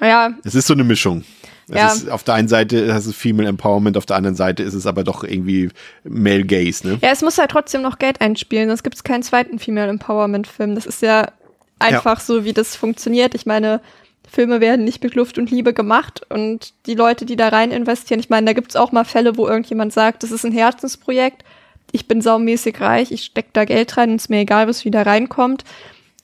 ja. 0.00 0.30
es 0.44 0.54
ist 0.54 0.66
so 0.66 0.74
eine 0.74 0.84
Mischung. 0.84 1.24
Ja. 1.68 1.88
Ist, 1.88 2.08
auf 2.10 2.22
der 2.22 2.34
einen 2.34 2.48
Seite 2.48 2.94
hast 2.94 3.08
du 3.08 3.12
Female 3.12 3.48
Empowerment, 3.48 3.96
auf 3.96 4.06
der 4.06 4.16
anderen 4.16 4.36
Seite 4.36 4.62
ist 4.62 4.74
es 4.74 4.86
aber 4.86 5.02
doch 5.02 5.24
irgendwie 5.24 5.70
Male 6.04 6.44
Gaze, 6.44 6.86
ne? 6.86 6.98
Ja, 7.02 7.10
es 7.10 7.22
muss 7.22 7.38
halt 7.38 7.50
trotzdem 7.50 7.82
noch 7.82 7.98
Geld 7.98 8.20
einspielen, 8.20 8.68
sonst 8.68 8.84
gibt 8.84 8.94
es 8.94 9.02
keinen 9.02 9.24
zweiten 9.24 9.58
Female 9.58 9.88
Empowerment 9.88 10.46
Film. 10.46 10.76
Das 10.76 10.86
ist 10.86 11.02
ja 11.02 11.32
einfach 11.78 12.18
ja. 12.18 12.24
so, 12.24 12.44
wie 12.44 12.52
das 12.52 12.76
funktioniert. 12.76 13.34
Ich 13.34 13.46
meine, 13.46 13.80
Filme 14.28 14.60
werden 14.60 14.84
nicht 14.84 15.02
mit 15.02 15.14
Luft 15.14 15.38
und 15.38 15.50
Liebe 15.50 15.72
gemacht 15.72 16.22
und 16.30 16.72
die 16.86 16.94
Leute, 16.94 17.26
die 17.26 17.36
da 17.36 17.48
rein 17.48 17.70
investieren, 17.70 18.20
ich 18.20 18.28
meine, 18.28 18.46
da 18.46 18.52
gibt's 18.52 18.76
auch 18.76 18.92
mal 18.92 19.04
Fälle, 19.04 19.36
wo 19.36 19.46
irgendjemand 19.46 19.92
sagt, 19.92 20.22
das 20.22 20.32
ist 20.32 20.44
ein 20.44 20.52
Herzensprojekt, 20.52 21.44
ich 21.92 22.08
bin 22.08 22.20
saumäßig 22.20 22.80
reich, 22.80 23.12
ich 23.12 23.24
steck 23.24 23.52
da 23.52 23.64
Geld 23.64 23.96
rein 23.96 24.10
und 24.10 24.16
ist 24.16 24.30
mir 24.30 24.40
egal, 24.40 24.68
was 24.68 24.84
wieder 24.84 25.06
reinkommt. 25.06 25.64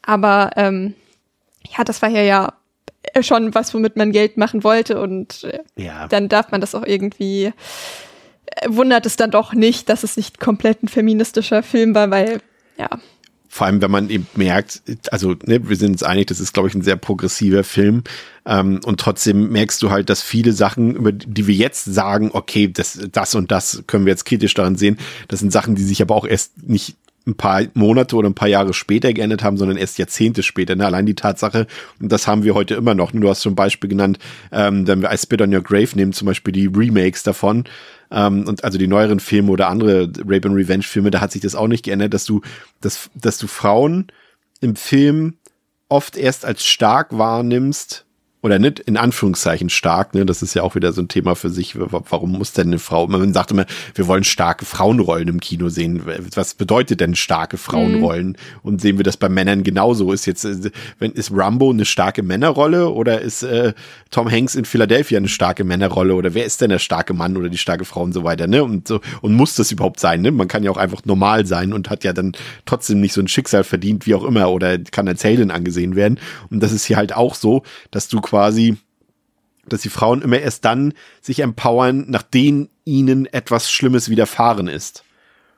Aber 0.02 0.50
ähm, 0.56 0.94
ja, 1.76 1.84
das 1.84 2.02
war 2.02 2.08
ja 2.08 2.22
ja 2.22 2.52
schon 3.20 3.54
was, 3.54 3.74
womit 3.74 3.96
man 3.96 4.12
Geld 4.12 4.36
machen 4.36 4.64
wollte 4.64 5.00
und 5.00 5.44
äh, 5.44 5.60
ja. 5.76 6.08
dann 6.08 6.28
darf 6.28 6.50
man 6.50 6.60
das 6.60 6.74
auch 6.74 6.84
irgendwie 6.84 7.52
äh, 8.46 8.68
wundert 8.68 9.06
es 9.06 9.16
dann 9.16 9.30
doch 9.30 9.54
nicht, 9.54 9.88
dass 9.88 10.02
es 10.02 10.16
nicht 10.16 10.40
komplett 10.40 10.82
ein 10.82 10.88
feministischer 10.88 11.62
Film 11.62 11.94
war, 11.94 12.10
weil 12.10 12.40
ja, 12.78 12.88
vor 13.54 13.66
allem, 13.66 13.82
wenn 13.82 13.90
man 13.90 14.08
eben 14.08 14.26
merkt, 14.34 14.80
also 15.10 15.34
ne, 15.44 15.68
wir 15.68 15.76
sind 15.76 15.90
uns 15.92 16.02
einig, 16.02 16.28
das 16.28 16.40
ist, 16.40 16.54
glaube 16.54 16.70
ich, 16.70 16.74
ein 16.74 16.80
sehr 16.80 16.96
progressiver 16.96 17.64
Film. 17.64 18.02
Ähm, 18.46 18.80
und 18.82 18.98
trotzdem 18.98 19.50
merkst 19.50 19.82
du 19.82 19.90
halt, 19.90 20.08
dass 20.08 20.22
viele 20.22 20.54
Sachen, 20.54 20.96
über 20.96 21.12
die 21.12 21.46
wir 21.46 21.54
jetzt 21.54 21.84
sagen, 21.84 22.30
okay, 22.32 22.72
das, 22.72 22.98
das 23.12 23.34
und 23.34 23.52
das 23.52 23.84
können 23.86 24.06
wir 24.06 24.10
jetzt 24.10 24.24
kritisch 24.24 24.54
daran 24.54 24.76
sehen, 24.76 24.96
das 25.28 25.40
sind 25.40 25.52
Sachen, 25.52 25.74
die 25.74 25.82
sich 25.82 26.00
aber 26.00 26.14
auch 26.14 26.26
erst 26.26 26.66
nicht 26.66 26.96
ein 27.26 27.34
paar 27.34 27.62
Monate 27.74 28.16
oder 28.16 28.30
ein 28.30 28.34
paar 28.34 28.48
Jahre 28.48 28.72
später 28.72 29.12
geändert 29.12 29.42
haben, 29.42 29.58
sondern 29.58 29.76
erst 29.76 29.98
Jahrzehnte 29.98 30.42
später. 30.42 30.74
Ne? 30.74 30.86
Allein 30.86 31.04
die 31.04 31.14
Tatsache, 31.14 31.66
und 32.00 32.10
das 32.10 32.26
haben 32.26 32.44
wir 32.44 32.54
heute 32.54 32.74
immer 32.74 32.94
noch. 32.94 33.12
Ne? 33.12 33.20
Du 33.20 33.28
hast 33.28 33.42
zum 33.42 33.54
Beispiel 33.54 33.90
genannt, 33.90 34.18
ähm, 34.50 34.86
wenn 34.88 35.02
wir 35.02 35.12
I 35.12 35.18
Spit 35.18 35.42
on 35.42 35.54
Your 35.54 35.62
Grave 35.62 35.90
nehmen, 35.94 36.14
zum 36.14 36.24
Beispiel 36.24 36.52
die 36.52 36.70
Remakes 36.74 37.22
davon, 37.22 37.64
ähm, 38.12 38.46
und 38.46 38.64
also 38.64 38.78
die 38.78 38.88
neueren 38.88 39.20
Filme 39.20 39.50
oder 39.50 39.68
andere 39.68 40.10
Rape 40.26 40.48
and 40.48 40.56
Revenge 40.56 40.82
Filme, 40.82 41.10
da 41.10 41.20
hat 41.20 41.32
sich 41.32 41.42
das 41.42 41.54
auch 41.54 41.68
nicht 41.68 41.84
geändert, 41.84 42.14
dass 42.14 42.24
du, 42.24 42.42
dass, 42.80 43.10
dass 43.14 43.38
du 43.38 43.46
Frauen 43.46 44.08
im 44.60 44.76
Film 44.76 45.34
oft 45.88 46.16
erst 46.16 46.44
als 46.44 46.64
stark 46.64 47.16
wahrnimmst, 47.16 48.06
oder 48.42 48.58
nicht 48.58 48.80
in 48.80 48.96
Anführungszeichen 48.96 49.70
stark, 49.70 50.14
ne? 50.14 50.26
Das 50.26 50.42
ist 50.42 50.54
ja 50.54 50.62
auch 50.62 50.74
wieder 50.74 50.92
so 50.92 51.00
ein 51.00 51.08
Thema 51.08 51.36
für 51.36 51.48
sich. 51.48 51.76
Warum 51.78 52.32
muss 52.32 52.52
denn 52.52 52.66
eine 52.68 52.80
Frau? 52.80 53.06
Man 53.06 53.32
sagt 53.32 53.52
immer, 53.52 53.66
wir 53.94 54.08
wollen 54.08 54.24
starke 54.24 54.64
Frauenrollen 54.64 55.28
im 55.28 55.40
Kino 55.40 55.68
sehen. 55.68 56.02
Was 56.34 56.54
bedeutet 56.54 57.00
denn 57.00 57.14
starke 57.14 57.56
Frauenrollen? 57.56 58.28
Mhm. 58.28 58.36
Und 58.62 58.80
sehen 58.80 58.98
wir 58.98 59.04
das 59.04 59.16
bei 59.16 59.28
Männern 59.28 59.62
genauso? 59.62 60.12
Ist 60.12 60.26
jetzt, 60.26 60.44
äh, 60.44 60.72
wenn 60.98 61.12
ist 61.12 61.30
Rambo 61.32 61.70
eine 61.70 61.84
starke 61.84 62.24
Männerrolle 62.24 62.90
oder 62.90 63.20
ist 63.20 63.44
äh, 63.44 63.74
Tom 64.10 64.28
Hanks 64.28 64.56
in 64.56 64.64
Philadelphia 64.64 65.18
eine 65.18 65.28
starke 65.28 65.62
Männerrolle 65.62 66.14
oder 66.14 66.34
wer 66.34 66.44
ist 66.44 66.60
denn 66.60 66.70
der 66.70 66.80
starke 66.80 67.14
Mann 67.14 67.36
oder 67.36 67.48
die 67.48 67.58
starke 67.58 67.84
Frau 67.84 68.02
und 68.02 68.12
so 68.12 68.24
weiter, 68.24 68.48
ne? 68.48 68.64
Und 68.64 68.88
so 68.88 69.00
und 69.20 69.34
muss 69.34 69.54
das 69.54 69.70
überhaupt 69.70 70.00
sein? 70.00 70.20
Ne? 70.20 70.32
Man 70.32 70.48
kann 70.48 70.64
ja 70.64 70.72
auch 70.72 70.76
einfach 70.78 71.04
normal 71.04 71.46
sein 71.46 71.72
und 71.72 71.90
hat 71.90 72.02
ja 72.02 72.12
dann 72.12 72.32
trotzdem 72.66 73.00
nicht 73.00 73.12
so 73.12 73.20
ein 73.20 73.28
Schicksal 73.28 73.62
verdient, 73.62 74.06
wie 74.06 74.16
auch 74.16 74.24
immer, 74.24 74.50
oder 74.50 74.78
kann 74.78 75.06
als 75.06 75.22
Heldin 75.22 75.52
angesehen 75.52 75.94
werden. 75.94 76.18
Und 76.50 76.60
das 76.60 76.72
ist 76.72 76.84
hier 76.84 76.96
halt 76.96 77.14
auch 77.14 77.36
so, 77.36 77.62
dass 77.92 78.08
du 78.08 78.20
quasi, 78.32 78.78
dass 79.68 79.82
die 79.82 79.90
Frauen 79.90 80.22
immer 80.22 80.38
erst 80.38 80.64
dann 80.64 80.94
sich 81.20 81.40
empowern, 81.40 82.06
nachdem 82.08 82.70
ihnen 82.86 83.26
etwas 83.26 83.70
Schlimmes 83.70 84.08
widerfahren 84.08 84.68
ist. 84.68 85.04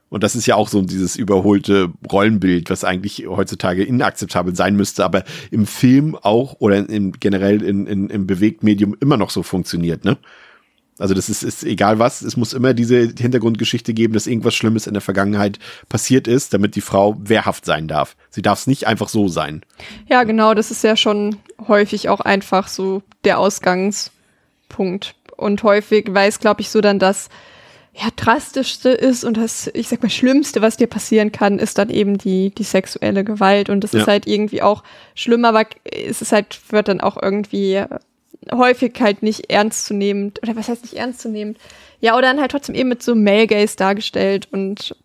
Und 0.09 0.25
das 0.25 0.35
ist 0.35 0.47
ja 0.47 0.57
auch 0.57 0.69
so 0.69 0.83
dieses 0.83 1.15
überholte 1.15 1.93
Rollenbild, 2.11 2.71
was 2.71 2.83
eigentlich 2.83 3.27
heutzutage 3.29 3.85
inakzeptabel 3.85 4.57
sein 4.57 4.75
müsste, 4.75 5.05
aber 5.05 5.23
im 5.53 5.69
Film 5.69 6.17
auch 6.21 6.57
oder 6.59 6.79
in, 6.89 7.13
generell 7.13 7.63
in, 7.63 7.87
in, 7.87 8.11
im 8.11 8.27
Bewegtmedium 8.27 8.97
immer 9.01 9.17
noch 9.17 9.31
so 9.31 9.45
funktioniert, 9.45 10.05
ne? 10.05 10.19
Also 10.99 11.15
das 11.15 11.29
ist, 11.29 11.43
ist 11.43 11.65
egal 11.65 11.99
was, 11.99 12.23
es 12.23 12.37
muss 12.37 12.53
immer 12.53 12.73
diese 12.73 13.13
Hintergrundgeschichte 13.19 13.95
geben, 13.95 14.15
dass 14.15 14.29
irgendwas 14.29 14.55
Schlimmes 14.55 14.87
in 14.87 14.95
der 14.95 15.01
Vergangenheit 15.01 15.59
passiert 15.89 16.29
ist, 16.29 16.55
damit 16.55 16.77
die 16.77 16.81
Frau 16.81 17.17
wehrhaft 17.19 17.65
sein 17.65 17.89
darf. 17.89 18.17
Sie 18.31 18.43
darf 18.43 18.61
es 18.61 18.67
nicht 18.69 18.87
einfach 18.87 19.09
so 19.09 19.27
sein. 19.27 19.63
Ja, 20.09 20.23
genau, 20.23 20.55
das 20.55 20.71
ist 20.71 20.85
ja 20.85 20.97
schon 20.97 21.37
häufig 21.69 22.09
auch 22.09 22.21
einfach 22.21 22.69
so 22.69 23.03
der 23.25 23.39
Ausgangspunkt. 23.39 25.15
Und 25.37 25.63
häufig 25.63 26.13
weiß, 26.13 26.39
glaube 26.39 26.61
ich, 26.61 26.71
so 26.71 26.81
dann 26.81 26.99
das 26.99 27.29
ja, 27.95 28.09
drastischste 28.17 28.91
ist 28.91 29.25
und 29.25 29.37
das, 29.37 29.71
ich 29.73 29.89
sag 29.89 30.03
mal, 30.03 30.11
Schlimmste, 30.11 30.61
was 30.63 30.77
dir 30.77 30.89
passieren 30.89 31.31
kann, 31.31 31.61
ist 31.61 31.79
dann 31.79 31.91
eben 31.91 32.19
die, 32.19 32.51
die 32.51 32.65
sexuelle 32.65 33.23
Gewalt. 33.23 33.69
Und 33.69 33.83
das 33.85 33.93
ja. 33.93 34.01
ist 34.01 34.09
halt 34.09 34.27
irgendwie 34.27 34.63
auch 34.63 34.83
schlimm, 35.15 35.45
aber 35.45 35.65
es 35.85 36.21
ist 36.21 36.33
halt, 36.33 36.61
wird 36.71 36.89
dann 36.89 37.01
auch 37.01 37.21
irgendwie 37.21 37.85
häufig 38.53 38.95
halt 39.01 39.23
nicht 39.23 39.51
ernst 39.51 39.87
zu 39.87 39.95
nehmen, 39.95 40.33
oder 40.43 40.57
was 40.57 40.69
heißt 40.69 40.83
nicht 40.83 40.95
ernst 40.95 41.21
zu 41.21 41.29
nehmen? 41.29 41.57
Ja, 42.01 42.15
oder 42.17 42.29
dann 42.29 42.41
halt 42.41 42.51
trotzdem 42.51 42.75
eben 42.75 42.89
mit 42.89 43.03
so 43.03 43.15
Male 43.15 43.47
Gaze 43.47 43.77
dargestellt 43.77 44.49
und 44.51 44.97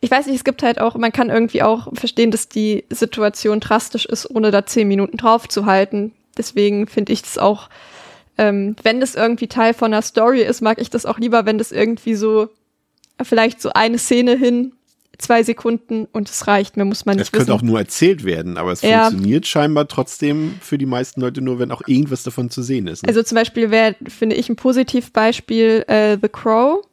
ich 0.00 0.10
weiß 0.10 0.26
nicht, 0.26 0.36
es 0.36 0.44
gibt 0.44 0.62
halt 0.62 0.80
auch, 0.80 0.94
man 0.96 1.12
kann 1.12 1.30
irgendwie 1.30 1.62
auch 1.62 1.88
verstehen, 1.94 2.30
dass 2.30 2.48
die 2.48 2.84
Situation 2.90 3.60
drastisch 3.60 4.06
ist, 4.06 4.30
ohne 4.30 4.50
da 4.50 4.66
zehn 4.66 4.88
Minuten 4.88 5.16
drauf 5.16 5.48
zu 5.48 5.66
halten. 5.66 6.12
Deswegen 6.36 6.86
finde 6.86 7.12
ich 7.12 7.22
das 7.22 7.38
auch, 7.38 7.68
ähm, 8.36 8.76
wenn 8.82 9.00
das 9.00 9.14
irgendwie 9.14 9.48
Teil 9.48 9.74
von 9.74 9.92
einer 9.92 10.02
Story 10.02 10.42
ist, 10.42 10.60
mag 10.60 10.80
ich 10.80 10.90
das 10.90 11.06
auch 11.06 11.18
lieber, 11.18 11.46
wenn 11.46 11.58
das 11.58 11.72
irgendwie 11.72 12.14
so 12.14 12.48
vielleicht 13.20 13.60
so 13.60 13.70
eine 13.72 13.98
Szene 13.98 14.36
hin 14.36 14.72
zwei 15.18 15.42
Sekunden 15.42 16.06
und 16.12 16.30
es 16.30 16.46
reicht. 16.46 16.76
Mehr 16.76 16.86
muss 16.86 17.04
man 17.04 17.16
nicht 17.16 17.26
Es 17.26 17.32
könnte 17.32 17.52
auch 17.52 17.62
nur 17.62 17.78
erzählt 17.78 18.24
werden, 18.24 18.56
aber 18.56 18.72
es 18.72 18.82
ja. 18.82 19.06
funktioniert 19.06 19.46
scheinbar 19.46 19.88
trotzdem 19.88 20.54
für 20.60 20.78
die 20.78 20.86
meisten 20.86 21.20
Leute 21.20 21.40
nur, 21.42 21.58
wenn 21.58 21.72
auch 21.72 21.82
irgendwas 21.86 22.22
davon 22.22 22.50
zu 22.50 22.62
sehen 22.62 22.86
ist. 22.86 23.02
Ne? 23.02 23.08
Also 23.08 23.22
zum 23.22 23.34
Beispiel 23.34 23.70
wäre, 23.70 23.96
finde 24.06 24.36
ich, 24.36 24.48
ein 24.48 24.56
Positivbeispiel 24.56 25.84
äh, 25.88 26.16
The 26.22 26.28
Crow, 26.28 26.84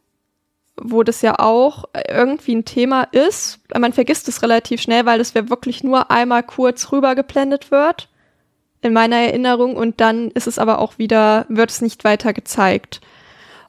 wo 0.77 1.03
das 1.03 1.21
ja 1.21 1.39
auch 1.39 1.85
irgendwie 2.09 2.55
ein 2.55 2.65
Thema 2.65 3.03
ist. 3.11 3.59
Man 3.77 3.93
vergisst 3.93 4.27
es 4.27 4.41
relativ 4.41 4.81
schnell, 4.81 5.05
weil 5.05 5.17
das 5.17 5.33
wäre 5.35 5.49
wirklich 5.49 5.83
nur 5.83 6.11
einmal 6.11 6.43
kurz 6.43 6.91
rübergeblendet 6.91 7.71
wird 7.71 8.09
in 8.81 8.93
meiner 8.93 9.15
Erinnerung 9.15 9.75
und 9.75 9.99
dann 9.99 10.29
ist 10.31 10.47
es 10.47 10.59
aber 10.59 10.79
auch 10.79 10.99
wieder, 10.99 11.45
wird 11.49 11.71
es 11.71 11.81
nicht 11.81 12.03
weiter 12.03 12.33
gezeigt. 12.33 13.01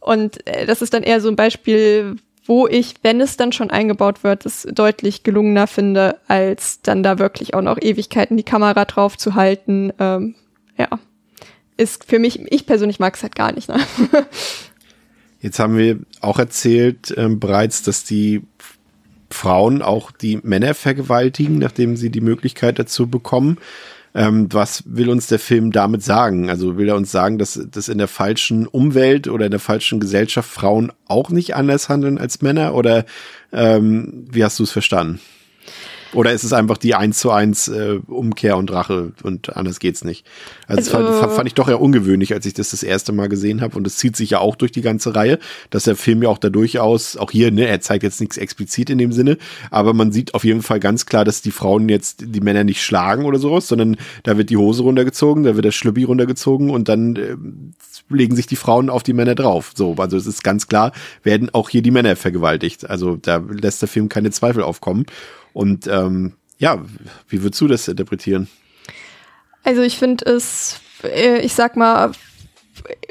Und 0.01 0.47
äh, 0.47 0.67
das 0.67 0.83
ist 0.83 0.93
dann 0.93 1.03
eher 1.03 1.21
so 1.21 1.29
ein 1.29 1.37
Beispiel, 1.37 2.17
wo 2.45 2.69
ich, 2.69 2.97
wenn 3.03 3.21
es 3.21 3.37
dann 3.37 3.53
schon 3.53 3.71
eingebaut 3.71 4.23
wird, 4.23 4.47
es 4.47 4.69
deutlich 4.71 5.23
gelungener 5.23 5.67
finde, 5.67 6.21
als 6.29 6.83
dann 6.83 7.03
da 7.03 7.19
wirklich 7.19 7.55
auch 7.55 7.63
noch 7.63 7.79
Ewigkeiten 7.81 8.37
die 8.37 8.45
Kamera 8.45 8.85
drauf 8.85 9.17
zu 9.17 9.35
halten. 9.35 9.93
Ähm, 9.99 10.35
ja, 10.77 10.89
ist 11.77 12.05
für 12.05 12.19
mich, 12.19 12.41
ich 12.53 12.67
persönlich 12.67 13.01
mag 13.01 13.17
es 13.17 13.23
halt 13.23 13.35
gar 13.35 13.53
nicht. 13.53 13.69
Ne? 13.69 13.81
Jetzt 15.41 15.59
haben 15.59 15.77
wir 15.77 15.99
auch 16.21 16.39
erzählt 16.39 17.15
ähm, 17.17 17.39
bereits, 17.41 17.83
dass 17.83 18.05
die 18.05 18.43
Frauen 19.31 19.83
auch 19.83 20.11
die 20.11 20.39
Männer 20.43 20.75
vergewaltigen, 20.75 21.59
nachdem 21.59 21.97
sie 21.97 22.11
die 22.11 22.21
Möglichkeit 22.21 22.79
dazu 22.79 23.09
bekommen. 23.09 23.59
Ähm, 24.15 24.49
was 24.51 24.83
will 24.87 25.11
uns 25.11 25.27
der 25.27 25.39
Film 25.39 25.73
damit 25.73 26.03
sagen? 26.03 26.49
Also 26.49 26.79
will 26.79 26.89
er 26.89 26.97
uns 26.97 27.13
sagen, 27.13 27.39
dass, 27.39 27.61
dass 27.71 27.89
in 27.89 27.99
der 27.99 28.09
falschen 28.09 28.67
Umwelt 28.67 29.29
oder 29.29 29.45
in 29.45 29.51
der 29.51 29.61
falschen 29.61 30.01
Gesellschaft 30.01 30.51
Frauen 30.51 30.91
auch 31.07 31.29
nicht 31.29 31.55
anders 31.55 31.91
handeln 31.91 32.17
als 32.17 32.41
Männer? 32.41 32.75
Oder 32.75 33.05
ähm, 33.53 34.25
wie 34.31 34.43
hast 34.43 34.59
du 34.59 34.63
es 34.63 34.73
verstanden? 34.73 35.21
Oder 36.17 36.33
ist 36.33 36.45
es 36.45 36.55
einfach 36.55 36.79
die 36.79 36.95
eins 36.95 37.19
zu 37.19 37.31
eins 37.31 37.69
äh, 37.69 38.01
Umkehr 38.07 38.57
und 38.57 38.73
Rache 38.73 39.13
und 39.23 39.55
anders 39.55 39.81
geht's 39.81 40.03
nicht? 40.03 40.27
Also, 40.67 40.97
also 40.97 41.13
fand, 41.13 41.33
fand, 41.33 41.47
ich 41.47 41.53
doch 41.53 41.69
eher 41.69 41.81
ungewöhnlich, 41.81 42.33
als 42.33 42.47
ich 42.47 42.55
das 42.55 42.71
das 42.71 42.83
erste 42.83 43.13
Mal 43.13 43.29
gesehen 43.29 43.61
habe. 43.61 43.77
Und 43.77 43.87
es 43.87 43.99
zieht 43.99 44.17
sich 44.17 44.31
ja 44.31 44.39
auch 44.39 44.57
durch 44.57 44.73
die 44.73 44.81
ganze 44.81 45.15
Reihe, 45.15 45.39
dass 45.69 45.85
der 45.85 45.95
Film 45.95 46.23
ja 46.23 46.31
auch 46.31 46.39
da 46.39 46.49
durchaus, 46.49 47.19
auch 47.19 47.31
hier, 47.31 47.51
ne, 47.51 47.67
er 47.67 47.83
zeigt 47.83 48.03
jetzt 48.03 48.19
nichts 48.23 48.39
explizit 48.39 48.89
in 48.89 48.97
dem 48.97 49.13
Sinne, 49.13 49.37
aber 49.71 49.93
man 49.93 50.11
sieht 50.11 50.33
auf 50.33 50.45
jeden 50.45 50.63
Fall 50.63 50.81
ganz 50.81 51.05
klar, 51.05 51.27
dass 51.27 51.43
die 51.43 51.51
Frauen 51.51 51.91
jetzt 51.91 52.25
die 52.25 52.41
Männer 52.41 52.65
nicht 52.65 52.83
schlagen 52.83 53.27
oder 53.27 53.39
sowas, 53.39 53.69
sondern 53.69 53.99
da 54.23 54.39
wird 54.39 54.49
die 54.49 54.57
Hose 54.57 54.85
runtergezogen, 54.85 55.45
da 55.45 55.55
wird 55.55 55.67
der 55.67 55.73
Schlüppi 55.73 56.05
runtergezogen 56.05 56.71
und 56.71 56.89
dann 56.89 57.17
äh, 57.17 57.37
legen 58.09 58.37
sich 58.37 58.47
die 58.47 58.57
Frauen 58.57 58.91
auf 58.91 59.03
die 59.03 59.13
Männer 59.13 59.35
drauf. 59.35 59.73
So, 59.75 59.95
also 59.99 60.17
es 60.17 60.27
ist 60.27 60.45
ganz 60.45 60.69
klar, 60.69 60.93
werden 61.23 61.51
auch 61.53 61.69
hier 61.69 61.83
die 61.83 61.91
Männer 61.91 62.17
vergewaltigt. 62.17 62.89
Also 62.89 63.17
da 63.17 63.43
lässt 63.49 63.83
der 63.83 63.89
Film 63.89 64.09
keine 64.09 64.31
Zweifel 64.31 64.63
aufkommen. 64.63 65.07
Und 65.53 65.87
ähm, 65.87 66.35
ja, 66.59 66.83
wie 67.29 67.43
würdest 67.43 67.61
du 67.61 67.69
das 67.69 67.89
interpretieren? 67.89 68.49
Also 69.65 69.83
ich 69.83 69.99
finde 69.99 70.25
es, 70.27 70.81
äh, 71.03 71.41
ich 71.41 71.55
sag 71.55 71.77
mal, 71.77 72.13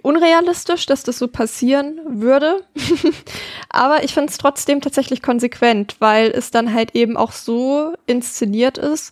unrealistisch, 0.04 0.86
dass 0.86 1.04
das 1.04 1.18
so 1.18 1.28
passieren 1.28 2.00
würde. 2.08 2.62
Aber 3.70 4.04
ich 4.04 4.14
finde 4.14 4.32
es 4.32 4.38
trotzdem 4.38 4.82
tatsächlich 4.82 5.22
konsequent, 5.22 5.96
weil 6.00 6.32
es 6.32 6.52
dann 6.52 6.74
halt 6.74 6.96
eben 6.96 7.18
auch 7.18 7.32
so 7.32 7.94
inszeniert 8.06 8.78
ist, 8.78 9.12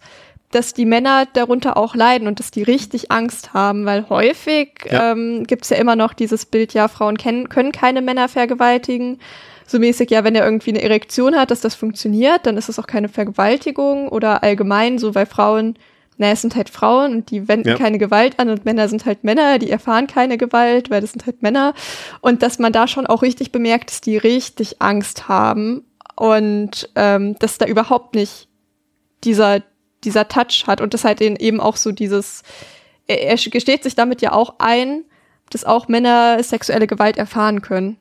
dass 0.53 0.73
die 0.73 0.85
Männer 0.85 1.25
darunter 1.34 1.77
auch 1.77 1.95
leiden 1.95 2.27
und 2.27 2.39
dass 2.39 2.51
die 2.51 2.63
richtig 2.63 3.11
Angst 3.11 3.53
haben, 3.53 3.85
weil 3.85 4.09
häufig 4.09 4.69
ja. 4.89 5.11
ähm, 5.11 5.45
gibt 5.45 5.63
es 5.63 5.69
ja 5.69 5.77
immer 5.77 5.95
noch 5.95 6.13
dieses 6.13 6.45
Bild, 6.45 6.73
ja, 6.73 6.88
Frauen 6.88 7.17
kennen, 7.17 7.49
können 7.49 7.71
keine 7.71 8.01
Männer 8.01 8.27
vergewaltigen 8.27 9.19
so 9.65 9.80
mäßig, 9.80 10.11
ja, 10.11 10.23
wenn 10.23 10.35
er 10.35 10.45
irgendwie 10.45 10.71
eine 10.71 10.81
Erektion 10.81 11.35
hat, 11.35 11.51
dass 11.51 11.61
das 11.61 11.75
funktioniert, 11.75 12.45
dann 12.45 12.57
ist 12.57 12.69
es 12.69 12.80
auch 12.80 12.88
keine 12.88 13.09
Vergewaltigung 13.09 14.09
oder 14.09 14.43
allgemein 14.43 14.97
so, 14.97 15.15
weil 15.15 15.25
Frauen, 15.25 15.75
naja, 16.17 16.34
es 16.34 16.41
sind 16.41 16.55
halt 16.55 16.69
Frauen 16.69 17.13
und 17.13 17.31
die 17.31 17.47
wenden 17.47 17.69
ja. 17.69 17.75
keine 17.75 17.97
Gewalt 17.97 18.39
an 18.39 18.49
und 18.49 18.65
Männer 18.65 18.88
sind 18.88 19.05
halt 19.05 19.23
Männer, 19.23 19.59
die 19.59 19.69
erfahren 19.69 20.07
keine 20.07 20.38
Gewalt, 20.38 20.89
weil 20.89 21.01
das 21.01 21.11
sind 21.11 21.25
halt 21.25 21.41
Männer. 21.41 21.73
Und 22.21 22.43
dass 22.43 22.59
man 22.59 22.71
da 22.71 22.88
schon 22.88 23.07
auch 23.07 23.21
richtig 23.21 23.51
bemerkt, 23.51 23.89
dass 23.89 24.01
die 24.01 24.17
richtig 24.17 24.81
Angst 24.81 25.27
haben 25.27 25.85
und 26.15 26.89
ähm, 26.95 27.35
dass 27.39 27.57
da 27.57 27.65
überhaupt 27.65 28.15
nicht 28.15 28.47
dieser, 29.23 29.63
dieser 30.03 30.27
Touch 30.27 30.65
hat 30.67 30.81
und 30.81 30.93
das 30.93 31.03
halt 31.03 31.21
eben 31.21 31.59
auch 31.59 31.75
so 31.75 31.91
dieses, 31.91 32.43
er, 33.07 33.21
er 33.21 33.35
gesteht 33.35 33.84
sich 33.84 33.95
damit 33.95 34.21
ja 34.21 34.34
auch 34.34 34.55
ein, 34.59 35.03
dass 35.49 35.65
auch 35.65 35.88
Männer 35.88 36.41
sexuelle 36.41 36.88
Gewalt 36.88 37.17
erfahren 37.17 37.61
können 37.61 37.97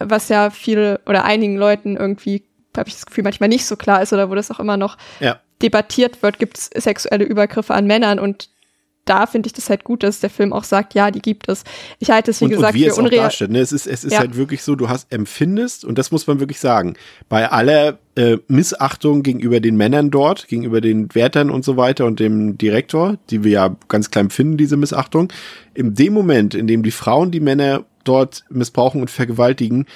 was 0.00 0.28
ja 0.28 0.50
viele 0.50 1.00
oder 1.06 1.24
einigen 1.24 1.56
Leuten 1.56 1.96
irgendwie, 1.96 2.44
habe 2.76 2.88
ich 2.88 2.94
das 2.94 3.06
Gefühl, 3.06 3.24
manchmal 3.24 3.48
nicht 3.48 3.66
so 3.66 3.76
klar 3.76 4.02
ist 4.02 4.12
oder 4.12 4.30
wo 4.30 4.34
das 4.34 4.50
auch 4.50 4.58
immer 4.58 4.76
noch 4.76 4.96
ja. 5.20 5.38
debattiert 5.62 6.22
wird, 6.22 6.38
gibt 6.38 6.58
es 6.58 6.70
sexuelle 6.74 7.24
Übergriffe 7.24 7.74
an 7.74 7.86
Männern 7.86 8.18
und 8.18 8.48
da 9.04 9.26
finde 9.26 9.48
ich 9.48 9.52
das 9.52 9.70
halt 9.70 9.84
gut, 9.84 10.02
dass 10.02 10.20
der 10.20 10.30
Film 10.30 10.52
auch 10.52 10.64
sagt, 10.64 10.94
ja, 10.94 11.10
die 11.10 11.20
gibt 11.20 11.48
es. 11.48 11.64
Ich 11.98 12.10
halte 12.10 12.30
es, 12.30 12.40
wie 12.40 12.44
und, 12.44 12.50
gesagt, 12.50 12.74
und 12.74 12.80
wie 12.80 12.88
für 12.88 12.94
unreal. 12.94 13.30
Ne? 13.48 13.58
Es 13.58 13.72
ist, 13.72 13.86
es 13.86 14.04
ist 14.04 14.12
ja. 14.12 14.20
halt 14.20 14.36
wirklich 14.36 14.62
so, 14.62 14.76
du 14.76 14.88
hast 14.88 15.12
empfindest, 15.12 15.84
und 15.84 15.98
das 15.98 16.10
muss 16.12 16.26
man 16.26 16.38
wirklich 16.40 16.60
sagen, 16.60 16.94
bei 17.28 17.50
aller 17.50 17.98
äh, 18.14 18.38
Missachtung 18.48 19.22
gegenüber 19.22 19.60
den 19.60 19.76
Männern 19.76 20.10
dort, 20.10 20.48
gegenüber 20.48 20.80
den 20.80 21.14
Wärtern 21.14 21.50
und 21.50 21.64
so 21.64 21.76
weiter 21.76 22.06
und 22.06 22.20
dem 22.20 22.58
Direktor, 22.58 23.18
die 23.30 23.42
wir 23.42 23.50
ja 23.50 23.76
ganz 23.88 24.10
klein 24.10 24.30
finden, 24.30 24.56
diese 24.56 24.76
Missachtung, 24.76 25.32
in 25.74 25.94
dem 25.94 26.12
Moment, 26.12 26.54
in 26.54 26.66
dem 26.66 26.82
die 26.82 26.90
Frauen 26.90 27.30
die 27.30 27.40
Männer 27.40 27.84
dort 28.04 28.44
missbrauchen 28.48 29.00
und 29.00 29.10
vergewaltigen, 29.10 29.86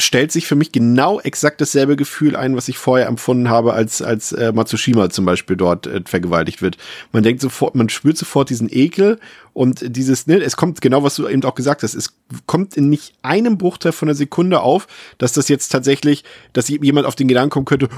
stellt 0.00 0.30
sich 0.30 0.46
für 0.46 0.54
mich 0.54 0.70
genau 0.70 1.20
exakt 1.20 1.60
dasselbe 1.60 1.96
Gefühl 1.96 2.36
ein, 2.36 2.56
was 2.56 2.68
ich 2.68 2.78
vorher 2.78 3.08
empfunden 3.08 3.48
habe, 3.48 3.72
als 3.72 4.00
als 4.00 4.32
äh, 4.32 4.52
Matsushima 4.52 5.10
zum 5.10 5.24
Beispiel 5.24 5.56
dort 5.56 5.86
äh, 5.86 6.02
vergewaltigt 6.04 6.62
wird. 6.62 6.76
Man 7.12 7.22
denkt 7.22 7.40
sofort, 7.40 7.74
man 7.74 7.88
spürt 7.88 8.16
sofort 8.16 8.50
diesen 8.50 8.68
Ekel 8.70 9.18
und 9.52 9.96
dieses, 9.96 10.26
ne, 10.28 10.36
es 10.36 10.56
kommt 10.56 10.80
genau, 10.80 11.02
was 11.02 11.16
du 11.16 11.26
eben 11.26 11.42
auch 11.44 11.56
gesagt 11.56 11.82
hast, 11.82 11.94
es 11.94 12.14
kommt 12.46 12.76
in 12.76 12.88
nicht 12.88 13.14
einem 13.22 13.58
Bruchteil 13.58 13.92
von 13.92 14.08
einer 14.08 14.14
Sekunde 14.14 14.60
auf, 14.60 14.86
dass 15.18 15.32
das 15.32 15.48
jetzt 15.48 15.70
tatsächlich, 15.70 16.22
dass 16.52 16.68
jemand 16.68 17.06
auf 17.06 17.16
den 17.16 17.26
Gedanken 17.26 17.50
kommen 17.50 17.66
könnte, 17.66 17.88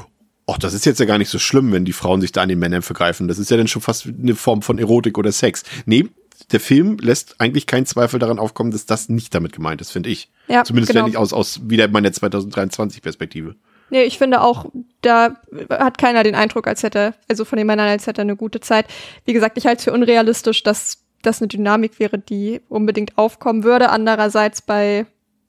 ach, 0.47 0.59
das 0.59 0.74
ist 0.74 0.86
jetzt 0.86 1.01
ja 1.01 1.06
gar 1.06 1.18
nicht 1.18 1.28
so 1.28 1.39
schlimm, 1.39 1.72
wenn 1.72 1.85
die 1.85 1.93
Frauen 1.93 2.20
sich 2.20 2.32
da 2.32 2.43
an 2.43 2.48
den 2.48 2.59
Männern 2.59 2.82
vergreifen. 2.82 3.28
Das 3.28 3.39
ist 3.39 3.51
ja 3.51 3.56
dann 3.56 3.68
schon 3.68 3.82
fast 3.82 4.06
eine 4.06 4.35
Form 4.35 4.62
von 4.62 4.78
Erotik 4.78 5.18
oder 5.18 5.32
Sex. 5.32 5.64
Nee, 5.85 6.09
der 6.53 6.61
Film 6.61 6.99
lässt 7.01 7.37
eigentlich 7.39 7.67
keinen 7.67 7.87
Zweifel 7.87 8.19
daran 8.19 8.39
aufkommen, 8.39 8.71
dass 8.71 8.87
das 8.87 9.09
nicht 9.09 9.35
damit 9.35 9.53
gemeint 9.53 9.81
ist, 9.81 9.91
finde 9.91 10.11
ich. 10.11 10.31
Ja, 10.49 10.65
Zumindest 10.65 10.93
genau. 10.93 11.05
wenn 11.05 11.11
ich 11.11 11.17
aus, 11.17 11.33
aus 11.33 11.61
wieder 11.69 11.89
meiner 11.89 12.12
2023 12.12 13.03
Perspektive. 13.03 13.57
Nee, 13.91 14.05
ich 14.05 14.19
finde 14.19 14.41
auch, 14.41 14.67
da 15.03 15.41
hat 15.69 15.99
keiner 15.99 16.23
den 16.23 16.37
Eindruck, 16.37 16.67
als 16.67 16.83
hätte, 16.83 17.15
also 17.29 17.45
von 17.45 17.57
den 17.57 17.67
Männern, 17.67 17.89
als 17.89 18.07
hätte 18.07 18.21
er 18.21 18.23
eine 18.23 18.37
gute 18.37 18.61
Zeit. 18.61 18.87
Wie 19.25 19.33
gesagt, 19.33 19.59
ich 19.59 19.67
halte 19.67 19.79
es 19.79 19.85
für 19.85 19.93
unrealistisch, 19.93 20.62
dass 20.62 20.99
das 21.23 21.41
eine 21.41 21.49
Dynamik 21.49 21.99
wäre, 21.99 22.19
die 22.19 22.61
unbedingt 22.69 23.19
aufkommen 23.19 23.65
würde. 23.65 23.91
Andererseits 23.91 24.62
bei, 24.62 25.07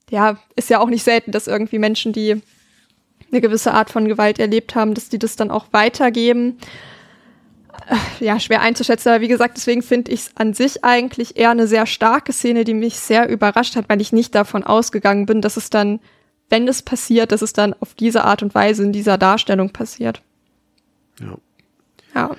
ja, 0.10 0.38
ist 0.56 0.70
ja 0.70 0.80
auch 0.80 0.90
nicht 0.90 1.04
selten, 1.04 1.32
dass 1.32 1.48
irgendwie 1.48 1.80
Menschen, 1.80 2.14
die 2.14 2.42
eine 3.32 3.42
gewisse 3.42 3.74
Art 3.74 3.90
von 3.90 4.08
Gewalt 4.08 4.40
erlebt 4.40 4.76
haben, 4.76 4.96
dass 4.96 5.08
die 5.08 5.20
das 5.20 5.36
dann 5.36 5.52
auch 5.52 5.68
weitergeben 5.72 6.58
ja, 8.20 8.40
schwer 8.40 8.62
einzuschätzen, 8.62 9.10
aber 9.10 9.22
wie 9.22 9.28
gesagt, 9.28 9.58
deswegen 9.58 9.82
finde 9.82 10.12
ich 10.12 10.22
es 10.22 10.32
an 10.36 10.54
sich 10.54 10.84
eigentlich 10.84 11.38
eher 11.38 11.52
eine 11.52 11.68
sehr 11.68 11.86
starke 11.86 12.34
Szene, 12.34 12.64
die 12.64 12.74
mich 12.74 12.96
sehr 12.98 13.30
überrascht 13.30 13.76
hat, 13.76 13.90
weil 13.90 14.02
ich 14.02 14.14
nicht 14.14 14.36
davon 14.36 14.64
ausgegangen 14.64 15.26
bin, 15.26 15.42
dass 15.42 15.58
es 15.58 15.70
dann, 15.70 16.00
wenn 16.50 16.68
es 16.68 16.82
passiert, 16.82 17.32
dass 17.32 17.42
es 17.42 17.54
dann 17.54 17.74
auf 17.80 17.94
diese 17.94 18.24
Art 18.26 18.44
und 18.44 18.56
Weise 18.56 18.84
in 18.84 18.94
dieser 18.94 19.18
Darstellung 19.18 19.72
passiert. 19.72 20.22
Ja. 21.20 21.38
Ja. 22.14 22.36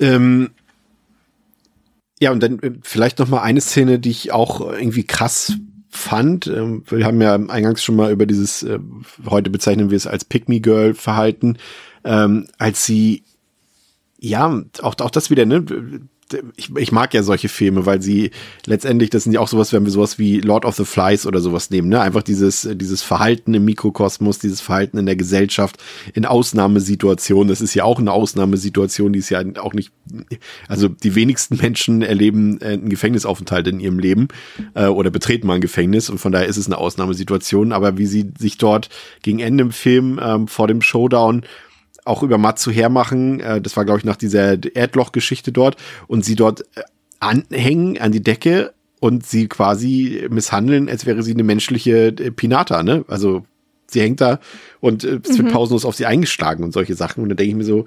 Ähm, 0.00 0.50
ja, 2.20 2.30
und 2.30 2.42
dann 2.42 2.58
äh, 2.60 2.72
vielleicht 2.82 3.18
noch 3.18 3.28
mal 3.28 3.42
eine 3.42 3.60
Szene, 3.60 3.98
die 3.98 4.10
ich 4.10 4.32
auch 4.32 4.60
irgendwie 4.60 5.04
krass 5.04 5.54
fand. 5.88 6.46
Ähm, 6.46 6.84
wir 6.88 7.04
haben 7.04 7.20
ja 7.20 7.34
eingangs 7.34 7.82
schon 7.82 7.96
mal 7.96 8.12
über 8.12 8.26
dieses, 8.26 8.62
äh, 8.62 8.78
heute 9.26 9.50
bezeichnen 9.50 9.90
wir 9.90 9.96
es 9.96 10.06
als 10.06 10.24
Pick-Me-Girl 10.24 10.94
Verhalten, 10.94 11.58
ähm, 12.04 12.46
als 12.58 12.86
sie 12.86 13.24
ja, 14.22 14.62
auch, 14.82 14.94
auch 15.00 15.10
das 15.10 15.30
wieder, 15.30 15.44
ne? 15.46 15.64
Ich, 16.56 16.74
ich 16.76 16.92
mag 16.92 17.12
ja 17.12 17.22
solche 17.22 17.50
Filme, 17.50 17.84
weil 17.84 18.00
sie 18.00 18.30
letztendlich, 18.64 19.10
das 19.10 19.24
sind 19.24 19.32
ja 19.32 19.40
auch 19.40 19.48
sowas, 19.48 19.72
wenn 19.74 19.84
wir 19.84 19.90
sowas 19.90 20.18
wie 20.18 20.40
Lord 20.40 20.64
of 20.64 20.76
the 20.76 20.86
Flies 20.86 21.26
oder 21.26 21.40
sowas 21.40 21.68
nehmen, 21.68 21.88
ne? 21.88 22.00
Einfach 22.00 22.22
dieses, 22.22 22.66
dieses 22.74 23.02
Verhalten 23.02 23.52
im 23.52 23.64
Mikrokosmos, 23.64 24.38
dieses 24.38 24.60
Verhalten 24.60 24.96
in 24.96 25.06
der 25.06 25.16
Gesellschaft, 25.16 25.76
in 26.14 26.24
Ausnahmesituationen. 26.24 27.48
Das 27.48 27.60
ist 27.60 27.74
ja 27.74 27.82
auch 27.82 27.98
eine 27.98 28.12
Ausnahmesituation, 28.12 29.12
die 29.12 29.18
ist 29.18 29.28
ja 29.28 29.42
auch 29.58 29.74
nicht, 29.74 29.90
also 30.68 30.88
die 30.88 31.16
wenigsten 31.16 31.56
Menschen 31.56 32.00
erleben 32.00 32.60
äh, 32.60 32.74
einen 32.74 32.88
Gefängnisaufenthalt 32.88 33.66
in 33.66 33.80
ihrem 33.80 33.98
Leben 33.98 34.28
äh, 34.74 34.86
oder 34.86 35.10
betreten 35.10 35.48
mal 35.48 35.56
ein 35.56 35.60
Gefängnis 35.60 36.08
und 36.08 36.18
von 36.18 36.30
daher 36.30 36.46
ist 36.46 36.58
es 36.58 36.66
eine 36.66 36.78
Ausnahmesituation. 36.78 37.72
Aber 37.72 37.98
wie 37.98 38.06
sie 38.06 38.30
sich 38.38 38.56
dort 38.56 38.88
gegen 39.22 39.40
Ende 39.40 39.64
im 39.64 39.72
Film 39.72 40.20
ähm, 40.22 40.46
vor 40.46 40.68
dem 40.68 40.80
Showdown 40.80 41.42
auch 42.04 42.22
über 42.22 42.38
Matsu 42.38 42.70
hermachen. 42.70 43.40
Äh, 43.40 43.60
das 43.60 43.76
war, 43.76 43.84
glaube 43.84 43.98
ich, 43.98 44.04
nach 44.04 44.16
dieser 44.16 44.58
Erdloch-Geschichte 44.74 45.52
dort. 45.52 45.76
Und 46.06 46.24
sie 46.24 46.34
dort 46.34 46.62
äh, 46.76 46.82
anhängen 47.20 47.98
an 47.98 48.12
die 48.12 48.22
Decke 48.22 48.72
und 49.00 49.26
sie 49.26 49.48
quasi 49.48 50.26
misshandeln, 50.30 50.88
als 50.88 51.06
wäre 51.06 51.22
sie 51.22 51.32
eine 51.32 51.42
menschliche 51.42 52.08
äh, 52.08 52.30
Pinata, 52.30 52.82
ne? 52.82 53.04
Also 53.08 53.44
sie 53.86 54.00
hängt 54.00 54.20
da 54.20 54.40
und 54.80 55.04
äh, 55.04 55.20
es 55.22 55.36
wird 55.36 55.48
mhm. 55.48 55.52
pausenlos 55.52 55.84
auf 55.84 55.94
sie 55.94 56.06
eingeschlagen 56.06 56.64
und 56.64 56.72
solche 56.72 56.94
Sachen. 56.94 57.22
Und 57.22 57.28
dann 57.28 57.36
denke 57.36 57.50
ich 57.50 57.56
mir 57.56 57.64
so, 57.64 57.84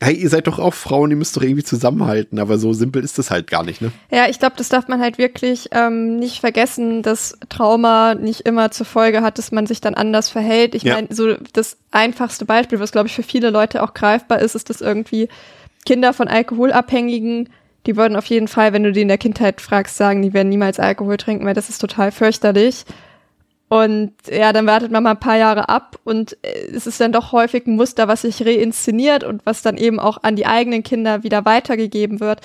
hey, 0.00 0.14
ihr 0.14 0.28
seid 0.28 0.46
doch 0.46 0.58
auch 0.58 0.74
Frauen, 0.74 1.10
ihr 1.10 1.16
müsst 1.16 1.36
doch 1.36 1.42
irgendwie 1.42 1.64
zusammenhalten, 1.64 2.38
aber 2.38 2.58
so 2.58 2.72
simpel 2.72 3.02
ist 3.02 3.18
das 3.18 3.30
halt 3.30 3.48
gar 3.48 3.64
nicht, 3.64 3.80
ne? 3.80 3.90
Ja, 4.10 4.28
ich 4.28 4.38
glaube, 4.38 4.54
das 4.56 4.68
darf 4.68 4.86
man 4.86 5.00
halt 5.00 5.18
wirklich 5.18 5.68
ähm, 5.72 6.18
nicht 6.18 6.40
vergessen, 6.40 7.02
dass 7.02 7.36
Trauma 7.48 8.14
nicht 8.14 8.42
immer 8.42 8.70
zur 8.70 8.86
Folge 8.86 9.22
hat, 9.22 9.38
dass 9.38 9.50
man 9.50 9.66
sich 9.66 9.80
dann 9.80 9.94
anders 9.94 10.28
verhält. 10.28 10.76
Ich 10.76 10.84
ja. 10.84 10.94
meine, 10.94 11.08
so 11.10 11.34
das 11.52 11.76
einfachste 11.90 12.44
Beispiel, 12.44 12.78
was 12.78 12.92
glaube 12.92 13.08
ich 13.08 13.14
für 13.14 13.24
viele 13.24 13.50
Leute 13.50 13.82
auch 13.82 13.92
greifbar 13.92 14.38
ist, 14.38 14.54
ist, 14.54 14.70
dass 14.70 14.80
irgendwie 14.80 15.28
Kinder 15.84 16.12
von 16.12 16.28
Alkoholabhängigen, 16.28 17.48
die 17.86 17.96
würden 17.96 18.16
auf 18.16 18.26
jeden 18.26 18.48
Fall, 18.48 18.72
wenn 18.72 18.84
du 18.84 18.92
die 18.92 19.02
in 19.02 19.08
der 19.08 19.18
Kindheit 19.18 19.60
fragst, 19.60 19.96
sagen, 19.96 20.22
die 20.22 20.32
werden 20.32 20.48
niemals 20.48 20.78
Alkohol 20.78 21.16
trinken, 21.16 21.44
weil 21.44 21.54
das 21.54 21.70
ist 21.70 21.78
total 21.78 22.12
fürchterlich. 22.12 22.84
Und 23.68 24.14
ja, 24.30 24.52
dann 24.52 24.66
wartet 24.66 24.90
man 24.90 25.02
mal 25.02 25.10
ein 25.10 25.20
paar 25.20 25.36
Jahre 25.36 25.68
ab 25.68 25.98
und 26.04 26.38
äh, 26.42 26.70
es 26.74 26.86
ist 26.86 27.00
dann 27.00 27.12
doch 27.12 27.32
häufig 27.32 27.66
ein 27.66 27.76
Muster, 27.76 28.08
was 28.08 28.22
sich 28.22 28.44
reinszeniert 28.44 29.24
und 29.24 29.44
was 29.44 29.60
dann 29.60 29.76
eben 29.76 30.00
auch 30.00 30.22
an 30.22 30.36
die 30.36 30.46
eigenen 30.46 30.82
Kinder 30.82 31.22
wieder 31.22 31.44
weitergegeben 31.44 32.20
wird. 32.20 32.40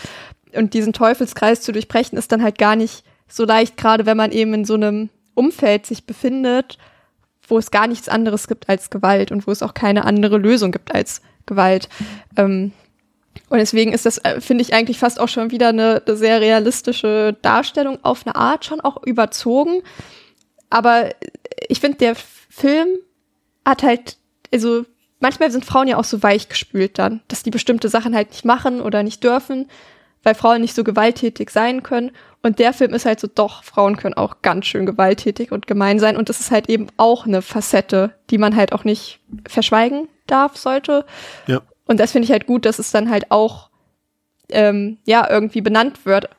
Und 0.53 0.73
diesen 0.73 0.91
Teufelskreis 0.91 1.61
zu 1.61 1.71
durchbrechen 1.71 2.17
ist 2.17 2.31
dann 2.31 2.43
halt 2.43 2.57
gar 2.57 2.75
nicht 2.75 3.03
so 3.27 3.45
leicht, 3.45 3.77
gerade 3.77 4.05
wenn 4.05 4.17
man 4.17 4.31
eben 4.31 4.53
in 4.53 4.65
so 4.65 4.73
einem 4.73 5.09
Umfeld 5.33 5.85
sich 5.85 6.05
befindet, 6.05 6.77
wo 7.47 7.57
es 7.57 7.71
gar 7.71 7.87
nichts 7.87 8.09
anderes 8.09 8.47
gibt 8.47 8.69
als 8.69 8.89
Gewalt 8.89 9.31
und 9.31 9.47
wo 9.47 9.51
es 9.51 9.63
auch 9.63 9.73
keine 9.73 10.05
andere 10.05 10.37
Lösung 10.37 10.71
gibt 10.71 10.93
als 10.93 11.21
Gewalt. 11.45 11.89
Ähm, 12.37 12.73
und 13.49 13.57
deswegen 13.57 13.93
ist 13.93 14.05
das, 14.05 14.17
äh, 14.19 14.41
finde 14.41 14.61
ich, 14.61 14.73
eigentlich 14.73 14.99
fast 14.99 15.19
auch 15.19 15.27
schon 15.27 15.51
wieder 15.51 15.69
eine, 15.69 16.01
eine, 16.05 16.15
sehr 16.15 16.41
realistische 16.41 17.35
Darstellung 17.41 17.99
auf 18.03 18.25
eine 18.25 18.35
Art, 18.35 18.65
schon 18.65 18.81
auch 18.81 19.03
überzogen. 19.03 19.81
Aber 20.73 21.11
ich 21.69 21.79
finde, 21.79 21.99
der 21.99 22.15
Film 22.15 22.87
hat 23.63 23.83
halt, 23.83 24.17
also 24.51 24.85
manchmal 25.19 25.51
sind 25.51 25.65
Frauen 25.65 25.87
ja 25.87 25.97
auch 25.97 26.03
so 26.03 26.23
weich 26.23 26.49
gespült 26.49 26.97
dann, 26.97 27.21
dass 27.27 27.43
die 27.43 27.51
bestimmte 27.51 27.89
Sachen 27.89 28.15
halt 28.15 28.31
nicht 28.31 28.43
machen 28.43 28.81
oder 28.81 29.03
nicht 29.03 29.23
dürfen, 29.23 29.69
weil 30.23 30.33
Frauen 30.33 30.61
nicht 30.61 30.73
so 30.73 30.83
gewalttätig 30.83 31.51
sein 31.51 31.83
können. 31.83 32.09
Und 32.41 32.57
der 32.57 32.73
Film 32.73 32.95
ist 32.95 33.05
halt 33.05 33.19
so, 33.19 33.27
doch, 33.27 33.63
Frauen 33.63 33.97
können 33.97 34.15
auch 34.15 34.41
ganz 34.41 34.65
schön 34.65 34.87
gewalttätig 34.87 35.51
und 35.51 35.67
gemein 35.67 35.99
sein. 35.99 36.17
Und 36.17 36.29
das 36.29 36.39
ist 36.39 36.49
halt 36.49 36.67
eben 36.69 36.87
auch 36.97 37.27
eine 37.27 37.43
Facette, 37.43 38.15
die 38.31 38.39
man 38.39 38.55
halt 38.55 38.73
auch 38.73 38.83
nicht 38.83 39.19
verschweigen 39.47 40.07
darf, 40.25 40.57
sollte. 40.57 41.05
Ja. 41.45 41.61
Und 41.85 41.99
das 41.99 42.13
finde 42.13 42.25
ich 42.25 42.31
halt 42.31 42.47
gut, 42.47 42.65
dass 42.65 42.79
es 42.79 42.89
dann 42.89 43.11
halt 43.11 43.29
auch, 43.29 43.69
ähm, 44.49 44.97
ja, 45.05 45.29
irgendwie 45.29 45.61
benannt 45.61 46.07
wird. 46.07 46.29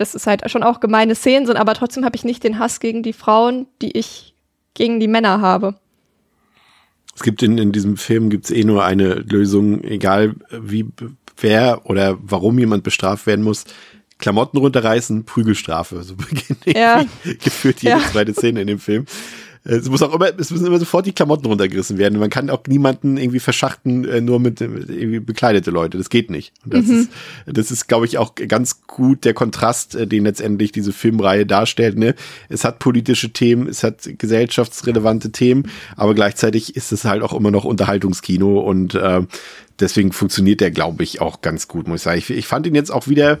Dass 0.00 0.14
es 0.14 0.26
halt 0.26 0.50
schon 0.50 0.62
auch 0.62 0.80
gemeine 0.80 1.14
Szenen 1.14 1.44
sind, 1.44 1.56
aber 1.56 1.74
trotzdem 1.74 2.06
habe 2.06 2.16
ich 2.16 2.24
nicht 2.24 2.42
den 2.42 2.58
Hass 2.58 2.80
gegen 2.80 3.02
die 3.02 3.12
Frauen, 3.12 3.66
die 3.82 3.98
ich 3.98 4.34
gegen 4.72 4.98
die 4.98 5.08
Männer 5.08 5.42
habe. 5.42 5.74
Es 7.14 7.22
gibt 7.22 7.42
in, 7.42 7.58
in 7.58 7.70
diesem 7.70 7.98
Film 7.98 8.30
gibt's 8.30 8.50
eh 8.50 8.64
nur 8.64 8.82
eine 8.82 9.16
Lösung, 9.16 9.84
egal 9.84 10.36
wie 10.50 10.86
wer 11.36 11.82
oder 11.84 12.16
warum 12.22 12.58
jemand 12.58 12.82
bestraft 12.82 13.26
werden 13.26 13.44
muss. 13.44 13.66
Klamotten 14.16 14.56
runterreißen, 14.56 15.26
Prügelstrafe. 15.26 16.02
So 16.02 16.16
beginnt 16.16 16.64
ja. 16.64 17.04
geführt 17.44 17.82
jede 17.82 17.98
ja. 17.98 18.10
zweite 18.10 18.32
Szene 18.32 18.62
in 18.62 18.68
dem 18.68 18.78
Film. 18.78 19.04
Es 19.62 19.90
muss 19.90 20.02
auch 20.02 20.14
immer, 20.14 20.30
es 20.38 20.50
müssen 20.50 20.66
immer 20.66 20.78
sofort 20.78 21.04
die 21.04 21.12
Klamotten 21.12 21.44
runtergerissen 21.44 21.98
werden. 21.98 22.18
Man 22.18 22.30
kann 22.30 22.48
auch 22.48 22.62
niemanden 22.66 23.18
irgendwie 23.18 23.40
verschachten, 23.40 24.06
äh, 24.06 24.22
nur 24.22 24.40
mit, 24.40 24.60
mit 24.60 24.88
irgendwie 24.88 25.20
bekleidete 25.20 25.70
Leute. 25.70 25.98
Das 25.98 26.08
geht 26.08 26.30
nicht. 26.30 26.54
Und 26.64 26.74
das 26.74 26.86
mhm. 26.86 26.94
ist, 27.00 27.10
das 27.46 27.70
ist, 27.70 27.86
glaube 27.86 28.06
ich, 28.06 28.16
auch 28.16 28.34
ganz 28.34 28.86
gut 28.86 29.24
der 29.26 29.34
Kontrast, 29.34 29.94
äh, 29.94 30.06
den 30.06 30.24
letztendlich 30.24 30.72
diese 30.72 30.92
Filmreihe 30.92 31.44
darstellt. 31.44 31.98
Ne? 31.98 32.14
Es 32.48 32.64
hat 32.64 32.78
politische 32.78 33.30
Themen, 33.30 33.68
es 33.68 33.84
hat 33.84 34.08
gesellschaftsrelevante 34.16 35.30
Themen, 35.30 35.68
aber 35.94 36.14
gleichzeitig 36.14 36.74
ist 36.74 36.90
es 36.90 37.04
halt 37.04 37.22
auch 37.22 37.34
immer 37.34 37.50
noch 37.50 37.66
Unterhaltungskino 37.66 38.60
und 38.60 38.94
äh, 38.94 39.22
deswegen 39.78 40.12
funktioniert 40.12 40.60
der, 40.60 40.70
glaube 40.70 41.02
ich, 41.02 41.20
auch 41.20 41.42
ganz 41.42 41.68
gut, 41.68 41.86
muss 41.86 42.00
ich 42.00 42.04
sagen. 42.04 42.18
Ich, 42.18 42.30
ich 42.30 42.46
fand 42.46 42.66
ihn 42.66 42.74
jetzt 42.74 42.90
auch 42.90 43.08
wieder 43.08 43.38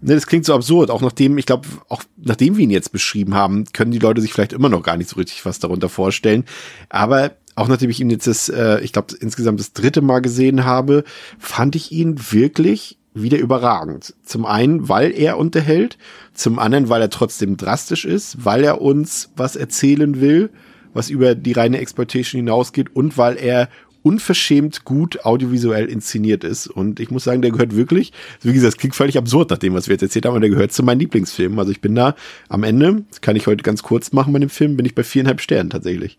Ne, 0.00 0.14
das 0.14 0.26
klingt 0.26 0.44
so 0.44 0.54
absurd. 0.54 0.90
Auch 0.90 1.00
nachdem, 1.00 1.38
ich 1.38 1.46
glaube, 1.46 1.66
auch 1.88 2.02
nachdem 2.16 2.56
wir 2.56 2.64
ihn 2.64 2.70
jetzt 2.70 2.92
beschrieben 2.92 3.34
haben, 3.34 3.64
können 3.72 3.90
die 3.90 3.98
Leute 3.98 4.20
sich 4.20 4.32
vielleicht 4.32 4.52
immer 4.52 4.68
noch 4.68 4.82
gar 4.82 4.96
nicht 4.96 5.10
so 5.10 5.16
richtig 5.16 5.44
was 5.44 5.58
darunter 5.58 5.88
vorstellen. 5.88 6.44
Aber 6.88 7.32
auch 7.56 7.66
nachdem 7.66 7.90
ich 7.90 8.00
ihn 8.00 8.10
jetzt 8.10 8.28
das, 8.28 8.48
äh, 8.48 8.80
ich 8.80 8.92
glaube, 8.92 9.14
insgesamt 9.20 9.58
das 9.58 9.72
dritte 9.72 10.00
Mal 10.00 10.20
gesehen 10.20 10.64
habe, 10.64 11.02
fand 11.38 11.74
ich 11.74 11.90
ihn 11.90 12.16
wirklich 12.30 12.98
wieder 13.14 13.38
überragend. 13.38 14.14
Zum 14.22 14.46
einen, 14.46 14.88
weil 14.88 15.10
er 15.10 15.38
unterhält, 15.38 15.98
zum 16.34 16.60
anderen, 16.60 16.88
weil 16.88 17.02
er 17.02 17.10
trotzdem 17.10 17.56
drastisch 17.56 18.04
ist, 18.04 18.44
weil 18.44 18.62
er 18.62 18.80
uns 18.80 19.30
was 19.36 19.56
erzählen 19.56 20.20
will, 20.20 20.50
was 20.92 21.10
über 21.10 21.34
die 21.34 21.52
reine 21.52 21.78
Exploitation 21.78 22.38
hinausgeht 22.38 22.94
und 22.94 23.18
weil 23.18 23.36
er 23.36 23.68
unverschämt 24.02 24.84
gut 24.84 25.24
audiovisuell 25.24 25.86
inszeniert 25.86 26.44
ist. 26.44 26.66
Und 26.66 27.00
ich 27.00 27.10
muss 27.10 27.24
sagen, 27.24 27.42
der 27.42 27.50
gehört 27.50 27.74
wirklich, 27.74 28.12
wie 28.42 28.52
gesagt, 28.52 28.74
das 28.74 28.78
klingt 28.78 28.94
völlig 28.94 29.18
absurd 29.18 29.50
nach 29.50 29.58
dem, 29.58 29.74
was 29.74 29.88
wir 29.88 29.94
jetzt 29.94 30.02
erzählt 30.02 30.26
haben, 30.26 30.32
aber 30.32 30.40
der 30.40 30.50
gehört 30.50 30.72
zu 30.72 30.82
meinen 30.82 31.00
Lieblingsfilmen. 31.00 31.58
Also 31.58 31.70
ich 31.70 31.80
bin 31.80 31.94
da 31.94 32.14
am 32.48 32.62
Ende, 32.62 33.04
das 33.10 33.20
kann 33.20 33.36
ich 33.36 33.46
heute 33.46 33.62
ganz 33.62 33.82
kurz 33.82 34.12
machen 34.12 34.32
bei 34.32 34.38
dem 34.38 34.50
Film, 34.50 34.76
bin 34.76 34.86
ich 34.86 34.94
bei 34.94 35.02
viereinhalb 35.02 35.40
Sternen 35.40 35.70
tatsächlich. 35.70 36.18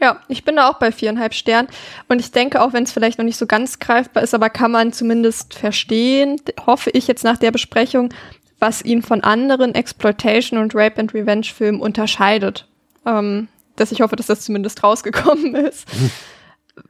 Ja, 0.00 0.20
ich 0.28 0.44
bin 0.44 0.56
da 0.56 0.68
auch 0.68 0.78
bei 0.78 0.92
viereinhalb 0.92 1.32
Sternen. 1.32 1.68
Und 2.08 2.20
ich 2.20 2.30
denke, 2.30 2.60
auch 2.60 2.72
wenn 2.72 2.84
es 2.84 2.92
vielleicht 2.92 3.18
noch 3.18 3.24
nicht 3.24 3.38
so 3.38 3.46
ganz 3.46 3.78
greifbar 3.78 4.22
ist, 4.22 4.34
aber 4.34 4.50
kann 4.50 4.70
man 4.70 4.92
zumindest 4.92 5.54
verstehen, 5.54 6.36
hoffe 6.66 6.90
ich 6.90 7.06
jetzt 7.06 7.24
nach 7.24 7.38
der 7.38 7.50
Besprechung, 7.50 8.10
was 8.58 8.82
ihn 8.82 9.02
von 9.02 9.22
anderen 9.22 9.74
Exploitation 9.74 10.58
und 10.58 10.74
Rape 10.74 11.00
and 11.00 11.14
Revenge 11.14 11.46
Filmen 11.46 11.80
unterscheidet. 11.80 12.66
Ähm, 13.06 13.48
dass 13.76 13.92
ich 13.92 14.00
hoffe, 14.00 14.16
dass 14.16 14.26
das 14.26 14.40
zumindest 14.40 14.82
rausgekommen 14.82 15.54
ist. 15.54 15.86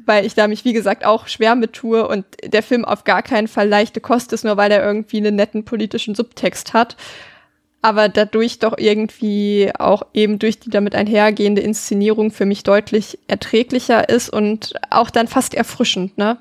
weil 0.04 0.26
ich 0.26 0.34
da 0.34 0.48
mich, 0.48 0.64
wie 0.64 0.72
gesagt, 0.72 1.04
auch 1.04 1.28
schwer 1.28 1.54
mit 1.54 1.72
tue 1.72 2.06
und 2.06 2.24
der 2.44 2.62
Film 2.62 2.84
auf 2.84 3.04
gar 3.04 3.22
keinen 3.22 3.48
Fall 3.48 3.68
leichte 3.68 4.00
Kost 4.00 4.32
ist, 4.32 4.44
nur 4.44 4.56
weil 4.56 4.70
er 4.70 4.84
irgendwie 4.84 5.18
einen 5.18 5.36
netten 5.36 5.64
politischen 5.64 6.14
Subtext 6.14 6.74
hat. 6.74 6.96
Aber 7.82 8.08
dadurch 8.08 8.58
doch 8.58 8.78
irgendwie 8.78 9.70
auch 9.78 10.02
eben 10.12 10.38
durch 10.38 10.58
die 10.58 10.70
damit 10.70 10.94
einhergehende 10.94 11.62
Inszenierung 11.62 12.32
für 12.32 12.46
mich 12.46 12.64
deutlich 12.64 13.18
erträglicher 13.28 14.08
ist 14.08 14.28
und 14.28 14.74
auch 14.90 15.10
dann 15.10 15.28
fast 15.28 15.54
erfrischend, 15.54 16.18
ne? 16.18 16.38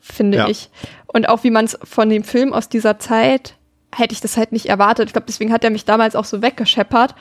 Finde 0.00 0.38
ja. 0.38 0.48
ich. 0.48 0.68
Und 1.06 1.28
auch 1.28 1.42
wie 1.42 1.50
man 1.50 1.64
es 1.64 1.78
von 1.82 2.10
dem 2.10 2.22
Film 2.22 2.52
aus 2.52 2.68
dieser 2.68 2.98
Zeit 2.98 3.54
hätte 3.96 4.12
ich 4.12 4.20
das 4.20 4.36
halt 4.36 4.52
nicht 4.52 4.66
erwartet. 4.66 5.08
Ich 5.08 5.12
glaube, 5.12 5.26
deswegen 5.26 5.52
hat 5.52 5.64
er 5.64 5.70
mich 5.70 5.84
damals 5.84 6.14
auch 6.14 6.24
so 6.24 6.42
weggescheppert, 6.42 7.14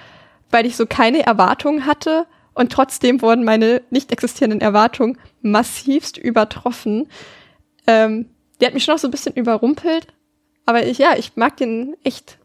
weil 0.52 0.66
ich 0.66 0.76
so 0.76 0.86
keine 0.86 1.26
Erwartungen 1.26 1.86
hatte 1.86 2.26
und 2.54 2.72
trotzdem 2.72 3.22
wurden 3.22 3.44
meine 3.44 3.82
nicht 3.90 4.12
existierenden 4.12 4.62
Erwartungen 4.62 5.18
massivst 5.42 6.18
übertroffen. 6.18 7.08
Ähm, 7.88 8.28
der 8.60 8.68
hat 8.68 8.74
mich 8.74 8.84
schon 8.84 8.96
noch 8.96 9.00
so 9.00 9.08
ein 9.08 9.12
bisschen 9.12 9.34
überrumpelt. 9.34 10.08
Aber 10.66 10.86
ich, 10.86 10.98
ja, 10.98 11.16
ich 11.18 11.36
mag 11.36 11.58
den 11.58 11.96
echt 12.04 12.38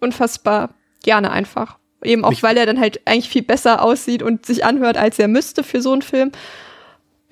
unfassbar 0.00 0.74
gerne 1.02 1.30
einfach. 1.30 1.78
Eben 2.02 2.24
auch, 2.24 2.30
mich 2.30 2.42
weil 2.42 2.56
er 2.56 2.66
dann 2.66 2.80
halt 2.80 3.00
eigentlich 3.06 3.30
viel 3.30 3.42
besser 3.42 3.82
aussieht 3.82 4.22
und 4.22 4.44
sich 4.44 4.64
anhört, 4.64 4.96
als 4.96 5.18
er 5.18 5.28
müsste 5.28 5.62
für 5.62 5.80
so 5.80 5.92
einen 5.92 6.02
Film. 6.02 6.32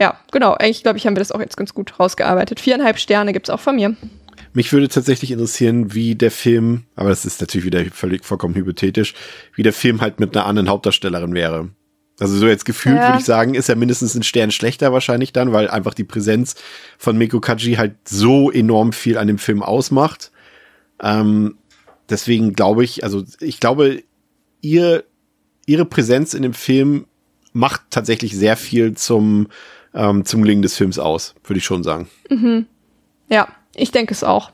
Ja, 0.00 0.18
genau. 0.30 0.54
Eigentlich, 0.54 0.82
glaube 0.82 0.96
ich, 0.98 1.06
haben 1.06 1.14
wir 1.14 1.20
das 1.20 1.32
auch 1.32 1.40
jetzt 1.40 1.56
ganz 1.56 1.74
gut 1.74 2.00
rausgearbeitet. 2.00 2.58
Viereinhalb 2.58 2.98
Sterne 2.98 3.32
gibt's 3.32 3.50
auch 3.50 3.60
von 3.60 3.76
mir. 3.76 3.96
Mich 4.54 4.72
würde 4.72 4.88
tatsächlich 4.88 5.30
interessieren, 5.30 5.94
wie 5.94 6.14
der 6.14 6.30
Film, 6.30 6.84
aber 6.94 7.08
das 7.10 7.24
ist 7.24 7.40
natürlich 7.40 7.64
wieder 7.64 7.84
völlig 7.92 8.24
vollkommen 8.24 8.54
hypothetisch, 8.54 9.14
wie 9.54 9.62
der 9.62 9.72
Film 9.72 10.00
halt 10.00 10.20
mit 10.20 10.36
einer 10.36 10.46
anderen 10.46 10.68
Hauptdarstellerin 10.68 11.34
wäre. 11.34 11.70
Also 12.20 12.36
so 12.36 12.46
jetzt 12.46 12.64
gefühlt 12.64 12.96
ja. 12.96 13.08
würde 13.08 13.18
ich 13.18 13.24
sagen, 13.24 13.54
ist 13.54 13.68
er 13.68 13.76
mindestens 13.76 14.14
ein 14.14 14.22
Stern 14.22 14.50
schlechter 14.50 14.92
wahrscheinlich 14.92 15.32
dann, 15.32 15.52
weil 15.52 15.68
einfach 15.68 15.94
die 15.94 16.04
Präsenz 16.04 16.54
von 16.98 17.16
Miko 17.16 17.40
Kaji 17.40 17.74
halt 17.74 17.94
so 18.04 18.50
enorm 18.50 18.92
viel 18.92 19.18
an 19.18 19.26
dem 19.26 19.38
Film 19.38 19.62
ausmacht. 19.62 20.30
Ähm, 21.00 21.56
deswegen 22.08 22.52
glaube 22.52 22.84
ich, 22.84 23.02
also 23.02 23.24
ich 23.40 23.60
glaube, 23.60 24.02
ihr, 24.60 25.04
ihre 25.66 25.84
Präsenz 25.84 26.34
in 26.34 26.42
dem 26.42 26.54
Film 26.54 27.06
macht 27.52 27.82
tatsächlich 27.90 28.36
sehr 28.36 28.56
viel 28.56 28.94
zum, 28.94 29.48
ähm, 29.94 30.24
zum 30.24 30.42
Gelingen 30.42 30.62
des 30.62 30.76
Films 30.76 30.98
aus, 30.98 31.34
würde 31.44 31.58
ich 31.58 31.64
schon 31.64 31.82
sagen. 31.82 32.08
Mhm. 32.30 32.66
Ja, 33.28 33.48
ich 33.74 33.90
denke 33.90 34.14
es 34.14 34.22
auch. 34.24 34.52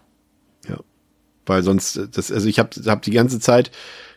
Weil 1.48 1.62
sonst, 1.62 2.00
das, 2.12 2.30
also 2.30 2.48
ich 2.48 2.58
habe 2.58 2.70
hab 2.86 3.02
die 3.02 3.10
ganze 3.10 3.40
Zeit 3.40 3.70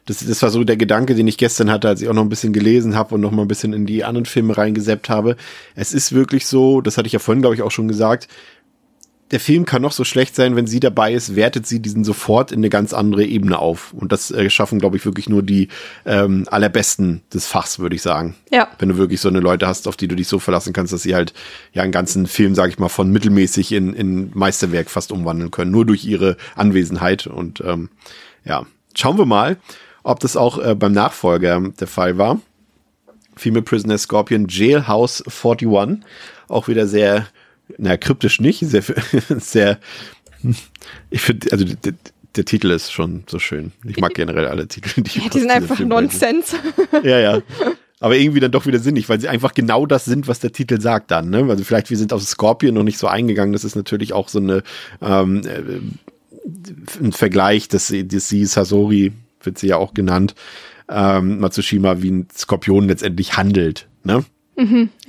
das, 0.05 0.25
das 0.25 0.41
war 0.41 0.49
so 0.49 0.63
der 0.63 0.77
Gedanke, 0.77 1.15
den 1.15 1.27
ich 1.27 1.37
gestern 1.37 1.69
hatte, 1.69 1.87
als 1.87 2.01
ich 2.01 2.09
auch 2.09 2.13
noch 2.13 2.23
ein 2.23 2.29
bisschen 2.29 2.53
gelesen 2.53 2.95
habe 2.95 3.15
und 3.15 3.21
noch 3.21 3.31
mal 3.31 3.43
ein 3.43 3.47
bisschen 3.47 3.73
in 3.73 3.85
die 3.85 4.03
anderen 4.03 4.25
Filme 4.25 4.57
reingeseppt 4.57 5.09
habe. 5.09 5.35
Es 5.75 5.93
ist 5.93 6.13
wirklich 6.13 6.47
so, 6.47 6.81
das 6.81 6.97
hatte 6.97 7.07
ich 7.07 7.13
ja 7.13 7.19
vorhin, 7.19 7.41
glaube 7.41 7.55
ich, 7.55 7.61
auch 7.61 7.71
schon 7.71 7.87
gesagt, 7.87 8.27
der 9.31 9.39
Film 9.39 9.65
kann 9.65 9.81
noch 9.81 9.93
so 9.93 10.03
schlecht 10.03 10.35
sein, 10.35 10.55
wenn 10.55 10.67
sie 10.67 10.81
dabei 10.81 11.13
ist, 11.13 11.35
wertet 11.35 11.65
sie 11.65 11.79
diesen 11.79 12.03
sofort 12.03 12.51
in 12.51 12.59
eine 12.59 12.69
ganz 12.69 12.93
andere 12.93 13.23
Ebene 13.23 13.57
auf. 13.59 13.93
Und 13.93 14.11
das 14.11 14.29
äh, 14.31 14.49
schaffen, 14.49 14.79
glaube 14.79 14.97
ich, 14.97 15.05
wirklich 15.05 15.29
nur 15.29 15.41
die 15.41 15.69
ähm, 16.05 16.45
allerbesten 16.51 17.21
des 17.33 17.47
Fachs, 17.47 17.79
würde 17.79 17.95
ich 17.95 18.01
sagen. 18.01 18.35
Ja. 18.51 18.67
Wenn 18.79 18.89
du 18.89 18.97
wirklich 18.97 19.21
so 19.21 19.29
eine 19.29 19.39
Leute 19.39 19.67
hast, 19.67 19.87
auf 19.87 19.95
die 19.95 20.09
du 20.09 20.15
dich 20.15 20.27
so 20.27 20.39
verlassen 20.39 20.73
kannst, 20.73 20.91
dass 20.91 21.03
sie 21.03 21.15
halt 21.15 21.33
ja 21.71 21.81
einen 21.81 21.93
ganzen 21.93 22.27
Film, 22.27 22.55
sage 22.55 22.71
ich 22.71 22.79
mal, 22.79 22.89
von 22.89 23.09
mittelmäßig 23.09 23.71
in, 23.71 23.93
in 23.93 24.31
Meisterwerk 24.33 24.89
fast 24.89 25.11
umwandeln 25.13 25.49
können, 25.49 25.71
nur 25.71 25.85
durch 25.85 26.03
ihre 26.03 26.35
Anwesenheit. 26.55 27.25
Und 27.25 27.61
ähm, 27.65 27.89
ja, 28.43 28.65
schauen 28.95 29.17
wir 29.17 29.25
mal, 29.25 29.57
ob 30.03 30.19
das 30.19 30.35
auch 30.35 30.59
äh, 30.59 30.75
beim 30.75 30.91
Nachfolger 30.91 31.61
der 31.79 31.87
Fall 31.87 32.17
war. 32.17 32.41
Female 33.37 33.63
Prisoner 33.63 33.97
Scorpion 33.97 34.47
Jailhouse 34.49 35.23
41. 35.25 36.05
Auch 36.49 36.67
wieder 36.67 36.85
sehr, 36.85 37.27
na, 37.77 37.97
kryptisch 37.97 38.39
nicht, 38.39 38.59
sehr, 38.59 38.83
sehr, 39.37 39.79
ich 41.09 41.21
finde, 41.21 41.51
also 41.51 41.65
der, 41.65 41.93
der, 42.35 42.45
Titel 42.45 42.71
ist 42.71 42.91
schon 42.91 43.23
so 43.27 43.39
schön. 43.39 43.71
Ich 43.85 43.97
mag 43.99 44.13
generell 44.13 44.47
alle 44.47 44.67
Titel. 44.67 45.01
Die, 45.01 45.19
ja, 45.19 45.29
die 45.29 45.39
sind 45.39 45.51
einfach 45.51 45.79
Nonsens. 45.79 46.55
Ja, 47.03 47.19
ja. 47.19 47.41
Aber 47.99 48.17
irgendwie 48.17 48.39
dann 48.39 48.51
doch 48.51 48.65
wieder 48.65 48.79
sinnig, 48.79 49.09
weil 49.09 49.21
sie 49.21 49.27
einfach 49.27 49.53
genau 49.53 49.85
das 49.85 50.05
sind, 50.05 50.27
was 50.27 50.39
der 50.39 50.51
Titel 50.51 50.81
sagt 50.81 51.11
dann. 51.11 51.29
Ne? 51.29 51.45
Also 51.49 51.63
vielleicht, 51.63 51.91
wir 51.91 51.97
sind 51.97 52.13
auf 52.13 52.23
Scorpion 52.23 52.73
noch 52.73 52.83
nicht 52.83 52.97
so 52.97 53.07
eingegangen. 53.07 53.53
Das 53.53 53.63
ist 53.63 53.75
natürlich 53.75 54.13
auch 54.13 54.27
so 54.27 54.39
eine 54.39 54.63
ähm, 55.01 55.43
äh, 55.45 55.79
ein 56.99 57.11
Vergleich, 57.11 57.67
dass, 57.67 57.93
dass 58.05 58.29
sie 58.29 58.45
Sasori 58.45 59.11
wird 59.43 59.57
sie 59.59 59.67
ja 59.67 59.77
auch 59.77 59.93
genannt. 59.93 60.35
ähm, 60.89 61.39
Matsushima 61.39 62.01
wie 62.01 62.11
ein 62.11 62.27
Skorpion 62.35 62.87
letztendlich 62.87 63.37
handelt. 63.37 63.87
Ne? 64.03 64.25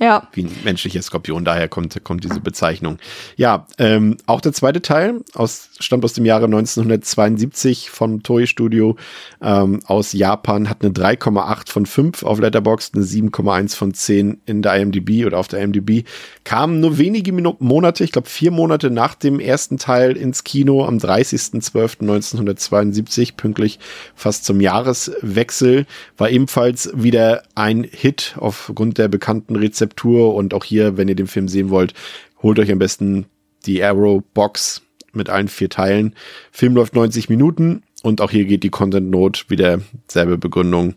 Ja. 0.03 0.27
wie 0.33 0.43
ein 0.43 0.51
menschlicher 0.65 1.01
Skorpion, 1.01 1.45
daher 1.45 1.69
kommt, 1.69 2.03
kommt 2.03 2.25
diese 2.25 2.41
Bezeichnung. 2.41 2.97
Ja, 3.37 3.67
ähm, 3.77 4.17
auch 4.25 4.41
der 4.41 4.51
zweite 4.51 4.81
Teil 4.81 5.21
aus, 5.33 5.69
stammt 5.79 6.03
aus 6.03 6.11
dem 6.11 6.25
Jahre 6.25 6.43
1972 6.45 7.89
vom 7.89 8.21
Toei 8.21 8.45
Studio 8.45 8.97
ähm, 9.41 9.79
aus 9.85 10.11
Japan, 10.11 10.69
hat 10.69 10.83
eine 10.83 10.91
3,8 10.91 11.71
von 11.71 11.85
5 11.85 12.23
auf 12.23 12.39
Letterboxd, 12.39 12.95
eine 12.95 13.05
7,1 13.05 13.77
von 13.77 13.93
10 13.93 14.41
in 14.45 14.61
der 14.61 14.75
IMDb 14.75 15.25
oder 15.25 15.37
auf 15.37 15.47
der 15.47 15.61
IMDb, 15.61 16.05
kam 16.43 16.81
nur 16.81 16.97
wenige 16.97 17.31
Minu 17.31 17.55
Monate, 17.59 18.03
ich 18.03 18.11
glaube 18.11 18.27
vier 18.27 18.51
Monate 18.51 18.91
nach 18.91 19.15
dem 19.15 19.39
ersten 19.39 19.77
Teil 19.77 20.17
ins 20.17 20.43
Kino 20.43 20.83
am 20.85 20.97
30.12.1972, 20.97 23.37
pünktlich 23.37 23.79
fast 24.15 24.43
zum 24.43 24.59
Jahreswechsel, 24.59 25.85
war 26.17 26.29
ebenfalls 26.29 26.91
wieder 26.93 27.43
ein 27.55 27.87
Hit 27.89 28.35
aufgrund 28.37 28.97
der 28.97 29.07
bekannten 29.07 29.55
Rezeptur 29.93 30.35
und 30.35 30.53
auch 30.53 30.63
hier, 30.63 30.97
wenn 30.97 31.07
ihr 31.07 31.15
den 31.15 31.27
Film 31.27 31.47
sehen 31.47 31.69
wollt, 31.69 31.93
holt 32.41 32.59
euch 32.59 32.71
am 32.71 32.79
besten 32.79 33.25
die 33.65 33.83
Arrow 33.83 34.21
Box 34.33 34.81
mit 35.13 35.29
allen 35.29 35.47
vier 35.47 35.69
Teilen. 35.69 36.15
Film 36.51 36.75
läuft 36.75 36.95
90 36.95 37.29
Minuten 37.29 37.83
und 38.01 38.19
auch 38.19 38.31
hier 38.31 38.45
geht 38.45 38.63
die 38.63 38.69
Content 38.69 39.09
Note 39.09 39.43
wieder 39.47 39.79
selbe 40.07 40.37
Begründung. 40.37 40.95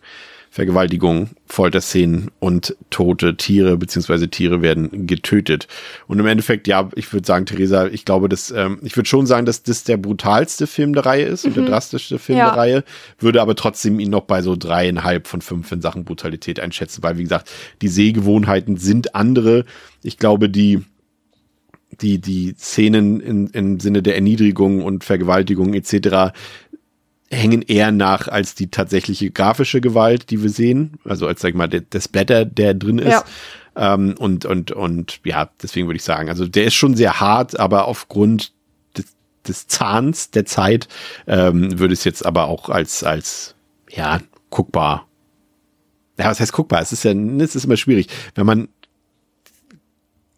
Vergewaltigung, 0.56 1.28
Folterszenen 1.44 2.30
und 2.38 2.74
tote 2.88 3.36
Tiere, 3.36 3.76
beziehungsweise 3.76 4.30
Tiere 4.30 4.62
werden 4.62 5.06
getötet. 5.06 5.68
Und 6.06 6.18
im 6.18 6.24
Endeffekt, 6.24 6.66
ja, 6.66 6.88
ich 6.94 7.12
würde 7.12 7.26
sagen, 7.26 7.44
Theresa, 7.44 7.88
ich 7.88 8.06
glaube, 8.06 8.30
dass, 8.30 8.50
ähm, 8.52 8.78
ich 8.82 8.96
würde 8.96 9.06
schon 9.06 9.26
sagen, 9.26 9.44
dass 9.44 9.64
das 9.64 9.84
der 9.84 9.98
brutalste 9.98 10.66
Film 10.66 10.94
der 10.94 11.04
Reihe 11.04 11.26
ist 11.26 11.44
und 11.44 11.58
der 11.58 11.66
drastischste 11.66 12.18
Film 12.18 12.38
Ja. 12.38 12.46
der 12.46 12.56
Reihe, 12.56 12.84
würde 13.18 13.42
aber 13.42 13.54
trotzdem 13.54 14.00
ihn 14.00 14.08
noch 14.08 14.22
bei 14.22 14.40
so 14.40 14.56
dreieinhalb 14.56 15.26
von 15.26 15.42
fünf 15.42 15.70
in 15.72 15.82
Sachen 15.82 16.06
Brutalität 16.06 16.58
einschätzen, 16.58 17.02
weil, 17.02 17.18
wie 17.18 17.24
gesagt, 17.24 17.50
die 17.82 17.88
Sehgewohnheiten 17.88 18.78
sind 18.78 19.14
andere. 19.14 19.66
Ich 20.02 20.16
glaube, 20.16 20.48
die, 20.48 20.80
die, 22.00 22.18
die 22.18 22.54
Szenen 22.58 23.20
in, 23.20 23.46
im 23.48 23.80
Sinne 23.80 24.02
der 24.02 24.14
Erniedrigung 24.14 24.82
und 24.82 25.04
Vergewaltigung 25.04 25.74
etc. 25.74 26.32
hängen 27.31 27.62
eher 27.62 27.90
nach 27.90 28.28
als 28.28 28.55
die 28.55 28.69
tatsächliche 28.70 29.31
grafische 29.31 29.81
Gewalt, 29.81 30.31
die 30.31 30.43
wir 30.43 30.51
sehen. 30.51 30.98
Also 31.05 31.27
als, 31.27 31.40
sag 31.40 31.51
ich 31.51 31.55
mal, 31.55 31.69
der, 31.69 31.81
der 31.81 32.01
Splatter, 32.01 32.44
der 32.44 32.74
drin 32.74 32.98
ist. 32.98 33.24
Ja. 33.77 33.94
Ähm, 33.94 34.15
und, 34.19 34.44
und, 34.44 34.73
und 34.73 35.20
ja, 35.24 35.51
deswegen 35.62 35.86
würde 35.86 35.97
ich 35.97 36.05
sagen, 36.05 36.28
also 36.28 36.47
der 36.47 36.65
ist 36.65 36.74
schon 36.74 36.94
sehr 36.94 37.20
hart, 37.20 37.59
aber 37.59 37.86
aufgrund 37.86 38.53
des, 38.97 39.07
des 39.47 39.66
Zahns 39.66 40.31
der 40.31 40.47
Zeit 40.47 40.89
ähm, 41.27 41.78
würde 41.78 41.93
es 41.93 42.05
jetzt 42.05 42.24
aber 42.24 42.47
auch 42.47 42.70
als, 42.70 43.03
als, 43.03 43.55
ja, 43.90 44.20
guckbar. 44.51 45.07
Ja, 46.19 46.31
was 46.31 46.40
heißt 46.40 46.53
guckbar? 46.53 46.81
Es 46.81 46.93
ist 46.93 47.05
ja, 47.05 47.12
es 47.12 47.55
ist 47.55 47.65
immer 47.65 47.77
schwierig. 47.77 48.09
Wenn 48.35 48.47
man 48.47 48.69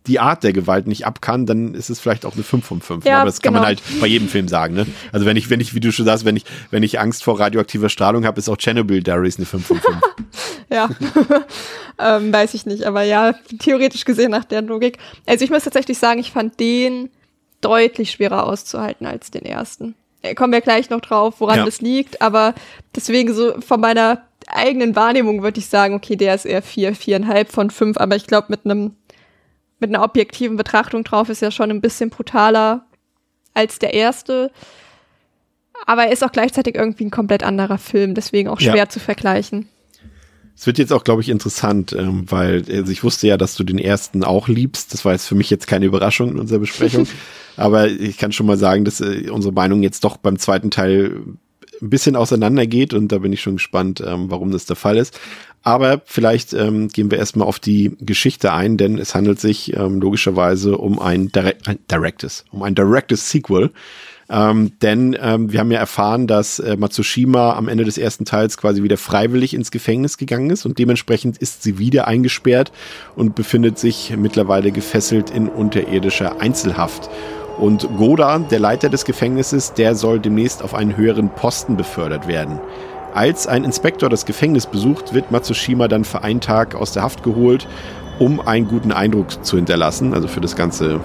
die 0.09 0.18
Art 0.18 0.43
der 0.43 0.52
Gewalt 0.52 0.86
nicht 0.86 1.06
ab 1.06 1.20
kann, 1.20 1.47
dann 1.47 1.74
ist 1.74 1.90
es 1.90 2.01
vielleicht 2.01 2.24
auch 2.26 2.35
eine 2.35 2.43
5 2.43 2.66
von 2.66 2.80
5. 2.80 3.05
Ja, 3.05 3.18
Aber 3.18 3.26
das 3.26 3.40
kann 3.40 3.52
man 3.52 3.62
genau. 3.62 3.68
halt 3.68 3.82
bei 4.01 4.06
jedem 4.06 4.28
Film 4.28 4.48
sagen. 4.48 4.74
Ne? 4.74 4.86
Also 5.12 5.26
wenn 5.26 5.36
ich, 5.36 5.51
wenn 5.51 5.60
ich, 5.60 5.74
wie 5.74 5.80
du 5.80 5.93
schon 5.93 6.06
sagst, 6.06 6.24
wenn 6.24 6.36
ich, 6.36 6.44
wenn 6.70 6.82
ich 6.82 6.98
Angst 6.98 7.22
vor 7.22 7.39
radioaktiver 7.39 7.89
Strahlung 7.89 8.24
habe, 8.24 8.39
ist 8.39 8.48
auch 8.48 8.56
Chernobyl 8.56 9.02
Diaries 9.02 9.36
eine 9.36 9.47
5 9.47 9.66
von 9.66 9.80
5. 9.80 9.97
Ja, 10.70 10.90
ähm, 11.98 12.30
weiß 12.30 12.52
ich 12.52 12.66
nicht, 12.66 12.85
aber 12.85 13.02
ja, 13.02 13.32
theoretisch 13.59 14.05
gesehen 14.05 14.30
nach 14.30 14.44
der 14.44 14.60
Logik. 14.60 14.98
Also 15.24 15.43
ich 15.43 15.51
muss 15.51 15.64
tatsächlich 15.64 15.97
sagen, 15.97 16.20
ich 16.20 16.30
fand 16.30 16.60
den 16.60 17.09
deutlich 17.62 18.10
schwerer 18.10 18.44
auszuhalten 18.47 19.06
als 19.06 19.30
den 19.30 19.47
ersten. 19.47 19.94
Äh, 20.20 20.35
Kommen 20.35 20.52
wir 20.52 20.60
gleich 20.60 20.90
noch 20.90 21.01
drauf, 21.01 21.36
woran 21.39 21.60
Ja. 21.60 21.64
das 21.64 21.80
liegt, 21.80 22.20
aber 22.20 22.55
deswegen 22.94 23.32
so 23.32 23.59
von 23.62 23.80
meiner 23.80 24.22
eigenen 24.47 24.94
Wahrnehmung 24.94 25.43
würde 25.43 25.59
ich 25.59 25.68
sagen, 25.68 25.94
okay, 25.94 26.16
der 26.16 26.35
ist 26.35 26.44
eher 26.44 26.60
vier, 26.62 26.94
viereinhalb 26.94 27.51
von 27.51 27.70
fünf, 27.70 27.97
aber 27.97 28.16
ich 28.16 28.26
glaube 28.26 28.48
mit 28.51 28.66
einem 28.66 28.93
mit 29.80 29.90
einer 29.94 30.02
objektiven 30.05 30.56
Betrachtung 30.56 31.05
drauf 31.05 31.28
ist 31.28 31.42
ja 31.42 31.50
schon 31.50 31.70
ein 31.70 31.80
bisschen 31.80 32.10
brutaler 32.10 32.86
als 33.55 33.78
der 33.78 33.94
erste. 33.94 34.50
Aber 35.86 36.05
er 36.05 36.12
ist 36.12 36.24
auch 36.24 36.32
gleichzeitig 36.32 36.74
irgendwie 36.74 37.05
ein 37.05 37.10
komplett 37.10 37.42
anderer 37.44 37.78
Film, 37.78 38.14
deswegen 38.14 38.48
auch 38.48 38.60
Ja. 38.60 38.72
schwer 38.72 38.88
zu 38.88 39.00
vergleichen. 39.00 39.68
Es 40.56 40.66
wird 40.66 40.78
jetzt 40.78 40.92
auch, 40.92 41.05
glaube 41.05 41.22
ich, 41.22 41.28
interessant, 41.28 41.92
ähm, 41.92 42.24
weil 42.28 42.64
also 42.68 42.90
ich 42.90 43.05
wusste 43.05 43.28
ja, 43.28 43.36
dass 43.36 43.55
du 43.55 43.62
den 43.62 43.78
ersten 43.78 44.24
auch 44.24 44.48
liebst. 44.48 44.92
Das 44.92 45.05
war 45.05 45.12
jetzt 45.12 45.26
für 45.26 45.36
mich 45.36 45.50
jetzt 45.50 45.68
keine 45.68 45.86
Überraschung 45.86 46.30
in 46.30 46.38
unserer 46.40 46.59
Besprechung. 46.59 47.06
Aber 47.56 47.86
ich 47.88 48.18
kann 48.18 48.32
schon 48.32 48.46
mal 48.46 48.56
sagen, 48.56 48.84
dass 48.84 49.00
äh, 49.00 49.30
unsere 49.30 49.55
Meinung 49.55 49.84
jetzt 49.84 50.02
doch 50.02 50.16
beim 50.16 50.36
zweiten 50.36 50.72
Teil 50.72 51.22
ein 51.80 51.90
bisschen 51.90 52.16
auseinandergeht 52.16 52.94
und 52.94 53.12
da 53.12 53.18
bin 53.18 53.32
ich 53.32 53.40
schon 53.40 53.55
gespannt, 53.55 54.02
ähm, 54.05 54.30
warum 54.30 54.50
das 54.50 54.66
der 54.66 54.76
Fall 54.76 54.96
ist. 54.96 55.18
Aber 55.62 56.00
vielleicht 56.05 56.55
ähm, 56.55 56.88
gehen 56.88 57.10
wir 57.10 57.18
erstmal 57.18 57.46
auf 57.46 57.59
die 57.59 57.96
Geschichte 58.00 58.52
ein, 58.52 58.76
denn 58.76 58.98
es 58.98 59.14
handelt 59.14 59.40
sich 59.40 59.76
ähm, 59.76 60.00
logischerweise 60.00 60.78
um 60.78 60.98
ein, 60.98 61.28
Direct, 61.28 61.68
ein 61.68 61.78
Directus, 61.90 62.44
um 62.50 62.62
ein 62.62 62.74
Directus 62.74 63.28
Sequel. 63.28 63.70
Ähm, 64.30 64.72
denn 64.82 65.16
ähm, 65.20 65.52
wir 65.52 65.60
haben 65.60 65.70
ja 65.70 65.78
erfahren, 65.78 66.26
dass 66.26 66.59
äh, 66.59 66.76
Matsushima 66.76 67.55
am 67.55 67.66
Ende 67.66 67.84
des 67.84 67.96
ersten 67.96 68.26
Teils 68.26 68.59
quasi 68.59 68.82
wieder 68.82 68.98
freiwillig 68.98 69.55
ins 69.55 69.70
Gefängnis 69.70 70.18
gegangen 70.18 70.50
ist 70.50 70.66
und 70.66 70.78
dementsprechend 70.78 71.38
ist 71.38 71.62
sie 71.62 71.78
wieder 71.78 72.06
eingesperrt 72.06 72.70
und 73.16 73.34
befindet 73.34 73.78
sich 73.78 74.14
mittlerweile 74.16 74.70
gefesselt 74.70 75.30
in 75.30 75.48
unterirdischer 75.48 76.40
Einzelhaft. 76.40 77.09
Und 77.59 77.89
Goda, 77.97 78.39
der 78.39 78.60
Leiter 78.60 78.89
des 78.89 79.05
Gefängnisses, 79.05 79.72
der 79.72 79.94
soll 79.94 80.20
demnächst 80.20 80.62
auf 80.62 80.74
einen 80.74 80.97
höheren 80.97 81.28
Posten 81.28 81.76
befördert 81.76 82.28
werden. 82.28 82.60
Als 83.14 83.47
ein 83.47 83.64
Inspektor 83.64 84.09
das 84.09 84.26
Gefängnis 84.26 84.66
besucht, 84.66 85.12
wird 85.12 85.30
Matsushima 85.30 85.89
dann 85.89 86.05
für 86.05 86.22
einen 86.22 86.40
Tag 86.40 86.74
aus 86.74 86.93
der 86.93 87.02
Haft 87.02 87.24
geholt, 87.24 87.66
um 88.18 88.40
einen 88.40 88.68
guten 88.68 88.93
Eindruck 88.93 89.44
zu 89.44 89.56
hinterlassen, 89.56 90.14
also 90.14 90.28
für 90.28 90.40
das 90.40 90.55
ganze 90.55 91.01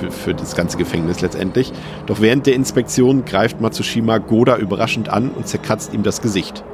für, 0.00 0.10
für 0.10 0.34
das 0.34 0.56
ganze 0.56 0.76
Gefängnis 0.78 1.20
letztendlich. 1.20 1.72
Doch 2.06 2.20
während 2.20 2.46
der 2.46 2.54
Inspektion 2.54 3.24
greift 3.24 3.60
Matsushima 3.60 4.18
Goda 4.18 4.56
überraschend 4.56 5.08
an 5.08 5.30
und 5.30 5.46
zerkratzt 5.46 5.92
ihm 5.92 6.02
das 6.02 6.22
Gesicht. 6.22 6.64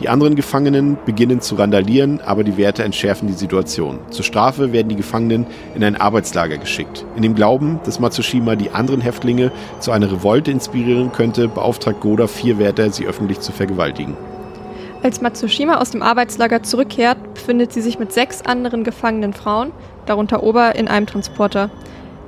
Die 0.00 0.08
anderen 0.08 0.36
Gefangenen 0.36 0.96
beginnen 1.04 1.40
zu 1.40 1.56
randalieren, 1.56 2.20
aber 2.20 2.44
die 2.44 2.56
Wärter 2.56 2.84
entschärfen 2.84 3.26
die 3.26 3.34
Situation. 3.34 3.98
Zur 4.10 4.24
Strafe 4.24 4.72
werden 4.72 4.88
die 4.88 4.94
Gefangenen 4.94 5.44
in 5.74 5.82
ein 5.82 5.96
Arbeitslager 5.96 6.56
geschickt. 6.56 7.04
In 7.16 7.22
dem 7.22 7.34
Glauben, 7.34 7.80
dass 7.84 7.98
Matsushima 7.98 8.54
die 8.54 8.70
anderen 8.70 9.00
Häftlinge 9.00 9.50
zu 9.80 9.90
einer 9.90 10.10
Revolte 10.10 10.52
inspirieren 10.52 11.10
könnte, 11.10 11.48
beauftragt 11.48 12.00
Goda 12.00 12.28
vier 12.28 12.60
Wärter, 12.60 12.92
sie 12.92 13.06
öffentlich 13.06 13.40
zu 13.40 13.50
vergewaltigen. 13.50 14.16
Als 15.02 15.20
Matsushima 15.20 15.80
aus 15.80 15.90
dem 15.90 16.02
Arbeitslager 16.02 16.62
zurückkehrt, 16.62 17.34
befindet 17.34 17.72
sie 17.72 17.80
sich 17.80 17.98
mit 17.98 18.12
sechs 18.12 18.42
anderen 18.42 18.84
gefangenen 18.84 19.32
Frauen, 19.32 19.72
darunter 20.06 20.44
Ober, 20.44 20.76
in 20.76 20.86
einem 20.86 21.06
Transporter. 21.06 21.70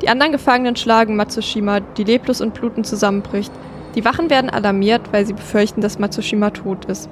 Die 0.03 0.09
anderen 0.09 0.33
Gefangenen 0.33 0.75
schlagen 0.75 1.15
Matsushima, 1.15 1.81
die 1.81 2.05
leblos 2.05 2.41
und 2.41 2.55
blutend 2.55 2.87
zusammenbricht. 2.87 3.53
Die 3.95 4.05
Wachen 4.05 4.29
werden 4.29 4.51
alarmiert, 4.51 5.13
weil 5.13 5.25
sie 5.25 5.35
befürchten, 5.35 5.81
dass 5.81 5.99
Matsushima 5.99 6.51
tot 6.51 6.87
ist. 6.87 7.09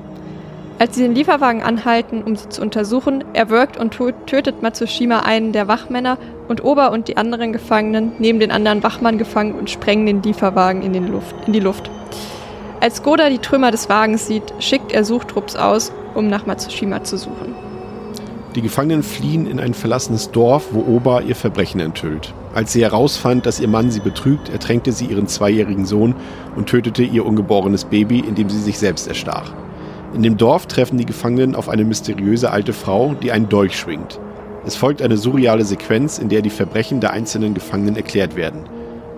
Als 0.81 0.95
sie 0.95 1.03
den 1.03 1.15
Lieferwagen 1.15 1.63
anhalten, 1.63 2.23
um 2.23 2.37
sie 2.37 2.49
zu 2.51 2.63
untersuchen, 2.63 3.25
erwürgt 3.33 3.77
und 3.77 3.97
tö- 3.97 4.15
tötet 4.27 4.63
Matsushima 4.63 5.21
einen 5.21 5.51
der 5.53 5.67
Wachmänner 5.67 6.19
und 6.47 6.63
Ober 6.63 6.93
und 6.93 7.09
die 7.09 7.17
anderen 7.17 7.53
Gefangenen 7.53 8.13
nehmen 8.21 8.39
den 8.39 8.53
anderen 8.53 8.85
Wachmann 8.85 9.19
gefangen 9.19 9.55
und 9.55 9.71
sprengen 9.71 10.07
den 10.07 10.23
Lieferwagen 10.23 10.83
in, 10.83 10.93
den 10.93 11.09
Luft, 11.09 11.35
in 11.47 11.53
die 11.53 11.61
Luft. 11.61 11.91
Als 12.81 13.03
Goda 13.03 13.29
die 13.29 13.39
Trümmer 13.39 13.73
des 13.73 13.89
Wagens 13.89 14.29
sieht, 14.29 14.55
schickt 14.61 14.93
er 14.93 15.05
Suchtrupps 15.05 15.57
aus, 15.57 15.93
um 16.15 16.29
nach 16.29 16.47
Matsushima 16.47 17.03
zu 17.03 17.17
suchen. 17.17 17.57
Die 18.55 18.63
Gefangenen 18.63 19.03
fliehen 19.03 19.51
in 19.51 19.59
ein 19.59 19.75
verlassenes 19.75 20.31
Dorf, 20.31 20.69
wo 20.71 20.81
Oba 20.81 21.23
ihr 21.23 21.35
Verbrechen 21.35 21.81
enthüllt. 21.81 22.33
Als 22.55 22.73
sie 22.73 22.83
herausfand, 22.83 23.47
dass 23.47 23.59
ihr 23.59 23.69
Mann 23.69 23.91
sie 23.91 24.01
betrügt, 24.01 24.49
ertränkte 24.49 24.93
sie 24.93 25.07
ihren 25.07 25.27
zweijährigen 25.27 25.87
Sohn 25.87 26.15
und 26.55 26.69
tötete 26.69 27.03
ihr 27.03 27.27
ungeborenes 27.27 27.85
Baby, 27.85 28.21
indem 28.21 28.49
sie 28.49 28.61
sich 28.61 28.79
selbst 28.79 29.09
erstach. 29.09 29.53
In 30.19 30.25
dem 30.25 30.37
Dorf 30.37 30.67
treffen 30.67 30.99
die 30.99 31.07
Gefangenen 31.07 31.55
auf 31.55 31.69
eine 31.69 31.85
mysteriöse 31.85 32.51
alte 32.51 32.73
Frau, 32.73 33.15
die 33.15 33.31
einen 33.31 33.49
Dolch 33.49 33.79
schwingt. 33.79 34.19
Es 34.67 34.75
folgt 34.75 35.01
eine 35.01 35.17
surreale 35.17 35.65
Sequenz, 35.65 36.19
in 36.19 36.29
der 36.29 36.43
die 36.43 36.51
Verbrechen 36.51 36.99
der 37.01 37.13
einzelnen 37.13 37.55
Gefangenen 37.55 37.95
erklärt 37.95 38.35
werden. 38.35 38.65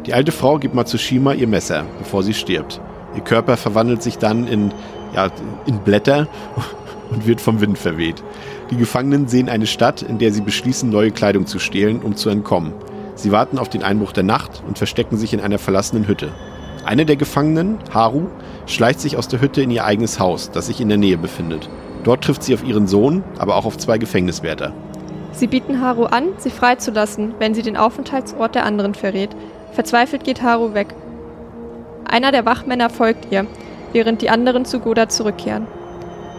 Die 0.04 0.12
alte 0.12 0.30
Frau 0.30 0.58
gibt 0.58 0.74
Matsushima 0.74 1.32
ihr 1.32 1.48
Messer, 1.48 1.86
bevor 1.98 2.22
sie 2.22 2.34
stirbt. 2.34 2.82
Ihr 3.14 3.22
Körper 3.22 3.56
verwandelt 3.56 4.02
sich 4.02 4.18
dann 4.18 4.46
in, 4.46 4.74
ja, 5.14 5.30
in 5.64 5.78
Blätter 5.78 6.28
und 7.10 7.26
wird 7.26 7.40
vom 7.40 7.62
Wind 7.62 7.78
verweht. 7.78 8.22
Die 8.70 8.76
Gefangenen 8.76 9.26
sehen 9.26 9.48
eine 9.48 9.66
Stadt, 9.66 10.02
in 10.02 10.18
der 10.18 10.34
sie 10.34 10.42
beschließen, 10.42 10.90
neue 10.90 11.12
Kleidung 11.12 11.46
zu 11.46 11.58
stehlen, 11.58 12.02
um 12.02 12.14
zu 12.14 12.28
entkommen. 12.28 12.74
Sie 13.14 13.32
warten 13.32 13.58
auf 13.58 13.70
den 13.70 13.82
Einbruch 13.82 14.12
der 14.12 14.24
Nacht 14.24 14.62
und 14.68 14.76
verstecken 14.76 15.16
sich 15.16 15.32
in 15.32 15.40
einer 15.40 15.58
verlassenen 15.58 16.06
Hütte. 16.06 16.28
Eine 16.84 17.04
der 17.04 17.16
Gefangenen, 17.16 17.78
Haru, 17.92 18.26
schleicht 18.66 19.00
sich 19.00 19.16
aus 19.16 19.28
der 19.28 19.40
Hütte 19.40 19.62
in 19.62 19.70
ihr 19.70 19.84
eigenes 19.84 20.18
Haus, 20.18 20.50
das 20.50 20.66
sich 20.66 20.80
in 20.80 20.88
der 20.88 20.98
Nähe 20.98 21.18
befindet. 21.18 21.68
Dort 22.04 22.24
trifft 22.24 22.42
sie 22.42 22.54
auf 22.54 22.64
ihren 22.64 22.86
Sohn, 22.86 23.22
aber 23.38 23.56
auch 23.56 23.66
auf 23.66 23.76
zwei 23.76 23.98
Gefängniswärter. 23.98 24.72
Sie 25.32 25.46
bieten 25.46 25.80
Haru 25.80 26.04
an, 26.04 26.28
sie 26.38 26.50
freizulassen, 26.50 27.34
wenn 27.38 27.54
sie 27.54 27.62
den 27.62 27.76
Aufenthaltsort 27.76 28.54
der 28.54 28.64
anderen 28.64 28.94
verrät. 28.94 29.30
Verzweifelt 29.72 30.24
geht 30.24 30.42
Haru 30.42 30.74
weg. 30.74 30.94
Einer 32.04 32.32
der 32.32 32.46
Wachmänner 32.46 32.90
folgt 32.90 33.30
ihr, 33.30 33.46
während 33.92 34.22
die 34.22 34.30
anderen 34.30 34.64
zu 34.64 34.80
Goda 34.80 35.08
zurückkehren. 35.08 35.66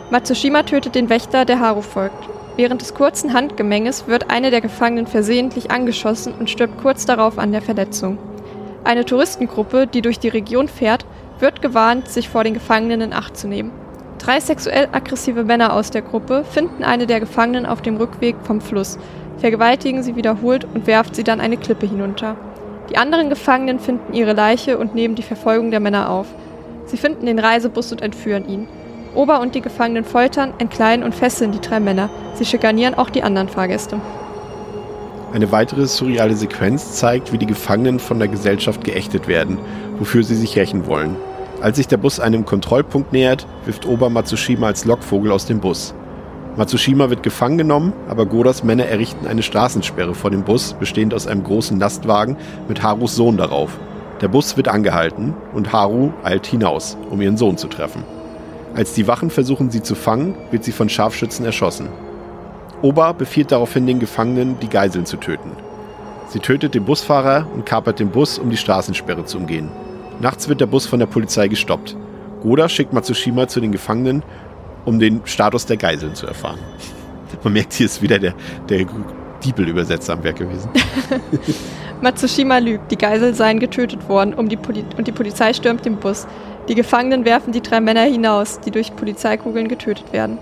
Matsushima 0.09 0.63
tötet 0.63 0.95
den 0.95 1.09
Wächter, 1.09 1.45
der 1.45 1.59
Haru 1.59 1.81
folgt. 1.81 2.27
Während 2.57 2.81
des 2.81 2.93
kurzen 2.93 3.33
Handgemenges 3.33 4.07
wird 4.07 4.29
eine 4.29 4.51
der 4.51 4.59
Gefangenen 4.59 5.07
versehentlich 5.07 5.71
angeschossen 5.71 6.33
und 6.37 6.49
stirbt 6.49 6.81
kurz 6.81 7.05
darauf 7.05 7.37
an 7.37 7.53
der 7.53 7.61
Verletzung. 7.61 8.17
Eine 8.83 9.05
Touristengruppe, 9.05 9.85
die 9.85 10.01
durch 10.01 10.19
die 10.19 10.29
Region 10.29 10.67
fährt, 10.67 11.05
wird 11.39 11.61
gewarnt, 11.61 12.07
sich 12.09 12.29
vor 12.29 12.43
den 12.43 12.55
Gefangenen 12.55 13.01
in 13.01 13.13
Acht 13.13 13.37
zu 13.37 13.47
nehmen. 13.47 13.71
Drei 14.17 14.39
sexuell 14.39 14.87
aggressive 14.91 15.43
Männer 15.43 15.73
aus 15.73 15.91
der 15.91 16.01
Gruppe 16.01 16.43
finden 16.43 16.83
eine 16.83 17.07
der 17.07 17.19
Gefangenen 17.19 17.65
auf 17.65 17.81
dem 17.81 17.97
Rückweg 17.97 18.35
vom 18.43 18.61
Fluss, 18.61 18.97
vergewaltigen 19.37 20.03
sie 20.03 20.15
wiederholt 20.15 20.65
und 20.65 20.87
werfen 20.87 21.13
sie 21.13 21.23
dann 21.23 21.41
eine 21.41 21.57
Klippe 21.57 21.87
hinunter. 21.87 22.35
Die 22.89 22.97
anderen 22.97 23.29
Gefangenen 23.29 23.79
finden 23.79 24.13
ihre 24.13 24.33
Leiche 24.33 24.77
und 24.77 24.95
nehmen 24.95 25.15
die 25.15 25.23
Verfolgung 25.23 25.71
der 25.71 25.79
Männer 25.79 26.09
auf. 26.09 26.27
Sie 26.85 26.97
finden 26.97 27.25
den 27.25 27.39
Reisebus 27.39 27.91
und 27.91 28.01
entführen 28.01 28.47
ihn. 28.47 28.67
Ober 29.15 29.41
und 29.41 29.55
die 29.55 29.61
Gefangenen 29.61 30.03
foltern, 30.03 30.53
entkleiden 30.57 31.03
und 31.03 31.15
fesseln 31.15 31.51
die 31.51 31.61
drei 31.61 31.79
Männer. 31.79 32.09
Sie 32.35 32.45
schikanieren 32.45 32.95
auch 32.95 33.09
die 33.09 33.23
anderen 33.23 33.49
Fahrgäste. 33.49 33.99
Eine 35.33 35.51
weitere 35.53 35.87
surreale 35.87 36.35
Sequenz 36.35 36.93
zeigt, 36.93 37.31
wie 37.31 37.37
die 37.37 37.45
Gefangenen 37.45 37.99
von 37.99 38.19
der 38.19 38.27
Gesellschaft 38.27 38.83
geächtet 38.83 39.29
werden, 39.29 39.57
wofür 39.97 40.23
sie 40.23 40.35
sich 40.35 40.57
rächen 40.57 40.87
wollen. 40.87 41.15
Als 41.61 41.77
sich 41.77 41.87
der 41.87 41.97
Bus 41.97 42.19
einem 42.19 42.43
Kontrollpunkt 42.43 43.13
nähert, 43.13 43.47
wirft 43.65 43.85
Ober 43.85 44.09
Matsushima 44.09 44.67
als 44.67 44.83
Lockvogel 44.83 45.31
aus 45.31 45.45
dem 45.45 45.61
Bus. 45.61 45.93
Matsushima 46.57 47.09
wird 47.09 47.23
gefangen 47.23 47.57
genommen, 47.57 47.93
aber 48.09 48.25
Godas 48.25 48.65
Männer 48.65 48.87
errichten 48.87 49.25
eine 49.25 49.41
Straßensperre 49.41 50.15
vor 50.15 50.31
dem 50.31 50.43
Bus, 50.43 50.73
bestehend 50.73 51.13
aus 51.13 51.27
einem 51.27 51.43
großen 51.43 51.79
Lastwagen 51.79 52.35
mit 52.67 52.83
Harus 52.83 53.15
Sohn 53.15 53.37
darauf. 53.37 53.79
Der 54.19 54.27
Bus 54.27 54.57
wird 54.57 54.67
angehalten 54.67 55.33
und 55.53 55.71
Haru 55.71 56.11
eilt 56.23 56.45
hinaus, 56.45 56.97
um 57.09 57.21
ihren 57.21 57.37
Sohn 57.37 57.57
zu 57.57 57.67
treffen. 57.67 58.03
Als 58.75 58.93
die 58.93 59.07
Wachen 59.07 59.29
versuchen, 59.29 59.71
sie 59.71 59.81
zu 59.81 59.95
fangen, 59.95 60.35
wird 60.51 60.65
sie 60.65 60.73
von 60.73 60.89
Scharfschützen 60.89 61.45
erschossen. 61.45 61.87
Oba 62.81 63.11
befiehlt 63.11 63.51
daraufhin 63.51 63.85
den 63.85 63.99
Gefangenen, 63.99 64.59
die 64.59 64.69
Geiseln 64.69 65.05
zu 65.05 65.17
töten. 65.17 65.51
Sie 66.29 66.39
tötet 66.39 66.73
den 66.73 66.85
Busfahrer 66.85 67.45
und 67.53 67.65
kapert 67.65 67.99
den 67.99 68.09
Bus, 68.09 68.39
um 68.39 68.49
die 68.49 68.57
Straßensperre 68.57 69.25
zu 69.25 69.37
umgehen. 69.37 69.69
Nachts 70.19 70.49
wird 70.49 70.61
der 70.61 70.65
Bus 70.65 70.85
von 70.87 70.99
der 70.99 71.05
Polizei 71.05 71.47
gestoppt. 71.47 71.95
Goda 72.41 72.69
schickt 72.69 72.93
Matsushima 72.93 73.47
zu 73.47 73.59
den 73.59 73.71
Gefangenen, 73.71 74.23
um 74.85 74.97
den 74.97 75.21
Status 75.25 75.65
der 75.65 75.77
Geiseln 75.77 76.15
zu 76.15 76.25
erfahren. 76.25 76.59
Man 77.43 77.53
merkt, 77.53 77.73
hier 77.73 77.85
ist 77.85 78.01
wieder 78.01 78.17
der, 78.17 78.33
der 78.69 78.85
Diebel-Übersetzer 79.43 80.13
am 80.13 80.23
Werk 80.23 80.37
gewesen. 80.37 80.69
Matsushima 82.01 82.57
lügt, 82.57 82.91
die 82.91 82.97
Geiseln 82.97 83.35
seien 83.35 83.59
getötet 83.59 84.09
worden 84.09 84.33
um 84.33 84.49
die 84.49 84.57
und 84.97 85.07
die 85.07 85.11
Polizei 85.11 85.53
stürmt 85.53 85.85
den 85.85 85.97
Bus. 85.97 86.25
Die 86.67 86.75
Gefangenen 86.75 87.25
werfen 87.25 87.51
die 87.51 87.61
drei 87.61 87.79
Männer 87.79 88.03
hinaus, 88.03 88.59
die 88.59 88.71
durch 88.71 88.95
Polizeikugeln 88.95 89.67
getötet 89.67 90.11
werden. 90.13 90.39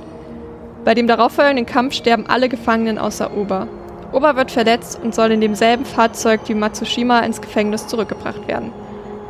Bei 0.85 0.93
dem 0.93 1.07
darauffolgenden 1.07 1.65
Kampf 1.65 1.93
sterben 1.93 2.26
alle 2.27 2.49
Gefangenen 2.49 2.97
außer 2.97 3.35
Oba. 3.35 3.68
Oba 4.11 4.35
wird 4.35 4.51
verletzt 4.51 4.99
und 5.03 5.14
soll 5.14 5.31
in 5.31 5.41
demselben 5.41 5.85
Fahrzeug 5.85 6.41
wie 6.47 6.56
Matsushima 6.56 7.19
ins 7.19 7.41
Gefängnis 7.41 7.88
zurückgebracht 7.88 8.47
werden. 8.47 8.72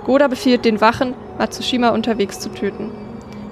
Goda 0.05 0.27
befiehlt 0.27 0.63
den 0.63 0.79
Wachen, 0.79 1.13
Matsushima 1.37 1.89
unterwegs 1.89 2.39
zu 2.39 2.49
töten. 2.49 2.91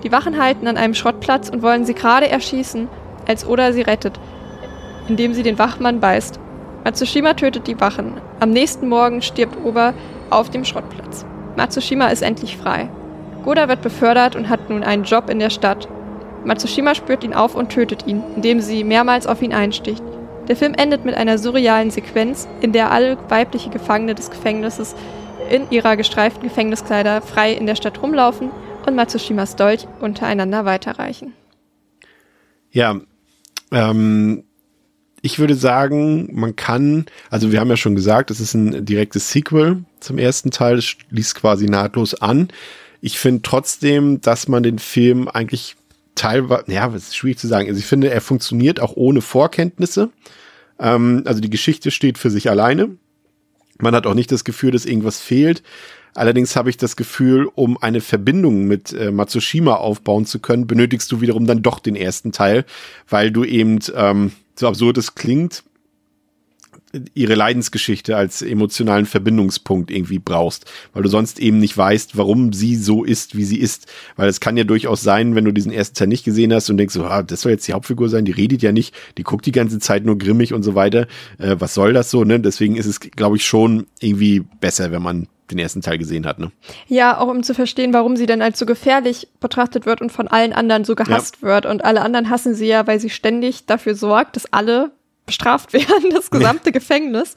Die 0.03 0.11
Wachen 0.11 0.41
halten 0.41 0.68
an 0.68 0.78
einem 0.78 0.94
Schrottplatz 0.94 1.49
und 1.49 1.61
wollen 1.61 1.86
sie 1.86 1.94
gerade 1.94 2.30
erschießen, 2.30 2.88
als 3.28 3.45
Oda 3.45 3.74
sie 3.74 3.82
rettet, 3.82 4.19
indem 5.07 5.34
sie 5.34 5.44
den 5.44 5.60
Wachmann 5.60 5.99
beißt. 5.99 6.40
Matsushima 6.86 7.34
tötet 7.34 7.68
die 7.68 7.80
Wachen. 7.82 8.14
Am 8.40 8.52
nächsten 8.52 8.88
Morgen 8.88 9.22
stirbt 9.22 9.57
Oba 9.65 9.94
auf 10.30 10.49
dem 10.49 10.64
Schrottplatz. 10.64 11.26
Matsushima 11.57 12.07
ist 12.07 12.22
endlich 12.22 12.56
frei. 12.56 12.90
Goda 13.44 13.68
wird 13.68 13.82
befördert 13.82 14.36
und 14.36 14.48
hat 14.48 14.69
nun 14.69 14.84
einen 14.84 15.03
Job 15.03 15.30
in 15.30 15.40
der 15.40 15.49
Stadt. 15.49 15.90
Matsushima 16.45 16.95
spürt 16.95 17.23
ihn 17.23 17.34
auf 17.34 17.55
und 17.55 17.69
tötet 17.69 18.07
ihn, 18.07 18.23
indem 18.35 18.61
sie 18.61 18.84
mehrmals 18.84 19.27
auf 19.27 19.41
ihn 19.41 19.53
einsticht. 19.53 20.03
Der 20.47 20.55
Film 20.55 20.73
endet 20.73 21.03
mit 21.03 21.15
einer 21.15 21.38
surrealen 21.38 21.91
Sequenz, 21.91 22.47
in 22.61 22.72
der 22.72 22.91
alle 22.91 23.18
weibliche 23.30 23.69
Gefangene 23.69 24.15
des 24.15 24.30
Gefängnisses 24.30 24.95
in 25.49 25.69
ihrer 25.72 25.97
gestreiften 25.97 26.43
Gefängniskleider 26.43 27.22
frei 27.22 27.53
in 27.53 27.65
der 27.65 27.76
Stadt 27.76 28.01
rumlaufen 28.01 28.51
und 28.85 28.95
Matsushimas 28.95 29.55
Dolch 29.55 29.88
untereinander 29.99 30.65
weiterreichen. 30.65 31.34
Ja, 32.72 32.99
ähm, 33.72 34.43
ich 35.22 35.39
würde 35.39 35.55
sagen, 35.55 36.30
man 36.31 36.55
kann, 36.55 37.05
also 37.30 37.51
wir 37.51 37.59
haben 37.59 37.69
ja 37.69 37.77
schon 37.77 37.95
gesagt, 37.95 38.31
es 38.31 38.39
ist 38.39 38.53
ein 38.53 38.85
direktes 38.85 39.31
Sequel 39.31 39.84
zum 39.99 40.18
ersten 40.18 40.51
Teil, 40.51 40.77
es 40.77 40.85
schließt 40.85 41.35
quasi 41.35 41.65
nahtlos 41.65 42.14
an. 42.14 42.49
Ich 43.01 43.19
finde 43.19 43.41
trotzdem, 43.41 44.22
dass 44.22 44.47
man 44.47 44.64
den 44.64 44.80
Film 44.80 45.27
eigentlich 45.27 45.76
teilweise, 46.18 46.65
ja, 46.68 46.88
ist 46.94 47.15
schwierig 47.15 47.38
zu 47.38 47.48
sagen. 47.48 47.68
Also 47.68 47.80
ich 47.80 47.85
finde, 47.85 48.10
er 48.10 48.22
funktioniert 48.22 48.80
auch 48.80 48.95
ohne 48.95 49.22
Vorkenntnisse. 49.22 50.10
Ähm, 50.80 51.23
also 51.26 51.39
die 51.39 51.49
Geschichte 51.49 51.91
steht 51.91 52.18
für 52.18 52.30
sich 52.30 52.49
alleine. 52.49 52.89
Man 53.80 53.95
hat 53.95 54.06
auch 54.06 54.15
nicht 54.15 54.31
das 54.31 54.44
Gefühl, 54.44 54.72
dass 54.72 54.85
irgendwas 54.85 55.19
fehlt. 55.19 55.64
Allerdings 56.15 56.56
habe 56.56 56.72
ich 56.72 56.77
das 56.77 56.95
Gefühl, 56.95 57.48
um 57.53 57.77
eine 57.77 58.02
Verbindung 58.02 58.65
mit 58.65 58.91
äh, 58.91 59.11
Matsushima 59.11 59.76
aufbauen 59.76 60.26
zu 60.26 60.39
können, 60.39 60.65
benötigst 60.65 61.11
du 61.11 61.22
wiederum 61.22 61.45
dann 61.45 61.61
doch 61.61 61.80
den 61.80 61.95
ersten 61.95 62.31
Teil, 62.31 62.65
weil 63.07 63.31
du 63.31 63.44
eben, 63.44 63.80
ähm, 63.95 64.31
so 64.56 64.68
absurd 64.68 64.98
es 64.98 65.14
klingt, 65.14 65.64
ihre 67.14 67.35
Leidensgeschichte 67.35 68.15
als 68.15 68.41
emotionalen 68.41 69.05
Verbindungspunkt 69.05 69.91
irgendwie 69.91 70.19
brauchst, 70.19 70.65
weil 70.93 71.03
du 71.03 71.09
sonst 71.09 71.39
eben 71.39 71.59
nicht 71.59 71.77
weißt, 71.77 72.18
warum 72.18 72.53
sie 72.53 72.76
so 72.76 73.03
ist, 73.03 73.35
wie 73.35 73.43
sie 73.43 73.59
ist. 73.59 73.88
Weil 74.15 74.30
es 74.30 74.39
kann 74.39 74.57
ja 74.57 74.64
durchaus 74.64 75.01
sein, 75.01 75.35
wenn 75.35 75.45
du 75.45 75.51
diesen 75.51 75.72
ersten 75.72 75.95
Teil 75.95 76.07
nicht 76.07 76.23
gesehen 76.23 76.53
hast 76.53 76.69
und 76.69 76.77
denkst 76.77 76.93
so, 76.93 77.05
ah, 77.05 77.23
das 77.23 77.41
soll 77.41 77.51
jetzt 77.51 77.68
die 77.68 77.73
Hauptfigur 77.73 78.09
sein, 78.09 78.26
die 78.26 78.31
redet 78.31 78.61
ja 78.61 78.72
nicht, 78.72 78.95
die 79.18 79.23
guckt 79.23 79.45
die 79.45 79.51
ganze 79.51 79.80
Zeit 79.80 80.05
nur 80.05 80.18
grimmig 80.18 80.53
und 80.53 80.64
so 80.64 80.76
weiter. 80.76 81.07
Äh, 81.38 81.57
was 81.59 81.73
soll 81.73 81.93
das 81.93 82.09
so, 82.09 82.23
ne? 82.23 82.39
Deswegen 82.39 82.76
ist 82.76 82.85
es, 82.85 82.99
glaube 82.99 83.38
ich, 83.38 83.45
schon 83.45 83.88
irgendwie 83.99 84.43
besser, 84.59 84.91
wenn 84.91 85.01
man 85.01 85.27
den 85.51 85.59
ersten 85.59 85.81
Teil 85.81 85.97
gesehen 85.97 86.26
hat, 86.26 86.39
ne? 86.39 86.51
Ja, 86.88 87.19
auch 87.19 87.27
um 87.27 87.43
zu 87.43 87.53
verstehen, 87.53 87.93
warum 87.93 88.18
sie 88.18 88.26
denn 88.26 88.41
als 88.41 88.59
so 88.59 88.65
gefährlich 88.65 89.30
betrachtet 89.39 89.85
wird 89.85 90.01
und 90.01 90.11
von 90.11 90.27
allen 90.27 90.53
anderen 90.53 90.84
so 90.84 90.95
gehasst 90.95 91.38
ja. 91.41 91.47
wird. 91.47 91.65
Und 91.65 91.85
alle 91.85 92.01
anderen 92.01 92.30
hassen 92.30 92.53
sie 92.53 92.68
ja, 92.68 92.85
weil 92.88 92.99
sie 92.99 93.09
ständig 93.09 93.65
dafür 93.65 93.95
sorgt, 93.95 94.35
dass 94.35 94.51
alle 94.51 94.91
bestraft 95.28 95.74
werden, 95.74 96.10
das 96.12 96.32
gesamte 96.32 96.70
nee. 96.70 96.72
Gefängnis. 96.72 97.36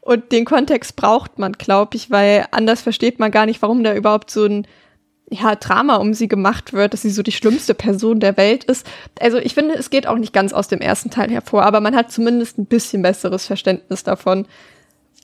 Und 0.00 0.32
den 0.32 0.44
Kontext 0.44 0.96
braucht 0.96 1.38
man, 1.38 1.52
glaube 1.52 1.96
ich, 1.96 2.10
weil 2.10 2.46
anders 2.50 2.82
versteht 2.82 3.18
man 3.18 3.30
gar 3.30 3.46
nicht, 3.46 3.60
warum 3.60 3.84
da 3.84 3.94
überhaupt 3.94 4.30
so 4.30 4.44
ein 4.44 4.66
ja, 5.30 5.54
Drama 5.54 5.96
um 5.96 6.14
sie 6.14 6.28
gemacht 6.28 6.72
wird, 6.72 6.92
dass 6.92 7.02
sie 7.02 7.10
so 7.10 7.22
die 7.22 7.32
schlimmste 7.32 7.74
Person 7.74 8.20
der 8.20 8.36
Welt 8.36 8.64
ist. 8.64 8.86
Also 9.20 9.38
ich 9.38 9.54
finde, 9.54 9.74
es 9.74 9.90
geht 9.90 10.06
auch 10.06 10.18
nicht 10.18 10.32
ganz 10.32 10.52
aus 10.52 10.68
dem 10.68 10.80
ersten 10.80 11.10
Teil 11.10 11.30
hervor, 11.30 11.64
aber 11.64 11.80
man 11.80 11.96
hat 11.96 12.12
zumindest 12.12 12.58
ein 12.58 12.66
bisschen 12.66 13.02
besseres 13.02 13.46
Verständnis 13.46 14.04
davon, 14.04 14.46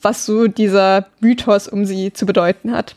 was 0.00 0.24
so 0.24 0.46
dieser 0.46 1.06
Mythos 1.20 1.68
um 1.68 1.84
sie 1.84 2.12
zu 2.12 2.24
bedeuten 2.24 2.72
hat. 2.72 2.96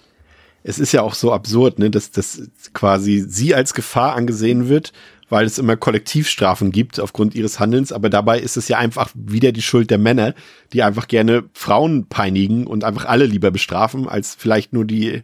Es 0.64 0.80
ist 0.80 0.94
ja 0.94 1.02
auch 1.02 1.14
so 1.14 1.34
absurd, 1.34 1.78
ne, 1.78 1.90
dass, 1.90 2.12
dass 2.12 2.50
quasi 2.74 3.26
sie 3.28 3.54
als 3.54 3.74
Gefahr 3.74 4.16
angesehen 4.16 4.70
wird 4.70 4.94
weil 5.34 5.48
es 5.48 5.58
immer 5.58 5.76
Kollektivstrafen 5.76 6.72
gibt 6.72 7.00
aufgrund 7.00 7.34
ihres 7.34 7.60
Handelns, 7.60 7.92
aber 7.92 8.12
dabei 8.12 8.40
ist 8.40 8.56
es 8.56 8.68
ja 8.68 8.78
einfach 8.78 9.10
wieder 9.16 9.52
die 9.52 9.64
Schuld 9.64 9.90
der 9.90 9.98
Männer, 9.98 10.36
die 10.74 10.84
einfach 10.84 11.08
gerne 11.08 11.46
Frauen 11.54 12.06
peinigen 12.08 12.68
und 12.68 12.84
einfach 12.84 13.06
alle 13.06 13.26
lieber 13.26 13.50
bestrafen, 13.50 14.08
als 14.08 14.36
vielleicht 14.36 14.74
nur 14.74 14.86
die, 14.86 15.24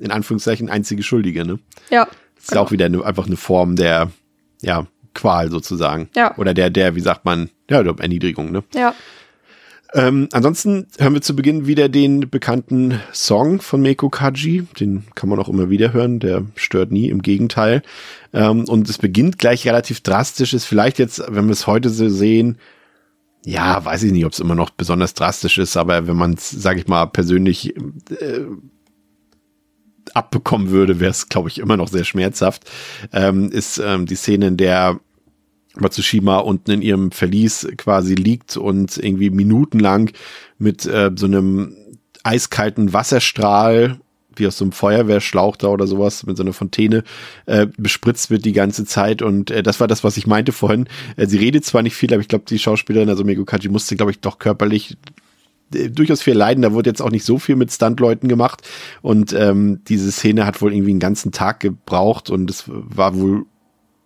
in 0.00 0.10
Anführungszeichen, 0.10 0.70
einzige 0.70 1.04
Schuldige, 1.04 1.44
ne? 1.44 1.60
Ja. 1.88 2.06
Das 2.34 2.46
ist 2.46 2.50
genau. 2.50 2.62
auch 2.62 2.72
wieder 2.72 2.86
eine, 2.86 3.04
einfach 3.04 3.26
eine 3.26 3.36
Form 3.36 3.76
der, 3.76 4.10
ja, 4.60 4.88
Qual 5.14 5.52
sozusagen. 5.52 6.08
Ja. 6.16 6.36
Oder 6.36 6.52
der, 6.52 6.68
der, 6.70 6.96
wie 6.96 7.00
sagt 7.00 7.24
man, 7.24 7.48
ja, 7.70 7.80
der 7.84 7.94
Erniedrigung, 8.00 8.50
ne? 8.50 8.64
Ja. 8.74 8.92
Ähm, 9.94 10.28
ansonsten 10.32 10.88
hören 10.98 11.14
wir 11.14 11.22
zu 11.22 11.36
Beginn 11.36 11.68
wieder 11.68 11.88
den 11.88 12.28
bekannten 12.28 13.00
Song 13.12 13.60
von 13.60 13.80
Meiko 13.80 14.10
Kaji. 14.10 14.66
Den 14.78 15.04
kann 15.14 15.28
man 15.28 15.38
auch 15.38 15.48
immer 15.48 15.70
wieder 15.70 15.92
hören. 15.92 16.18
Der 16.18 16.44
stört 16.56 16.90
nie, 16.90 17.08
im 17.08 17.22
Gegenteil. 17.22 17.82
Ähm, 18.32 18.64
und 18.68 18.88
es 18.90 18.98
beginnt 18.98 19.38
gleich 19.38 19.66
relativ 19.66 20.00
drastisch. 20.00 20.52
Ist 20.52 20.64
vielleicht 20.64 20.98
jetzt, 20.98 21.22
wenn 21.28 21.46
wir 21.46 21.52
es 21.52 21.68
heute 21.68 21.90
so 21.90 22.08
sehen, 22.08 22.58
ja, 23.46 23.84
weiß 23.84 24.02
ich 24.02 24.12
nicht, 24.12 24.24
ob 24.24 24.32
es 24.32 24.40
immer 24.40 24.56
noch 24.56 24.70
besonders 24.70 25.14
drastisch 25.14 25.58
ist, 25.58 25.76
aber 25.76 26.08
wenn 26.08 26.16
man 26.16 26.34
es, 26.34 26.50
sage 26.50 26.80
ich 26.80 26.88
mal, 26.88 27.06
persönlich 27.06 27.76
äh, 27.76 28.40
abbekommen 30.12 30.70
würde, 30.70 30.98
wäre 30.98 31.10
es, 31.10 31.28
glaube 31.28 31.50
ich, 31.50 31.58
immer 31.58 31.76
noch 31.76 31.88
sehr 31.88 32.04
schmerzhaft. 32.04 32.68
Ähm, 33.12 33.50
ist 33.50 33.78
ähm, 33.78 34.06
die 34.06 34.16
Szene, 34.16 34.48
in 34.48 34.56
der 34.56 34.98
Matsushima 35.76 36.38
unten 36.38 36.70
in 36.70 36.82
ihrem 36.82 37.10
Verlies 37.10 37.66
quasi 37.76 38.14
liegt 38.14 38.56
und 38.56 38.96
irgendwie 38.96 39.30
minutenlang 39.30 40.10
mit 40.58 40.86
äh, 40.86 41.10
so 41.14 41.26
einem 41.26 41.76
eiskalten 42.22 42.92
Wasserstrahl 42.92 43.98
wie 44.36 44.46
aus 44.46 44.58
so 44.58 44.64
einem 44.64 44.72
Feuerwehrschlauch 44.72 45.56
da 45.56 45.68
oder 45.68 45.86
sowas 45.86 46.26
mit 46.26 46.36
so 46.36 46.42
einer 46.42 46.52
Fontäne 46.52 47.04
äh, 47.46 47.66
bespritzt 47.76 48.30
wird 48.30 48.44
die 48.44 48.52
ganze 48.52 48.84
Zeit 48.84 49.22
und 49.22 49.50
äh, 49.50 49.62
das 49.62 49.80
war 49.80 49.88
das, 49.88 50.04
was 50.04 50.16
ich 50.16 50.26
meinte 50.26 50.52
vorhin. 50.52 50.88
Äh, 51.16 51.26
sie 51.26 51.38
redet 51.38 51.64
zwar 51.64 51.82
nicht 51.82 51.94
viel, 51.94 52.12
aber 52.12 52.20
ich 52.20 52.28
glaube, 52.28 52.44
die 52.48 52.58
Schauspielerin, 52.58 53.08
also 53.08 53.24
Megukaji, 53.24 53.68
musste, 53.68 53.96
glaube 53.96 54.10
ich, 54.10 54.20
doch 54.20 54.38
körperlich 54.38 54.96
äh, 55.72 55.90
durchaus 55.90 56.22
viel 56.22 56.34
leiden. 56.34 56.62
Da 56.62 56.72
wurde 56.72 56.90
jetzt 56.90 57.02
auch 57.02 57.10
nicht 57.10 57.24
so 57.24 57.38
viel 57.38 57.56
mit 57.56 57.72
Stuntleuten 57.72 58.28
gemacht 58.28 58.68
und 59.02 59.32
ähm, 59.32 59.82
diese 59.86 60.10
Szene 60.10 60.46
hat 60.46 60.60
wohl 60.60 60.72
irgendwie 60.72 60.90
einen 60.90 61.00
ganzen 61.00 61.32
Tag 61.32 61.60
gebraucht 61.60 62.30
und 62.30 62.50
es 62.50 62.64
war 62.66 63.14
wohl 63.14 63.46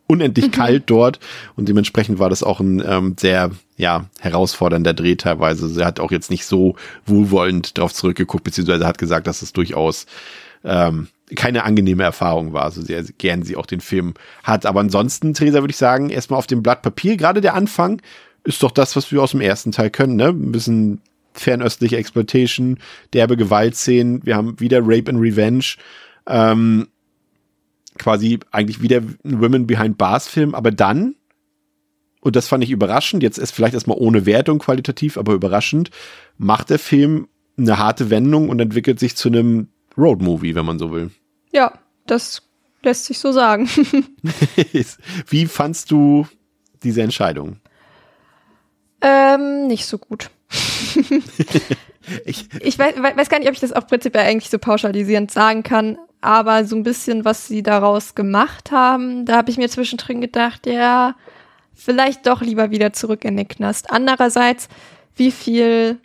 unendlich 0.08 0.50
kalt 0.50 0.84
dort 0.86 1.20
und 1.54 1.68
dementsprechend 1.68 2.18
war 2.18 2.30
das 2.30 2.42
auch 2.42 2.58
ein 2.60 2.82
ähm, 2.84 3.14
sehr 3.18 3.50
ja 3.76 4.06
herausfordernder 4.20 4.94
Dreh 4.94 5.14
teilweise. 5.14 5.68
Sie 5.68 5.84
hat 5.84 6.00
auch 6.00 6.10
jetzt 6.10 6.30
nicht 6.30 6.46
so 6.46 6.74
wohlwollend 7.06 7.78
darauf 7.78 7.92
zurückgeguckt, 7.94 8.42
beziehungsweise 8.42 8.86
hat 8.86 8.98
gesagt, 8.98 9.26
dass 9.26 9.42
es 9.42 9.52
durchaus 9.52 10.06
ähm, 10.64 11.08
keine 11.36 11.64
angenehme 11.64 12.02
Erfahrung 12.02 12.52
war, 12.52 12.70
so 12.70 12.80
sehr 12.80 13.04
gern 13.18 13.42
sie 13.42 13.56
auch 13.56 13.66
den 13.66 13.80
Film 13.80 14.14
hat. 14.42 14.66
Aber 14.66 14.80
ansonsten, 14.80 15.34
Theresa, 15.34 15.60
würde 15.60 15.72
ich 15.72 15.76
sagen, 15.76 16.10
erstmal 16.10 16.38
auf 16.38 16.46
dem 16.46 16.62
Blatt 16.62 16.82
Papier, 16.82 17.16
gerade 17.16 17.40
der 17.40 17.54
Anfang 17.54 18.00
ist 18.44 18.62
doch 18.62 18.70
das, 18.70 18.96
was 18.96 19.12
wir 19.12 19.22
aus 19.22 19.32
dem 19.32 19.42
ersten 19.42 19.72
Teil 19.72 19.90
können, 19.90 20.16
ne? 20.16 20.28
Ein 20.28 20.52
bisschen 20.52 21.02
fernöstliche 21.34 21.96
Exploitation, 21.96 22.78
derbe 23.12 23.36
Gewaltszenen, 23.36 24.24
wir 24.24 24.36
haben 24.36 24.58
wieder 24.58 24.80
Rape 24.82 25.10
and 25.10 25.20
Revenge, 25.20 25.76
ähm, 26.26 26.88
quasi 27.98 28.38
eigentlich 28.50 28.82
wieder 28.82 28.98
ein 28.98 29.40
Women 29.40 29.66
Behind 29.66 29.98
Bars 29.98 30.28
Film, 30.28 30.54
aber 30.54 30.70
dann, 30.70 31.14
und 32.20 32.36
das 32.36 32.48
fand 32.48 32.64
ich 32.64 32.70
überraschend, 32.70 33.22
jetzt 33.22 33.38
ist 33.38 33.52
vielleicht 33.52 33.74
erstmal 33.74 33.98
ohne 33.98 34.26
Wertung 34.26 34.58
qualitativ, 34.58 35.16
aber 35.18 35.34
überraschend, 35.34 35.90
macht 36.36 36.70
der 36.70 36.78
Film 36.78 37.28
eine 37.56 37.78
harte 37.78 38.10
Wendung 38.10 38.48
und 38.48 38.60
entwickelt 38.60 39.00
sich 39.00 39.16
zu 39.16 39.28
einem 39.28 39.68
Road 39.96 40.22
Movie, 40.22 40.54
wenn 40.54 40.66
man 40.66 40.78
so 40.78 40.92
will. 40.92 41.10
Ja, 41.52 41.72
das 42.06 42.42
lässt 42.82 43.06
sich 43.06 43.18
so 43.18 43.32
sagen. 43.32 43.68
Wie 45.28 45.46
fandst 45.46 45.90
du 45.90 46.26
diese 46.82 47.02
Entscheidung? 47.02 47.56
Ähm, 49.00 49.66
nicht 49.66 49.86
so 49.86 49.98
gut. 49.98 50.30
ich 52.24 52.48
ich 52.60 52.78
weiß, 52.78 52.94
weiß 52.96 53.28
gar 53.28 53.38
nicht, 53.38 53.48
ob 53.48 53.54
ich 53.54 53.60
das 53.60 53.72
auch 53.72 53.86
prinzipiell 53.86 54.24
eigentlich 54.24 54.50
so 54.50 54.58
pauschalisierend 54.58 55.30
sagen 55.30 55.62
kann, 55.62 55.98
aber 56.20 56.64
so 56.64 56.76
ein 56.76 56.82
bisschen, 56.82 57.24
was 57.24 57.46
sie 57.46 57.62
daraus 57.62 58.14
gemacht 58.14 58.70
haben, 58.70 59.24
da 59.24 59.36
habe 59.36 59.50
ich 59.50 59.58
mir 59.58 59.68
zwischendrin 59.68 60.20
gedacht, 60.20 60.66
ja, 60.66 61.14
vielleicht 61.74 62.26
doch 62.26 62.42
lieber 62.42 62.70
wieder 62.70 62.92
zurück 62.92 63.24
in 63.24 63.36
den 63.36 63.46
Knast. 63.46 63.90
Andererseits, 63.90 64.68
wie 65.14 65.30
viel 65.30 65.98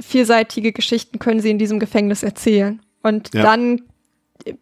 vielseitige 0.00 0.72
Geschichten 0.72 1.18
können 1.18 1.40
sie 1.40 1.50
in 1.50 1.58
diesem 1.58 1.78
Gefängnis 1.78 2.22
erzählen? 2.22 2.80
Und 3.02 3.34
ja. 3.34 3.42
dann 3.42 3.82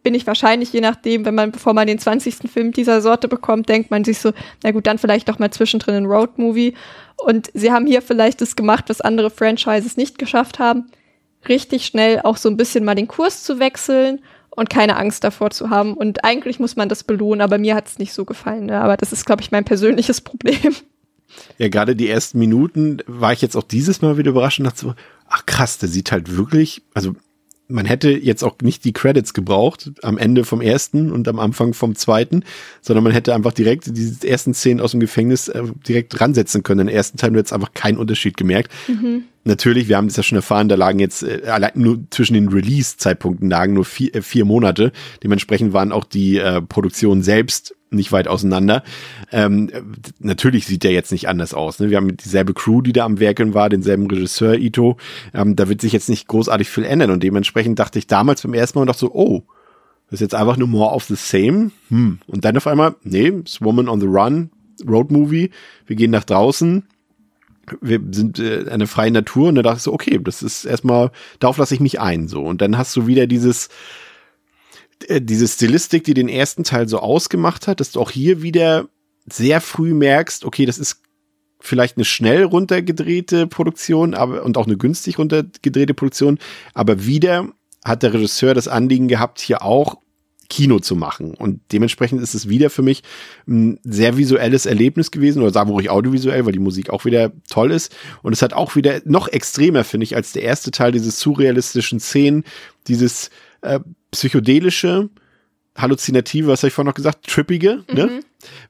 bin 0.03 0.15
ich 0.15 0.27
wahrscheinlich, 0.27 0.73
je 0.73 0.81
nachdem, 0.81 1.23
wenn 1.23 1.35
man, 1.35 1.51
bevor 1.51 1.73
man 1.73 1.87
den 1.87 1.99
20. 1.99 2.51
Film 2.51 2.71
dieser 2.71 3.01
Sorte 3.01 3.27
bekommt, 3.27 3.69
denkt 3.69 3.91
man 3.91 4.03
sich 4.03 4.19
so, 4.19 4.33
na 4.63 4.71
gut, 4.71 4.87
dann 4.87 4.97
vielleicht 4.97 5.29
doch 5.29 5.39
mal 5.39 5.51
zwischendrin 5.51 5.95
ein 5.95 6.05
Road-Movie. 6.05 6.73
Und 7.17 7.49
sie 7.53 7.71
haben 7.71 7.85
hier 7.85 8.01
vielleicht 8.01 8.41
das 8.41 8.55
gemacht, 8.55 8.85
was 8.87 9.01
andere 9.01 9.29
Franchises 9.29 9.95
nicht 9.95 10.17
geschafft 10.17 10.59
haben, 10.59 10.87
richtig 11.47 11.85
schnell 11.85 12.21
auch 12.23 12.37
so 12.37 12.49
ein 12.49 12.57
bisschen 12.57 12.83
mal 12.83 12.95
den 12.95 13.07
Kurs 13.07 13.43
zu 13.43 13.59
wechseln 13.59 14.21
und 14.57 14.69
keine 14.69 14.97
Angst 14.97 15.23
davor 15.23 15.51
zu 15.51 15.69
haben. 15.69 15.93
Und 15.93 16.25
eigentlich 16.25 16.59
muss 16.59 16.75
man 16.75 16.89
das 16.89 17.03
belohnen, 17.03 17.41
aber 17.41 17.59
mir 17.59 17.75
hat 17.75 17.87
es 17.87 17.99
nicht 17.99 18.11
so 18.11 18.25
gefallen. 18.25 18.65
Ne? 18.65 18.81
Aber 18.81 18.97
das 18.97 19.13
ist, 19.13 19.25
glaube 19.25 19.41
ich, 19.41 19.51
mein 19.51 19.63
persönliches 19.63 20.19
Problem. 20.27 20.75
Ja, 21.57 21.69
gerade 21.69 21.95
die 21.95 22.09
ersten 22.09 22.39
Minuten 22.39 22.97
war 23.05 23.31
ich 23.31 23.41
jetzt 23.41 23.55
auch 23.55 23.63
dieses 23.63 24.01
Mal 24.01 24.17
wieder 24.17 24.31
überrascht 24.31 24.59
und 24.59 24.65
dachte 24.65 24.79
so, 24.79 24.95
ach 25.27 25.45
krass, 25.45 25.77
der 25.77 25.89
sieht 25.89 26.11
halt 26.11 26.35
wirklich, 26.35 26.81
also 26.93 27.15
man 27.67 27.85
hätte 27.85 28.09
jetzt 28.09 28.43
auch 28.43 28.55
nicht 28.61 28.85
die 28.85 28.93
Credits 28.93 29.33
gebraucht 29.33 29.91
am 30.01 30.17
Ende 30.17 30.43
vom 30.43 30.61
ersten 30.61 31.11
und 31.11 31.27
am 31.27 31.39
Anfang 31.39 31.73
vom 31.73 31.95
zweiten, 31.95 32.43
sondern 32.81 33.03
man 33.03 33.13
hätte 33.13 33.33
einfach 33.35 33.53
direkt 33.53 33.95
diese 33.95 34.27
ersten 34.27 34.53
Szenen 34.53 34.79
aus 34.79 34.91
dem 34.91 34.99
Gefängnis 34.99 35.49
äh, 35.49 35.63
direkt 35.87 36.19
ransetzen 36.19 36.63
können. 36.63 36.87
Den 36.87 36.95
ersten 36.95 37.17
Teil 37.17 37.33
wird 37.33 37.47
es 37.47 37.53
einfach 37.53 37.73
keinen 37.73 37.97
Unterschied 37.97 38.37
gemerkt. 38.37 38.71
Mhm. 38.87 39.23
Natürlich, 39.43 39.87
wir 39.87 39.97
haben 39.97 40.07
das 40.07 40.17
ja 40.17 40.23
schon 40.23 40.37
erfahren, 40.37 40.67
da 40.67 40.75
lagen 40.75 40.99
jetzt 40.99 41.23
äh, 41.23 41.43
allein 41.47 41.71
nur 41.75 41.99
zwischen 42.09 42.33
den 42.33 42.49
Release-Zeitpunkten 42.49 43.49
lagen 43.49 43.73
nur 43.73 43.85
vier, 43.85 44.15
äh, 44.15 44.21
vier 44.21 44.45
Monate. 44.45 44.91
Dementsprechend 45.23 45.73
waren 45.73 45.91
auch 45.91 46.03
die 46.03 46.37
äh, 46.37 46.61
Produktionen 46.61 47.23
selbst 47.23 47.76
nicht 47.89 48.11
weit 48.11 48.27
auseinander. 48.27 48.83
Ähm, 49.31 49.69
natürlich 50.19 50.65
sieht 50.65 50.83
der 50.83 50.91
jetzt 50.91 51.11
nicht 51.11 51.27
anders 51.27 51.53
aus. 51.53 51.79
Ne? 51.79 51.89
Wir 51.89 51.97
haben 51.97 52.17
dieselbe 52.17 52.53
Crew, 52.53 52.81
die 52.81 52.93
da 52.93 53.05
am 53.05 53.19
Werkeln 53.19 53.53
war, 53.53 53.69
denselben 53.69 54.07
Regisseur 54.07 54.55
Ito. 54.55 54.97
Ähm, 55.33 55.55
da 55.55 55.69
wird 55.69 55.81
sich 55.81 55.93
jetzt 55.93 56.09
nicht 56.09 56.27
großartig 56.27 56.69
viel 56.69 56.83
ändern. 56.83 57.11
Und 57.11 57.23
dementsprechend 57.23 57.79
dachte 57.79 57.99
ich 57.99 58.07
damals 58.07 58.41
beim 58.41 58.53
ersten 58.53 58.77
Mal 58.77 58.81
und 58.81 58.87
dachte 58.87 58.99
so, 58.99 59.13
oh, 59.13 59.43
das 60.09 60.21
ist 60.21 60.21
jetzt 60.21 60.35
einfach 60.35 60.57
nur 60.57 60.67
more 60.67 60.93
of 60.93 61.03
the 61.05 61.15
same. 61.15 61.71
Hm. 61.89 62.19
Und 62.27 62.45
dann 62.45 62.57
auf 62.57 62.67
einmal, 62.67 62.95
nee, 63.03 63.27
it's 63.27 63.61
Woman 63.61 63.89
on 63.89 63.99
the 63.99 64.07
Run, 64.07 64.51
Road 64.87 65.11
Movie. 65.11 65.51
Wir 65.85 65.95
gehen 65.95 66.11
nach 66.11 66.23
draußen. 66.23 66.83
Wir 67.81 67.99
sind 68.11 68.39
äh, 68.39 68.65
eine 68.69 68.87
freie 68.87 69.11
Natur 69.11 69.49
und 69.49 69.55
da 69.55 69.61
dachte 69.61 69.77
ich 69.77 69.83
so, 69.83 69.93
okay, 69.93 70.19
das 70.23 70.41
ist 70.41 70.63
erstmal, 70.63 71.11
darauf 71.39 71.57
lasse 71.57 71.73
ich 71.73 71.81
mich 71.81 71.99
ein, 71.99 72.29
so. 72.29 72.43
Und 72.43 72.61
dann 72.61 72.77
hast 72.77 72.95
du 72.95 73.07
wieder 73.07 73.27
dieses, 73.27 73.67
diese 75.09 75.47
Stilistik, 75.47 76.03
die 76.03 76.13
den 76.13 76.29
ersten 76.29 76.63
Teil 76.63 76.87
so 76.87 76.99
ausgemacht 76.99 77.67
hat, 77.67 77.79
dass 77.79 77.91
du 77.91 78.01
auch 78.01 78.11
hier 78.11 78.41
wieder 78.41 78.87
sehr 79.31 79.61
früh 79.61 79.93
merkst, 79.93 80.45
okay, 80.45 80.65
das 80.65 80.77
ist 80.77 81.01
vielleicht 81.59 81.97
eine 81.97 82.05
schnell 82.05 82.43
runtergedrehte 82.43 83.47
Produktion, 83.47 84.13
aber 84.13 84.43
und 84.43 84.57
auch 84.57 84.67
eine 84.67 84.77
günstig 84.77 85.17
runtergedrehte 85.19 85.93
Produktion, 85.93 86.39
aber 86.73 87.05
wieder 87.05 87.49
hat 87.83 88.03
der 88.03 88.13
Regisseur 88.13 88.53
das 88.53 88.67
Anliegen 88.67 89.07
gehabt, 89.07 89.39
hier 89.39 89.61
auch 89.61 89.97
Kino 90.49 90.79
zu 90.79 90.95
machen. 90.95 91.33
Und 91.33 91.59
dementsprechend 91.71 92.21
ist 92.21 92.33
es 92.33 92.47
wieder 92.47 92.69
für 92.69 92.81
mich 92.81 93.03
ein 93.47 93.79
sehr 93.83 94.17
visuelles 94.17 94.65
Erlebnis 94.65 95.11
gewesen, 95.11 95.41
oder 95.41 95.51
sagen 95.51 95.69
wir 95.69 95.73
ruhig 95.73 95.89
audiovisuell, 95.89 96.45
weil 96.45 96.53
die 96.53 96.59
Musik 96.59 96.89
auch 96.89 97.05
wieder 97.05 97.31
toll 97.49 97.71
ist. 97.71 97.95
Und 98.23 98.33
es 98.33 98.41
hat 98.41 98.53
auch 98.53 98.75
wieder 98.75 99.01
noch 99.05 99.27
extremer, 99.27 99.83
finde 99.83 100.05
ich, 100.05 100.15
als 100.15 100.31
der 100.31 100.43
erste 100.43 100.71
Teil, 100.71 100.91
diese 100.91 101.11
surrealistischen 101.11 101.99
Szenen, 101.99 102.43
dieses 102.87 103.29
äh, 103.61 103.79
psychedelische, 104.11 105.09
halluzinative, 105.77 106.47
was 106.47 106.61
habe 106.61 106.69
ich 106.69 106.73
vorhin 106.73 106.89
noch 106.89 106.95
gesagt, 106.95 107.27
trippige. 107.27 107.83
Ne? 107.91 108.05
Mhm. 108.07 108.13
Ne? 108.13 108.19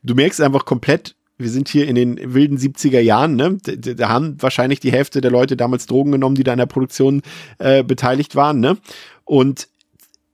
Du 0.04 0.16
merkst 0.16 0.42
einfach 0.42 0.66
komplett, 0.66 1.16
wir 1.38 1.50
sind 1.50 1.70
hier 1.70 1.88
in 1.88 1.96
den 1.96 2.34
wilden 2.34 2.58
70er 2.58 3.00
Jahren, 3.00 3.36
ne? 3.36 3.58
Da, 3.64 3.94
da, 3.94 4.10
haben 4.10 4.42
wahrscheinlich 4.42 4.80
die 4.80 4.92
Hälfte 4.92 5.22
der 5.22 5.32
Leute 5.32 5.56
damals 5.56 5.86
Drogen 5.86 6.12
genommen, 6.12 6.36
die 6.36 6.44
da 6.44 6.54
in 6.54 6.58
der 6.58 6.66
Produktion 6.66 7.22
äh, 7.60 7.84
beteiligt 7.84 8.36
waren, 8.36 8.60
ne? 8.60 8.78
Und 9.24 9.68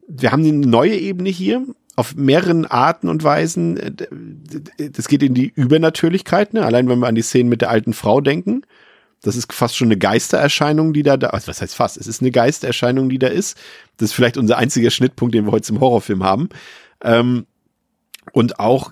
wir 0.07 0.31
haben 0.31 0.43
eine 0.43 0.53
neue 0.53 0.95
Ebene 0.95 1.29
hier 1.29 1.65
auf 1.95 2.15
mehreren 2.15 2.65
Arten 2.65 3.07
und 3.07 3.23
Weisen. 3.23 3.97
Das 4.77 5.07
geht 5.07 5.23
in 5.23 5.33
die 5.33 5.51
Übernatürlichkeit, 5.53 6.53
ne? 6.53 6.65
Allein 6.65 6.87
wenn 6.87 6.99
wir 6.99 7.07
an 7.07 7.15
die 7.15 7.21
Szenen 7.21 7.49
mit 7.49 7.61
der 7.61 7.69
alten 7.69 7.93
Frau 7.93 8.21
denken. 8.21 8.61
Das 9.23 9.37
ist 9.37 9.51
fast 9.51 9.75
schon 9.75 9.87
eine 9.87 9.97
Geistererscheinung, 9.97 10.93
die 10.93 11.01
da 11.01 11.17
da, 11.17 11.27
also 11.27 11.47
was 11.47 11.61
heißt 11.61 11.75
fast? 11.75 11.97
Es 11.97 12.07
ist 12.07 12.21
eine 12.21 12.29
Geistererscheinung, 12.29 13.09
die 13.09 13.19
da 13.19 13.27
ist. 13.27 13.57
Das 13.97 14.09
ist 14.09 14.13
vielleicht 14.13 14.37
unser 14.37 14.57
einziger 14.57 14.91
Schnittpunkt, 14.91 15.33
den 15.33 15.45
wir 15.45 15.51
heute 15.51 15.71
im 15.73 15.79
Horrorfilm 15.79 16.23
haben. 16.23 16.49
Ähm, 17.01 17.47
und 18.33 18.59
auch 18.59 18.91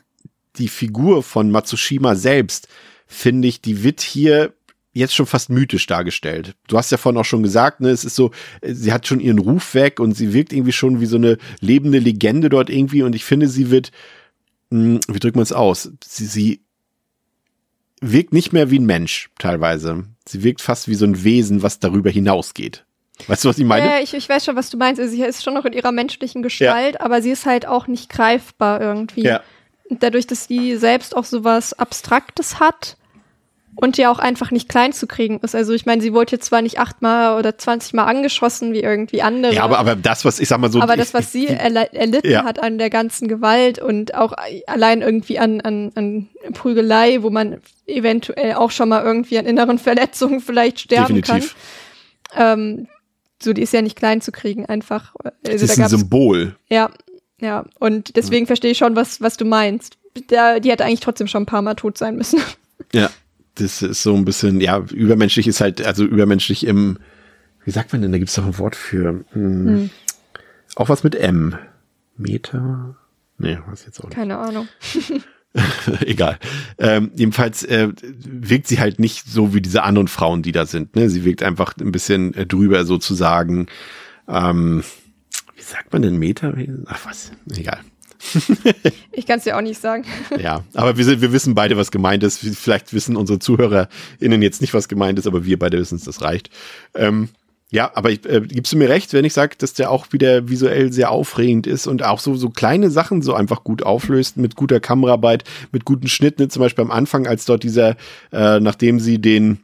die 0.55 0.69
Figur 0.69 1.21
von 1.21 1.51
Matsushima 1.51 2.15
selbst, 2.15 2.69
finde 3.07 3.49
ich, 3.49 3.61
die 3.61 3.83
wird 3.83 4.01
hier 4.01 4.53
jetzt 4.93 5.15
schon 5.15 5.25
fast 5.25 5.49
mythisch 5.49 5.85
dargestellt. 5.85 6.55
Du 6.67 6.77
hast 6.77 6.91
ja 6.91 6.97
vorhin 6.97 7.19
auch 7.19 7.25
schon 7.25 7.43
gesagt, 7.43 7.81
ne, 7.81 7.89
es 7.89 8.05
ist 8.05 8.15
so, 8.15 8.31
sie 8.61 8.91
hat 8.93 9.07
schon 9.07 9.19
ihren 9.19 9.39
Ruf 9.39 9.73
weg 9.73 9.99
und 9.99 10.13
sie 10.13 10.33
wirkt 10.33 10.53
irgendwie 10.53 10.71
schon 10.71 11.01
wie 11.01 11.05
so 11.05 11.17
eine 11.17 11.37
lebende 11.59 11.99
Legende 11.99 12.49
dort 12.49 12.69
irgendwie 12.69 13.03
und 13.03 13.15
ich 13.15 13.25
finde, 13.25 13.47
sie 13.47 13.69
wird, 13.69 13.91
mh, 14.69 14.79
hm, 14.79 14.99
wie 15.09 15.19
drückt 15.19 15.35
man 15.35 15.43
es 15.43 15.53
aus? 15.53 15.91
Sie, 16.03 16.25
sie 16.25 16.61
wirkt 18.01 18.33
nicht 18.33 18.51
mehr 18.51 18.71
wie 18.71 18.79
ein 18.79 18.85
Mensch 18.85 19.29
teilweise. 19.37 20.05
Sie 20.27 20.43
wirkt 20.43 20.61
fast 20.61 20.87
wie 20.87 20.95
so 20.95 21.05
ein 21.05 21.23
Wesen, 21.23 21.63
was 21.63 21.79
darüber 21.79 22.09
hinausgeht. 22.09 22.83
Weißt 23.27 23.45
du, 23.45 23.49
was 23.49 23.59
ich 23.59 23.65
meine? 23.65 23.85
Ja, 23.85 23.99
ich, 23.99 24.13
ich 24.13 24.27
weiß 24.27 24.45
schon, 24.45 24.55
was 24.55 24.69
du 24.69 24.77
meinst. 24.77 24.99
Also 24.99 25.13
sie 25.13 25.21
ist 25.21 25.43
schon 25.43 25.53
noch 25.53 25.65
in 25.65 25.73
ihrer 25.73 25.91
menschlichen 25.91 26.41
Gestalt, 26.41 26.95
ja. 26.95 27.01
aber 27.01 27.21
sie 27.21 27.29
ist 27.29 27.45
halt 27.45 27.67
auch 27.67 27.87
nicht 27.87 28.09
greifbar 28.09 28.81
irgendwie. 28.81 29.23
Ja. 29.23 29.41
Dadurch, 29.89 30.25
dass 30.25 30.45
sie 30.45 30.77
selbst 30.77 31.15
auch 31.15 31.25
sowas 31.25 31.73
Abstraktes 31.73 32.59
hat, 32.59 32.97
und 33.75 33.97
ja 33.97 34.11
auch 34.11 34.19
einfach 34.19 34.51
nicht 34.51 34.67
klein 34.69 34.93
zu 34.93 35.07
kriegen 35.07 35.39
ist. 35.39 35.55
Also 35.55 35.73
ich 35.73 35.85
meine, 35.85 36.01
sie 36.01 36.13
wurde 36.13 36.33
jetzt 36.33 36.45
zwar 36.45 36.61
nicht 36.61 36.79
achtmal 36.79 37.37
oder 37.37 37.57
zwanzigmal 37.57 38.07
angeschossen 38.07 38.73
wie 38.73 38.81
irgendwie 38.81 39.21
andere. 39.21 39.53
Ja, 39.53 39.63
aber, 39.63 39.79
aber 39.79 39.95
das, 39.95 40.25
was 40.25 40.39
ich 40.39 40.47
sag 40.47 40.59
mal 40.59 40.71
so. 40.71 40.81
Aber 40.81 40.97
das, 40.97 41.13
was 41.13 41.31
sie 41.31 41.47
erlitten 41.47 42.29
ja. 42.29 42.43
hat 42.43 42.61
an 42.61 42.77
der 42.77 42.89
ganzen 42.89 43.27
Gewalt 43.27 43.79
und 43.79 44.15
auch 44.15 44.33
allein 44.67 45.01
irgendwie 45.01 45.39
an, 45.39 45.61
an, 45.61 45.91
an 45.95 46.29
Prügelei, 46.53 47.21
wo 47.21 47.29
man 47.29 47.61
eventuell 47.87 48.55
auch 48.55 48.71
schon 48.71 48.89
mal 48.89 49.03
irgendwie 49.03 49.37
an 49.37 49.45
inneren 49.45 49.79
Verletzungen 49.79 50.41
vielleicht 50.41 50.81
sterben 50.81 51.15
Definitiv. 51.15 51.55
kann. 52.29 52.59
Ähm, 52.59 52.87
so, 53.41 53.53
die 53.53 53.61
ist 53.61 53.73
ja 53.73 53.81
nicht 53.81 53.95
klein 53.95 54.21
zu 54.21 54.31
kriegen, 54.31 54.65
einfach. 54.65 55.15
Also, 55.23 55.35
das 55.43 55.61
ist 55.61 55.79
ein 55.79 55.89
Symbol. 55.89 56.55
Ja, 56.69 56.91
ja. 57.39 57.65
Und 57.79 58.15
deswegen 58.15 58.45
verstehe 58.45 58.71
ich 58.71 58.77
schon, 58.77 58.95
was, 58.95 59.21
was 59.21 59.37
du 59.37 59.45
meinst. 59.45 59.97
Der, 60.29 60.59
die 60.59 60.69
hätte 60.69 60.85
eigentlich 60.85 60.99
trotzdem 60.99 61.27
schon 61.27 61.43
ein 61.43 61.47
paar 61.47 61.61
Mal 61.61 61.75
tot 61.75 61.97
sein 61.97 62.15
müssen. 62.17 62.39
Ja 62.93 63.09
das 63.61 63.81
ist 63.81 64.03
so 64.03 64.15
ein 64.15 64.25
bisschen, 64.25 64.61
ja, 64.61 64.79
übermenschlich 64.79 65.47
ist 65.47 65.61
halt, 65.61 65.85
also 65.85 66.03
übermenschlich 66.03 66.65
im, 66.65 66.97
wie 67.63 67.71
sagt 67.71 67.93
man 67.93 68.01
denn, 68.01 68.11
da 68.11 68.17
gibt 68.17 68.29
es 68.29 68.35
doch 68.35 68.45
ein 68.45 68.57
Wort 68.57 68.75
für. 68.75 69.23
Hm, 69.31 69.67
hm. 69.67 69.89
Auch 70.75 70.89
was 70.89 71.03
mit 71.03 71.15
M. 71.15 71.55
Meter? 72.17 72.95
Nee, 73.37 73.57
was 73.67 73.85
jetzt 73.85 73.99
auch 73.99 74.05
nicht. 74.05 74.15
Keine 74.15 74.37
Ahnung. 74.37 74.67
Egal. 76.01 76.37
Ähm, 76.77 77.11
jedenfalls 77.15 77.63
äh, 77.63 77.89
wirkt 78.01 78.67
sie 78.67 78.79
halt 78.79 78.99
nicht 78.99 79.27
so 79.27 79.53
wie 79.53 79.61
diese 79.61 79.83
anderen 79.83 80.07
Frauen, 80.07 80.43
die 80.43 80.53
da 80.53 80.65
sind. 80.65 80.95
Ne? 80.95 81.09
Sie 81.09 81.25
wirkt 81.25 81.43
einfach 81.43 81.75
ein 81.77 81.91
bisschen 81.91 82.33
äh, 82.35 82.45
drüber 82.45 82.85
sozusagen. 82.85 83.67
Ähm, 84.27 84.83
wie 85.55 85.61
sagt 85.61 85.91
man 85.91 86.03
denn 86.03 86.17
Meter? 86.17 86.55
Ach 86.85 87.05
was, 87.05 87.31
egal. 87.49 87.79
ich 89.11 89.25
kann 89.25 89.39
es 89.39 89.43
dir 89.43 89.57
auch 89.57 89.61
nicht 89.61 89.79
sagen. 89.79 90.05
ja, 90.39 90.63
aber 90.73 90.97
wir, 90.97 91.21
wir 91.21 91.33
wissen 91.33 91.55
beide, 91.55 91.77
was 91.77 91.91
gemeint 91.91 92.23
ist. 92.23 92.39
Vielleicht 92.39 92.93
wissen 92.93 93.15
unsere 93.15 93.39
ZuhörerInnen 93.39 94.41
jetzt 94.41 94.61
nicht, 94.61 94.73
was 94.73 94.87
gemeint 94.87 95.19
ist, 95.19 95.27
aber 95.27 95.45
wir 95.45 95.57
beide 95.59 95.77
wissen 95.77 95.95
es, 95.95 96.03
das 96.03 96.21
reicht. 96.21 96.49
Ähm, 96.93 97.29
ja, 97.71 97.89
aber 97.95 98.11
ich, 98.11 98.25
äh, 98.25 98.41
gibst 98.41 98.73
du 98.73 98.77
mir 98.77 98.89
recht, 98.89 99.13
wenn 99.13 99.23
ich 99.23 99.33
sage, 99.33 99.55
dass 99.57 99.73
der 99.73 99.91
auch 99.91 100.11
wieder 100.11 100.49
visuell 100.49 100.91
sehr 100.91 101.09
aufregend 101.09 101.67
ist 101.67 101.87
und 101.87 102.03
auch 102.03 102.19
so, 102.19 102.35
so 102.35 102.49
kleine 102.49 102.91
Sachen 102.91 103.21
so 103.21 103.33
einfach 103.33 103.63
gut 103.63 103.83
auflöst 103.83 104.35
mit 104.35 104.57
guter 104.57 104.81
Kameraarbeit, 104.81 105.45
mit 105.71 105.85
guten 105.85 106.07
Schnitten. 106.07 106.49
Zum 106.49 106.61
Beispiel 106.61 106.83
am 106.83 106.91
Anfang, 106.91 107.27
als 107.27 107.45
dort 107.45 107.63
dieser, 107.63 107.95
äh, 108.33 108.59
nachdem 108.59 108.99
sie 108.99 109.19
den 109.19 109.59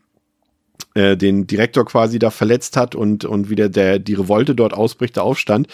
äh, 0.93 1.17
den 1.17 1.47
Direktor 1.47 1.85
quasi 1.85 2.17
da 2.17 2.31
verletzt 2.31 2.77
hat 2.77 2.95
und, 2.95 3.25
und 3.25 3.49
wieder 3.49 3.67
der, 3.67 3.99
die 3.99 4.13
Revolte 4.13 4.55
dort 4.55 4.73
ausbricht, 4.73 5.15
der 5.17 5.23
Aufstand, 5.23 5.67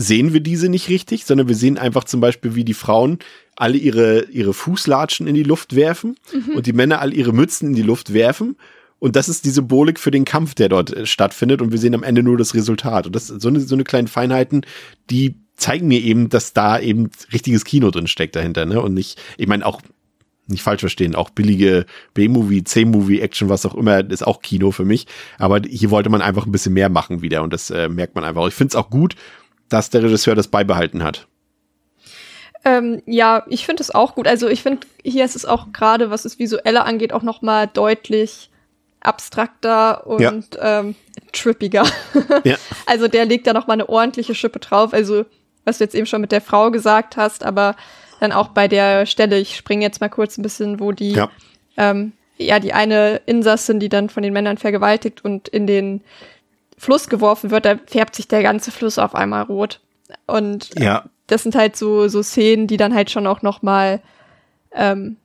sehen 0.00 0.32
wir 0.32 0.40
diese 0.40 0.68
nicht 0.68 0.88
richtig, 0.88 1.24
sondern 1.24 1.48
wir 1.48 1.54
sehen 1.54 1.78
einfach 1.78 2.04
zum 2.04 2.20
Beispiel, 2.20 2.54
wie 2.54 2.64
die 2.64 2.74
Frauen 2.74 3.18
alle 3.56 3.76
ihre, 3.76 4.24
ihre 4.30 4.54
Fußlatschen 4.54 5.26
in 5.26 5.34
die 5.34 5.42
Luft 5.42 5.76
werfen 5.76 6.16
mhm. 6.32 6.56
und 6.56 6.66
die 6.66 6.72
Männer 6.72 7.00
all 7.00 7.12
ihre 7.12 7.32
Mützen 7.32 7.68
in 7.68 7.74
die 7.74 7.82
Luft 7.82 8.12
werfen 8.12 8.56
und 9.00 9.16
das 9.16 9.28
ist 9.28 9.46
die 9.46 9.50
Symbolik 9.50 9.98
für 9.98 10.12
den 10.12 10.24
Kampf, 10.24 10.54
der 10.54 10.68
dort 10.68 10.94
äh, 10.94 11.06
stattfindet. 11.06 11.60
Und 11.60 11.72
wir 11.72 11.78
sehen 11.78 11.94
am 11.94 12.04
Ende 12.04 12.22
nur 12.22 12.38
das 12.38 12.54
Resultat. 12.54 13.06
Und 13.06 13.16
das 13.16 13.26
so 13.26 13.48
eine, 13.48 13.58
so 13.58 13.74
eine 13.74 13.82
kleinen 13.82 14.06
Feinheiten, 14.06 14.64
die 15.08 15.34
zeigen 15.56 15.88
mir 15.88 16.00
eben, 16.00 16.28
dass 16.28 16.52
da 16.52 16.78
eben 16.78 17.10
richtiges 17.32 17.64
Kino 17.64 17.90
drin 17.90 18.06
steckt 18.06 18.36
dahinter, 18.36 18.64
ne? 18.66 18.80
Und 18.80 18.94
nicht, 18.94 19.20
ich 19.36 19.46
meine, 19.46 19.66
auch 19.66 19.82
nicht 20.46 20.62
falsch 20.62 20.80
verstehen, 20.80 21.14
auch 21.14 21.30
billige 21.30 21.86
B-Movie, 22.14 22.64
C-Movie, 22.64 23.20
Action, 23.20 23.48
was 23.48 23.64
auch 23.66 23.74
immer, 23.74 24.10
ist 24.10 24.26
auch 24.26 24.42
Kino 24.42 24.70
für 24.70 24.84
mich. 24.84 25.06
Aber 25.38 25.60
hier 25.66 25.90
wollte 25.90 26.10
man 26.10 26.22
einfach 26.22 26.44
ein 26.44 26.52
bisschen 26.52 26.72
mehr 26.72 26.88
machen 26.88 27.22
wieder 27.22 27.42
und 27.42 27.52
das 27.52 27.70
äh, 27.70 27.88
merkt 27.88 28.14
man 28.14 28.24
einfach. 28.24 28.46
Ich 28.48 28.54
finde 28.54 28.72
es 28.72 28.76
auch 28.76 28.90
gut, 28.90 29.14
dass 29.70 29.90
der 29.90 30.02
Regisseur 30.02 30.34
das 30.34 30.48
beibehalten 30.48 31.02
hat. 31.02 31.26
Ähm, 32.64 33.02
ja, 33.06 33.44
ich 33.48 33.64
finde 33.64 33.82
es 33.82 33.90
auch 33.90 34.14
gut. 34.14 34.28
Also 34.28 34.48
ich 34.48 34.62
finde, 34.62 34.86
hier 35.02 35.24
ist 35.24 35.36
es 35.36 35.46
auch 35.46 35.72
gerade, 35.72 36.10
was 36.10 36.24
das 36.24 36.38
Visuelle 36.38 36.84
angeht, 36.84 37.12
auch 37.12 37.22
noch 37.22 37.40
mal 37.40 37.66
deutlich 37.66 38.50
abstrakter 39.00 40.06
und 40.06 40.20
ja. 40.20 40.34
ähm, 40.60 40.94
trippiger. 41.32 41.86
ja. 42.44 42.56
Also 42.84 43.08
der 43.08 43.24
legt 43.24 43.46
da 43.46 43.54
noch 43.54 43.66
mal 43.66 43.74
eine 43.74 43.88
ordentliche 43.88 44.34
Schippe 44.34 44.58
drauf. 44.58 44.92
Also 44.92 45.24
was 45.64 45.78
du 45.78 45.84
jetzt 45.84 45.94
eben 45.94 46.06
schon 46.06 46.20
mit 46.20 46.32
der 46.32 46.40
Frau 46.42 46.70
gesagt 46.70 47.16
hast, 47.16 47.44
aber 47.44 47.76
dann 48.20 48.32
auch 48.32 48.48
bei 48.48 48.68
der 48.68 49.06
Stelle, 49.06 49.38
ich 49.38 49.56
springe 49.56 49.84
jetzt 49.84 50.00
mal 50.00 50.08
kurz 50.08 50.36
ein 50.36 50.42
bisschen, 50.42 50.80
wo 50.80 50.92
die 50.92 51.12
ja, 51.12 51.30
ähm, 51.76 52.12
ja 52.36 52.58
die 52.60 52.74
eine 52.74 53.22
Insassin, 53.26 53.80
die 53.80 53.88
dann 53.88 54.10
von 54.10 54.22
den 54.22 54.32
Männern 54.32 54.58
vergewaltigt 54.58 55.24
und 55.24 55.48
in 55.48 55.66
den 55.66 56.02
Fluss 56.80 57.10
geworfen 57.10 57.50
wird, 57.50 57.66
da 57.66 57.76
färbt 57.86 58.16
sich 58.16 58.26
der 58.26 58.42
ganze 58.42 58.70
Fluss 58.70 58.98
auf 58.98 59.14
einmal 59.14 59.42
rot. 59.42 59.80
Und 60.26 60.70
ja. 60.78 61.04
das 61.26 61.42
sind 61.42 61.54
halt 61.54 61.76
so 61.76 62.08
so 62.08 62.22
Szenen, 62.22 62.66
die 62.66 62.78
dann 62.78 62.94
halt 62.94 63.10
schon 63.10 63.26
auch 63.26 63.42
noch 63.42 63.60
mal 63.60 64.00
ähm, 64.72 65.18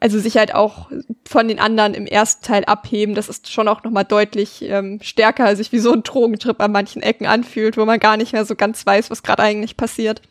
also 0.00 0.18
sich 0.18 0.36
halt 0.38 0.54
auch 0.54 0.90
von 1.26 1.46
den 1.46 1.58
anderen 1.58 1.92
im 1.92 2.06
ersten 2.06 2.44
Teil 2.44 2.64
abheben. 2.64 3.14
Das 3.14 3.28
ist 3.28 3.52
schon 3.52 3.68
auch 3.68 3.84
nochmal 3.84 4.04
deutlich 4.04 4.62
ähm, 4.62 4.98
stärker, 5.02 5.54
sich 5.56 5.72
wie 5.72 5.78
so 5.78 5.92
ein 5.92 6.02
Drogentrip 6.02 6.60
an 6.60 6.72
manchen 6.72 7.02
Ecken 7.02 7.26
anfühlt, 7.26 7.76
wo 7.76 7.84
man 7.84 8.00
gar 8.00 8.16
nicht 8.16 8.32
mehr 8.32 8.46
so 8.46 8.54
ganz 8.54 8.84
weiß, 8.84 9.10
was 9.10 9.22
gerade 9.22 9.42
eigentlich 9.42 9.76
passiert. 9.76 10.22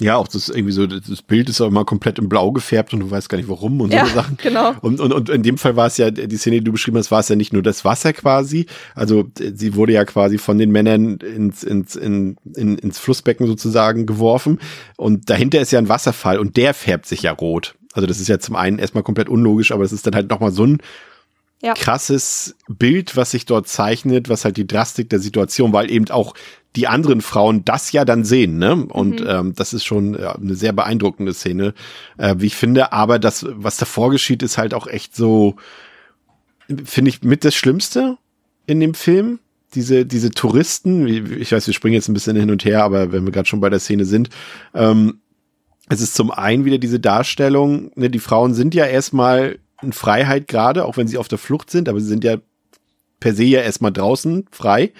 Ja, 0.00 0.16
auch 0.16 0.26
das 0.26 0.48
irgendwie 0.48 0.72
so, 0.72 0.86
das 0.86 1.22
Bild 1.22 1.48
ist 1.48 1.60
auch 1.60 1.68
immer 1.68 1.84
komplett 1.84 2.18
in 2.18 2.28
Blau 2.28 2.50
gefärbt 2.50 2.92
und 2.92 3.00
du 3.00 3.10
weißt 3.10 3.28
gar 3.28 3.38
nicht 3.38 3.48
warum 3.48 3.80
und 3.80 3.92
ja, 3.92 4.04
so 4.06 4.14
Sachen. 4.14 4.36
Genau. 4.42 4.74
Und, 4.80 5.00
und, 5.00 5.12
und 5.12 5.28
in 5.28 5.42
dem 5.42 5.58
Fall 5.58 5.76
war 5.76 5.86
es 5.86 5.96
ja, 5.96 6.10
die 6.10 6.36
Szene, 6.36 6.56
die 6.58 6.64
du 6.64 6.72
beschrieben 6.72 6.96
hast, 6.96 7.10
war 7.10 7.20
es 7.20 7.28
ja 7.28 7.36
nicht 7.36 7.52
nur 7.52 7.62
das 7.62 7.84
Wasser 7.84 8.12
quasi. 8.12 8.66
Also 8.94 9.30
sie 9.36 9.76
wurde 9.76 9.92
ja 9.92 10.04
quasi 10.04 10.38
von 10.38 10.58
den 10.58 10.72
Männern 10.72 11.18
ins, 11.18 11.62
ins, 11.62 11.94
in, 11.94 12.36
in, 12.56 12.78
ins 12.78 12.98
Flussbecken 12.98 13.46
sozusagen 13.46 14.06
geworfen. 14.06 14.58
Und 14.96 15.30
dahinter 15.30 15.60
ist 15.60 15.70
ja 15.70 15.78
ein 15.78 15.88
Wasserfall 15.88 16.38
und 16.38 16.56
der 16.56 16.74
färbt 16.74 17.06
sich 17.06 17.22
ja 17.22 17.32
rot. 17.32 17.76
Also 17.92 18.06
das 18.06 18.18
ist 18.18 18.28
ja 18.28 18.38
zum 18.38 18.56
einen 18.56 18.78
erstmal 18.78 19.04
komplett 19.04 19.28
unlogisch, 19.28 19.70
aber 19.70 19.84
es 19.84 19.92
ist 19.92 20.06
dann 20.06 20.14
halt 20.14 20.30
nochmal 20.30 20.50
so 20.50 20.64
ein 20.66 20.78
ja. 21.62 21.74
krasses 21.74 22.56
Bild, 22.68 23.16
was 23.16 23.30
sich 23.30 23.46
dort 23.46 23.68
zeichnet, 23.68 24.28
was 24.28 24.44
halt 24.44 24.56
die 24.56 24.66
Drastik 24.66 25.08
der 25.10 25.20
Situation, 25.20 25.72
weil 25.72 25.90
eben 25.90 26.10
auch 26.10 26.34
die 26.74 26.88
anderen 26.88 27.20
Frauen 27.20 27.64
das 27.64 27.92
ja 27.92 28.04
dann 28.04 28.24
sehen, 28.24 28.58
ne? 28.58 28.86
Und 28.86 29.20
mhm. 29.20 29.26
ähm, 29.28 29.54
das 29.54 29.72
ist 29.72 29.84
schon 29.84 30.14
ja, 30.14 30.34
eine 30.34 30.54
sehr 30.54 30.72
beeindruckende 30.72 31.34
Szene, 31.34 31.74
äh, 32.16 32.34
wie 32.38 32.46
ich 32.46 32.56
finde. 32.56 32.92
Aber 32.92 33.18
das, 33.18 33.46
was 33.48 33.76
davor 33.76 34.10
geschieht, 34.10 34.42
ist 34.42 34.58
halt 34.58 34.74
auch 34.74 34.86
echt 34.86 35.14
so, 35.14 35.56
finde 36.84 37.10
ich, 37.10 37.22
mit 37.22 37.44
das 37.44 37.54
Schlimmste 37.54 38.16
in 38.66 38.80
dem 38.80 38.94
Film. 38.94 39.38
Diese, 39.74 40.04
diese 40.04 40.30
Touristen, 40.30 41.06
ich 41.06 41.50
weiß, 41.50 41.66
wir 41.66 41.72
springen 41.72 41.94
jetzt 41.94 42.08
ein 42.08 42.14
bisschen 42.14 42.36
hin 42.36 42.50
und 42.50 42.64
her, 42.64 42.84
aber 42.84 43.10
wenn 43.10 43.24
wir 43.24 43.32
gerade 43.32 43.48
schon 43.48 43.60
bei 43.60 43.70
der 43.70 43.80
Szene 43.80 44.04
sind, 44.04 44.28
ähm, 44.74 45.20
es 45.88 46.02
ist 46.02 46.14
zum 46.14 46.30
einen 46.30 46.64
wieder 46.64 46.78
diese 46.78 47.00
Darstellung, 47.00 47.90
ne, 47.94 48.10
die 48.10 48.18
Frauen 48.18 48.52
sind 48.52 48.74
ja 48.74 48.84
erstmal 48.84 49.58
in 49.82 49.92
Freiheit 49.92 50.48
gerade, 50.48 50.84
auch 50.84 50.96
wenn 50.96 51.08
sie 51.08 51.18
auf 51.18 51.28
der 51.28 51.38
Flucht 51.38 51.70
sind, 51.70 51.88
aber 51.88 52.00
sie 52.00 52.08
sind 52.08 52.24
ja 52.24 52.36
per 53.20 53.34
se 53.34 53.44
ja 53.44 53.60
erstmal 53.60 53.92
draußen 53.92 54.46
frei. 54.50 54.92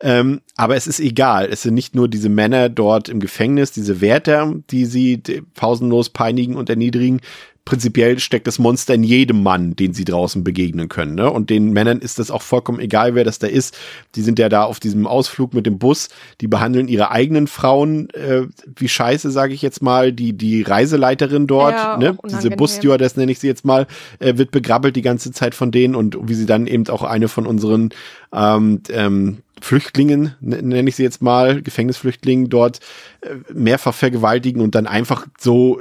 Ähm, 0.00 0.42
aber 0.56 0.76
es 0.76 0.86
ist 0.86 1.00
egal. 1.00 1.48
Es 1.50 1.62
sind 1.62 1.74
nicht 1.74 1.94
nur 1.94 2.08
diese 2.08 2.28
Männer 2.28 2.68
dort 2.68 3.08
im 3.08 3.18
Gefängnis, 3.18 3.72
diese 3.72 4.00
Wärter, 4.00 4.54
die 4.70 4.84
sie 4.84 5.22
pausenlos 5.54 6.10
peinigen 6.10 6.54
und 6.54 6.68
erniedrigen, 6.68 7.20
prinzipiell 7.66 8.18
steckt 8.20 8.46
das 8.46 8.58
Monster 8.58 8.94
in 8.94 9.02
jedem 9.02 9.42
Mann, 9.42 9.74
den 9.74 9.92
sie 9.92 10.04
draußen 10.04 10.44
begegnen 10.44 10.88
können. 10.88 11.16
Ne? 11.16 11.30
Und 11.30 11.50
den 11.50 11.72
Männern 11.72 11.98
ist 11.98 12.20
das 12.20 12.30
auch 12.30 12.40
vollkommen 12.40 12.78
egal, 12.78 13.16
wer 13.16 13.24
das 13.24 13.40
da 13.40 13.48
ist. 13.48 13.76
Die 14.14 14.22
sind 14.22 14.38
ja 14.38 14.48
da 14.48 14.62
auf 14.62 14.78
diesem 14.78 15.06
Ausflug 15.06 15.52
mit 15.52 15.66
dem 15.66 15.78
Bus. 15.78 16.08
Die 16.40 16.46
behandeln 16.46 16.86
ihre 16.86 17.10
eigenen 17.10 17.48
Frauen 17.48 18.08
äh, 18.10 18.42
wie 18.76 18.88
Scheiße, 18.88 19.32
sage 19.32 19.52
ich 19.52 19.62
jetzt 19.62 19.82
mal. 19.82 20.12
Die 20.12 20.32
die 20.32 20.62
Reiseleiterin 20.62 21.48
dort, 21.48 21.74
ja, 21.74 21.96
ne? 21.98 22.16
diese 22.30 22.50
Busstewardess 22.50 23.16
nenne 23.16 23.32
ich 23.32 23.40
sie 23.40 23.48
jetzt 23.48 23.64
mal, 23.64 23.88
äh, 24.20 24.38
wird 24.38 24.52
begrabbelt 24.52 24.94
die 24.94 25.02
ganze 25.02 25.32
Zeit 25.32 25.56
von 25.56 25.72
denen 25.72 25.96
und 25.96 26.16
wie 26.22 26.34
sie 26.34 26.46
dann 26.46 26.68
eben 26.68 26.86
auch 26.88 27.02
eine 27.02 27.26
von 27.26 27.46
unseren 27.46 27.90
ähm, 28.32 28.80
ähm, 28.90 29.38
Flüchtlingen, 29.60 30.36
nenne 30.40 30.88
ich 30.88 30.94
sie 30.94 31.02
jetzt 31.02 31.20
mal, 31.20 31.62
Gefängnisflüchtlingen 31.62 32.48
dort 32.48 32.78
äh, 33.22 33.34
mehrfach 33.52 33.94
vergewaltigen 33.94 34.60
und 34.60 34.76
dann 34.76 34.86
einfach 34.86 35.26
so 35.36 35.80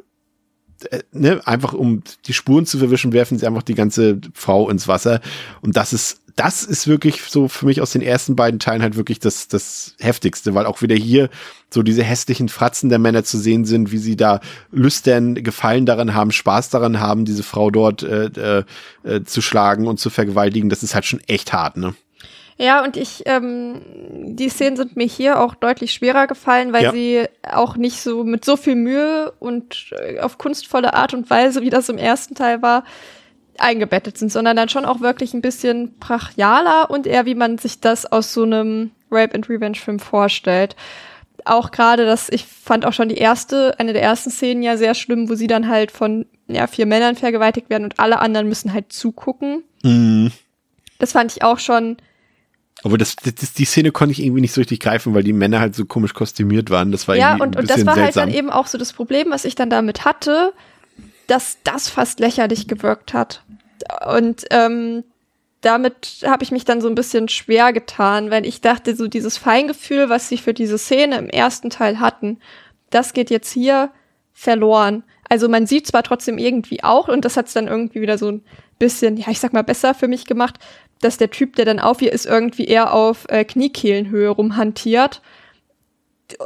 äh, 0.89 1.03
ne, 1.11 1.41
einfach 1.45 1.73
um 1.73 2.03
die 2.25 2.33
Spuren 2.33 2.65
zu 2.65 2.77
verwischen, 2.77 3.13
werfen 3.13 3.37
sie 3.37 3.47
einfach 3.47 3.63
die 3.63 3.75
ganze 3.75 4.19
Frau 4.33 4.69
ins 4.69 4.87
Wasser. 4.87 5.21
Und 5.61 5.77
das 5.77 5.93
ist, 5.93 6.21
das 6.35 6.63
ist 6.63 6.87
wirklich 6.87 7.21
so 7.21 7.47
für 7.47 7.65
mich 7.65 7.81
aus 7.81 7.91
den 7.91 8.01
ersten 8.01 8.35
beiden 8.35 8.59
Teilen 8.59 8.81
halt 8.81 8.97
wirklich 8.97 9.19
das, 9.19 9.47
das 9.47 9.95
heftigste, 9.99 10.53
weil 10.53 10.65
auch 10.65 10.81
wieder 10.81 10.95
hier 10.95 11.29
so 11.69 11.81
diese 11.81 12.03
hässlichen 12.03 12.49
Fratzen 12.49 12.89
der 12.89 12.99
Männer 12.99 13.23
zu 13.23 13.37
sehen 13.37 13.65
sind, 13.65 13.91
wie 13.91 13.97
sie 13.97 14.15
da 14.15 14.41
lüstern, 14.71 15.35
Gefallen 15.35 15.85
daran 15.85 16.13
haben, 16.13 16.31
Spaß 16.31 16.69
daran 16.69 16.99
haben, 16.99 17.25
diese 17.25 17.43
Frau 17.43 17.71
dort 17.71 18.03
äh, 18.03 18.25
äh, 18.25 18.63
äh 19.03 19.23
zu 19.23 19.41
schlagen 19.41 19.87
und 19.87 19.99
zu 19.99 20.09
vergewaltigen. 20.09 20.69
Das 20.69 20.83
ist 20.83 20.93
halt 20.93 21.05
schon 21.05 21.21
echt 21.27 21.53
hart, 21.53 21.77
ne? 21.77 21.95
Ja, 22.57 22.83
und 22.85 22.95
ich, 22.95 23.23
ähm, 23.25 23.81
die 24.35 24.47
Szenen 24.47 24.77
sind 24.77 24.95
mir 24.95 25.05
hier 25.05 25.41
auch 25.41 25.55
deutlich 25.55 25.91
schwerer 25.91 26.25
gefallen, 26.25 26.71
weil 26.71 26.83
ja. 26.83 26.91
sie 26.91 27.25
auch 27.43 27.75
nicht 27.75 28.01
so 28.01 28.23
mit 28.23 28.45
so 28.45 28.55
viel 28.55 28.75
Mühe 28.75 29.33
und 29.39 29.93
äh, 29.99 30.19
auf 30.19 30.37
kunstvolle 30.37 30.93
Art 30.93 31.13
und 31.13 31.29
Weise, 31.29 31.61
wie 31.61 31.69
das 31.69 31.89
im 31.89 31.97
ersten 31.97 32.33
Teil 32.33 32.61
war, 32.61 32.85
eingebettet 33.57 34.17
sind, 34.17 34.31
sondern 34.31 34.55
dann 34.55 34.69
schon 34.69 34.85
auch 34.85 35.01
wirklich 35.01 35.33
ein 35.33 35.41
bisschen 35.41 35.97
brachialer 35.99 36.89
und 36.89 37.07
eher 37.07 37.25
wie 37.25 37.35
man 37.35 37.57
sich 37.57 37.81
das 37.81 38.05
aus 38.05 38.33
so 38.33 38.43
einem 38.43 38.91
Rape 39.11 39.35
and 39.35 39.49
Revenge 39.49 39.75
Film 39.75 39.99
vorstellt. 39.99 40.77
Auch 41.43 41.71
gerade 41.71 42.05
das, 42.05 42.29
ich 42.29 42.45
fand 42.45 42.85
auch 42.85 42.93
schon 42.93 43.09
die 43.09 43.17
erste, 43.17 43.77
eine 43.79 43.93
der 43.93 44.01
ersten 44.01 44.31
Szenen 44.31 44.63
ja 44.63 44.77
sehr 44.77 44.93
schlimm, 44.93 45.29
wo 45.29 45.35
sie 45.35 45.47
dann 45.47 45.67
halt 45.67 45.91
von 45.91 46.25
ja, 46.47 46.67
vier 46.67 46.85
Männern 46.85 47.15
vergewaltigt 47.15 47.69
werden 47.69 47.83
und 47.83 47.99
alle 47.99 48.19
anderen 48.19 48.47
müssen 48.47 48.73
halt 48.73 48.93
zugucken. 48.93 49.63
Mhm. 49.83 50.31
Das 50.99 51.11
fand 51.11 51.31
ich 51.31 51.43
auch 51.43 51.59
schon 51.59 51.97
aber 52.83 52.97
das, 52.97 53.15
das, 53.15 53.53
die 53.53 53.65
Szene 53.65 53.91
konnte 53.91 54.11
ich 54.11 54.21
irgendwie 54.23 54.41
nicht 54.41 54.53
so 54.53 54.61
richtig 54.61 54.79
greifen, 54.79 55.13
weil 55.13 55.23
die 55.23 55.33
Männer 55.33 55.59
halt 55.59 55.75
so 55.75 55.85
komisch 55.85 56.13
kostümiert 56.13 56.69
waren. 56.69 56.91
Das 56.91 57.07
war 57.07 57.15
ja, 57.15 57.31
irgendwie 57.31 57.43
und, 57.43 57.57
ein 57.57 57.61
bisschen 57.63 57.79
und 57.81 57.87
das 57.87 57.87
war 57.87 57.95
seltsam. 57.95 58.23
halt 58.23 58.29
dann 58.33 58.37
eben 58.37 58.49
auch 58.49 58.67
so 58.67 58.77
das 58.77 58.93
Problem, 58.93 59.31
was 59.31 59.45
ich 59.45 59.55
dann 59.55 59.69
damit 59.69 60.05
hatte, 60.05 60.53
dass 61.27 61.57
das 61.63 61.89
fast 61.89 62.19
lächerlich 62.19 62.67
gewirkt 62.67 63.13
hat. 63.13 63.43
Und 64.07 64.45
ähm, 64.51 65.03
damit 65.61 66.19
habe 66.25 66.43
ich 66.43 66.51
mich 66.51 66.65
dann 66.65 66.81
so 66.81 66.87
ein 66.87 66.95
bisschen 66.95 67.27
schwer 67.27 67.73
getan, 67.73 68.29
weil 68.29 68.45
ich 68.45 68.61
dachte, 68.61 68.95
so 68.95 69.07
dieses 69.07 69.37
Feingefühl, 69.37 70.09
was 70.09 70.29
sie 70.29 70.37
für 70.37 70.53
diese 70.53 70.77
Szene 70.77 71.17
im 71.17 71.29
ersten 71.29 71.69
Teil 71.69 71.99
hatten, 71.99 72.39
das 72.91 73.13
geht 73.13 73.31
jetzt 73.31 73.51
hier 73.51 73.89
verloren. 74.31 75.03
Also 75.27 75.49
man 75.49 75.65
sieht 75.65 75.87
zwar 75.87 76.03
trotzdem 76.03 76.37
irgendwie 76.37 76.83
auch, 76.83 77.07
und 77.07 77.25
das 77.25 77.35
hat 77.35 77.47
es 77.47 77.53
dann 77.53 77.67
irgendwie 77.67 78.01
wieder 78.01 78.19
so 78.19 78.29
ein 78.29 78.43
bisschen, 78.77 79.17
ja, 79.17 79.29
ich 79.29 79.39
sag 79.39 79.53
mal, 79.53 79.63
besser 79.63 79.95
für 79.95 80.07
mich 80.07 80.25
gemacht, 80.25 80.59
dass 81.01 81.17
der 81.17 81.29
Typ, 81.29 81.55
der 81.55 81.65
dann 81.65 81.79
auf 81.79 82.01
ihr 82.01 82.11
ist, 82.11 82.25
irgendwie 82.25 82.65
eher 82.65 82.93
auf 82.93 83.25
äh, 83.29 83.43
Kniekehlenhöhe 83.43 84.29
rumhantiert. 84.29 85.21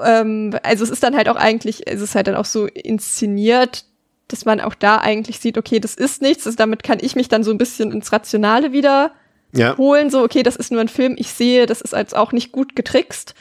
Ähm, 0.04 0.56
also 0.64 0.84
es 0.84 0.90
ist 0.90 1.04
dann 1.04 1.16
halt 1.16 1.30
auch 1.30 1.36
eigentlich, 1.36 1.88
es 1.88 2.02
ist 2.02 2.16
halt 2.16 2.28
dann 2.28 2.36
auch 2.36 2.46
so 2.46 2.66
inszeniert, 2.66 3.86
dass 4.28 4.46
man 4.46 4.62
auch 4.62 4.76
da 4.76 4.98
eigentlich 4.98 5.40
sieht, 5.40 5.58
okay, 5.58 5.80
das 5.80 5.96
ist 5.96 6.22
nichts. 6.22 6.46
Also 6.46 6.58
damit 6.58 6.84
kann 6.84 7.00
ich 7.02 7.16
mich 7.16 7.30
dann 7.30 7.44
so 7.44 7.52
ein 7.52 7.58
bisschen 7.58 7.92
ins 7.92 8.12
Rationale 8.12 8.72
wieder 8.72 9.12
ja. 9.54 9.78
holen. 9.78 10.10
So, 10.10 10.24
okay, 10.24 10.44
das 10.44 10.56
ist 10.56 10.72
nur 10.72 10.82
ein 10.82 10.88
Film, 10.88 11.16
ich 11.18 11.32
sehe, 11.32 11.66
das 11.66 11.82
ist 11.82 11.94
als 11.94 12.14
auch 12.14 12.32
nicht 12.32 12.52
gut 12.52 12.76
getrickst. 12.76 13.34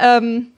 Ähm, 0.00 0.52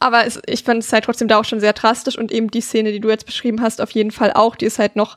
aber 0.00 0.26
es, 0.26 0.40
ich 0.46 0.62
fand 0.62 0.82
es 0.82 0.92
halt 0.92 1.04
trotzdem 1.04 1.28
da 1.28 1.38
auch 1.38 1.44
schon 1.44 1.60
sehr 1.60 1.72
drastisch 1.72 2.18
und 2.18 2.30
eben 2.30 2.50
die 2.50 2.60
Szene, 2.60 2.92
die 2.92 3.00
du 3.00 3.08
jetzt 3.08 3.26
beschrieben 3.26 3.62
hast, 3.62 3.80
auf 3.80 3.90
jeden 3.90 4.10
Fall 4.10 4.32
auch, 4.32 4.56
die 4.56 4.66
ist 4.66 4.78
halt 4.78 4.94
noch 4.94 5.16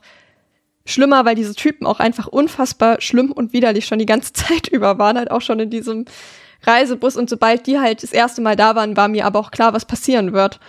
schlimmer, 0.84 1.24
weil 1.24 1.34
diese 1.34 1.54
Typen 1.54 1.86
auch 1.86 2.00
einfach 2.00 2.26
unfassbar 2.26 3.00
schlimm 3.00 3.32
und 3.32 3.52
widerlich 3.52 3.86
schon 3.86 3.98
die 3.98 4.06
ganze 4.06 4.32
Zeit 4.32 4.68
über 4.68 4.98
waren, 4.98 5.16
halt 5.16 5.30
auch 5.30 5.40
schon 5.40 5.60
in 5.60 5.70
diesem 5.70 6.04
Reisebus 6.64 7.16
und 7.16 7.28
sobald 7.28 7.66
die 7.66 7.80
halt 7.80 8.02
das 8.02 8.12
erste 8.12 8.40
Mal 8.40 8.56
da 8.56 8.74
waren, 8.74 8.96
war 8.96 9.08
mir 9.08 9.26
aber 9.26 9.40
auch 9.40 9.50
klar, 9.50 9.72
was 9.72 9.84
passieren 9.84 10.32
wird. 10.32 10.60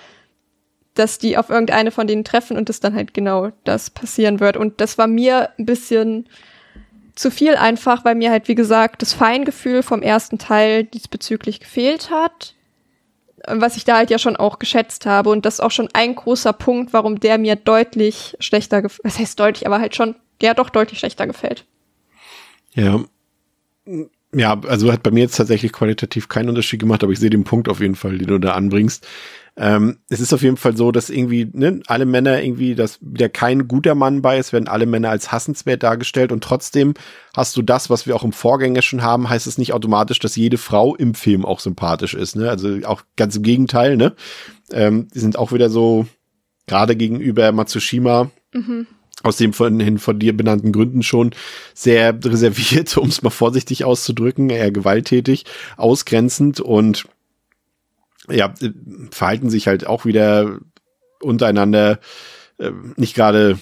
Dass 0.95 1.17
die 1.17 1.37
auf 1.37 1.49
irgendeine 1.49 1.91
von 1.91 2.05
denen 2.05 2.23
treffen 2.23 2.57
und 2.57 2.69
das 2.69 2.79
dann 2.79 2.93
halt 2.93 3.13
genau 3.13 3.51
das 3.63 3.89
passieren 3.89 4.39
wird. 4.39 4.57
Und 4.57 4.79
das 4.79 4.97
war 4.97 5.07
mir 5.07 5.49
ein 5.57 5.65
bisschen 5.65 6.27
zu 7.15 7.31
viel 7.31 7.55
einfach, 7.55 8.05
weil 8.05 8.15
mir 8.15 8.31
halt, 8.31 8.47
wie 8.47 8.55
gesagt, 8.55 9.01
das 9.01 9.13
Feingefühl 9.13 9.83
vom 9.83 10.01
ersten 10.01 10.37
Teil 10.37 10.83
diesbezüglich 10.83 11.59
gefehlt 11.59 12.09
hat. 12.11 12.55
Was 13.47 13.77
ich 13.77 13.83
da 13.83 13.97
halt 13.97 14.09
ja 14.09 14.19
schon 14.19 14.35
auch 14.35 14.59
geschätzt 14.59 15.05
habe. 15.05 15.29
Und 15.29 15.45
das 15.45 15.55
ist 15.55 15.59
auch 15.59 15.71
schon 15.71 15.89
ein 15.93 16.15
großer 16.15 16.53
Punkt, 16.53 16.93
warum 16.93 17.19
der 17.19 17.37
mir 17.37 17.55
deutlich 17.55 18.37
schlechter 18.39 18.81
gefällt. 18.81 19.03
Was 19.03 19.19
heißt 19.19 19.39
deutlich, 19.39 19.67
aber 19.67 19.79
halt 19.79 19.95
schon, 19.95 20.15
der 20.41 20.53
doch 20.53 20.69
deutlich 20.69 20.99
schlechter 20.99 21.27
gefällt. 21.27 21.65
Ja. 22.73 23.03
Ja, 24.35 24.59
also 24.67 24.91
hat 24.91 25.03
bei 25.03 25.11
mir 25.11 25.21
jetzt 25.21 25.35
tatsächlich 25.35 25.71
qualitativ 25.73 26.27
keinen 26.27 26.49
Unterschied 26.49 26.79
gemacht, 26.79 27.03
aber 27.03 27.11
ich 27.11 27.19
sehe 27.19 27.29
den 27.29 27.43
Punkt 27.43 27.69
auf 27.69 27.79
jeden 27.79 27.95
Fall, 27.95 28.17
den 28.17 28.27
du 28.27 28.39
da 28.39 28.53
anbringst. 28.53 29.07
Ähm, 29.55 29.99
es 30.09 30.19
ist 30.19 30.33
auf 30.33 30.41
jeden 30.41 30.57
Fall 30.57 30.75
so, 30.75 30.91
dass 30.91 31.11
irgendwie 31.11 31.47
ne, 31.53 31.81
alle 31.85 32.05
Männer 32.05 32.41
irgendwie, 32.41 32.73
dass 32.73 32.97
wieder 33.01 33.29
kein 33.29 33.67
guter 33.67 33.93
Mann 33.93 34.23
bei 34.23 34.39
ist, 34.39 34.51
werden 34.51 34.67
alle 34.67 34.87
Männer 34.87 35.11
als 35.11 35.31
hassenswert 35.31 35.83
dargestellt 35.83 36.31
und 36.31 36.43
trotzdem 36.43 36.95
hast 37.35 37.55
du 37.55 37.61
das, 37.61 37.89
was 37.89 38.07
wir 38.07 38.15
auch 38.15 38.23
im 38.23 38.33
Vorgänger 38.33 38.81
schon 38.81 39.03
haben, 39.03 39.29
heißt 39.29 39.45
es 39.45 39.59
nicht 39.59 39.73
automatisch, 39.73 40.17
dass 40.19 40.35
jede 40.35 40.57
Frau 40.57 40.95
im 40.95 41.13
Film 41.13 41.45
auch 41.45 41.59
sympathisch 41.59 42.15
ist. 42.15 42.35
Ne? 42.35 42.49
Also 42.49 42.79
auch 42.85 43.03
ganz 43.15 43.35
im 43.35 43.43
Gegenteil. 43.43 43.95
Ne, 43.95 44.15
ähm, 44.71 45.07
die 45.13 45.19
sind 45.19 45.37
auch 45.37 45.51
wieder 45.51 45.69
so 45.69 46.07
gerade 46.65 46.95
gegenüber 46.95 47.51
Matsushima. 47.51 48.31
Mhm 48.53 48.87
aus 49.21 49.37
dem 49.37 49.53
von, 49.53 49.99
von 49.99 50.19
dir 50.19 50.35
benannten 50.35 50.71
Gründen 50.71 51.01
schon 51.01 51.31
sehr 51.73 52.13
reserviert, 52.25 52.97
um 52.97 53.07
es 53.07 53.21
mal 53.21 53.29
vorsichtig 53.29 53.85
auszudrücken, 53.85 54.49
eher 54.49 54.71
gewalttätig, 54.71 55.45
ausgrenzend 55.77 56.59
und 56.59 57.05
ja, 58.29 58.53
verhalten 59.11 59.49
sich 59.49 59.67
halt 59.67 59.85
auch 59.87 60.05
wieder 60.05 60.59
untereinander 61.21 61.99
äh, 62.59 62.71
nicht 62.95 63.15
gerade 63.15 63.59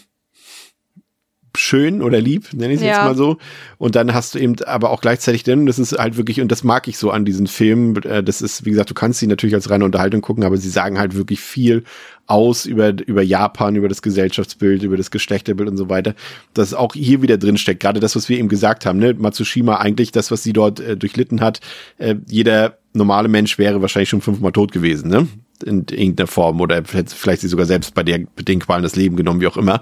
schön 1.57 2.01
oder 2.01 2.21
lieb, 2.21 2.53
nenne 2.53 2.73
ich 2.73 2.79
es 2.79 2.85
ja. 2.85 2.93
jetzt 2.93 3.03
mal 3.03 3.15
so. 3.15 3.37
Und 3.77 3.95
dann 3.95 4.13
hast 4.13 4.35
du 4.35 4.39
eben 4.39 4.55
aber 4.63 4.89
auch 4.89 5.01
gleichzeitig, 5.01 5.43
denn 5.43 5.65
das 5.65 5.79
ist 5.79 5.97
halt 5.97 6.17
wirklich, 6.17 6.41
und 6.41 6.51
das 6.51 6.63
mag 6.63 6.87
ich 6.87 6.97
so 6.97 7.11
an 7.11 7.25
diesen 7.25 7.47
Filmen, 7.47 8.01
äh, 8.03 8.23
das 8.23 8.41
ist, 8.41 8.65
wie 8.65 8.71
gesagt, 8.71 8.89
du 8.89 8.93
kannst 8.93 9.19
sie 9.19 9.27
natürlich 9.27 9.55
als 9.55 9.69
reine 9.69 9.85
Unterhaltung 9.85 10.21
gucken, 10.21 10.43
aber 10.43 10.57
sie 10.57 10.69
sagen 10.69 10.97
halt 10.97 11.15
wirklich 11.15 11.39
viel 11.39 11.83
aus 12.27 12.65
über, 12.65 12.93
über 13.05 13.21
Japan, 13.21 13.75
über 13.75 13.89
das 13.89 14.01
Gesellschaftsbild, 14.01 14.83
über 14.83 14.95
das 14.95 15.11
Geschlechterbild 15.11 15.69
und 15.69 15.77
so 15.77 15.89
weiter, 15.89 16.15
das 16.53 16.73
auch 16.73 16.93
hier 16.93 17.21
wieder 17.21 17.37
drin 17.37 17.57
steckt. 17.57 17.81
Gerade 17.81 17.99
das, 17.99 18.15
was 18.15 18.29
wir 18.29 18.37
eben 18.39 18.47
gesagt 18.47 18.85
haben, 18.85 18.99
ne? 18.99 19.13
Matsushima 19.13 19.77
eigentlich 19.77 20.11
das, 20.11 20.31
was 20.31 20.41
sie 20.43 20.53
dort 20.53 20.79
äh, 20.79 20.95
durchlitten 20.95 21.41
hat, 21.41 21.59
äh, 21.97 22.15
jeder 22.27 22.77
normale 22.93 23.27
Mensch 23.27 23.57
wäre 23.57 23.81
wahrscheinlich 23.81 24.09
schon 24.09 24.21
fünfmal 24.21 24.53
tot 24.53 24.71
gewesen, 24.71 25.09
ne? 25.09 25.27
In 25.65 25.85
irgendeiner 25.89 26.27
Form 26.27 26.61
oder 26.61 26.83
vielleicht 26.83 27.41
sie 27.41 27.47
sogar 27.47 27.65
selbst 27.65 27.93
bei 27.93 28.03
der, 28.03 28.19
bei 28.19 28.43
den 28.43 28.59
Qualen 28.59 28.81
das 28.81 28.95
Leben 28.95 29.15
genommen, 29.15 29.41
wie 29.41 29.47
auch 29.47 29.57
immer. 29.57 29.81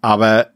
Aber 0.00 0.48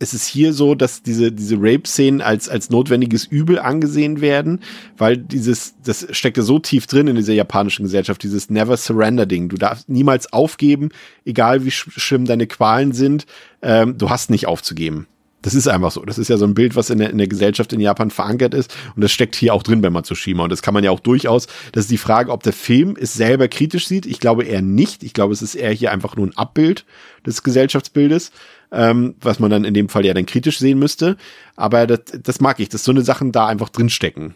es 0.00 0.14
ist 0.14 0.26
hier 0.26 0.52
so, 0.52 0.74
dass 0.74 1.02
diese, 1.02 1.32
diese 1.32 1.56
Rape-Szenen 1.56 2.20
als, 2.20 2.48
als 2.48 2.70
notwendiges 2.70 3.24
Übel 3.24 3.58
angesehen 3.58 4.20
werden, 4.20 4.60
weil 4.96 5.16
dieses, 5.16 5.74
das 5.84 6.06
steckte 6.10 6.42
so 6.42 6.58
tief 6.58 6.86
drin 6.86 7.08
in 7.08 7.16
dieser 7.16 7.32
japanischen 7.32 7.84
Gesellschaft, 7.84 8.22
dieses 8.22 8.50
Never 8.50 8.76
Surrender-Ding. 8.76 9.48
Du 9.48 9.56
darfst 9.56 9.88
niemals 9.88 10.32
aufgeben, 10.32 10.90
egal 11.24 11.64
wie 11.64 11.70
schlimm 11.70 12.24
deine 12.24 12.46
Qualen 12.46 12.92
sind, 12.92 13.26
ähm, 13.62 13.98
du 13.98 14.10
hast 14.10 14.30
nicht 14.30 14.46
aufzugeben. 14.46 15.06
Das 15.40 15.54
ist 15.54 15.68
einfach 15.68 15.92
so. 15.92 16.04
Das 16.04 16.18
ist 16.18 16.28
ja 16.28 16.36
so 16.36 16.44
ein 16.44 16.54
Bild, 16.54 16.74
was 16.74 16.90
in 16.90 16.98
der, 16.98 17.10
in 17.10 17.18
der 17.18 17.28
Gesellschaft 17.28 17.72
in 17.72 17.78
Japan 17.78 18.10
verankert 18.10 18.54
ist. 18.54 18.74
Und 18.96 19.02
das 19.02 19.12
steckt 19.12 19.36
hier 19.36 19.54
auch 19.54 19.62
drin 19.62 19.80
bei 19.80 19.88
Matsushima. 19.88 20.42
Und 20.42 20.50
das 20.50 20.62
kann 20.62 20.74
man 20.74 20.82
ja 20.82 20.90
auch 20.90 20.98
durchaus. 20.98 21.46
Das 21.70 21.84
ist 21.84 21.90
die 21.92 21.98
Frage, 21.98 22.32
ob 22.32 22.42
der 22.42 22.52
Film 22.52 22.96
es 23.00 23.14
selber 23.14 23.46
kritisch 23.46 23.86
sieht. 23.86 24.04
Ich 24.04 24.18
glaube 24.18 24.44
eher 24.44 24.62
nicht. 24.62 25.04
Ich 25.04 25.12
glaube, 25.14 25.32
es 25.32 25.40
ist 25.40 25.54
eher 25.54 25.70
hier 25.70 25.92
einfach 25.92 26.16
nur 26.16 26.26
ein 26.26 26.36
Abbild 26.36 26.84
des 27.24 27.44
Gesellschaftsbildes 27.44 28.32
ähm, 28.72 29.14
was 29.20 29.38
man 29.38 29.50
dann 29.50 29.64
in 29.64 29.74
dem 29.74 29.88
Fall 29.88 30.04
ja 30.04 30.14
dann 30.14 30.26
kritisch 30.26 30.58
sehen 30.58 30.78
müsste. 30.78 31.16
Aber 31.56 31.86
das, 31.86 32.00
das 32.22 32.40
mag 32.40 32.60
ich, 32.60 32.68
dass 32.68 32.84
so 32.84 32.92
eine 32.92 33.02
Sachen 33.02 33.32
da 33.32 33.46
einfach 33.46 33.68
drinstecken. 33.68 34.34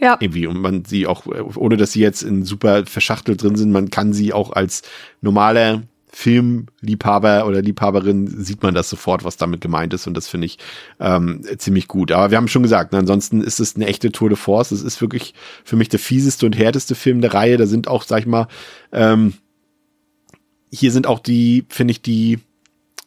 Ja. 0.00 0.16
Irgendwie. 0.20 0.46
Und 0.46 0.60
man 0.60 0.84
sie 0.84 1.06
auch, 1.06 1.26
ohne 1.26 1.76
dass 1.76 1.92
sie 1.92 2.00
jetzt 2.00 2.22
in 2.22 2.44
super 2.44 2.84
verschachtelt 2.86 3.42
drin 3.42 3.56
sind, 3.56 3.72
man 3.72 3.90
kann 3.90 4.12
sie 4.12 4.32
auch 4.32 4.52
als 4.52 4.82
normaler 5.20 5.82
Filmliebhaber 6.14 7.44
oder 7.46 7.60
Liebhaberin 7.60 8.28
sieht 8.28 8.62
man 8.62 8.72
das 8.72 8.88
sofort, 8.88 9.24
was 9.24 9.36
damit 9.36 9.60
gemeint 9.60 9.92
ist. 9.94 10.06
Und 10.06 10.14
das 10.14 10.28
finde 10.28 10.46
ich 10.46 10.58
ähm, 11.00 11.42
ziemlich 11.58 11.88
gut. 11.88 12.12
Aber 12.12 12.30
wir 12.30 12.38
haben 12.38 12.48
schon 12.48 12.62
gesagt, 12.62 12.92
ne, 12.92 13.00
ansonsten 13.00 13.40
ist 13.42 13.58
es 13.58 13.74
eine 13.74 13.86
echte 13.86 14.12
Tour 14.12 14.28
de 14.28 14.38
Force. 14.38 14.70
Es 14.70 14.82
ist 14.82 15.00
wirklich 15.00 15.34
für 15.64 15.74
mich 15.74 15.88
der 15.88 15.98
fieseste 15.98 16.46
und 16.46 16.56
härteste 16.56 16.94
Film 16.94 17.20
der 17.20 17.34
Reihe. 17.34 17.56
Da 17.56 17.66
sind 17.66 17.88
auch, 17.88 18.04
sag 18.04 18.20
ich 18.20 18.26
mal, 18.26 18.46
ähm, 18.92 19.34
hier 20.70 20.92
sind 20.92 21.06
auch 21.06 21.18
die, 21.18 21.64
finde 21.68 21.92
ich, 21.92 22.02
die 22.02 22.38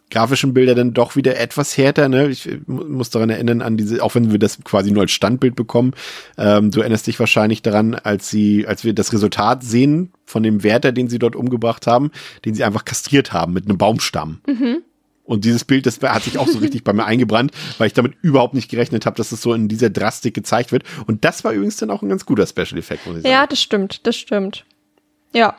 grafischen 0.10 0.54
Bilder 0.54 0.76
dann 0.76 0.94
doch 0.94 1.16
wieder 1.16 1.38
etwas 1.38 1.78
härter. 1.78 2.10
Ne? 2.10 2.30
Ich 2.30 2.50
muss 2.66 3.10
daran 3.10 3.30
erinnern 3.30 3.62
an 3.62 3.78
diese, 3.78 4.02
auch 4.04 4.16
wenn 4.16 4.32
wir 4.32 4.40
das 4.40 4.64
quasi 4.64 4.92
nur 4.92 5.04
als 5.04 5.12
Standbild 5.12 5.56
bekommen. 5.56 5.94
Ähm, 6.38 6.72
du 6.72 6.82
erinnerst 6.82 7.08
dich 7.08 7.20
wahrscheinlich 7.20 7.62
daran, 7.62 7.96
als 7.96 8.30
sie, 8.30 8.66
als 8.68 8.84
wir 8.84 8.94
das 8.94 9.12
Resultat 9.14 9.64
sehen 9.64 10.12
von 10.26 10.44
dem 10.44 10.64
Wärter, 10.64 10.92
den 10.92 11.10
sie 11.10 11.20
dort 11.20 11.36
umgebracht 11.36 11.88
haben, 11.88 12.12
den 12.46 12.56
sie 12.56 12.64
einfach 12.64 12.86
kastriert 12.86 13.34
haben 13.34 13.54
mit 13.54 13.66
einem 13.66 13.78
Baumstamm. 13.78 14.42
Mhm. 14.48 14.84
Und 15.28 15.44
dieses 15.44 15.66
Bild, 15.66 15.86
das 15.86 16.00
hat 16.02 16.24
sich 16.24 16.38
auch 16.38 16.48
so 16.48 16.60
richtig 16.60 16.86
bei 16.86 16.94
mir 16.94 17.04
eingebrannt, 17.04 17.52
weil 17.78 17.88
ich 17.88 17.94
damit 17.94 18.14
überhaupt 18.22 18.54
nicht 18.54 18.72
gerechnet 18.72 19.06
habe, 19.06 19.18
dass 19.18 19.34
es 19.34 19.42
so 19.42 19.54
in 19.54 19.68
dieser 19.68 19.90
Drastik 19.90 20.34
gezeigt 20.34 20.72
wird. 20.72 20.84
Und 21.06 21.26
das 21.26 21.44
war 21.44 21.52
übrigens 21.52 21.76
dann 21.76 21.92
auch 21.92 22.02
ein 22.02 22.08
ganz 22.08 22.26
guter 22.26 22.48
Special 22.48 22.78
Effekt, 22.78 23.06
muss 23.06 23.18
ich 23.18 23.24
sagen. 23.24 23.34
Ja, 23.34 23.46
das 23.46 23.62
stimmt, 23.62 24.08
das 24.08 24.16
stimmt. 24.16 24.64
Ja. 25.34 25.58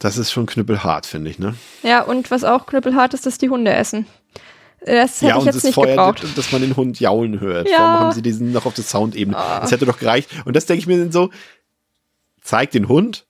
Das 0.00 0.16
ist 0.16 0.32
schon 0.32 0.46
knüppelhart, 0.46 1.06
finde 1.06 1.30
ich, 1.30 1.38
ne? 1.38 1.54
Ja, 1.82 2.02
und 2.02 2.30
was 2.30 2.42
auch 2.42 2.66
knüppelhart 2.66 3.14
ist, 3.14 3.26
dass 3.26 3.38
die 3.38 3.50
Hunde 3.50 3.72
essen. 3.72 4.06
Das 4.80 5.20
hätte 5.20 5.26
ja, 5.26 5.38
ich 5.38 5.44
jetzt 5.44 5.62
nicht 5.62 5.74
Feuer, 5.74 5.88
gebraucht. 5.88 6.26
dass 6.36 6.52
man 6.52 6.62
den 6.62 6.74
Hund 6.74 6.98
jaulen 7.00 7.38
hört. 7.38 7.68
Ja. 7.68 7.78
Warum 7.78 8.00
haben 8.00 8.12
sie 8.12 8.22
diesen 8.22 8.50
noch 8.50 8.64
auf 8.64 8.72
der 8.72 8.84
Soundebene? 8.84 9.36
Oh. 9.36 9.60
Das 9.60 9.70
hätte 9.70 9.84
doch 9.84 9.98
gereicht. 9.98 10.30
Und 10.46 10.56
das 10.56 10.64
denke 10.64 10.80
ich 10.80 10.86
mir 10.86 11.12
so, 11.12 11.28
zeigt 12.40 12.72
den 12.72 12.88
Hund, 12.88 13.26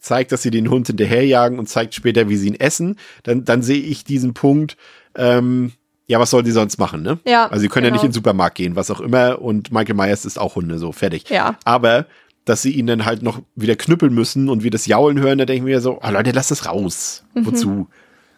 zeigt, 0.00 0.32
dass 0.32 0.42
sie 0.42 0.50
den 0.50 0.68
Hund 0.68 0.88
hinterherjagen 0.88 1.60
und 1.60 1.68
zeigt 1.68 1.94
später, 1.94 2.28
wie 2.28 2.36
sie 2.36 2.48
ihn 2.48 2.58
essen. 2.58 2.98
Dann, 3.22 3.44
dann 3.44 3.62
sehe 3.62 3.80
ich 3.80 4.02
diesen 4.02 4.34
Punkt, 4.34 4.76
ähm, 5.14 5.72
ja, 6.08 6.18
was 6.18 6.30
sollen 6.30 6.44
die 6.44 6.50
sonst 6.50 6.78
machen, 6.78 7.02
ne? 7.02 7.20
Ja. 7.24 7.46
Also 7.46 7.60
sie 7.60 7.68
können 7.68 7.84
genau. 7.84 7.94
ja 7.94 8.02
nicht 8.02 8.04
in 8.04 8.10
den 8.10 8.14
Supermarkt 8.14 8.56
gehen, 8.56 8.74
was 8.74 8.90
auch 8.90 9.00
immer. 9.00 9.40
Und 9.40 9.70
Michael 9.70 9.94
Myers 9.94 10.24
ist 10.24 10.40
auch 10.40 10.56
Hunde, 10.56 10.78
so 10.78 10.90
fertig. 10.90 11.30
Ja. 11.30 11.56
Aber 11.64 12.06
dass 12.44 12.62
sie 12.62 12.72
ihn 12.72 12.86
dann 12.86 13.04
halt 13.04 13.22
noch 13.22 13.40
wieder 13.54 13.76
knüppeln 13.76 14.12
müssen 14.12 14.48
und 14.48 14.62
wir 14.62 14.70
das 14.70 14.86
Jaulen 14.86 15.20
hören, 15.20 15.38
da 15.38 15.44
denken 15.44 15.66
wir 15.66 15.80
so, 15.80 16.00
oh 16.02 16.10
Leute, 16.10 16.32
lass 16.32 16.48
das 16.48 16.66
raus. 16.66 17.24
Mhm. 17.34 17.46
Wozu? 17.46 17.88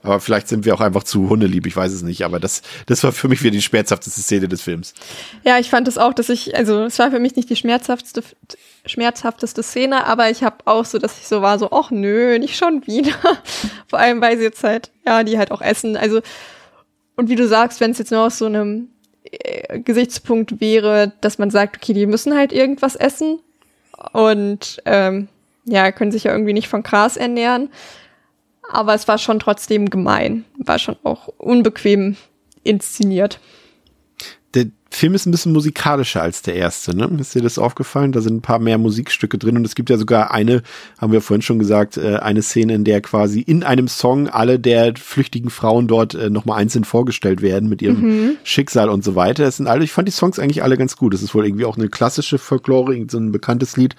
Aber 0.04 0.20
vielleicht 0.20 0.48
sind 0.48 0.66
wir 0.66 0.74
auch 0.74 0.82
einfach 0.82 1.02
zu 1.02 1.30
hundelieb, 1.30 1.66
ich 1.66 1.74
weiß 1.74 1.90
es 1.90 2.02
nicht. 2.02 2.26
Aber 2.26 2.38
das, 2.38 2.60
das 2.84 3.02
war 3.02 3.12
für 3.12 3.26
mich 3.26 3.42
wieder 3.42 3.52
die 3.52 3.62
schmerzhafteste 3.62 4.20
Szene 4.20 4.48
des 4.48 4.60
Films. 4.60 4.92
Ja, 5.44 5.58
ich 5.58 5.70
fand 5.70 5.88
es 5.88 5.96
auch, 5.96 6.12
dass 6.12 6.28
ich, 6.28 6.54
also 6.54 6.84
es 6.84 6.98
war 6.98 7.10
für 7.10 7.18
mich 7.18 7.36
nicht 7.36 7.48
die 7.48 7.56
schmerzhafteste, 7.56 8.22
schmerzhafteste 8.84 9.62
Szene, 9.62 10.06
aber 10.06 10.28
ich 10.28 10.42
habe 10.42 10.58
auch 10.66 10.84
so, 10.84 10.98
dass 10.98 11.18
ich 11.18 11.26
so 11.26 11.40
war, 11.40 11.58
so, 11.58 11.70
ach 11.72 11.90
nö, 11.90 12.38
nicht 12.38 12.58
schon 12.58 12.86
wieder. 12.86 13.14
Vor 13.88 13.98
allem, 13.98 14.20
weil 14.20 14.36
sie 14.36 14.44
jetzt 14.44 14.62
halt, 14.62 14.90
ja, 15.06 15.24
die 15.24 15.38
halt 15.38 15.50
auch 15.50 15.62
essen. 15.62 15.96
Also, 15.96 16.20
und 17.16 17.30
wie 17.30 17.36
du 17.36 17.48
sagst, 17.48 17.80
wenn 17.80 17.92
es 17.92 17.98
jetzt 17.98 18.10
nur 18.10 18.26
aus 18.26 18.36
so 18.36 18.44
einem 18.44 18.88
äh, 19.22 19.80
Gesichtspunkt 19.80 20.60
wäre, 20.60 21.14
dass 21.22 21.38
man 21.38 21.48
sagt, 21.48 21.78
okay, 21.78 21.94
die 21.94 22.04
müssen 22.04 22.34
halt 22.34 22.52
irgendwas 22.52 22.94
essen, 22.94 23.38
und 24.12 24.82
ähm, 24.84 25.28
ja, 25.64 25.92
können 25.92 26.12
sich 26.12 26.24
ja 26.24 26.32
irgendwie 26.32 26.52
nicht 26.52 26.68
von 26.68 26.82
Gras 26.82 27.16
ernähren. 27.16 27.70
Aber 28.70 28.94
es 28.94 29.06
war 29.08 29.18
schon 29.18 29.38
trotzdem 29.38 29.90
gemein, 29.90 30.44
war 30.58 30.78
schon 30.78 30.96
auch 31.04 31.28
unbequem 31.38 32.16
inszeniert. 32.62 33.38
Der 34.94 35.00
Film 35.00 35.14
ist 35.16 35.26
ein 35.26 35.32
bisschen 35.32 35.52
musikalischer 35.52 36.22
als 36.22 36.42
der 36.42 36.54
erste, 36.54 36.96
ne? 36.96 37.10
Ist 37.18 37.34
dir 37.34 37.42
das 37.42 37.58
aufgefallen? 37.58 38.12
Da 38.12 38.20
sind 38.20 38.36
ein 38.36 38.42
paar 38.42 38.60
mehr 38.60 38.78
Musikstücke 38.78 39.38
drin 39.38 39.56
und 39.56 39.66
es 39.66 39.74
gibt 39.74 39.90
ja 39.90 39.98
sogar 39.98 40.30
eine, 40.30 40.62
haben 40.98 41.10
wir 41.10 41.20
vorhin 41.20 41.42
schon 41.42 41.58
gesagt, 41.58 41.96
äh, 41.96 42.18
eine 42.18 42.42
Szene, 42.42 42.74
in 42.74 42.84
der 42.84 43.00
quasi 43.00 43.40
in 43.40 43.64
einem 43.64 43.88
Song 43.88 44.28
alle 44.28 44.60
der 44.60 44.94
flüchtigen 44.96 45.50
Frauen 45.50 45.88
dort 45.88 46.14
äh, 46.14 46.30
nochmal 46.30 46.60
einzeln 46.60 46.84
vorgestellt 46.84 47.42
werden 47.42 47.68
mit 47.68 47.82
ihrem 47.82 48.02
mhm. 48.02 48.36
Schicksal 48.44 48.88
und 48.88 49.02
so 49.02 49.16
weiter. 49.16 49.42
Das 49.42 49.56
sind 49.56 49.66
alle, 49.66 49.82
ich 49.82 49.90
fand 49.90 50.06
die 50.06 50.12
Songs 50.12 50.38
eigentlich 50.38 50.62
alle 50.62 50.78
ganz 50.78 50.96
gut. 50.96 51.12
Das 51.12 51.22
ist 51.22 51.34
wohl 51.34 51.44
irgendwie 51.44 51.64
auch 51.64 51.76
eine 51.76 51.88
klassische 51.88 52.38
Folklore, 52.38 53.04
so 53.10 53.18
ein 53.18 53.32
bekanntes 53.32 53.76
Lied 53.76 53.96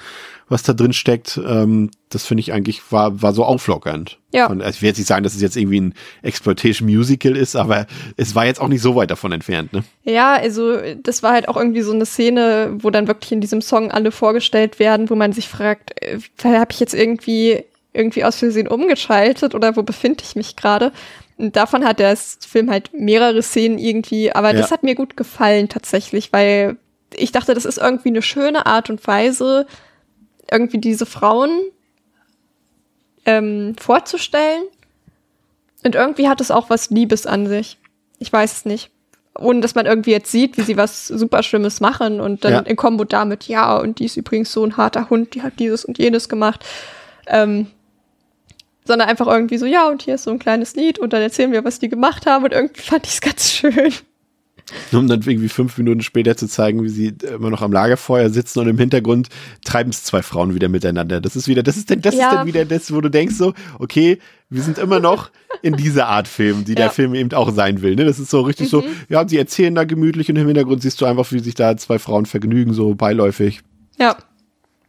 was 0.47 0.63
da 0.63 0.73
drin 0.73 0.93
steckt, 0.93 1.39
ähm, 1.45 1.89
das 2.09 2.25
finde 2.25 2.41
ich 2.41 2.53
eigentlich 2.53 2.91
war, 2.91 3.21
war 3.21 3.33
so 3.33 3.43
auflockernd. 3.43 4.19
Ja. 4.31 4.47
Und 4.47 4.61
ich 4.61 4.81
will 4.81 4.89
jetzt 4.89 4.97
nicht 4.97 5.07
sagen, 5.07 5.23
dass 5.23 5.33
es 5.33 5.41
jetzt 5.41 5.57
irgendwie 5.57 5.81
ein 5.81 5.93
Exploitation 6.21 6.87
Musical 6.87 7.35
ist, 7.35 7.55
aber 7.55 7.87
es 8.15 8.35
war 8.35 8.45
jetzt 8.45 8.61
auch 8.61 8.67
nicht 8.67 8.81
so 8.81 8.95
weit 8.95 9.09
davon 9.09 9.31
entfernt, 9.31 9.73
ne? 9.73 9.83
Ja, 10.03 10.33
also 10.33 10.77
das 11.01 11.23
war 11.23 11.33
halt 11.33 11.47
auch 11.47 11.57
irgendwie 11.57 11.81
so 11.81 11.93
eine 11.93 12.05
Szene, 12.05 12.75
wo 12.79 12.89
dann 12.91 13.07
wirklich 13.07 13.31
in 13.31 13.41
diesem 13.41 13.61
Song 13.61 13.91
alle 13.91 14.11
vorgestellt 14.11 14.77
werden, 14.77 15.09
wo 15.09 15.15
man 15.15 15.33
sich 15.33 15.47
fragt, 15.47 15.93
äh, 16.01 16.19
habe 16.43 16.71
ich 16.71 16.79
jetzt 16.79 16.93
irgendwie 16.93 17.63
irgendwie 17.93 18.23
aus 18.25 18.37
Versehen 18.37 18.67
umgeschaltet 18.67 19.55
oder 19.55 19.75
wo 19.75 19.83
befinde 19.83 20.23
ich 20.23 20.35
mich 20.35 20.55
gerade? 20.55 20.91
Und 21.37 21.55
davon 21.55 21.85
hat 21.85 21.99
der 21.99 22.15
Film 22.15 22.69
halt 22.69 22.91
mehrere 22.93 23.41
Szenen 23.41 23.77
irgendwie, 23.77 24.31
aber 24.33 24.53
ja. 24.53 24.59
das 24.59 24.71
hat 24.71 24.83
mir 24.83 24.95
gut 24.95 25.17
gefallen 25.17 25.69
tatsächlich, 25.69 26.31
weil 26.31 26.77
ich 27.13 27.31
dachte, 27.31 27.53
das 27.53 27.65
ist 27.65 27.77
irgendwie 27.77 28.09
eine 28.09 28.21
schöne 28.21 28.65
Art 28.65 28.89
und 28.89 29.05
Weise, 29.07 29.65
irgendwie 30.51 30.79
diese 30.79 31.05
Frauen 31.05 31.61
ähm, 33.25 33.75
vorzustellen. 33.79 34.63
Und 35.83 35.95
irgendwie 35.95 36.27
hat 36.27 36.41
es 36.41 36.51
auch 36.51 36.69
was 36.69 36.89
Liebes 36.89 37.25
an 37.25 37.47
sich. 37.47 37.77
Ich 38.19 38.31
weiß 38.31 38.51
es 38.53 38.65
nicht. 38.65 38.91
Ohne 39.37 39.59
dass 39.59 39.75
man 39.75 39.85
irgendwie 39.85 40.11
jetzt 40.11 40.31
sieht, 40.31 40.57
wie 40.57 40.61
sie 40.61 40.77
was 40.77 41.07
super 41.07 41.43
Schlimmes 41.43 41.81
machen 41.81 42.21
und 42.21 42.45
dann 42.45 42.53
ja. 42.53 42.59
in 42.61 42.77
Kombo 42.77 43.03
damit, 43.03 43.47
ja, 43.49 43.77
und 43.77 43.99
die 43.99 44.05
ist 44.05 44.15
übrigens 44.15 44.51
so 44.53 44.63
ein 44.63 44.77
harter 44.77 45.09
Hund, 45.09 45.35
die 45.35 45.41
hat 45.41 45.59
dieses 45.59 45.83
und 45.83 45.97
jenes 45.97 46.29
gemacht. 46.29 46.63
Ähm, 47.27 47.67
sondern 48.85 49.09
einfach 49.09 49.27
irgendwie 49.27 49.57
so, 49.57 49.65
ja, 49.65 49.89
und 49.89 50.03
hier 50.03 50.15
ist 50.15 50.23
so 50.23 50.31
ein 50.31 50.39
kleines 50.39 50.75
Lied 50.75 50.99
und 50.99 51.11
dann 51.11 51.21
erzählen 51.21 51.51
wir, 51.51 51.65
was 51.65 51.79
die 51.79 51.89
gemacht 51.89 52.25
haben 52.25 52.45
und 52.45 52.53
irgendwie 52.53 52.81
fand 52.83 53.05
ich 53.05 53.15
es 53.15 53.21
ganz 53.21 53.51
schön. 53.51 53.93
Um 54.91 55.07
dann 55.07 55.21
irgendwie 55.21 55.49
fünf 55.49 55.77
Minuten 55.77 56.01
später 56.01 56.35
zu 56.35 56.47
zeigen, 56.47 56.83
wie 56.83 56.89
sie 56.89 57.13
immer 57.33 57.49
noch 57.49 57.61
am 57.61 57.71
Lagerfeuer 57.71 58.29
sitzen 58.29 58.59
und 58.59 58.67
im 58.67 58.77
Hintergrund 58.77 59.29
treiben 59.63 59.91
es 59.91 60.03
zwei 60.03 60.21
Frauen 60.21 60.55
wieder 60.55 60.69
miteinander. 60.69 61.21
Das 61.21 61.35
ist 61.35 61.47
wieder, 61.47 61.63
das 61.63 61.77
ist 61.77 61.89
denn, 61.89 62.01
das 62.01 62.15
ja. 62.15 62.29
ist 62.29 62.35
dann 62.35 62.47
wieder 62.47 62.65
das, 62.65 62.93
wo 62.93 63.01
du 63.01 63.09
denkst 63.09 63.35
so, 63.35 63.53
okay, 63.79 64.19
wir 64.49 64.61
sind 64.61 64.77
immer 64.77 64.99
noch 64.99 65.31
in 65.61 65.75
dieser 65.75 66.07
Art 66.07 66.27
Film, 66.27 66.65
die 66.65 66.71
ja. 66.71 66.75
der 66.75 66.89
Film 66.89 67.15
eben 67.15 67.31
auch 67.33 67.51
sein 67.51 67.81
will. 67.81 67.95
Ne? 67.95 68.05
Das 68.05 68.19
ist 68.19 68.29
so 68.29 68.41
richtig 68.41 68.67
mhm. 68.67 68.69
so, 68.69 68.83
ja, 69.09 69.27
sie 69.27 69.37
erzählen 69.37 69.75
da 69.75 69.83
gemütlich 69.83 70.29
und 70.29 70.35
im 70.35 70.47
Hintergrund 70.47 70.81
siehst 70.81 70.99
du 71.01 71.05
einfach, 71.05 71.31
wie 71.31 71.39
sich 71.39 71.55
da 71.55 71.77
zwei 71.77 71.99
Frauen 71.99 72.25
vergnügen, 72.25 72.73
so 72.73 72.95
beiläufig. 72.95 73.61
Ja 73.99 74.17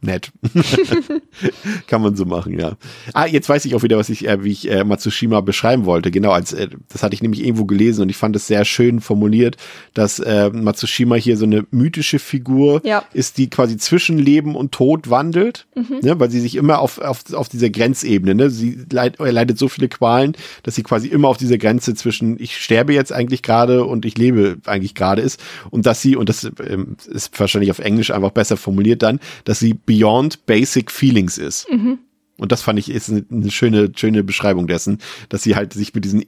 nett. 0.01 0.31
Kann 1.87 2.01
man 2.01 2.15
so 2.15 2.25
machen, 2.25 2.57
ja. 2.59 2.77
Ah, 3.13 3.25
jetzt 3.25 3.49
weiß 3.49 3.65
ich 3.65 3.75
auch 3.75 3.83
wieder, 3.83 3.97
was 3.97 4.09
ich, 4.09 4.27
äh, 4.27 4.43
wie 4.43 4.51
ich 4.51 4.69
äh, 4.69 4.83
Matsushima 4.83 5.41
beschreiben 5.41 5.85
wollte. 5.85 6.11
Genau, 6.11 6.31
als 6.31 6.53
äh, 6.53 6.69
das 6.89 7.03
hatte 7.03 7.13
ich 7.13 7.21
nämlich 7.21 7.43
irgendwo 7.43 7.65
gelesen 7.65 8.03
und 8.03 8.09
ich 8.09 8.17
fand 8.17 8.35
es 8.35 8.47
sehr 8.47 8.65
schön 8.65 8.99
formuliert, 8.99 9.57
dass 9.93 10.19
äh, 10.19 10.49
Matsushima 10.49 11.15
hier 11.15 11.37
so 11.37 11.45
eine 11.45 11.65
mythische 11.71 12.19
Figur 12.19 12.81
ja. 12.83 13.03
ist, 13.13 13.37
die 13.37 13.49
quasi 13.49 13.77
zwischen 13.77 14.17
Leben 14.17 14.55
und 14.55 14.71
Tod 14.71 15.09
wandelt, 15.09 15.67
mhm. 15.75 15.99
ne, 16.01 16.19
weil 16.19 16.29
sie 16.29 16.39
sich 16.39 16.55
immer 16.55 16.79
auf, 16.79 16.99
auf, 16.99 17.33
auf 17.33 17.49
dieser 17.49 17.69
Grenzebene, 17.69 18.35
ne, 18.35 18.49
sie 18.49 18.79
leid, 18.91 19.17
leidet 19.19 19.57
so 19.57 19.67
viele 19.67 19.89
Qualen, 19.89 20.33
dass 20.63 20.75
sie 20.75 20.83
quasi 20.83 21.07
immer 21.07 21.27
auf 21.27 21.37
dieser 21.37 21.57
Grenze 21.57 21.95
zwischen 21.95 22.37
ich 22.39 22.57
sterbe 22.57 22.93
jetzt 22.93 23.11
eigentlich 23.11 23.41
gerade 23.41 23.85
und 23.85 24.05
ich 24.05 24.17
lebe 24.17 24.57
eigentlich 24.65 24.95
gerade 24.95 25.21
ist 25.21 25.41
und 25.69 25.85
dass 25.85 26.01
sie, 26.01 26.15
und 26.15 26.29
das 26.29 26.49
ähm, 26.65 26.97
ist 27.07 27.37
wahrscheinlich 27.39 27.71
auf 27.71 27.79
Englisch 27.79 28.11
einfach 28.11 28.31
besser 28.31 28.57
formuliert 28.57 29.01
dann, 29.01 29.19
dass 29.43 29.59
sie 29.59 29.73
beyond 29.87 30.45
basic 30.45 30.91
feelings 30.91 31.39
ist. 31.39 31.67
Mhm. 31.71 31.97
Und 32.37 32.51
das 32.51 32.61
fand 32.61 32.77
ich 32.77 32.91
ist 32.91 33.09
eine 33.09 33.49
schöne, 33.49 33.91
schöne 33.95 34.23
Beschreibung 34.23 34.67
dessen, 34.67 34.99
dass 35.29 35.41
sie 35.41 35.55
halt 35.55 35.73
sich 35.73 35.95
mit 35.95 36.05
diesen 36.05 36.23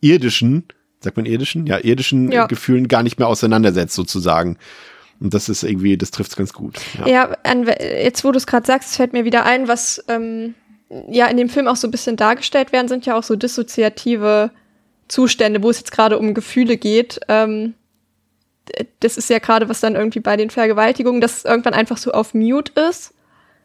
irdischen, 0.00 0.64
sagt 0.98 1.16
man 1.16 1.24
irdischen? 1.24 1.66
Ja, 1.66 1.78
irdischen 1.78 2.32
ja. 2.32 2.46
Gefühlen 2.46 2.88
gar 2.88 3.04
nicht 3.04 3.20
mehr 3.20 3.28
auseinandersetzt, 3.28 3.94
sozusagen. 3.94 4.58
Und 5.20 5.34
das 5.34 5.48
ist 5.48 5.62
irgendwie, 5.62 5.96
das 5.96 6.10
trifft 6.10 6.32
es 6.32 6.36
ganz 6.36 6.52
gut. 6.52 6.78
Ja, 7.06 7.36
ja 7.44 7.74
jetzt 7.80 8.24
wo 8.24 8.32
du 8.32 8.38
es 8.38 8.46
gerade 8.46 8.66
sagst, 8.66 8.96
fällt 8.96 9.12
mir 9.12 9.24
wieder 9.24 9.44
ein, 9.44 9.68
was 9.68 10.04
ähm, 10.08 10.54
ja 11.08 11.26
in 11.26 11.36
dem 11.36 11.48
Film 11.48 11.68
auch 11.68 11.76
so 11.76 11.86
ein 11.86 11.92
bisschen 11.92 12.16
dargestellt 12.16 12.72
werden, 12.72 12.88
sind 12.88 13.06
ja 13.06 13.16
auch 13.16 13.22
so 13.22 13.36
dissoziative 13.36 14.50
Zustände, 15.06 15.62
wo 15.62 15.70
es 15.70 15.78
jetzt 15.78 15.92
gerade 15.92 16.18
um 16.18 16.34
Gefühle 16.34 16.76
geht. 16.76 17.20
Ähm, 17.28 17.74
das 19.00 19.16
ist 19.16 19.30
ja 19.30 19.38
gerade, 19.38 19.68
was 19.68 19.80
dann 19.80 19.94
irgendwie 19.94 20.20
bei 20.20 20.36
den 20.36 20.50
Vergewaltigungen, 20.50 21.20
dass 21.20 21.38
es 21.38 21.44
irgendwann 21.44 21.74
einfach 21.74 21.96
so 21.96 22.12
auf 22.12 22.34
Mute 22.34 22.72
ist. 22.88 23.14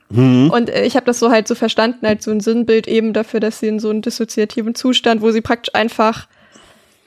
Mhm. 0.09 0.49
Und 0.51 0.69
äh, 0.69 0.83
ich 0.83 0.95
habe 0.95 1.05
das 1.05 1.19
so 1.19 1.31
halt 1.31 1.47
so 1.47 1.55
verstanden, 1.55 2.05
als 2.05 2.25
so 2.25 2.31
ein 2.31 2.39
Sinnbild 2.39 2.87
eben 2.87 3.13
dafür, 3.13 3.39
dass 3.39 3.59
sie 3.59 3.67
in 3.67 3.79
so 3.79 3.89
einem 3.89 4.01
dissoziativen 4.01 4.75
Zustand, 4.75 5.21
wo 5.21 5.31
sie 5.31 5.41
praktisch 5.41 5.73
einfach 5.73 6.27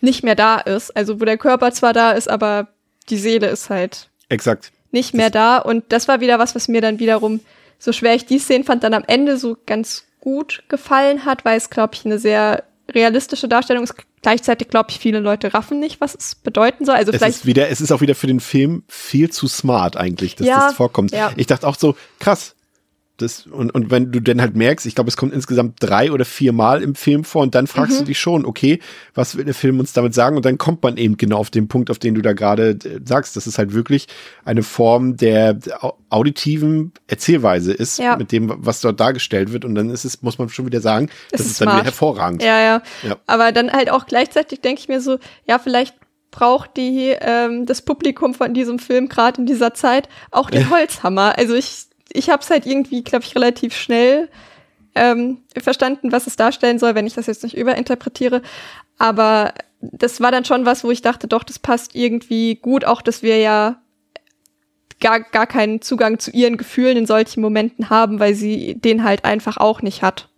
nicht 0.01 0.23
mehr 0.23 0.35
da 0.35 0.57
ist. 0.57 0.97
Also 0.97 1.21
wo 1.21 1.25
der 1.25 1.39
Körper 1.39 1.73
zwar 1.73 1.93
da 1.93 2.13
ist, 2.13 2.29
aber 2.29 2.69
die 3.11 3.19
Seele 3.19 3.49
ist 3.49 3.71
halt 3.71 4.09
Exakt. 4.29 4.73
nicht 4.91 5.15
mehr 5.15 5.31
da. 5.31 5.59
Und 5.59 5.85
das 5.91 6.09
war 6.09 6.21
wieder 6.21 6.39
was, 6.39 6.55
was 6.55 6.69
mir 6.69 6.81
dann 6.81 6.99
wiederum, 6.99 7.41
so 7.79 7.93
schwer 7.93 8.15
ich 8.15 8.27
die 8.27 8.39
Szene 8.39 8.65
fand, 8.65 8.83
dann 8.83 8.95
am 8.95 9.05
Ende 9.07 9.37
so 9.37 9.57
ganz 9.67 10.05
gut 10.21 10.63
gefallen 10.69 11.27
hat, 11.27 11.45
weil 11.45 11.59
es, 11.59 11.69
glaube 11.69 11.95
ich, 11.95 12.07
eine 12.07 12.19
sehr 12.19 12.65
realistische 12.95 13.49
Darstellung 13.49 13.85
ist. 13.85 13.95
Gleichzeitig 14.23 14.69
glaube 14.69 14.91
ich, 14.91 14.99
viele 14.99 15.21
Leute 15.21 15.53
raffen 15.53 15.81
nicht, 15.81 16.01
was 16.01 16.15
es 16.15 16.35
bedeuten 16.35 16.85
soll. 16.85 16.95
Also 16.95 17.13
es 17.13 17.19
vielleicht 17.19 17.39
ist 17.39 17.47
wieder, 17.47 17.69
es 17.69 17.81
ist 17.81 17.93
auch 17.93 18.01
wieder 18.01 18.15
für 18.15 18.27
den 18.27 18.41
Film 18.41 18.85
viel 18.89 19.31
zu 19.31 19.49
smart 19.49 19.97
eigentlich, 19.97 20.37
dass 20.37 20.47
ja, 20.47 20.67
das 20.67 20.75
vorkommt. 20.75 21.13
Ja. 21.13 21.33
Ich 21.37 21.47
dachte 21.47 21.67
auch 21.67 21.77
so, 21.77 21.97
krass, 22.21 22.54
das, 23.17 23.47
und, 23.47 23.73
und 23.73 23.93
wenn 23.93 24.11
du 24.11 24.21
dann 24.21 24.41
halt 24.41 24.57
merkst, 24.57 24.87
ich 24.87 24.97
glaube, 24.97 25.09
es 25.09 25.17
kommt 25.17 25.33
insgesamt 25.33 25.77
drei 25.79 26.11
oder 26.11 26.25
vier 26.25 26.53
Mal 26.53 26.83
im 26.83 26.97
Film 26.97 27.23
vor 27.23 27.43
und 27.43 27.55
dann 27.55 27.69
fragst 27.69 27.95
mhm. 27.95 27.99
du 28.01 28.05
dich 28.07 28.19
schon, 28.19 28.45
okay, 28.45 28.81
was 29.15 29.37
will 29.37 29.45
der 29.45 29.55
Film 29.55 29.79
uns 29.79 29.93
damit 29.93 30.15
sagen? 30.15 30.37
Und 30.37 30.45
dann 30.45 30.59
kommt 30.59 30.83
man 30.83 30.97
eben 30.97 31.17
genau 31.17 31.39
auf 31.39 31.51
den 31.51 31.69
Punkt, 31.69 31.91
auf 31.91 32.01
den 32.01 32.17
du 32.17 32.23
da 32.23 32.33
gerade 32.33 32.71
äh, 32.71 33.01
sagst, 33.05 33.37
dass 33.37 33.47
es 33.47 33.57
halt 33.57 33.73
wirklich 33.73 34.09
eine 34.45 34.65
Form 34.65 35.17
der 35.17 35.59
auditiven 36.11 36.93
Erzählweise 37.07 37.73
ist, 37.73 38.01
ja. 38.01 38.17
mit 38.17 38.33
dem, 38.33 38.53
was 38.57 38.81
dort 38.81 38.99
dargestellt 38.99 39.53
wird. 39.53 39.65
Und 39.65 39.77
dann 39.77 39.91
ist 39.91 40.05
es, 40.05 40.23
muss 40.23 40.39
man 40.39 40.49
schon 40.49 40.67
wieder 40.67 40.81
sagen, 40.81 41.09
das, 41.31 41.43
ist, 41.43 41.47
ist 41.53 41.61
dann 41.61 41.69
wieder 41.69 41.85
hervorragend. 41.85 42.43
Ja, 42.43 42.61
ja, 42.61 42.83
ja. 43.05 43.17
Aber 43.27 43.53
dann 43.53 43.73
halt 43.73 43.91
auch 43.91 44.07
gleichzeitig 44.07 44.61
denke 44.61 44.81
ich 44.81 44.89
mir 44.89 45.01
so, 45.01 45.19
ja, 45.47 45.61
vielleicht 45.61 45.95
braucht 46.33 46.77
die 46.77 47.15
ähm, 47.21 47.65
das 47.65 47.83
Publikum 47.83 48.35
von 48.35 48.55
diesem 48.55 48.81
Film 48.81 49.09
gerade 49.09 49.41
in 49.41 49.47
dieser 49.47 49.73
Zeit 49.73 50.09
auch 50.33 50.51
den 50.51 50.69
Holzhammer. 50.69 51.39
Also 51.39 51.55
ich 51.55 51.87
ich 52.15 52.31
habe 52.31 52.43
es 52.43 52.49
halt 52.49 52.65
irgendwie, 52.65 53.03
glaube 53.03 53.25
ich, 53.25 53.35
relativ 53.35 53.75
schnell 53.77 54.31
ähm, 54.95 55.43
verstanden, 55.61 56.13
was 56.13 56.27
es 56.27 56.37
darstellen 56.37 56.79
soll, 56.79 56.95
wenn 56.95 57.07
ich 57.07 57.15
das 57.15 57.27
jetzt 57.27 57.43
nicht 57.43 57.57
überinterpretiere. 57.57 58.41
Aber 58.97 59.53
das 59.81 60.21
war 60.21 60.31
dann 60.31 60.45
schon 60.45 60.65
was, 60.65 60.85
wo 60.85 60.91
ich 60.91 61.03
dachte, 61.03 61.27
doch, 61.29 61.43
das 61.43 61.59
passt 61.59 61.95
irgendwie 61.95 62.55
gut, 62.55 62.85
auch 62.85 63.03
dass 63.03 63.23
wir 63.23 63.39
ja 63.39 63.83
gar, 65.01 65.21
gar 65.21 65.47
keinen 65.47 65.83
Zugang 65.83 66.19
zu 66.19 66.31
ihren 66.31 66.57
Gefühlen 66.57 66.97
in 66.97 67.07
solchen 67.07 67.41
Momenten 67.41 67.91
haben, 67.91 68.21
weil 68.21 68.35
sie 68.35 68.77
den 68.77 69.05
halt 69.05 69.25
einfach 69.25 69.57
auch 69.57 69.83
nicht 69.83 70.03
hat. 70.03 70.29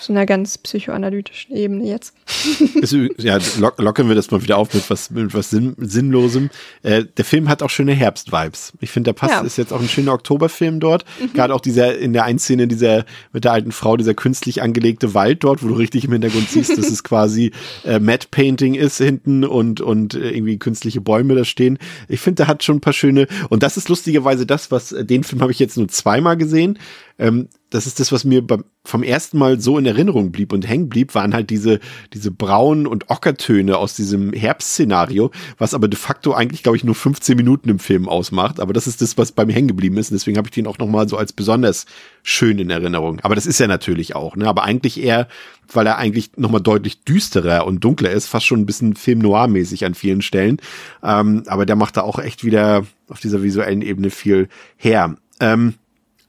Auf 0.00 0.06
so 0.06 0.14
einer 0.14 0.24
ganz 0.24 0.56
psychoanalytischen 0.56 1.54
Ebene 1.54 1.84
jetzt. 1.84 2.14
Ist, 2.74 2.96
ja, 3.18 3.36
lock, 3.58 3.78
locken 3.78 4.08
wir 4.08 4.14
das 4.14 4.30
mal 4.30 4.42
wieder 4.42 4.56
auf 4.56 4.72
mit 4.72 4.88
was, 4.88 5.10
mit 5.10 5.34
was 5.34 5.50
Sinn, 5.50 5.76
Sinnlosem. 5.76 6.48
Äh, 6.82 7.04
der 7.18 7.26
Film 7.26 7.50
hat 7.50 7.62
auch 7.62 7.68
schöne 7.68 7.92
Herbst-Vibes. 7.92 8.72
Ich 8.80 8.90
finde, 8.90 9.08
der 9.08 9.12
passt, 9.12 9.34
ja. 9.34 9.40
ist 9.42 9.58
jetzt 9.58 9.74
auch 9.74 9.80
ein 9.80 9.90
schöner 9.90 10.14
Oktoberfilm 10.14 10.80
dort. 10.80 11.04
Mhm. 11.20 11.34
Gerade 11.34 11.54
auch 11.54 11.60
dieser, 11.60 11.98
in 11.98 12.14
der 12.14 12.24
einen 12.24 12.38
Szene, 12.38 12.66
dieser, 12.66 13.04
mit 13.34 13.44
der 13.44 13.52
alten 13.52 13.72
Frau, 13.72 13.98
dieser 13.98 14.14
künstlich 14.14 14.62
angelegte 14.62 15.12
Wald 15.12 15.44
dort, 15.44 15.62
wo 15.62 15.68
du 15.68 15.74
richtig 15.74 16.06
im 16.06 16.12
Hintergrund 16.12 16.48
siehst, 16.50 16.78
dass 16.78 16.88
es 16.88 17.04
quasi 17.04 17.52
äh, 17.84 17.98
Matte 17.98 18.28
Painting 18.30 18.72
ist 18.72 18.96
hinten 18.96 19.44
und, 19.44 19.82
und 19.82 20.14
äh, 20.14 20.30
irgendwie 20.30 20.58
künstliche 20.58 21.02
Bäume 21.02 21.34
da 21.34 21.44
stehen. 21.44 21.76
Ich 22.08 22.20
finde, 22.20 22.36
der 22.36 22.46
hat 22.46 22.64
schon 22.64 22.76
ein 22.76 22.80
paar 22.80 22.94
schöne, 22.94 23.26
und 23.50 23.62
das 23.62 23.76
ist 23.76 23.90
lustigerweise 23.90 24.46
das, 24.46 24.70
was, 24.70 24.92
äh, 24.92 25.04
den 25.04 25.24
Film 25.24 25.42
habe 25.42 25.52
ich 25.52 25.58
jetzt 25.58 25.76
nur 25.76 25.88
zweimal 25.88 26.38
gesehen. 26.38 26.78
Ähm, 27.20 27.48
das 27.68 27.86
ist 27.86 28.00
das, 28.00 28.10
was 28.10 28.24
mir 28.24 28.44
beim, 28.44 28.64
vom 28.82 29.02
ersten 29.02 29.38
Mal 29.38 29.60
so 29.60 29.78
in 29.78 29.84
Erinnerung 29.84 30.32
blieb 30.32 30.52
und 30.52 30.66
hängen 30.66 30.88
blieb, 30.88 31.14
waren 31.14 31.34
halt 31.34 31.50
diese, 31.50 31.78
diese 32.14 32.30
braunen 32.30 32.86
und 32.86 33.10
Ockertöne 33.10 33.76
aus 33.76 33.94
diesem 33.94 34.32
Herbstszenario, 34.32 35.30
was 35.58 35.74
aber 35.74 35.86
de 35.86 35.98
facto 35.98 36.32
eigentlich, 36.32 36.62
glaube 36.62 36.76
ich, 36.76 36.82
nur 36.82 36.94
15 36.94 37.36
Minuten 37.36 37.68
im 37.68 37.78
Film 37.78 38.08
ausmacht. 38.08 38.58
Aber 38.58 38.72
das 38.72 38.86
ist 38.86 39.02
das, 39.02 39.18
was 39.18 39.32
bei 39.32 39.44
mir 39.44 39.52
hängen 39.52 39.68
geblieben 39.68 39.98
ist. 39.98 40.10
Und 40.10 40.14
deswegen 40.14 40.38
habe 40.38 40.48
ich 40.48 40.54
den 40.54 40.66
auch 40.66 40.78
nochmal 40.78 41.08
so 41.08 41.18
als 41.18 41.32
besonders 41.32 41.84
schön 42.22 42.58
in 42.58 42.70
Erinnerung. 42.70 43.20
Aber 43.20 43.34
das 43.34 43.46
ist 43.46 43.60
er 43.60 43.68
natürlich 43.68 44.16
auch, 44.16 44.34
ne? 44.34 44.48
Aber 44.48 44.64
eigentlich 44.64 45.00
eher, 45.00 45.28
weil 45.72 45.86
er 45.86 45.98
eigentlich 45.98 46.32
nochmal 46.38 46.62
deutlich 46.62 47.04
düsterer 47.04 47.66
und 47.66 47.84
dunkler 47.84 48.10
ist, 48.10 48.26
fast 48.26 48.46
schon 48.46 48.60
ein 48.60 48.66
bisschen 48.66 48.96
Film 48.96 49.18
Noir-mäßig 49.20 49.84
an 49.84 49.94
vielen 49.94 50.22
Stellen. 50.22 50.56
Ähm, 51.02 51.42
aber 51.46 51.66
der 51.66 51.76
macht 51.76 51.98
da 51.98 52.00
auch 52.00 52.18
echt 52.18 52.44
wieder 52.44 52.86
auf 53.08 53.20
dieser 53.20 53.42
visuellen 53.42 53.82
Ebene 53.82 54.08
viel 54.08 54.48
her. 54.76 55.16
Ähm, 55.38 55.74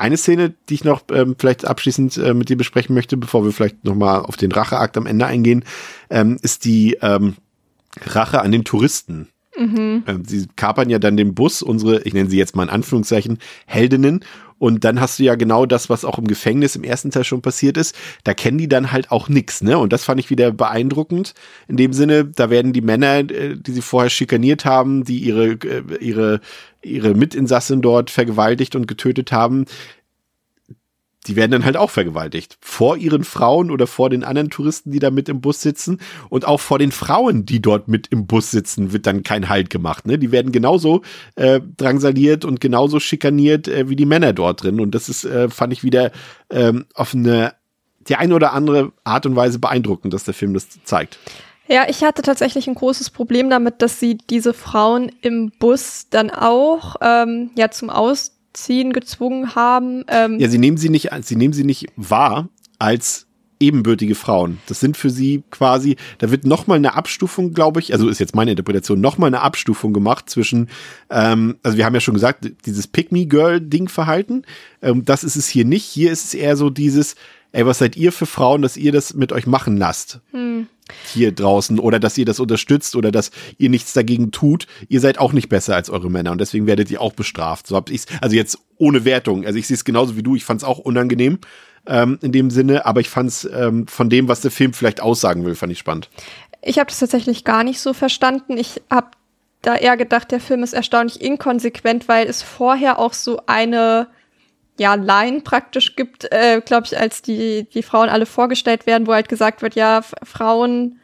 eine 0.01 0.17
Szene, 0.17 0.53
die 0.67 0.73
ich 0.73 0.83
noch 0.83 1.03
ähm, 1.11 1.35
vielleicht 1.37 1.65
abschließend 1.65 2.17
äh, 2.17 2.33
mit 2.33 2.49
dir 2.49 2.57
besprechen 2.57 2.93
möchte, 2.95 3.17
bevor 3.17 3.45
wir 3.45 3.51
vielleicht 3.51 3.85
nochmal 3.85 4.21
auf 4.21 4.35
den 4.35 4.51
Racheakt 4.51 4.97
am 4.97 5.05
Ende 5.05 5.25
eingehen, 5.25 5.63
ähm, 6.09 6.37
ist 6.41 6.65
die 6.65 6.97
ähm, 7.01 7.35
Rache 8.01 8.41
an 8.41 8.51
den 8.51 8.63
Touristen. 8.63 9.27
Mhm. 9.57 10.03
Ähm, 10.07 10.23
sie 10.25 10.47
kapern 10.55 10.89
ja 10.89 10.99
dann 10.99 11.17
den 11.17 11.35
Bus, 11.35 11.61
unsere, 11.61 12.01
ich 12.03 12.13
nenne 12.13 12.29
sie 12.29 12.37
jetzt 12.37 12.55
mal 12.55 12.63
in 12.63 12.69
Anführungszeichen, 12.69 13.37
Heldinnen. 13.65 14.25
Und 14.57 14.83
dann 14.83 15.01
hast 15.01 15.17
du 15.17 15.23
ja 15.23 15.33
genau 15.33 15.65
das, 15.65 15.89
was 15.89 16.05
auch 16.05 16.19
im 16.19 16.27
Gefängnis 16.27 16.75
im 16.75 16.83
ersten 16.83 17.09
Teil 17.09 17.23
schon 17.23 17.41
passiert 17.41 17.77
ist. 17.77 17.95
Da 18.23 18.35
kennen 18.35 18.59
die 18.59 18.67
dann 18.67 18.91
halt 18.91 19.09
auch 19.09 19.27
nix, 19.27 19.63
ne? 19.63 19.79
Und 19.79 19.91
das 19.91 20.03
fand 20.03 20.19
ich 20.19 20.29
wieder 20.29 20.51
beeindruckend. 20.51 21.33
In 21.67 21.77
dem 21.77 21.93
Sinne, 21.93 22.25
da 22.25 22.51
werden 22.51 22.71
die 22.71 22.81
Männer, 22.81 23.19
äh, 23.19 23.57
die 23.57 23.71
sie 23.71 23.81
vorher 23.81 24.11
schikaniert 24.11 24.63
haben, 24.63 25.03
die 25.03 25.17
ihre, 25.17 25.53
äh, 25.53 25.97
ihre 25.99 26.41
ihre 26.83 27.13
Mitinsassin 27.13 27.81
dort 27.81 28.09
vergewaltigt 28.09 28.75
und 28.75 28.87
getötet 28.87 29.31
haben, 29.31 29.65
die 31.27 31.35
werden 31.35 31.51
dann 31.51 31.65
halt 31.65 31.77
auch 31.77 31.91
vergewaltigt. 31.91 32.57
Vor 32.61 32.97
ihren 32.97 33.23
Frauen 33.23 33.69
oder 33.69 33.85
vor 33.85 34.09
den 34.09 34.23
anderen 34.23 34.49
Touristen, 34.49 34.91
die 34.91 34.99
da 34.99 35.11
mit 35.11 35.29
im 35.29 35.39
Bus 35.39 35.61
sitzen. 35.61 35.99
Und 36.29 36.47
auch 36.47 36.59
vor 36.59 36.79
den 36.79 36.91
Frauen, 36.91 37.45
die 37.45 37.61
dort 37.61 37.87
mit 37.87 38.07
im 38.07 38.25
Bus 38.25 38.49
sitzen, 38.49 38.91
wird 38.91 39.05
dann 39.05 39.21
kein 39.21 39.47
Halt 39.47 39.69
gemacht. 39.69 40.07
Ne? 40.07 40.17
Die 40.17 40.31
werden 40.31 40.51
genauso 40.51 41.01
äh, 41.35 41.61
drangsaliert 41.77 42.43
und 42.43 42.59
genauso 42.59 42.99
schikaniert 42.99 43.67
äh, 43.67 43.87
wie 43.87 43.95
die 43.95 44.07
Männer 44.07 44.33
dort 44.33 44.63
drin. 44.63 44.79
Und 44.79 44.95
das 44.95 45.09
ist, 45.09 45.23
äh, 45.23 45.49
fand 45.49 45.73
ich 45.73 45.83
wieder 45.83 46.11
ähm, 46.49 46.85
auf 46.95 47.13
eine, 47.13 47.53
die 48.07 48.15
eine 48.15 48.33
oder 48.33 48.53
andere 48.53 48.91
Art 49.03 49.27
und 49.27 49.35
Weise 49.35 49.59
beeindruckend, 49.59 50.13
dass 50.13 50.23
der 50.23 50.33
Film 50.33 50.55
das 50.55 50.69
zeigt. 50.83 51.19
Ja, 51.71 51.85
ich 51.87 52.03
hatte 52.03 52.21
tatsächlich 52.21 52.67
ein 52.67 52.75
großes 52.75 53.11
Problem 53.11 53.49
damit, 53.49 53.81
dass 53.81 53.97
sie 53.97 54.17
diese 54.17 54.53
Frauen 54.53 55.09
im 55.21 55.53
Bus 55.57 56.07
dann 56.09 56.29
auch 56.29 56.97
ähm, 56.99 57.51
ja 57.55 57.71
zum 57.71 57.89
Aus 57.89 58.37
ziehen 58.51 58.91
gezwungen 58.91 59.55
haben. 59.55 60.03
Ähm 60.09 60.37
ja, 60.37 60.49
sie 60.49 60.57
nehmen 60.57 60.75
sie 60.75 60.89
nicht, 60.89 61.11
sie 61.21 61.37
nehmen 61.37 61.53
sie 61.53 61.63
nicht 61.63 61.87
wahr 61.95 62.49
als 62.77 63.25
ebenbürtige 63.61 64.15
Frauen. 64.15 64.57
Das 64.67 64.81
sind 64.81 64.97
für 64.97 65.09
sie 65.09 65.43
quasi, 65.49 65.95
da 66.17 66.29
wird 66.29 66.43
nochmal 66.43 66.75
eine 66.75 66.93
Abstufung, 66.95 67.53
glaube 67.53 67.79
ich, 67.79 67.93
also 67.93 68.09
ist 68.09 68.19
jetzt 68.19 68.35
meine 68.35 68.51
Interpretation, 68.51 68.99
nochmal 68.99 69.27
eine 69.27 69.39
Abstufung 69.39 69.93
gemacht 69.93 70.29
zwischen, 70.29 70.67
ähm, 71.09 71.55
also 71.63 71.77
wir 71.77 71.85
haben 71.85 71.93
ja 71.93 72.01
schon 72.01 72.15
gesagt, 72.15 72.51
dieses 72.65 72.87
Pick-Me-Girl-Ding-Verhalten, 72.87 74.43
ähm, 74.81 75.05
das 75.05 75.23
ist 75.23 75.37
es 75.37 75.47
hier 75.47 75.63
nicht. 75.63 75.85
Hier 75.85 76.11
ist 76.11 76.25
es 76.25 76.33
eher 76.33 76.57
so 76.57 76.69
dieses, 76.69 77.15
ey, 77.53 77.65
was 77.65 77.77
seid 77.77 77.95
ihr 77.95 78.11
für 78.11 78.25
Frauen, 78.25 78.61
dass 78.61 78.75
ihr 78.75 78.91
das 78.91 79.13
mit 79.13 79.31
euch 79.31 79.47
machen 79.47 79.77
lasst? 79.77 80.19
Hm 80.31 80.67
hier 81.05 81.31
draußen 81.31 81.79
oder 81.79 81.99
dass 81.99 82.17
ihr 82.17 82.25
das 82.25 82.39
unterstützt 82.39 82.95
oder 82.95 83.11
dass 83.11 83.31
ihr 83.57 83.69
nichts 83.69 83.93
dagegen 83.93 84.31
tut. 84.31 84.67
Ihr 84.89 84.99
seid 84.99 85.19
auch 85.19 85.33
nicht 85.33 85.49
besser 85.49 85.75
als 85.75 85.89
eure 85.89 86.09
Männer 86.09 86.31
und 86.31 86.41
deswegen 86.41 86.67
werdet 86.67 86.91
ihr 86.91 87.01
auch 87.01 87.13
bestraft. 87.13 87.67
So 87.67 87.75
hab 87.75 87.89
ich's, 87.89 88.05
also 88.21 88.35
jetzt 88.35 88.57
ohne 88.77 89.05
Wertung. 89.05 89.45
Also 89.45 89.59
ich 89.59 89.67
sehe 89.67 89.75
es 89.75 89.85
genauso 89.85 90.15
wie 90.17 90.23
du. 90.23 90.35
Ich 90.35 90.45
fand 90.45 90.61
es 90.61 90.67
auch 90.67 90.79
unangenehm 90.79 91.39
ähm, 91.87 92.19
in 92.21 92.31
dem 92.31 92.49
Sinne, 92.49 92.85
aber 92.85 92.99
ich 93.01 93.09
fand 93.09 93.29
es 93.29 93.45
ähm, 93.45 93.87
von 93.87 94.09
dem, 94.09 94.27
was 94.27 94.41
der 94.41 94.51
Film 94.51 94.73
vielleicht 94.73 95.01
aussagen 95.01 95.45
will, 95.45 95.55
fand 95.55 95.71
ich 95.71 95.79
spannend. 95.79 96.09
Ich 96.61 96.77
habe 96.77 96.89
das 96.89 96.99
tatsächlich 96.99 97.43
gar 97.43 97.63
nicht 97.63 97.79
so 97.79 97.93
verstanden. 97.93 98.57
Ich 98.57 98.81
habe 98.89 99.11
da 99.61 99.75
eher 99.75 99.97
gedacht, 99.97 100.31
der 100.31 100.39
Film 100.39 100.63
ist 100.63 100.73
erstaunlich 100.73 101.21
inkonsequent, 101.21 102.07
weil 102.07 102.27
es 102.27 102.41
vorher 102.41 102.99
auch 102.99 103.13
so 103.13 103.41
eine 103.47 104.07
ja, 104.79 104.95
Line 104.95 105.41
praktisch 105.41 105.95
gibt, 105.95 106.31
äh, 106.31 106.61
glaube 106.65 106.87
ich, 106.87 106.97
als 106.97 107.21
die, 107.21 107.67
die 107.73 107.83
Frauen 107.83 108.09
alle 108.09 108.25
vorgestellt 108.25 108.87
werden, 108.87 109.07
wo 109.07 109.13
halt 109.13 109.29
gesagt 109.29 109.61
wird, 109.61 109.75
ja, 109.75 110.01
Frauen 110.23 110.99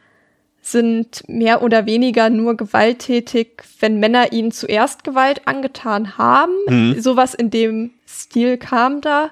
sind 0.60 1.22
mehr 1.28 1.62
oder 1.62 1.86
weniger 1.86 2.30
nur 2.30 2.56
gewalttätig, 2.56 3.62
wenn 3.80 4.00
Männer 4.00 4.32
ihnen 4.32 4.52
zuerst 4.52 5.04
Gewalt 5.04 5.46
angetan 5.46 6.18
haben. 6.18 6.52
Mhm. 6.66 7.00
Sowas 7.00 7.34
in 7.34 7.50
dem 7.50 7.92
Stil 8.06 8.58
kam 8.58 9.00
da. 9.00 9.30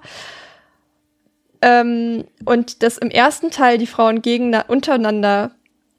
Ähm, 1.60 2.24
und 2.44 2.82
dass 2.82 2.98
im 2.98 3.10
ersten 3.10 3.50
Teil 3.50 3.78
die 3.78 3.86
Frauen 3.86 4.22
gegen 4.22 4.54
untereinander 4.68 5.50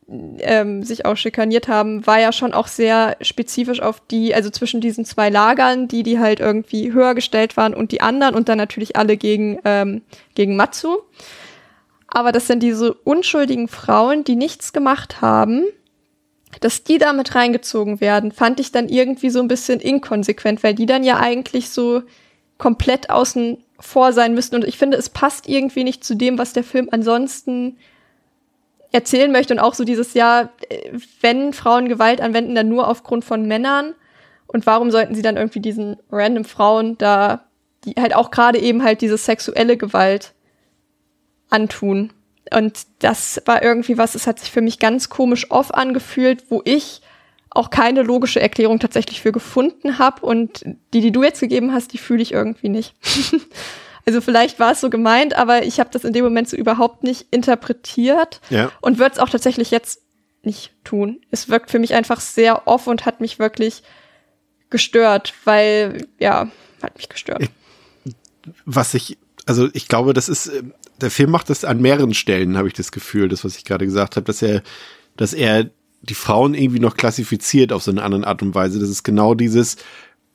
ähm, 0.09 0.83
sich 0.83 1.05
auch 1.05 1.17
schikaniert 1.17 1.67
haben, 1.67 2.05
war 2.07 2.19
ja 2.19 2.31
schon 2.31 2.53
auch 2.53 2.67
sehr 2.67 3.17
spezifisch 3.21 3.81
auf 3.81 4.01
die, 4.09 4.33
also 4.33 4.49
zwischen 4.49 4.79
diesen 4.79 5.03
zwei 5.03 5.29
Lagern, 5.29 5.87
die, 5.87 6.03
die 6.03 6.19
halt 6.19 6.39
irgendwie 6.39 6.93
höher 6.93 7.13
gestellt 7.13 7.57
waren 7.57 7.73
und 7.73 7.91
die 7.91 8.01
anderen 8.01 8.35
und 8.35 8.47
dann 8.47 8.57
natürlich 8.57 8.95
alle 8.95 9.17
gegen, 9.17 9.59
ähm, 9.65 10.01
gegen 10.35 10.55
Matsu. 10.55 10.97
Aber 12.07 12.31
das 12.31 12.47
sind 12.47 12.63
diese 12.63 12.93
unschuldigen 12.93 13.67
Frauen, 13.67 14.23
die 14.23 14.37
nichts 14.37 14.71
gemacht 14.71 15.19
haben, 15.19 15.65
dass 16.61 16.85
die 16.85 16.97
damit 16.97 17.35
reingezogen 17.35 17.99
werden, 17.99 18.31
fand 18.31 18.61
ich 18.61 18.71
dann 18.71 18.87
irgendwie 18.87 19.29
so 19.29 19.41
ein 19.41 19.49
bisschen 19.49 19.81
inkonsequent, 19.81 20.63
weil 20.63 20.73
die 20.73 20.85
dann 20.85 21.03
ja 21.03 21.19
eigentlich 21.19 21.69
so 21.69 22.03
komplett 22.57 23.09
außen 23.09 23.57
vor 23.79 24.13
sein 24.13 24.33
müssten. 24.33 24.55
Und 24.55 24.63
ich 24.63 24.77
finde, 24.77 24.97
es 24.97 25.09
passt 25.09 25.49
irgendwie 25.49 25.83
nicht 25.83 26.03
zu 26.03 26.15
dem, 26.15 26.37
was 26.37 26.53
der 26.53 26.63
Film 26.63 26.87
ansonsten 26.91 27.77
erzählen 28.91 29.31
möchte 29.31 29.53
und 29.53 29.59
auch 29.59 29.73
so 29.73 29.83
dieses 29.83 30.13
Jahr, 30.13 30.49
wenn 31.21 31.53
Frauen 31.53 31.89
Gewalt 31.89 32.21
anwenden, 32.21 32.55
dann 32.55 32.69
nur 32.69 32.87
aufgrund 32.87 33.25
von 33.25 33.45
Männern 33.45 33.93
und 34.47 34.65
warum 34.65 34.91
sollten 34.91 35.13
sie 35.13 35.21
dann 35.21 35.37
irgendwie 35.37 35.59
diesen 35.59 35.97
random 36.11 36.45
Frauen 36.45 36.97
da, 36.97 37.45
die 37.83 37.93
halt 37.99 38.15
auch 38.15 38.31
gerade 38.31 38.59
eben 38.59 38.83
halt 38.83 39.01
diese 39.01 39.17
sexuelle 39.17 39.77
Gewalt 39.77 40.33
antun. 41.49 42.13
Und 42.53 42.87
das 42.99 43.41
war 43.45 43.61
irgendwie 43.61 43.97
was, 43.97 44.15
es 44.15 44.25
hat 44.25 44.39
sich 44.39 44.51
für 44.51 44.61
mich 44.61 44.79
ganz 44.79 45.09
komisch 45.09 45.51
off 45.51 45.73
angefühlt, 45.73 46.49
wo 46.49 46.61
ich 46.63 47.01
auch 47.49 47.69
keine 47.69 48.03
logische 48.03 48.39
Erklärung 48.39 48.79
tatsächlich 48.79 49.21
für 49.21 49.31
gefunden 49.31 49.99
habe 49.99 50.25
und 50.25 50.63
die, 50.93 51.01
die 51.01 51.11
du 51.11 51.23
jetzt 51.23 51.39
gegeben 51.39 51.73
hast, 51.73 51.91
die 51.91 51.97
fühle 51.97 52.21
ich 52.21 52.31
irgendwie 52.31 52.69
nicht. 52.69 52.95
Also 54.07 54.21
vielleicht 54.21 54.57
war 54.57 54.71
es 54.71 54.79
so 54.79 54.89
gemeint, 54.89 55.35
aber 55.35 55.65
ich 55.65 55.81
habe 55.81 55.89
das 55.91 56.05
in 56.05 56.13
dem 56.13 56.23
Moment 56.23 56.47
so 56.47 56.55
überhaupt 56.55 57.03
nicht 57.03 57.27
interpretiert 57.29 58.39
ja. 58.49 58.71
und 58.79 58.99
würde 58.99 59.15
es 59.15 59.19
auch 59.19 59.29
tatsächlich 59.29 59.69
jetzt 59.69 60.01
nicht 60.43 60.71
tun. 60.85 61.19
Es 61.29 61.49
wirkt 61.49 61.69
für 61.69 61.77
mich 61.77 61.93
einfach 61.93 62.21
sehr 62.21 62.69
off 62.69 62.87
und 62.87 63.05
hat 63.05 63.19
mich 63.19 63.37
wirklich 63.37 63.83
gestört, 64.69 65.33
weil, 65.43 66.07
ja, 66.19 66.49
hat 66.81 66.95
mich 66.95 67.09
gestört. 67.09 67.49
Was 68.63 68.93
ich, 68.93 69.17
also 69.45 69.67
ich 69.73 69.89
glaube, 69.89 70.13
das 70.13 70.29
ist, 70.29 70.47
äh, 70.47 70.63
der 71.01 71.11
Film 71.11 71.29
macht 71.29 71.49
das 71.49 71.65
an 71.65 71.81
mehreren 71.81 72.13
Stellen, 72.13 72.57
habe 72.57 72.69
ich 72.69 72.73
das 72.73 72.93
Gefühl, 72.93 73.27
das, 73.27 73.43
was 73.43 73.57
ich 73.57 73.65
gerade 73.65 73.85
gesagt 73.85 74.15
habe, 74.15 74.23
dass 74.23 74.41
er, 74.41 74.63
dass 75.17 75.33
er 75.33 75.69
die 76.01 76.13
Frauen 76.13 76.53
irgendwie 76.53 76.79
noch 76.79 76.95
klassifiziert 76.95 77.73
auf 77.73 77.83
so 77.83 77.91
eine 77.91 78.03
andere 78.03 78.25
Art 78.25 78.41
und 78.41 78.55
Weise. 78.55 78.79
Das 78.79 78.87
ist 78.87 79.03
genau 79.03 79.33
dieses, 79.33 79.75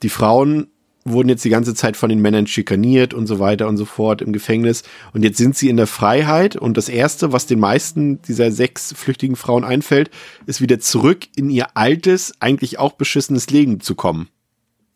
die 0.03 0.11
Frauen 0.11 0.69
wurden 1.05 1.29
jetzt 1.29 1.45
die 1.45 1.51
ganze 1.51 1.75
Zeit 1.75 1.97
von 1.97 2.09
den 2.09 2.21
Männern 2.21 2.47
schikaniert 2.47 3.15
und 3.15 3.27
so 3.27 3.39
weiter 3.39 3.69
und 3.69 3.77
so 3.77 3.85
fort 3.85 4.23
im 4.23 4.33
Gefängnis. 4.33 4.83
Und 5.13 5.23
jetzt 5.23 5.39
sind 5.39 5.57
sie 5.57 5.69
in 5.69 5.77
der 5.77 5.87
Freiheit. 5.87 6.57
Und 6.57 6.77
das 6.77 6.89
Erste, 6.89 7.33
was 7.33 7.47
den 7.47 7.61
meisten 7.61 8.23
dieser 8.23 8.53
sechs 8.53 8.93
flüchtigen 8.97 9.37
Frauen 9.37 9.65
einfällt, 9.65 10.11
ist 10.47 10.61
wieder 10.61 10.79
zurück 10.81 11.27
in 11.37 11.51
ihr 11.51 11.77
altes, 11.77 12.33
eigentlich 12.41 12.79
auch 12.79 12.93
beschissenes 12.93 13.51
Leben 13.51 13.81
zu 13.81 13.95
kommen. 13.95 14.29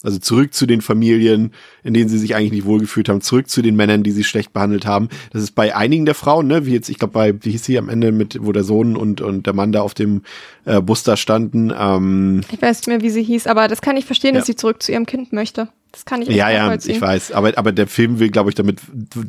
Also 0.02 0.18
zurück 0.18 0.52
zu 0.52 0.66
den 0.66 0.82
Familien, 0.82 1.52
in 1.82 1.94
denen 1.94 2.08
sie 2.08 2.18
sich 2.18 2.36
eigentlich 2.36 2.52
nicht 2.52 2.66
wohlgefühlt 2.66 3.08
haben, 3.08 3.22
zurück 3.22 3.48
zu 3.48 3.62
den 3.62 3.74
Männern, 3.74 4.02
die 4.02 4.12
sie 4.12 4.24
schlecht 4.24 4.52
behandelt 4.52 4.86
haben. 4.86 5.08
Das 5.32 5.42
ist 5.42 5.52
bei 5.52 5.74
einigen 5.74 6.04
der 6.04 6.14
Frauen, 6.14 6.46
ne, 6.46 6.66
wie 6.66 6.74
jetzt, 6.74 6.90
ich 6.90 6.98
glaube, 6.98 7.12
bei, 7.12 7.34
wie 7.44 7.50
hieß 7.50 7.64
sie 7.64 7.78
am 7.78 7.88
Ende 7.88 8.12
mit, 8.12 8.38
wo 8.40 8.52
der 8.52 8.62
Sohn 8.62 8.94
und, 8.94 9.20
und 9.22 9.46
der 9.46 9.54
Mann 9.54 9.72
da 9.72 9.80
auf 9.80 9.94
dem 9.94 10.22
äh, 10.66 10.82
Bus 10.82 11.02
da 11.02 11.16
standen. 11.16 11.72
Ähm, 11.76 12.42
ich 12.52 12.60
weiß 12.60 12.78
nicht 12.78 12.88
mehr, 12.88 13.00
wie 13.00 13.10
sie 13.10 13.22
hieß, 13.22 13.46
aber 13.46 13.68
das 13.68 13.80
kann 13.80 13.96
ich 13.96 14.04
verstehen, 14.04 14.34
ja. 14.34 14.40
dass 14.40 14.46
sie 14.46 14.54
zurück 14.54 14.82
zu 14.82 14.92
ihrem 14.92 15.06
Kind 15.06 15.32
möchte. 15.32 15.68
Das 15.96 16.04
kann 16.04 16.20
ich 16.20 16.28
Ja, 16.28 16.50
ja, 16.50 16.74
ich 16.74 17.00
weiß. 17.00 17.32
Aber, 17.32 17.56
aber 17.56 17.72
der 17.72 17.86
Film 17.86 18.18
will, 18.18 18.30
glaube 18.30 18.50
ich, 18.50 18.54
damit 18.54 18.80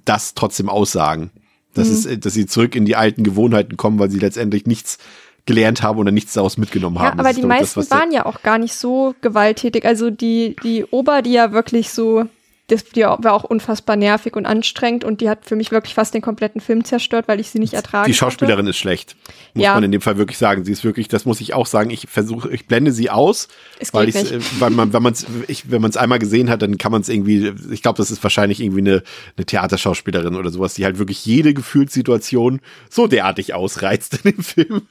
das 0.04 0.34
trotzdem 0.34 0.68
aussagen. 0.68 1.32
Das 1.74 1.88
mhm. 1.88 1.94
ist, 1.94 2.26
dass 2.26 2.34
sie 2.34 2.46
zurück 2.46 2.76
in 2.76 2.84
die 2.84 2.98
alten 2.98 3.24
Gewohnheiten 3.24 3.78
kommen, 3.78 4.00
weil 4.00 4.12
sie 4.12 4.20
letztendlich 4.20 4.66
nichts 4.66 4.98
gelernt 5.46 5.82
haben 5.82 5.98
oder 5.98 6.12
nichts 6.12 6.34
daraus 6.34 6.58
mitgenommen 6.58 7.00
haben. 7.00 7.18
Ja, 7.18 7.24
aber 7.24 7.34
die 7.34 7.46
meisten 7.46 7.80
das, 7.80 7.90
waren 7.90 8.12
ja 8.12 8.26
auch 8.26 8.42
gar 8.44 8.58
nicht 8.58 8.74
so 8.74 9.16
gewalttätig. 9.22 9.86
Also 9.86 10.10
die, 10.10 10.58
die 10.62 10.84
Ober, 10.84 11.22
die 11.22 11.32
ja 11.32 11.54
wirklich 11.54 11.92
so 11.92 12.26
das, 12.68 12.84
die 12.84 13.02
war 13.02 13.32
auch 13.32 13.46
unfassbar 13.46 13.96
nervig 13.96 14.36
und 14.36 14.46
anstrengend 14.46 15.06
und 15.06 15.22
die 15.22 15.30
hat 15.30 15.46
für 15.46 15.56
mich 15.56 15.72
wirklich 15.72 15.94
fast 15.94 16.14
den 16.14 16.22
kompletten 16.22 16.60
Film 16.60 16.84
zerstört, 16.84 17.30
weil 17.30 17.40
ich 17.40 17.50
sie 17.50 17.60
nicht 17.60 17.74
ertrage. 17.74 18.10
Die 18.10 18.14
Schauspielerin 18.14 18.66
hatte. 18.66 18.72
ist 18.72 18.78
schlecht. 18.78 19.16
Muss 19.54 19.64
ja. 19.64 19.74
man 19.74 19.84
in 19.84 19.94
dem 19.94 20.02
Fall 20.02 20.18
wirklich 20.18 20.38
sagen. 20.38 20.66
Sie 20.66 20.74
ist 20.74 20.84
wirklich, 20.84 21.08
das 21.08 21.24
muss 21.24 21.40
ich 21.40 21.54
auch 21.54 21.66
sagen, 21.66 21.92
ich 21.92 22.08
versuche, 22.10 22.50
ich 22.50 22.68
blende 22.68 22.92
sie 22.92 23.10
aus, 23.10 23.48
es 23.80 23.94
weil 23.94 24.10
ich 24.10 24.16
äh, 24.18 24.40
weil 24.60 24.72
man, 24.72 24.92
wenn 24.92 25.02
man 25.02 25.14
es, 25.14 25.26
wenn 25.70 25.82
man 25.82 25.90
es 25.90 25.96
einmal 25.96 26.20
gesehen 26.20 26.50
hat, 26.50 26.62
dann 26.62 26.78
kann 26.78 26.92
man 26.92 27.00
es 27.00 27.08
irgendwie, 27.08 27.54
ich 27.72 27.82
glaube, 27.82 27.98
das 27.98 28.12
ist 28.12 28.22
wahrscheinlich 28.22 28.60
irgendwie 28.60 28.82
eine, 28.82 29.04
eine 29.38 29.46
Theaterschauspielerin 29.46 30.36
oder 30.36 30.50
sowas, 30.50 30.74
die 30.74 30.84
halt 30.84 31.00
wirklich 31.00 31.26
jede 31.26 31.54
Gefühlssituation 31.54 32.60
so 32.90 33.08
derartig 33.08 33.54
ausreizt 33.54 34.20
in 34.26 34.32
dem 34.32 34.44
Film. 34.44 34.82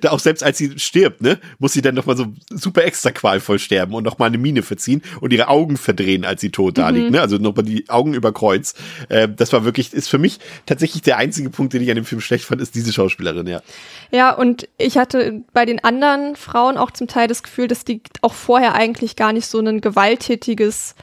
da 0.00 0.10
auch 0.10 0.18
selbst 0.18 0.42
als 0.42 0.58
sie 0.58 0.76
stirbt, 0.80 1.22
ne, 1.22 1.38
muss 1.60 1.74
sie 1.74 1.82
dann 1.82 1.94
nochmal 1.94 2.16
so 2.16 2.26
super 2.50 2.84
extra 2.84 3.12
qualvoll 3.12 3.60
sterben 3.60 3.94
und 3.94 4.02
nochmal 4.02 4.30
eine 4.30 4.38
Mine 4.38 4.64
verziehen 4.64 5.02
und 5.20 5.32
ihre 5.32 5.46
Augen 5.46 5.76
verdrehen, 5.76 6.24
als 6.24 6.40
sie 6.40 6.50
tot 6.50 6.76
da 6.76 6.88
liegt, 6.90 7.06
mhm. 7.06 7.12
ne? 7.12 7.19
Also 7.20 7.36
nochmal 7.36 7.64
die 7.64 7.88
Augen 7.88 8.14
über 8.14 8.32
Kreuz. 8.32 8.74
Äh, 9.08 9.28
das 9.28 9.52
war 9.52 9.64
wirklich, 9.64 9.92
ist 9.92 10.08
für 10.08 10.18
mich 10.18 10.38
tatsächlich 10.66 11.02
der 11.02 11.18
einzige 11.18 11.50
Punkt, 11.50 11.72
den 11.72 11.82
ich 11.82 11.90
an 11.90 11.96
dem 11.96 12.04
Film 12.04 12.20
schlecht 12.20 12.44
fand, 12.44 12.60
ist 12.60 12.74
diese 12.74 12.92
Schauspielerin, 12.92 13.46
ja. 13.46 13.62
Ja, 14.10 14.32
und 14.32 14.68
ich 14.78 14.98
hatte 14.98 15.42
bei 15.52 15.64
den 15.64 15.82
anderen 15.84 16.36
Frauen 16.36 16.76
auch 16.76 16.90
zum 16.90 17.08
Teil 17.08 17.28
das 17.28 17.42
Gefühl, 17.42 17.68
dass 17.68 17.84
die 17.84 18.02
auch 18.22 18.34
vorher 18.34 18.74
eigentlich 18.74 19.16
gar 19.16 19.32
nicht 19.32 19.46
so 19.46 19.60
ein 19.60 19.80
gewalttätiges 19.80 20.94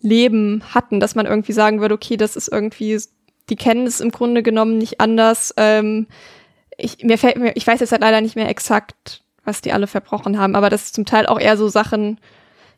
Leben 0.00 0.62
hatten, 0.74 1.00
dass 1.00 1.14
man 1.14 1.26
irgendwie 1.26 1.52
sagen 1.52 1.80
würde, 1.80 1.94
okay, 1.94 2.16
das 2.16 2.36
ist 2.36 2.48
irgendwie, 2.48 2.98
die 3.48 3.56
kennen 3.56 3.86
es 3.86 4.00
im 4.00 4.10
Grunde 4.10 4.42
genommen 4.42 4.78
nicht 4.78 5.00
anders. 5.00 5.54
Ähm, 5.56 6.08
ich, 6.76 7.04
mir 7.04 7.18
fällt 7.18 7.38
mir, 7.38 7.52
ich 7.54 7.66
weiß 7.66 7.80
jetzt 7.80 7.92
halt 7.92 8.02
leider 8.02 8.20
nicht 8.20 8.36
mehr 8.36 8.48
exakt, 8.48 9.22
was 9.44 9.60
die 9.60 9.72
alle 9.72 9.86
verbrochen 9.86 10.38
haben, 10.38 10.56
aber 10.56 10.70
das 10.70 10.84
ist 10.84 10.94
zum 10.94 11.04
Teil 11.04 11.26
auch 11.26 11.38
eher 11.38 11.56
so 11.56 11.68
Sachen, 11.68 12.18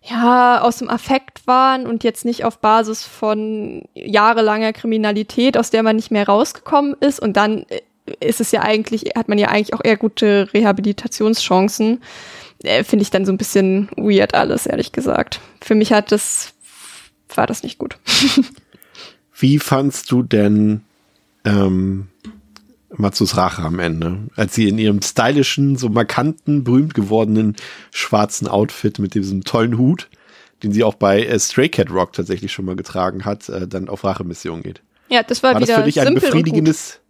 ja, 0.06 0.60
aus 0.60 0.78
dem 0.78 0.90
Affekt 0.90 1.47
waren 1.47 1.86
und 1.86 2.05
jetzt 2.05 2.24
nicht 2.24 2.44
auf 2.44 2.59
Basis 2.59 3.05
von 3.05 3.82
jahrelanger 3.94 4.72
Kriminalität, 4.72 5.56
aus 5.56 5.70
der 5.70 5.82
man 5.82 5.97
nicht 5.97 6.10
mehr 6.10 6.26
rausgekommen 6.26 6.94
ist. 7.01 7.20
Und 7.20 7.36
dann 7.36 7.64
äh, 7.68 7.81
ist 8.20 8.40
es 8.40 8.52
ja 8.52 8.62
eigentlich, 8.62 9.05
hat 9.16 9.28
man 9.28 9.39
ja 9.39 9.48
eigentlich 9.48 9.72
auch 9.72 9.82
eher 9.82 9.97
gute 9.97 10.48
Rehabilitationschancen. 10.52 12.02
Äh, 12.62 12.85
Finde 12.85 13.02
ich 13.02 13.10
dann 13.10 13.24
so 13.24 13.32
ein 13.32 13.39
bisschen 13.39 13.89
weird 13.97 14.35
alles, 14.35 14.66
ehrlich 14.66 14.93
gesagt. 14.93 15.40
Für 15.62 15.74
mich 15.74 15.93
hat 15.93 16.12
das, 16.12 16.52
war 17.35 17.47
das 17.47 17.62
nicht 17.62 17.78
gut. 17.78 17.97
Wie 19.35 19.59
fandst 19.59 20.10
du 20.10 20.22
denn 20.22 20.82
ähm, 21.47 22.09
Matsus 22.96 23.36
Rache 23.36 23.62
am 23.62 23.78
Ende, 23.78 24.28
als 24.36 24.54
sie 24.54 24.68
in 24.68 24.78
ihrem 24.78 25.02
stylischen, 25.02 25.76
so 25.76 25.88
markanten, 25.88 26.64
berühmt 26.64 26.94
gewordenen 26.94 27.56
schwarzen 27.90 28.48
Outfit 28.48 28.98
mit 28.98 29.14
diesem 29.14 29.44
tollen 29.44 29.78
Hut, 29.78 30.08
den 30.62 30.72
sie 30.72 30.84
auch 30.84 30.94
bei 30.94 31.24
äh, 31.24 31.38
Stray 31.38 31.68
Cat 31.68 31.90
Rock 31.90 32.12
tatsächlich 32.12 32.52
schon 32.52 32.64
mal 32.64 32.76
getragen 32.76 33.24
hat, 33.24 33.48
äh, 33.48 33.66
dann 33.68 33.88
auf 33.88 34.04
Rachemission 34.04 34.62
geht. 34.62 34.82
Ja, 35.08 35.22
das 35.22 35.42
war, 35.42 35.54
War 35.54 35.60
das 35.60 35.68
wieder 35.68 35.78
für 35.78 35.84
dich 35.84 36.00
ein 36.00 36.14
befriedigendes, 36.14 37.00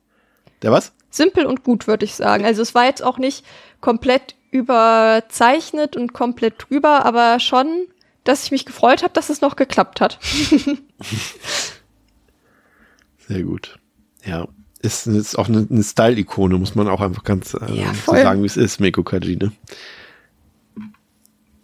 der 0.62 0.72
was? 0.72 0.92
Simpel 1.10 1.46
und 1.46 1.62
gut, 1.62 1.86
würde 1.86 2.04
ich 2.04 2.14
sagen. 2.14 2.44
Also 2.44 2.60
es 2.62 2.74
war 2.74 2.86
jetzt 2.86 3.04
auch 3.04 3.18
nicht 3.18 3.44
komplett 3.80 4.34
überzeichnet 4.50 5.96
und 5.96 6.12
komplett 6.12 6.66
drüber, 6.68 7.04
aber 7.04 7.38
schon, 7.40 7.86
dass 8.24 8.44
ich 8.44 8.50
mich 8.50 8.66
gefreut 8.66 9.02
habe, 9.02 9.12
dass 9.12 9.30
es 9.30 9.40
noch 9.40 9.56
geklappt 9.56 10.00
hat. 10.00 10.18
Sehr 13.28 13.42
gut. 13.42 13.78
Ja. 14.24 14.48
Ist, 14.84 15.06
ist 15.06 15.38
auch 15.38 15.48
eine, 15.48 15.66
eine 15.70 15.82
Style-Ikone, 15.82 16.58
muss 16.58 16.74
man 16.74 16.88
auch 16.88 17.00
einfach 17.00 17.24
ganz 17.24 17.54
äh, 17.54 17.72
Ja, 17.72 17.94
so 17.94 18.12
sagen, 18.12 18.42
wie 18.42 18.46
es 18.46 18.56
ist, 18.56 18.80
Meiko 18.80 19.02
Kaji, 19.02 19.36
ne? 19.36 19.52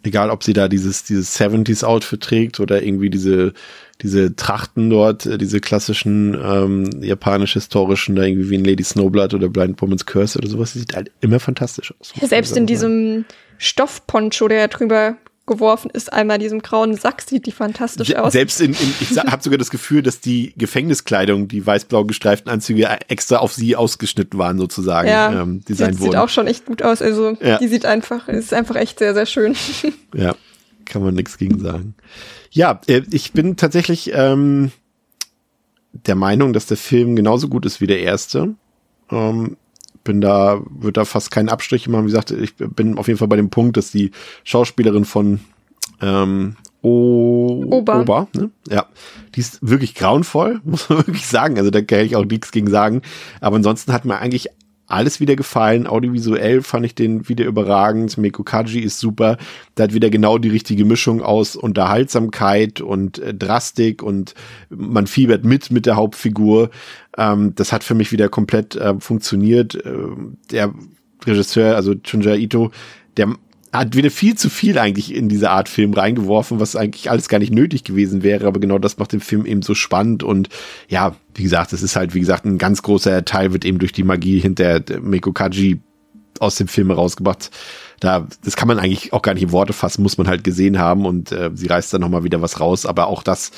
Egal, 0.03 0.31
ob 0.31 0.43
sie 0.43 0.53
da 0.53 0.67
dieses, 0.67 1.03
dieses 1.03 1.39
70s-Outfit 1.39 2.21
trägt 2.21 2.59
oder 2.59 2.81
irgendwie 2.81 3.11
diese, 3.11 3.53
diese 4.01 4.35
Trachten 4.35 4.89
dort, 4.89 5.27
äh, 5.27 5.37
diese 5.37 5.59
klassischen 5.59 6.35
ähm, 6.43 7.03
japanisch-historischen, 7.03 8.15
da 8.15 8.23
irgendwie 8.23 8.49
wie 8.49 8.55
in 8.55 8.65
Lady 8.65 8.83
Snowblood 8.83 9.35
oder 9.35 9.49
Blind 9.49 9.79
Woman's 9.79 10.07
Curse 10.07 10.39
oder 10.39 10.49
sowas, 10.49 10.73
die 10.73 10.79
sieht 10.79 10.95
halt 10.95 11.11
immer 11.21 11.39
fantastisch 11.39 11.93
aus. 11.99 12.13
man 12.19 12.27
Selbst 12.27 12.51
in 12.51 12.55
sagen. 12.55 12.65
diesem 12.65 13.25
Stoffponcho, 13.59 14.47
der 14.47 14.67
drüber 14.69 15.17
geworfen 15.51 15.91
ist, 15.91 16.11
einmal 16.11 16.39
diesem 16.39 16.61
grauen 16.61 16.95
Sack, 16.95 17.21
sieht 17.21 17.45
die 17.45 17.51
fantastisch 17.51 18.07
Se- 18.09 18.23
aus. 18.23 18.33
Selbst 18.33 18.59
in, 18.61 18.71
in 18.73 18.93
ich 18.99 19.17
habe 19.17 19.43
sogar 19.43 19.57
das 19.59 19.69
Gefühl, 19.69 20.01
dass 20.01 20.19
die 20.19 20.53
Gefängniskleidung, 20.57 21.47
die 21.47 21.65
weiß-blau 21.65 22.05
gestreiften 22.05 22.49
Anzüge 22.51 22.87
extra 23.09 23.37
auf 23.37 23.53
sie 23.53 23.75
ausgeschnitten 23.75 24.39
waren, 24.39 24.57
sozusagen, 24.57 25.07
ja, 25.07 25.41
ähm, 25.43 25.61
die 25.67 25.73
sieht 25.73 25.99
wurden. 25.99 26.15
auch 26.17 26.29
schon 26.29 26.47
echt 26.47 26.65
gut 26.65 26.81
aus. 26.81 27.01
Also 27.01 27.37
Ja. 27.41 27.57
die 27.59 27.67
sieht 27.67 27.85
einfach, 27.85 28.27
ist 28.27 28.53
einfach 28.53 28.75
echt 28.75 28.99
sehr, 28.99 29.13
sehr 29.13 29.25
schön. 29.25 29.55
Ja, 30.15 30.35
kann 30.85 31.03
man 31.03 31.13
nichts 31.13 31.37
gegen 31.37 31.59
sagen. 31.59 31.93
Ja, 32.51 32.81
äh, 32.87 33.01
ich 33.11 33.31
bin 33.33 33.55
tatsächlich 33.55 34.11
ähm, 34.13 34.71
der 35.93 36.15
Meinung, 36.15 36.53
dass 36.53 36.65
der 36.65 36.77
Film 36.77 37.15
genauso 37.15 37.47
gut 37.47 37.65
ist 37.65 37.81
wie 37.81 37.87
der 37.87 37.99
erste. 38.01 38.55
Ähm, 39.09 39.57
bin 40.03 40.21
da, 40.21 40.61
würde 40.69 40.93
da 40.93 41.05
fast 41.05 41.31
keinen 41.31 41.49
Abstrich 41.49 41.87
machen. 41.87 42.03
Wie 42.03 42.11
gesagt, 42.11 42.31
ich 42.31 42.55
bin 42.55 42.97
auf 42.97 43.07
jeden 43.07 43.19
Fall 43.19 43.27
bei 43.27 43.35
dem 43.35 43.49
Punkt, 43.49 43.77
dass 43.77 43.91
die 43.91 44.11
Schauspielerin 44.43 45.05
von 45.05 45.39
ähm, 46.01 46.55
o 46.81 47.63
Ober. 47.69 48.01
Ober 48.01 48.27
ne? 48.35 48.49
Ja, 48.69 48.87
die 49.35 49.39
ist 49.39 49.59
wirklich 49.61 49.95
grauenvoll, 49.95 50.61
muss 50.65 50.89
man 50.89 50.99
wirklich 50.99 51.27
sagen. 51.27 51.57
Also 51.57 51.69
da 51.69 51.81
kann 51.81 51.99
ich 51.99 52.15
auch 52.15 52.25
nichts 52.25 52.51
gegen 52.51 52.69
sagen. 52.69 53.01
Aber 53.39 53.57
ansonsten 53.57 53.93
hat 53.93 54.05
mir 54.05 54.17
eigentlich 54.17 54.49
alles 54.91 55.19
wieder 55.19 55.35
gefallen. 55.35 55.87
Audiovisuell 55.87 56.61
fand 56.61 56.85
ich 56.85 56.95
den 56.95 57.27
wieder 57.29 57.45
überragend. 57.45 58.17
Meiko 58.17 58.43
Kaji 58.43 58.79
ist 58.79 58.99
super. 58.99 59.37
Da 59.75 59.83
hat 59.83 59.93
wieder 59.93 60.09
genau 60.09 60.37
die 60.37 60.49
richtige 60.49 60.85
Mischung 60.85 61.21
aus 61.21 61.55
Unterhaltsamkeit 61.55 62.81
und 62.81 63.19
äh, 63.19 63.33
Drastik 63.33 64.03
und 64.03 64.33
man 64.69 65.07
fiebert 65.07 65.43
mit 65.43 65.71
mit 65.71 65.85
der 65.85 65.95
Hauptfigur. 65.95 66.69
Ähm, 67.17 67.53
das 67.55 67.71
hat 67.71 67.83
für 67.83 67.95
mich 67.95 68.11
wieder 68.11 68.29
komplett 68.29 68.75
äh, 68.75 68.99
funktioniert. 68.99 69.77
Ähm, 69.85 70.37
der 70.51 70.73
Regisseur, 71.25 71.75
also 71.75 71.95
Chunja 71.95 72.35
Ito, 72.35 72.71
der 73.17 73.35
hat 73.73 73.95
wieder 73.95 74.11
viel 74.11 74.35
zu 74.35 74.49
viel 74.49 74.77
eigentlich 74.77 75.13
in 75.15 75.29
diese 75.29 75.49
Art 75.49 75.69
Film 75.69 75.93
reingeworfen, 75.93 76.59
was 76.59 76.75
eigentlich 76.75 77.09
alles 77.09 77.29
gar 77.29 77.39
nicht 77.39 77.53
nötig 77.53 77.83
gewesen 77.83 78.21
wäre, 78.21 78.45
aber 78.45 78.59
genau 78.59 78.79
das 78.79 78.97
macht 78.97 79.13
den 79.13 79.21
Film 79.21 79.45
eben 79.45 79.61
so 79.61 79.75
spannend 79.75 80.23
und 80.23 80.49
ja, 80.89 81.15
wie 81.35 81.43
gesagt, 81.43 81.71
es 81.71 81.81
ist 81.81 81.95
halt, 81.95 82.13
wie 82.13 82.19
gesagt, 82.19 82.45
ein 82.45 82.57
ganz 82.57 82.81
großer 82.81 83.23
Teil 83.23 83.53
wird 83.53 83.63
eben 83.63 83.79
durch 83.79 83.93
die 83.93 84.03
Magie 84.03 84.39
hinter 84.39 84.81
der 84.81 84.99
Meiko 84.99 85.31
Kaji 85.31 85.79
aus 86.39 86.55
dem 86.55 86.67
Film 86.67 86.87
herausgebracht. 86.87 87.51
Da, 87.99 88.27
das 88.43 88.55
kann 88.55 88.67
man 88.67 88.79
eigentlich 88.79 89.13
auch 89.13 89.21
gar 89.21 89.35
nicht 89.35 89.43
in 89.43 89.51
Worte 89.51 89.73
fassen, 89.73 90.01
muss 90.01 90.17
man 90.17 90.27
halt 90.27 90.43
gesehen 90.43 90.79
haben 90.79 91.05
und 91.05 91.31
äh, 91.31 91.51
sie 91.53 91.67
reißt 91.67 91.93
dann 91.93 92.01
nochmal 92.01 92.23
wieder 92.23 92.41
was 92.41 92.59
raus, 92.59 92.85
aber 92.85 93.07
auch 93.07 93.23
das, 93.23 93.51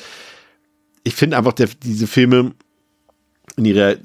ich 1.02 1.14
finde 1.14 1.38
einfach, 1.38 1.54
der, 1.54 1.68
diese 1.82 2.06
Filme 2.06 2.52
in 3.56 3.64
ihrer 3.64 3.96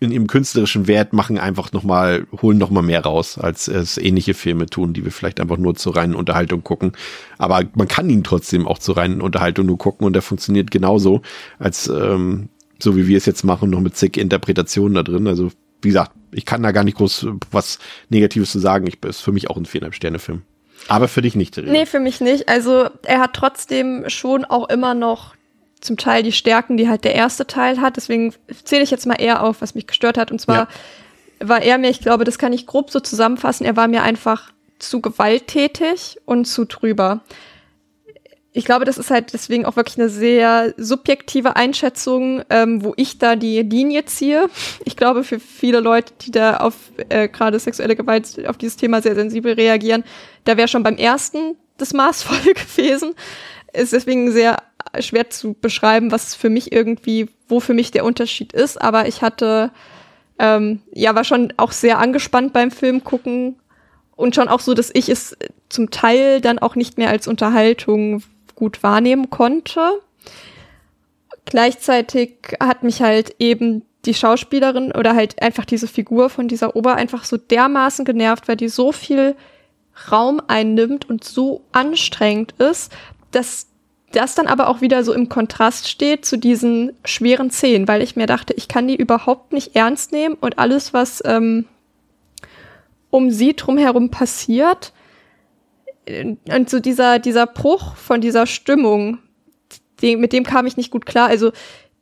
in 0.00 0.10
ihrem 0.12 0.26
künstlerischen 0.26 0.86
Wert 0.86 1.12
machen 1.12 1.38
einfach 1.38 1.72
noch 1.72 1.82
mal 1.82 2.26
holen 2.40 2.56
noch 2.56 2.70
mal 2.70 2.82
mehr 2.82 3.02
raus, 3.02 3.38
als 3.38 3.68
es 3.68 3.98
ähnliche 3.98 4.32
Filme 4.32 4.66
tun, 4.66 4.94
die 4.94 5.04
wir 5.04 5.12
vielleicht 5.12 5.40
einfach 5.40 5.58
nur 5.58 5.74
zur 5.74 5.94
reinen 5.94 6.14
Unterhaltung 6.14 6.64
gucken. 6.64 6.92
Aber 7.36 7.62
man 7.74 7.86
kann 7.86 8.08
ihn 8.08 8.24
trotzdem 8.24 8.66
auch 8.66 8.78
zur 8.78 8.96
reinen 8.96 9.20
Unterhaltung 9.20 9.66
nur 9.66 9.76
gucken 9.76 10.06
und 10.06 10.14
der 10.14 10.22
funktioniert 10.22 10.70
genauso, 10.70 11.20
als 11.58 11.88
ähm, 11.88 12.48
so 12.82 12.96
wie 12.96 13.06
wir 13.06 13.18
es 13.18 13.26
jetzt 13.26 13.44
machen, 13.44 13.68
noch 13.68 13.80
mit 13.80 13.94
zig 13.94 14.16
Interpretationen 14.16 14.94
da 14.94 15.02
drin. 15.02 15.26
Also 15.26 15.50
wie 15.82 15.88
gesagt, 15.88 16.12
ich 16.32 16.46
kann 16.46 16.62
da 16.62 16.72
gar 16.72 16.84
nicht 16.84 16.96
groß 16.96 17.26
was 17.50 17.78
Negatives 18.08 18.52
zu 18.52 18.58
sagen. 18.58 18.86
Ich 18.86 19.04
ist 19.04 19.20
für 19.20 19.32
mich 19.32 19.50
auch 19.50 19.58
ein 19.58 19.66
viereinhalb 19.66 19.94
Sterne 19.94 20.18
Film. 20.18 20.42
Aber 20.88 21.08
für 21.08 21.20
dich 21.20 21.34
nicht. 21.34 21.54
Theresa. 21.54 21.72
Nee, 21.72 21.84
für 21.84 22.00
mich 22.00 22.22
nicht. 22.22 22.48
Also 22.48 22.88
er 23.02 23.20
hat 23.20 23.34
trotzdem 23.34 24.04
schon 24.08 24.46
auch 24.46 24.70
immer 24.70 24.94
noch 24.94 25.34
zum 25.80 25.96
Teil 25.96 26.22
die 26.22 26.32
Stärken, 26.32 26.76
die 26.76 26.88
halt 26.88 27.04
der 27.04 27.14
erste 27.14 27.46
Teil 27.46 27.80
hat. 27.80 27.96
Deswegen 27.96 28.34
zähle 28.64 28.82
ich 28.82 28.90
jetzt 28.90 29.06
mal 29.06 29.20
eher 29.20 29.42
auf, 29.42 29.62
was 29.62 29.74
mich 29.74 29.86
gestört 29.86 30.18
hat. 30.18 30.30
Und 30.30 30.40
zwar 30.40 30.68
war 31.40 31.62
er 31.62 31.78
mir, 31.78 31.90
ich 31.90 32.00
glaube, 32.00 32.24
das 32.24 32.38
kann 32.38 32.52
ich 32.52 32.66
grob 32.66 32.90
so 32.90 33.00
zusammenfassen, 33.00 33.64
er 33.64 33.76
war 33.76 33.88
mir 33.88 34.02
einfach 34.02 34.52
zu 34.78 35.00
gewalttätig 35.00 36.18
und 36.24 36.46
zu 36.46 36.64
drüber. 36.64 37.20
Ich 38.52 38.64
glaube, 38.64 38.84
das 38.84 38.98
ist 38.98 39.10
halt 39.10 39.32
deswegen 39.32 39.64
auch 39.64 39.76
wirklich 39.76 39.98
eine 39.98 40.08
sehr 40.08 40.74
subjektive 40.76 41.54
Einschätzung, 41.54 42.42
ähm, 42.50 42.82
wo 42.82 42.94
ich 42.96 43.18
da 43.18 43.36
die 43.36 43.62
Linie 43.62 44.06
ziehe. 44.06 44.50
Ich 44.84 44.96
glaube, 44.96 45.22
für 45.22 45.38
viele 45.38 45.78
Leute, 45.78 46.12
die 46.20 46.32
da 46.32 46.56
auf 46.56 46.74
äh, 47.10 47.28
gerade 47.28 47.60
sexuelle 47.60 47.94
Gewalt 47.94 48.44
auf 48.48 48.58
dieses 48.58 48.76
Thema 48.76 49.02
sehr 49.02 49.14
sensibel 49.14 49.52
reagieren, 49.52 50.02
da 50.44 50.56
wäre 50.56 50.66
schon 50.66 50.82
beim 50.82 50.96
ersten 50.96 51.56
das 51.78 51.92
maßvoll 51.92 52.54
gewesen. 52.54 53.14
Ist 53.72 53.92
deswegen 53.92 54.32
sehr 54.32 54.56
schwer 54.98 55.30
zu 55.30 55.54
beschreiben, 55.54 56.10
was 56.10 56.34
für 56.34 56.50
mich 56.50 56.72
irgendwie, 56.72 57.28
wo 57.48 57.60
für 57.60 57.74
mich 57.74 57.90
der 57.90 58.04
Unterschied 58.04 58.52
ist. 58.52 58.80
Aber 58.80 59.06
ich 59.06 59.22
hatte, 59.22 59.70
ähm, 60.38 60.82
ja, 60.92 61.14
war 61.14 61.24
schon 61.24 61.52
auch 61.56 61.72
sehr 61.72 61.98
angespannt 61.98 62.52
beim 62.52 62.70
Film 62.70 63.04
gucken 63.04 63.56
und 64.16 64.34
schon 64.34 64.48
auch 64.48 64.60
so, 64.60 64.74
dass 64.74 64.90
ich 64.92 65.08
es 65.08 65.36
zum 65.68 65.90
Teil 65.90 66.40
dann 66.40 66.58
auch 66.58 66.74
nicht 66.74 66.98
mehr 66.98 67.10
als 67.10 67.28
Unterhaltung 67.28 68.22
gut 68.54 68.82
wahrnehmen 68.82 69.30
konnte. 69.30 69.80
Gleichzeitig 71.46 72.34
hat 72.60 72.82
mich 72.82 73.00
halt 73.00 73.36
eben 73.38 73.82
die 74.04 74.14
Schauspielerin 74.14 74.92
oder 74.92 75.14
halt 75.14 75.42
einfach 75.42 75.64
diese 75.64 75.88
Figur 75.88 76.30
von 76.30 76.48
dieser 76.48 76.74
Ober 76.76 76.96
einfach 76.96 77.24
so 77.24 77.36
dermaßen 77.36 78.04
genervt, 78.04 78.48
weil 78.48 78.56
die 78.56 78.68
so 78.68 78.92
viel 78.92 79.36
Raum 80.10 80.40
einnimmt 80.46 81.08
und 81.08 81.24
so 81.24 81.62
anstrengend 81.72 82.52
ist, 82.58 82.92
dass 83.30 83.66
das 84.12 84.34
dann 84.34 84.46
aber 84.46 84.68
auch 84.68 84.80
wieder 84.80 85.04
so 85.04 85.12
im 85.12 85.28
Kontrast 85.28 85.88
steht 85.88 86.24
zu 86.24 86.36
diesen 86.36 86.92
schweren 87.04 87.50
Szenen, 87.50 87.86
weil 87.86 88.02
ich 88.02 88.16
mir 88.16 88.26
dachte, 88.26 88.54
ich 88.54 88.66
kann 88.66 88.88
die 88.88 88.96
überhaupt 88.96 89.52
nicht 89.52 89.76
ernst 89.76 90.12
nehmen 90.12 90.34
und 90.34 90.58
alles, 90.58 90.92
was 90.92 91.22
ähm, 91.24 91.66
um 93.10 93.30
sie 93.30 93.54
drumherum 93.54 94.10
passiert, 94.10 94.92
äh, 96.06 96.36
und 96.48 96.70
so 96.70 96.80
dieser, 96.80 97.18
dieser 97.18 97.46
Bruch 97.46 97.96
von 97.96 98.20
dieser 98.20 98.46
Stimmung, 98.46 99.18
den, 100.02 100.20
mit 100.20 100.32
dem 100.32 100.44
kam 100.44 100.66
ich 100.66 100.76
nicht 100.76 100.90
gut 100.90 101.06
klar. 101.06 101.28
Also, 101.28 101.52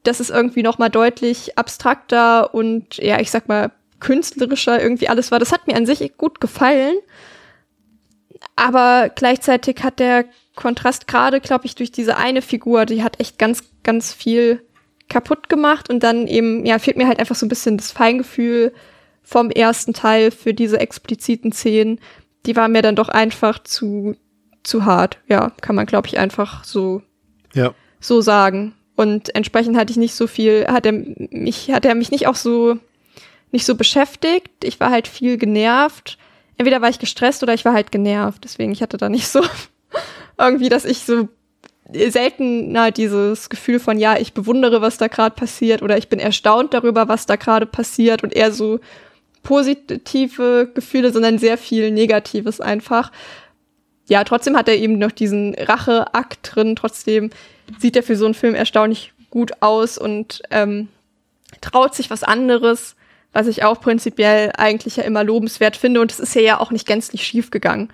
das 0.05 0.21
ist 0.21 0.31
irgendwie 0.31 0.63
noch 0.63 0.79
mal 0.79 0.89
deutlich 0.89 1.59
abstrakter 1.59 2.55
und, 2.55 2.97
ja, 2.99 3.21
ich 3.21 3.31
sag 3.31 3.49
mal, 3.49 3.73
künstlerischer 4.01 4.81
irgendwie 4.81 5.09
alles 5.09 5.31
war. 5.31 5.39
Das 5.41 5.53
hat 5.53 5.67
mir 5.67 5.77
an 5.77 5.87
sich 5.87 6.17
gut 6.17 6.41
gefallen. 6.41 6.95
Aber 8.55 9.11
gleichzeitig 9.15 9.83
hat 9.83 9.99
der 9.99 10.25
Kontrast 10.59 11.07
gerade, 11.07 11.41
glaube 11.41 11.67
ich, 11.67 11.77
durch 11.77 11.93
diese 11.93 12.17
eine 12.17 12.43
Figur, 12.43 12.85
die 12.85 13.05
hat 13.05 13.21
echt 13.21 13.39
ganz, 13.39 13.63
ganz 13.85 14.13
viel 14.13 14.61
kaputt 15.09 15.49
gemacht. 15.49 15.89
Und 15.89 16.03
dann 16.03 16.27
eben, 16.27 16.67
ja, 16.67 16.81
fehlt 16.81 16.97
mir 16.97 17.07
halt 17.07 17.21
einfach 17.21 17.37
so 17.37 17.47
ein 17.47 17.49
bisschen 17.49 17.77
das 17.77 17.93
Feingefühl 17.93 18.75
vom 19.23 19.51
ersten 19.51 19.95
Teil 19.95 20.33
für 20.33 20.53
diese 20.55 20.81
expliziten 20.81 21.53
Szenen. 21.53 22.01
Die 22.45 22.57
war 22.57 22.67
mir 22.69 22.83
dann 22.83 22.97
doch 22.97 23.09
einfach 23.09 23.61
zu, 23.63 24.17
zu 24.65 24.85
hart. 24.85 25.19
Ja, 25.29 25.53
kann 25.61 25.77
man, 25.77 25.87
glaube 25.87 26.09
ich, 26.09 26.19
einfach 26.19 26.65
so, 26.65 27.03
Ja. 27.55 27.73
so 28.01 28.21
sagen. 28.21 28.75
Und 28.97 29.33
entsprechend 29.37 29.77
hatte 29.77 29.93
ich 29.93 29.97
nicht 29.97 30.15
so 30.17 30.27
viel, 30.27 30.67
hat 30.67 30.85
er 30.87 30.93
mich, 30.93 31.71
hat 31.71 31.85
er 31.85 31.95
mich 31.95 32.11
nicht 32.11 32.27
auch 32.27 32.35
so, 32.35 32.79
nicht 33.53 33.65
so 33.65 33.77
beschäftigt. 33.77 34.65
Ich 34.65 34.81
war 34.81 34.91
halt 34.91 35.07
viel 35.07 35.39
genervt. 35.39 36.19
Entweder 36.57 36.83
war 36.83 36.89
ich 36.89 36.99
gestresst 36.99 37.45
oder 37.45 37.55
ich 37.55 37.65
war 37.65 37.75
halt 37.75 37.93
genervt. 37.93 38.43
Deswegen, 38.43 38.73
ich 38.73 38.83
hatte 38.83 38.97
da 38.97 39.09
nicht 39.09 39.29
so 39.29 39.41
irgendwie, 40.39 40.69
dass 40.69 40.85
ich 40.85 41.01
so 41.01 41.29
seltener 41.91 42.91
dieses 42.91 43.49
Gefühl 43.49 43.81
von, 43.81 43.99
ja, 43.99 44.19
ich 44.19 44.35
bewundere, 44.35 44.81
was 44.81 44.99
da 44.99 45.07
gerade 45.09 45.35
passiert 45.35 45.83
oder 45.83 45.97
ich 45.97 46.09
bin 46.09 46.19
erstaunt 46.19 46.75
darüber, 46.75 47.09
was 47.09 47.27
da 47.27 47.37
gerade 47.37 47.67
passiert 47.67 48.23
und 48.23 48.35
eher 48.35 48.53
so 48.53 48.81
positive 49.43 50.71
Gefühle, 50.75 51.13
sondern 51.13 51.39
sehr 51.39 51.57
viel 51.57 51.91
Negatives 51.91 52.61
einfach. 52.61 53.11
Ja, 54.09 54.25
trotzdem 54.25 54.57
hat 54.57 54.69
er 54.69 54.77
eben 54.77 54.99
noch 54.99 55.13
diesen 55.13 55.55
Racheakt 55.55 56.55
drin. 56.55 56.77
Trotzdem 56.77 57.31
sieht 57.79 57.97
er 57.97 58.03
für 58.03 58.17
so 58.17 58.25
einen 58.25 58.35
Film 58.35 58.55
erstaunlich 58.55 59.13
gut 59.31 59.53
aus 59.61 59.99
und 59.99 60.43
ähm, 60.51 60.89
traut 61.61 61.95
sich 61.95 62.11
was 62.11 62.23
anderes, 62.23 62.97
was 63.33 63.47
ich 63.47 63.65
auch 63.65 63.81
prinzipiell 63.81 64.53
eigentlich 64.57 64.97
ja 64.97 65.05
immer 65.05 65.25
lobenswert 65.25 65.77
finde. 65.77 66.01
Und 66.01 66.11
es 66.11 66.21
ist 66.21 66.35
ja 66.35 66.43
ja 66.43 66.61
auch 66.61 66.71
nicht 66.71 66.87
gänzlich 66.87 67.27
schief 67.27 67.51
gegangen. 67.51 67.91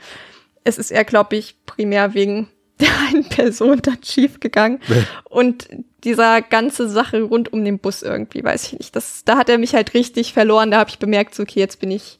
Es 0.64 0.78
ist 0.78 0.90
eher, 0.90 1.04
glaube 1.04 1.36
ich, 1.36 1.56
primär 1.66 2.14
wegen 2.14 2.48
der 2.80 2.88
einen 3.08 3.28
Person 3.28 3.80
dann 3.82 4.02
schief 4.02 4.40
gegangen. 4.40 4.80
und 5.24 5.68
dieser 6.02 6.42
ganze 6.42 6.88
Sache 6.88 7.22
rund 7.22 7.52
um 7.52 7.64
den 7.64 7.78
Bus 7.78 8.02
irgendwie, 8.02 8.42
weiß 8.42 8.64
ich 8.64 8.78
nicht. 8.78 8.96
Das, 8.96 9.24
da 9.24 9.36
hat 9.36 9.48
er 9.48 9.58
mich 9.58 9.74
halt 9.74 9.94
richtig 9.94 10.32
verloren. 10.32 10.70
Da 10.70 10.78
habe 10.78 10.90
ich 10.90 10.98
bemerkt, 10.98 11.34
so, 11.34 11.44
okay, 11.44 11.60
jetzt 11.60 11.80
bin 11.80 11.90
ich, 11.90 12.18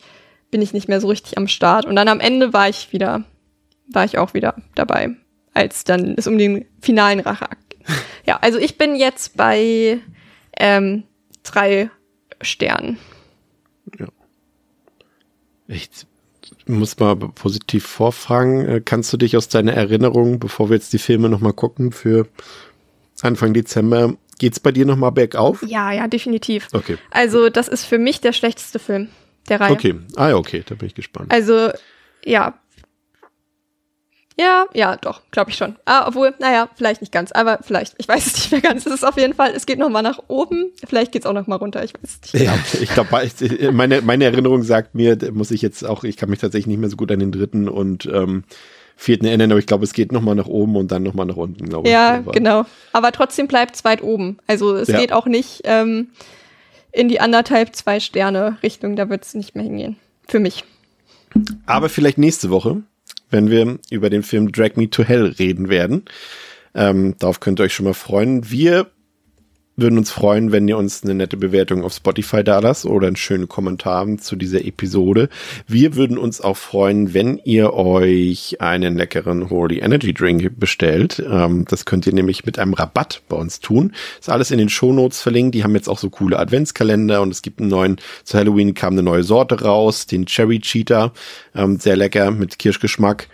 bin 0.51 0.63
ich 0.63 0.73
nicht 0.73 0.89
mehr 0.89 1.01
so 1.01 1.09
richtig 1.09 1.37
am 1.37 1.49
Start. 1.49 1.85
Und 1.85 1.97
dann 1.97 2.09
am 2.09 2.21
Ende 2.21 2.53
war 2.53 2.69
ich 2.69 2.93
wieder, 2.93 3.25
war 3.89 4.05
ich 4.05 4.17
auch 4.17 4.33
wieder 4.33 4.55
dabei, 4.75 5.11
als 5.53 5.85
dann 5.85 6.15
es 6.17 6.27
um 6.27 6.39
den 6.39 6.67
finalen 6.81 7.21
Racheakt 7.21 7.71
ging. 7.71 7.85
ja, 8.27 8.39
also 8.41 8.59
ich 8.59 8.79
bin 8.79 8.97
jetzt 8.97 9.37
bei 9.37 9.99
ähm, 10.59 11.03
drei 11.43 11.91
Sternen. 12.41 12.99
Ja. 13.99 14.07
Ich 15.67 15.91
muss 16.67 16.99
mal 16.99 17.17
positiv 17.17 17.87
vorfragen. 17.87 18.67
Äh, 18.67 18.81
kannst 18.85 19.13
du 19.13 19.17
dich 19.17 19.37
aus 19.37 19.49
deiner 19.49 19.73
Erinnerung, 19.73 20.39
bevor 20.39 20.71
wir 20.71 20.77
jetzt 20.77 20.93
die 20.93 20.99
Filme 20.99 21.29
nochmal 21.29 21.53
gucken, 21.53 21.93
für 21.93 22.27
Anfang 23.23 23.55
Dezember, 23.55 24.15
geht's 24.39 24.61
bei 24.61 24.73
dir 24.73 24.87
nochmal 24.87 25.13
bergauf? 25.13 25.63
Ja, 25.67 25.93
ja, 25.93 26.09
definitiv. 26.09 26.69
Okay. 26.73 26.99
Also, 27.11 27.49
das 27.49 27.69
ist 27.69 27.85
für 27.85 27.99
mich 27.99 28.21
der 28.21 28.33
schlechteste 28.33 28.79
Film 28.79 29.09
der 29.49 29.61
Reihe. 29.61 29.73
Okay. 29.73 29.95
Ah 30.17 30.31
ja, 30.31 30.37
okay, 30.37 30.63
da 30.67 30.75
bin 30.75 30.87
ich 30.87 30.95
gespannt. 30.95 31.31
Also, 31.33 31.71
ja. 32.25 32.59
Ja, 34.39 34.67
ja, 34.75 34.97
doch, 34.97 35.21
glaube 35.31 35.51
ich 35.51 35.57
schon. 35.57 35.77
Ah, 35.85 36.09
obwohl, 36.09 36.35
naja, 36.41 36.69
vielleicht 36.75 37.01
nicht 37.01 37.13
ganz, 37.13 37.31
aber 37.31 37.61
vielleicht, 37.63 37.95
ich 37.99 38.09
weiß 38.09 38.27
es 38.27 38.35
nicht 38.35 38.51
mehr 38.53 38.61
ganz. 38.63 38.85
Es 38.85 38.93
ist 38.93 39.05
auf 39.05 39.17
jeden 39.17 39.35
Fall, 39.35 39.53
es 39.55 39.65
geht 39.65 39.79
noch 39.79 39.91
mal 39.91 40.03
nach 40.03 40.19
oben, 40.27 40.73
vielleicht 40.85 41.13
geht's 41.13 41.25
auch 41.27 41.33
noch 41.33 41.47
mal 41.47 41.55
runter, 41.57 41.85
ich 41.85 41.95
weiß 41.95 42.19
es 42.25 42.33
nicht. 42.35 42.45
Ja, 42.45 42.59
ich 42.81 42.89
glaube, 42.91 43.11
meine, 43.73 44.03
meine 44.03 44.25
Erinnerung 44.25 44.63
sagt 44.65 44.97
mir, 44.97 45.17
muss 45.33 45.53
ich 45.53 45.63
jetzt 45.63 45.85
auch, 45.87 46.03
ich 46.03 46.17
kann 46.17 46.31
mich 46.31 46.41
tatsächlich 46.41 46.67
nicht 46.67 46.81
mehr 46.81 46.91
so 46.91 46.97
gut 46.97 47.13
an 47.13 47.21
den 47.21 47.31
dritten 47.31 47.69
und 47.69 48.07
ähm, 48.07 48.43
vierten 48.97 49.27
erinnern, 49.27 49.53
aber 49.53 49.59
ich 49.61 49.67
glaube, 49.67 49.85
es 49.85 49.93
geht 49.93 50.11
noch 50.11 50.21
mal 50.23 50.35
nach 50.35 50.47
oben 50.47 50.75
und 50.77 50.91
dann 50.91 51.05
noch 51.05 51.15
mal 51.15 51.25
nach 51.27 51.37
unten, 51.37 51.69
glaube 51.69 51.87
ich. 51.89 51.93
Ja, 51.93 52.19
genau. 52.19 52.65
Aber 52.93 53.13
trotzdem 53.13 53.47
bleibt 53.47 53.77
es 53.77 53.85
weit 53.85 54.03
oben. 54.03 54.39
Also 54.49 54.75
es 54.77 54.89
Ja. 54.89 54.99
geht 54.99 55.13
auch 55.13 55.27
nicht 55.27 55.61
ähm, 55.65 56.09
in 56.91 57.09
die 57.09 57.21
anderthalb, 57.21 57.75
zwei 57.77 58.01
Sterne 58.01 58.57
Richtung, 58.65 58.97
da 58.97 59.09
wird 59.11 59.25
es 59.25 59.35
nicht 59.35 59.55
mehr 59.55 59.65
hingehen. 59.65 59.97
Für 60.27 60.41
mich. 60.41 60.65
Aber 61.67 61.89
vielleicht 61.89 62.19
nächste 62.19 62.51
Woche, 62.51 62.83
wenn 63.31 63.51
wir 63.51 63.79
über 63.91 64.11
den 64.11 64.23
Film 64.23 64.53
Drag 64.53 64.77
Me 64.77 64.89
to 64.91 65.03
Hell 65.03 65.35
reden 65.39 65.69
werden. 65.69 66.05
Ähm, 66.75 67.15
darauf 67.19 67.41
könnt 67.41 67.61
ihr 67.61 67.65
euch 67.65 67.75
schon 67.75 67.87
mal 67.87 67.95
freuen. 67.95 68.51
Wir 68.51 68.87
würden 69.77 69.99
uns 69.99 70.11
freuen, 70.11 70.53
wenn 70.53 70.69
ihr 70.69 70.77
uns 70.77 71.03
eine 71.03 71.15
nette 71.15 71.37
Bewertung 71.37 71.83
auf 71.83 71.95
Spotify 71.95 72.45
da 72.45 72.61
lasst 72.61 72.87
oder 72.87 73.07
einen 73.07 73.17
schönen 73.17 73.49
Kommentar 73.49 73.95
zu 74.19 74.37
dieser 74.37 74.65
Episode. 74.65 75.29
Wir 75.67 75.97
würden 75.97 76.19
uns 76.19 76.41
auch 76.41 76.57
freuen, 76.57 77.15
wenn 77.15 77.39
ihr 77.45 77.75
euch 77.75 78.61
einen 78.61 78.97
leckeren 78.97 79.51
Holy 79.51 79.79
Energy 79.79 80.13
Drink 80.13 80.59
bestellt. 80.59 81.23
Ähm, 81.29 81.65
das 81.69 81.85
könnt 81.85 82.07
ihr 82.07 82.13
nämlich 82.13 82.45
mit 82.45 82.59
einem 82.59 82.75
Rabatt 82.75 83.23
bei 83.29 83.37
uns 83.37 83.61
tun. 83.61 83.93
Ist 84.21 84.31
alles 84.31 84.51
in 84.51 84.59
den 84.59 84.69
Shownotes 84.69 85.21
verlinkt. 85.21 85.55
Die 85.55 85.65
haben 85.65 85.75
jetzt 85.75 85.89
auch 85.89 85.99
so 85.99 86.11
coole 86.11 86.39
Adventskalender 86.39 87.23
und 87.23 87.31
es 87.31 87.43
gibt 87.43 87.61
einen 87.61 87.71
neuen, 87.71 87.97
zu 88.25 88.39
Halloween 88.39 88.75
kam 88.75 88.95
eine 88.95 89.03
neue 89.03 89.25
Sorte 89.25 89.63
raus, 89.63 90.07
den 90.07 90.27
Cherry 90.27 90.61
Cheetah. 90.61 91.13
Ähm, 91.55 91.79
sehr 91.79 91.97
lecker 91.97 92.31
mit 92.31 92.59
Kirschgeschmack. 92.59 93.29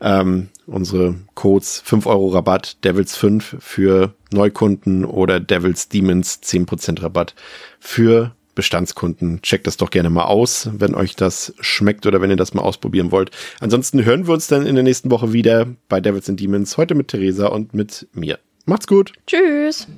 Ähm, 0.00 0.48
unsere 0.66 1.16
Codes 1.34 1.82
5 1.84 2.06
Euro 2.06 2.28
Rabatt, 2.28 2.84
Devils 2.84 3.16
5 3.16 3.56
für 3.58 4.14
Neukunden 4.32 5.04
oder 5.04 5.40
Devils 5.40 5.88
Demons 5.88 6.40
10% 6.42 7.02
Rabatt 7.02 7.34
für 7.80 8.34
Bestandskunden. 8.54 9.42
Checkt 9.42 9.66
das 9.66 9.76
doch 9.76 9.90
gerne 9.90 10.10
mal 10.10 10.24
aus, 10.24 10.68
wenn 10.72 10.94
euch 10.94 11.16
das 11.16 11.54
schmeckt 11.60 12.06
oder 12.06 12.20
wenn 12.20 12.30
ihr 12.30 12.36
das 12.36 12.54
mal 12.54 12.62
ausprobieren 12.62 13.10
wollt. 13.10 13.30
Ansonsten 13.60 14.04
hören 14.04 14.26
wir 14.26 14.34
uns 14.34 14.46
dann 14.46 14.66
in 14.66 14.74
der 14.74 14.84
nächsten 14.84 15.10
Woche 15.10 15.32
wieder 15.32 15.66
bei 15.88 16.00
Devils 16.00 16.28
and 16.28 16.40
Demons. 16.40 16.76
Heute 16.76 16.94
mit 16.94 17.08
Theresa 17.08 17.48
und 17.48 17.74
mit 17.74 18.06
mir. 18.12 18.38
Macht's 18.66 18.86
gut. 18.86 19.12
Tschüss. 19.26 19.88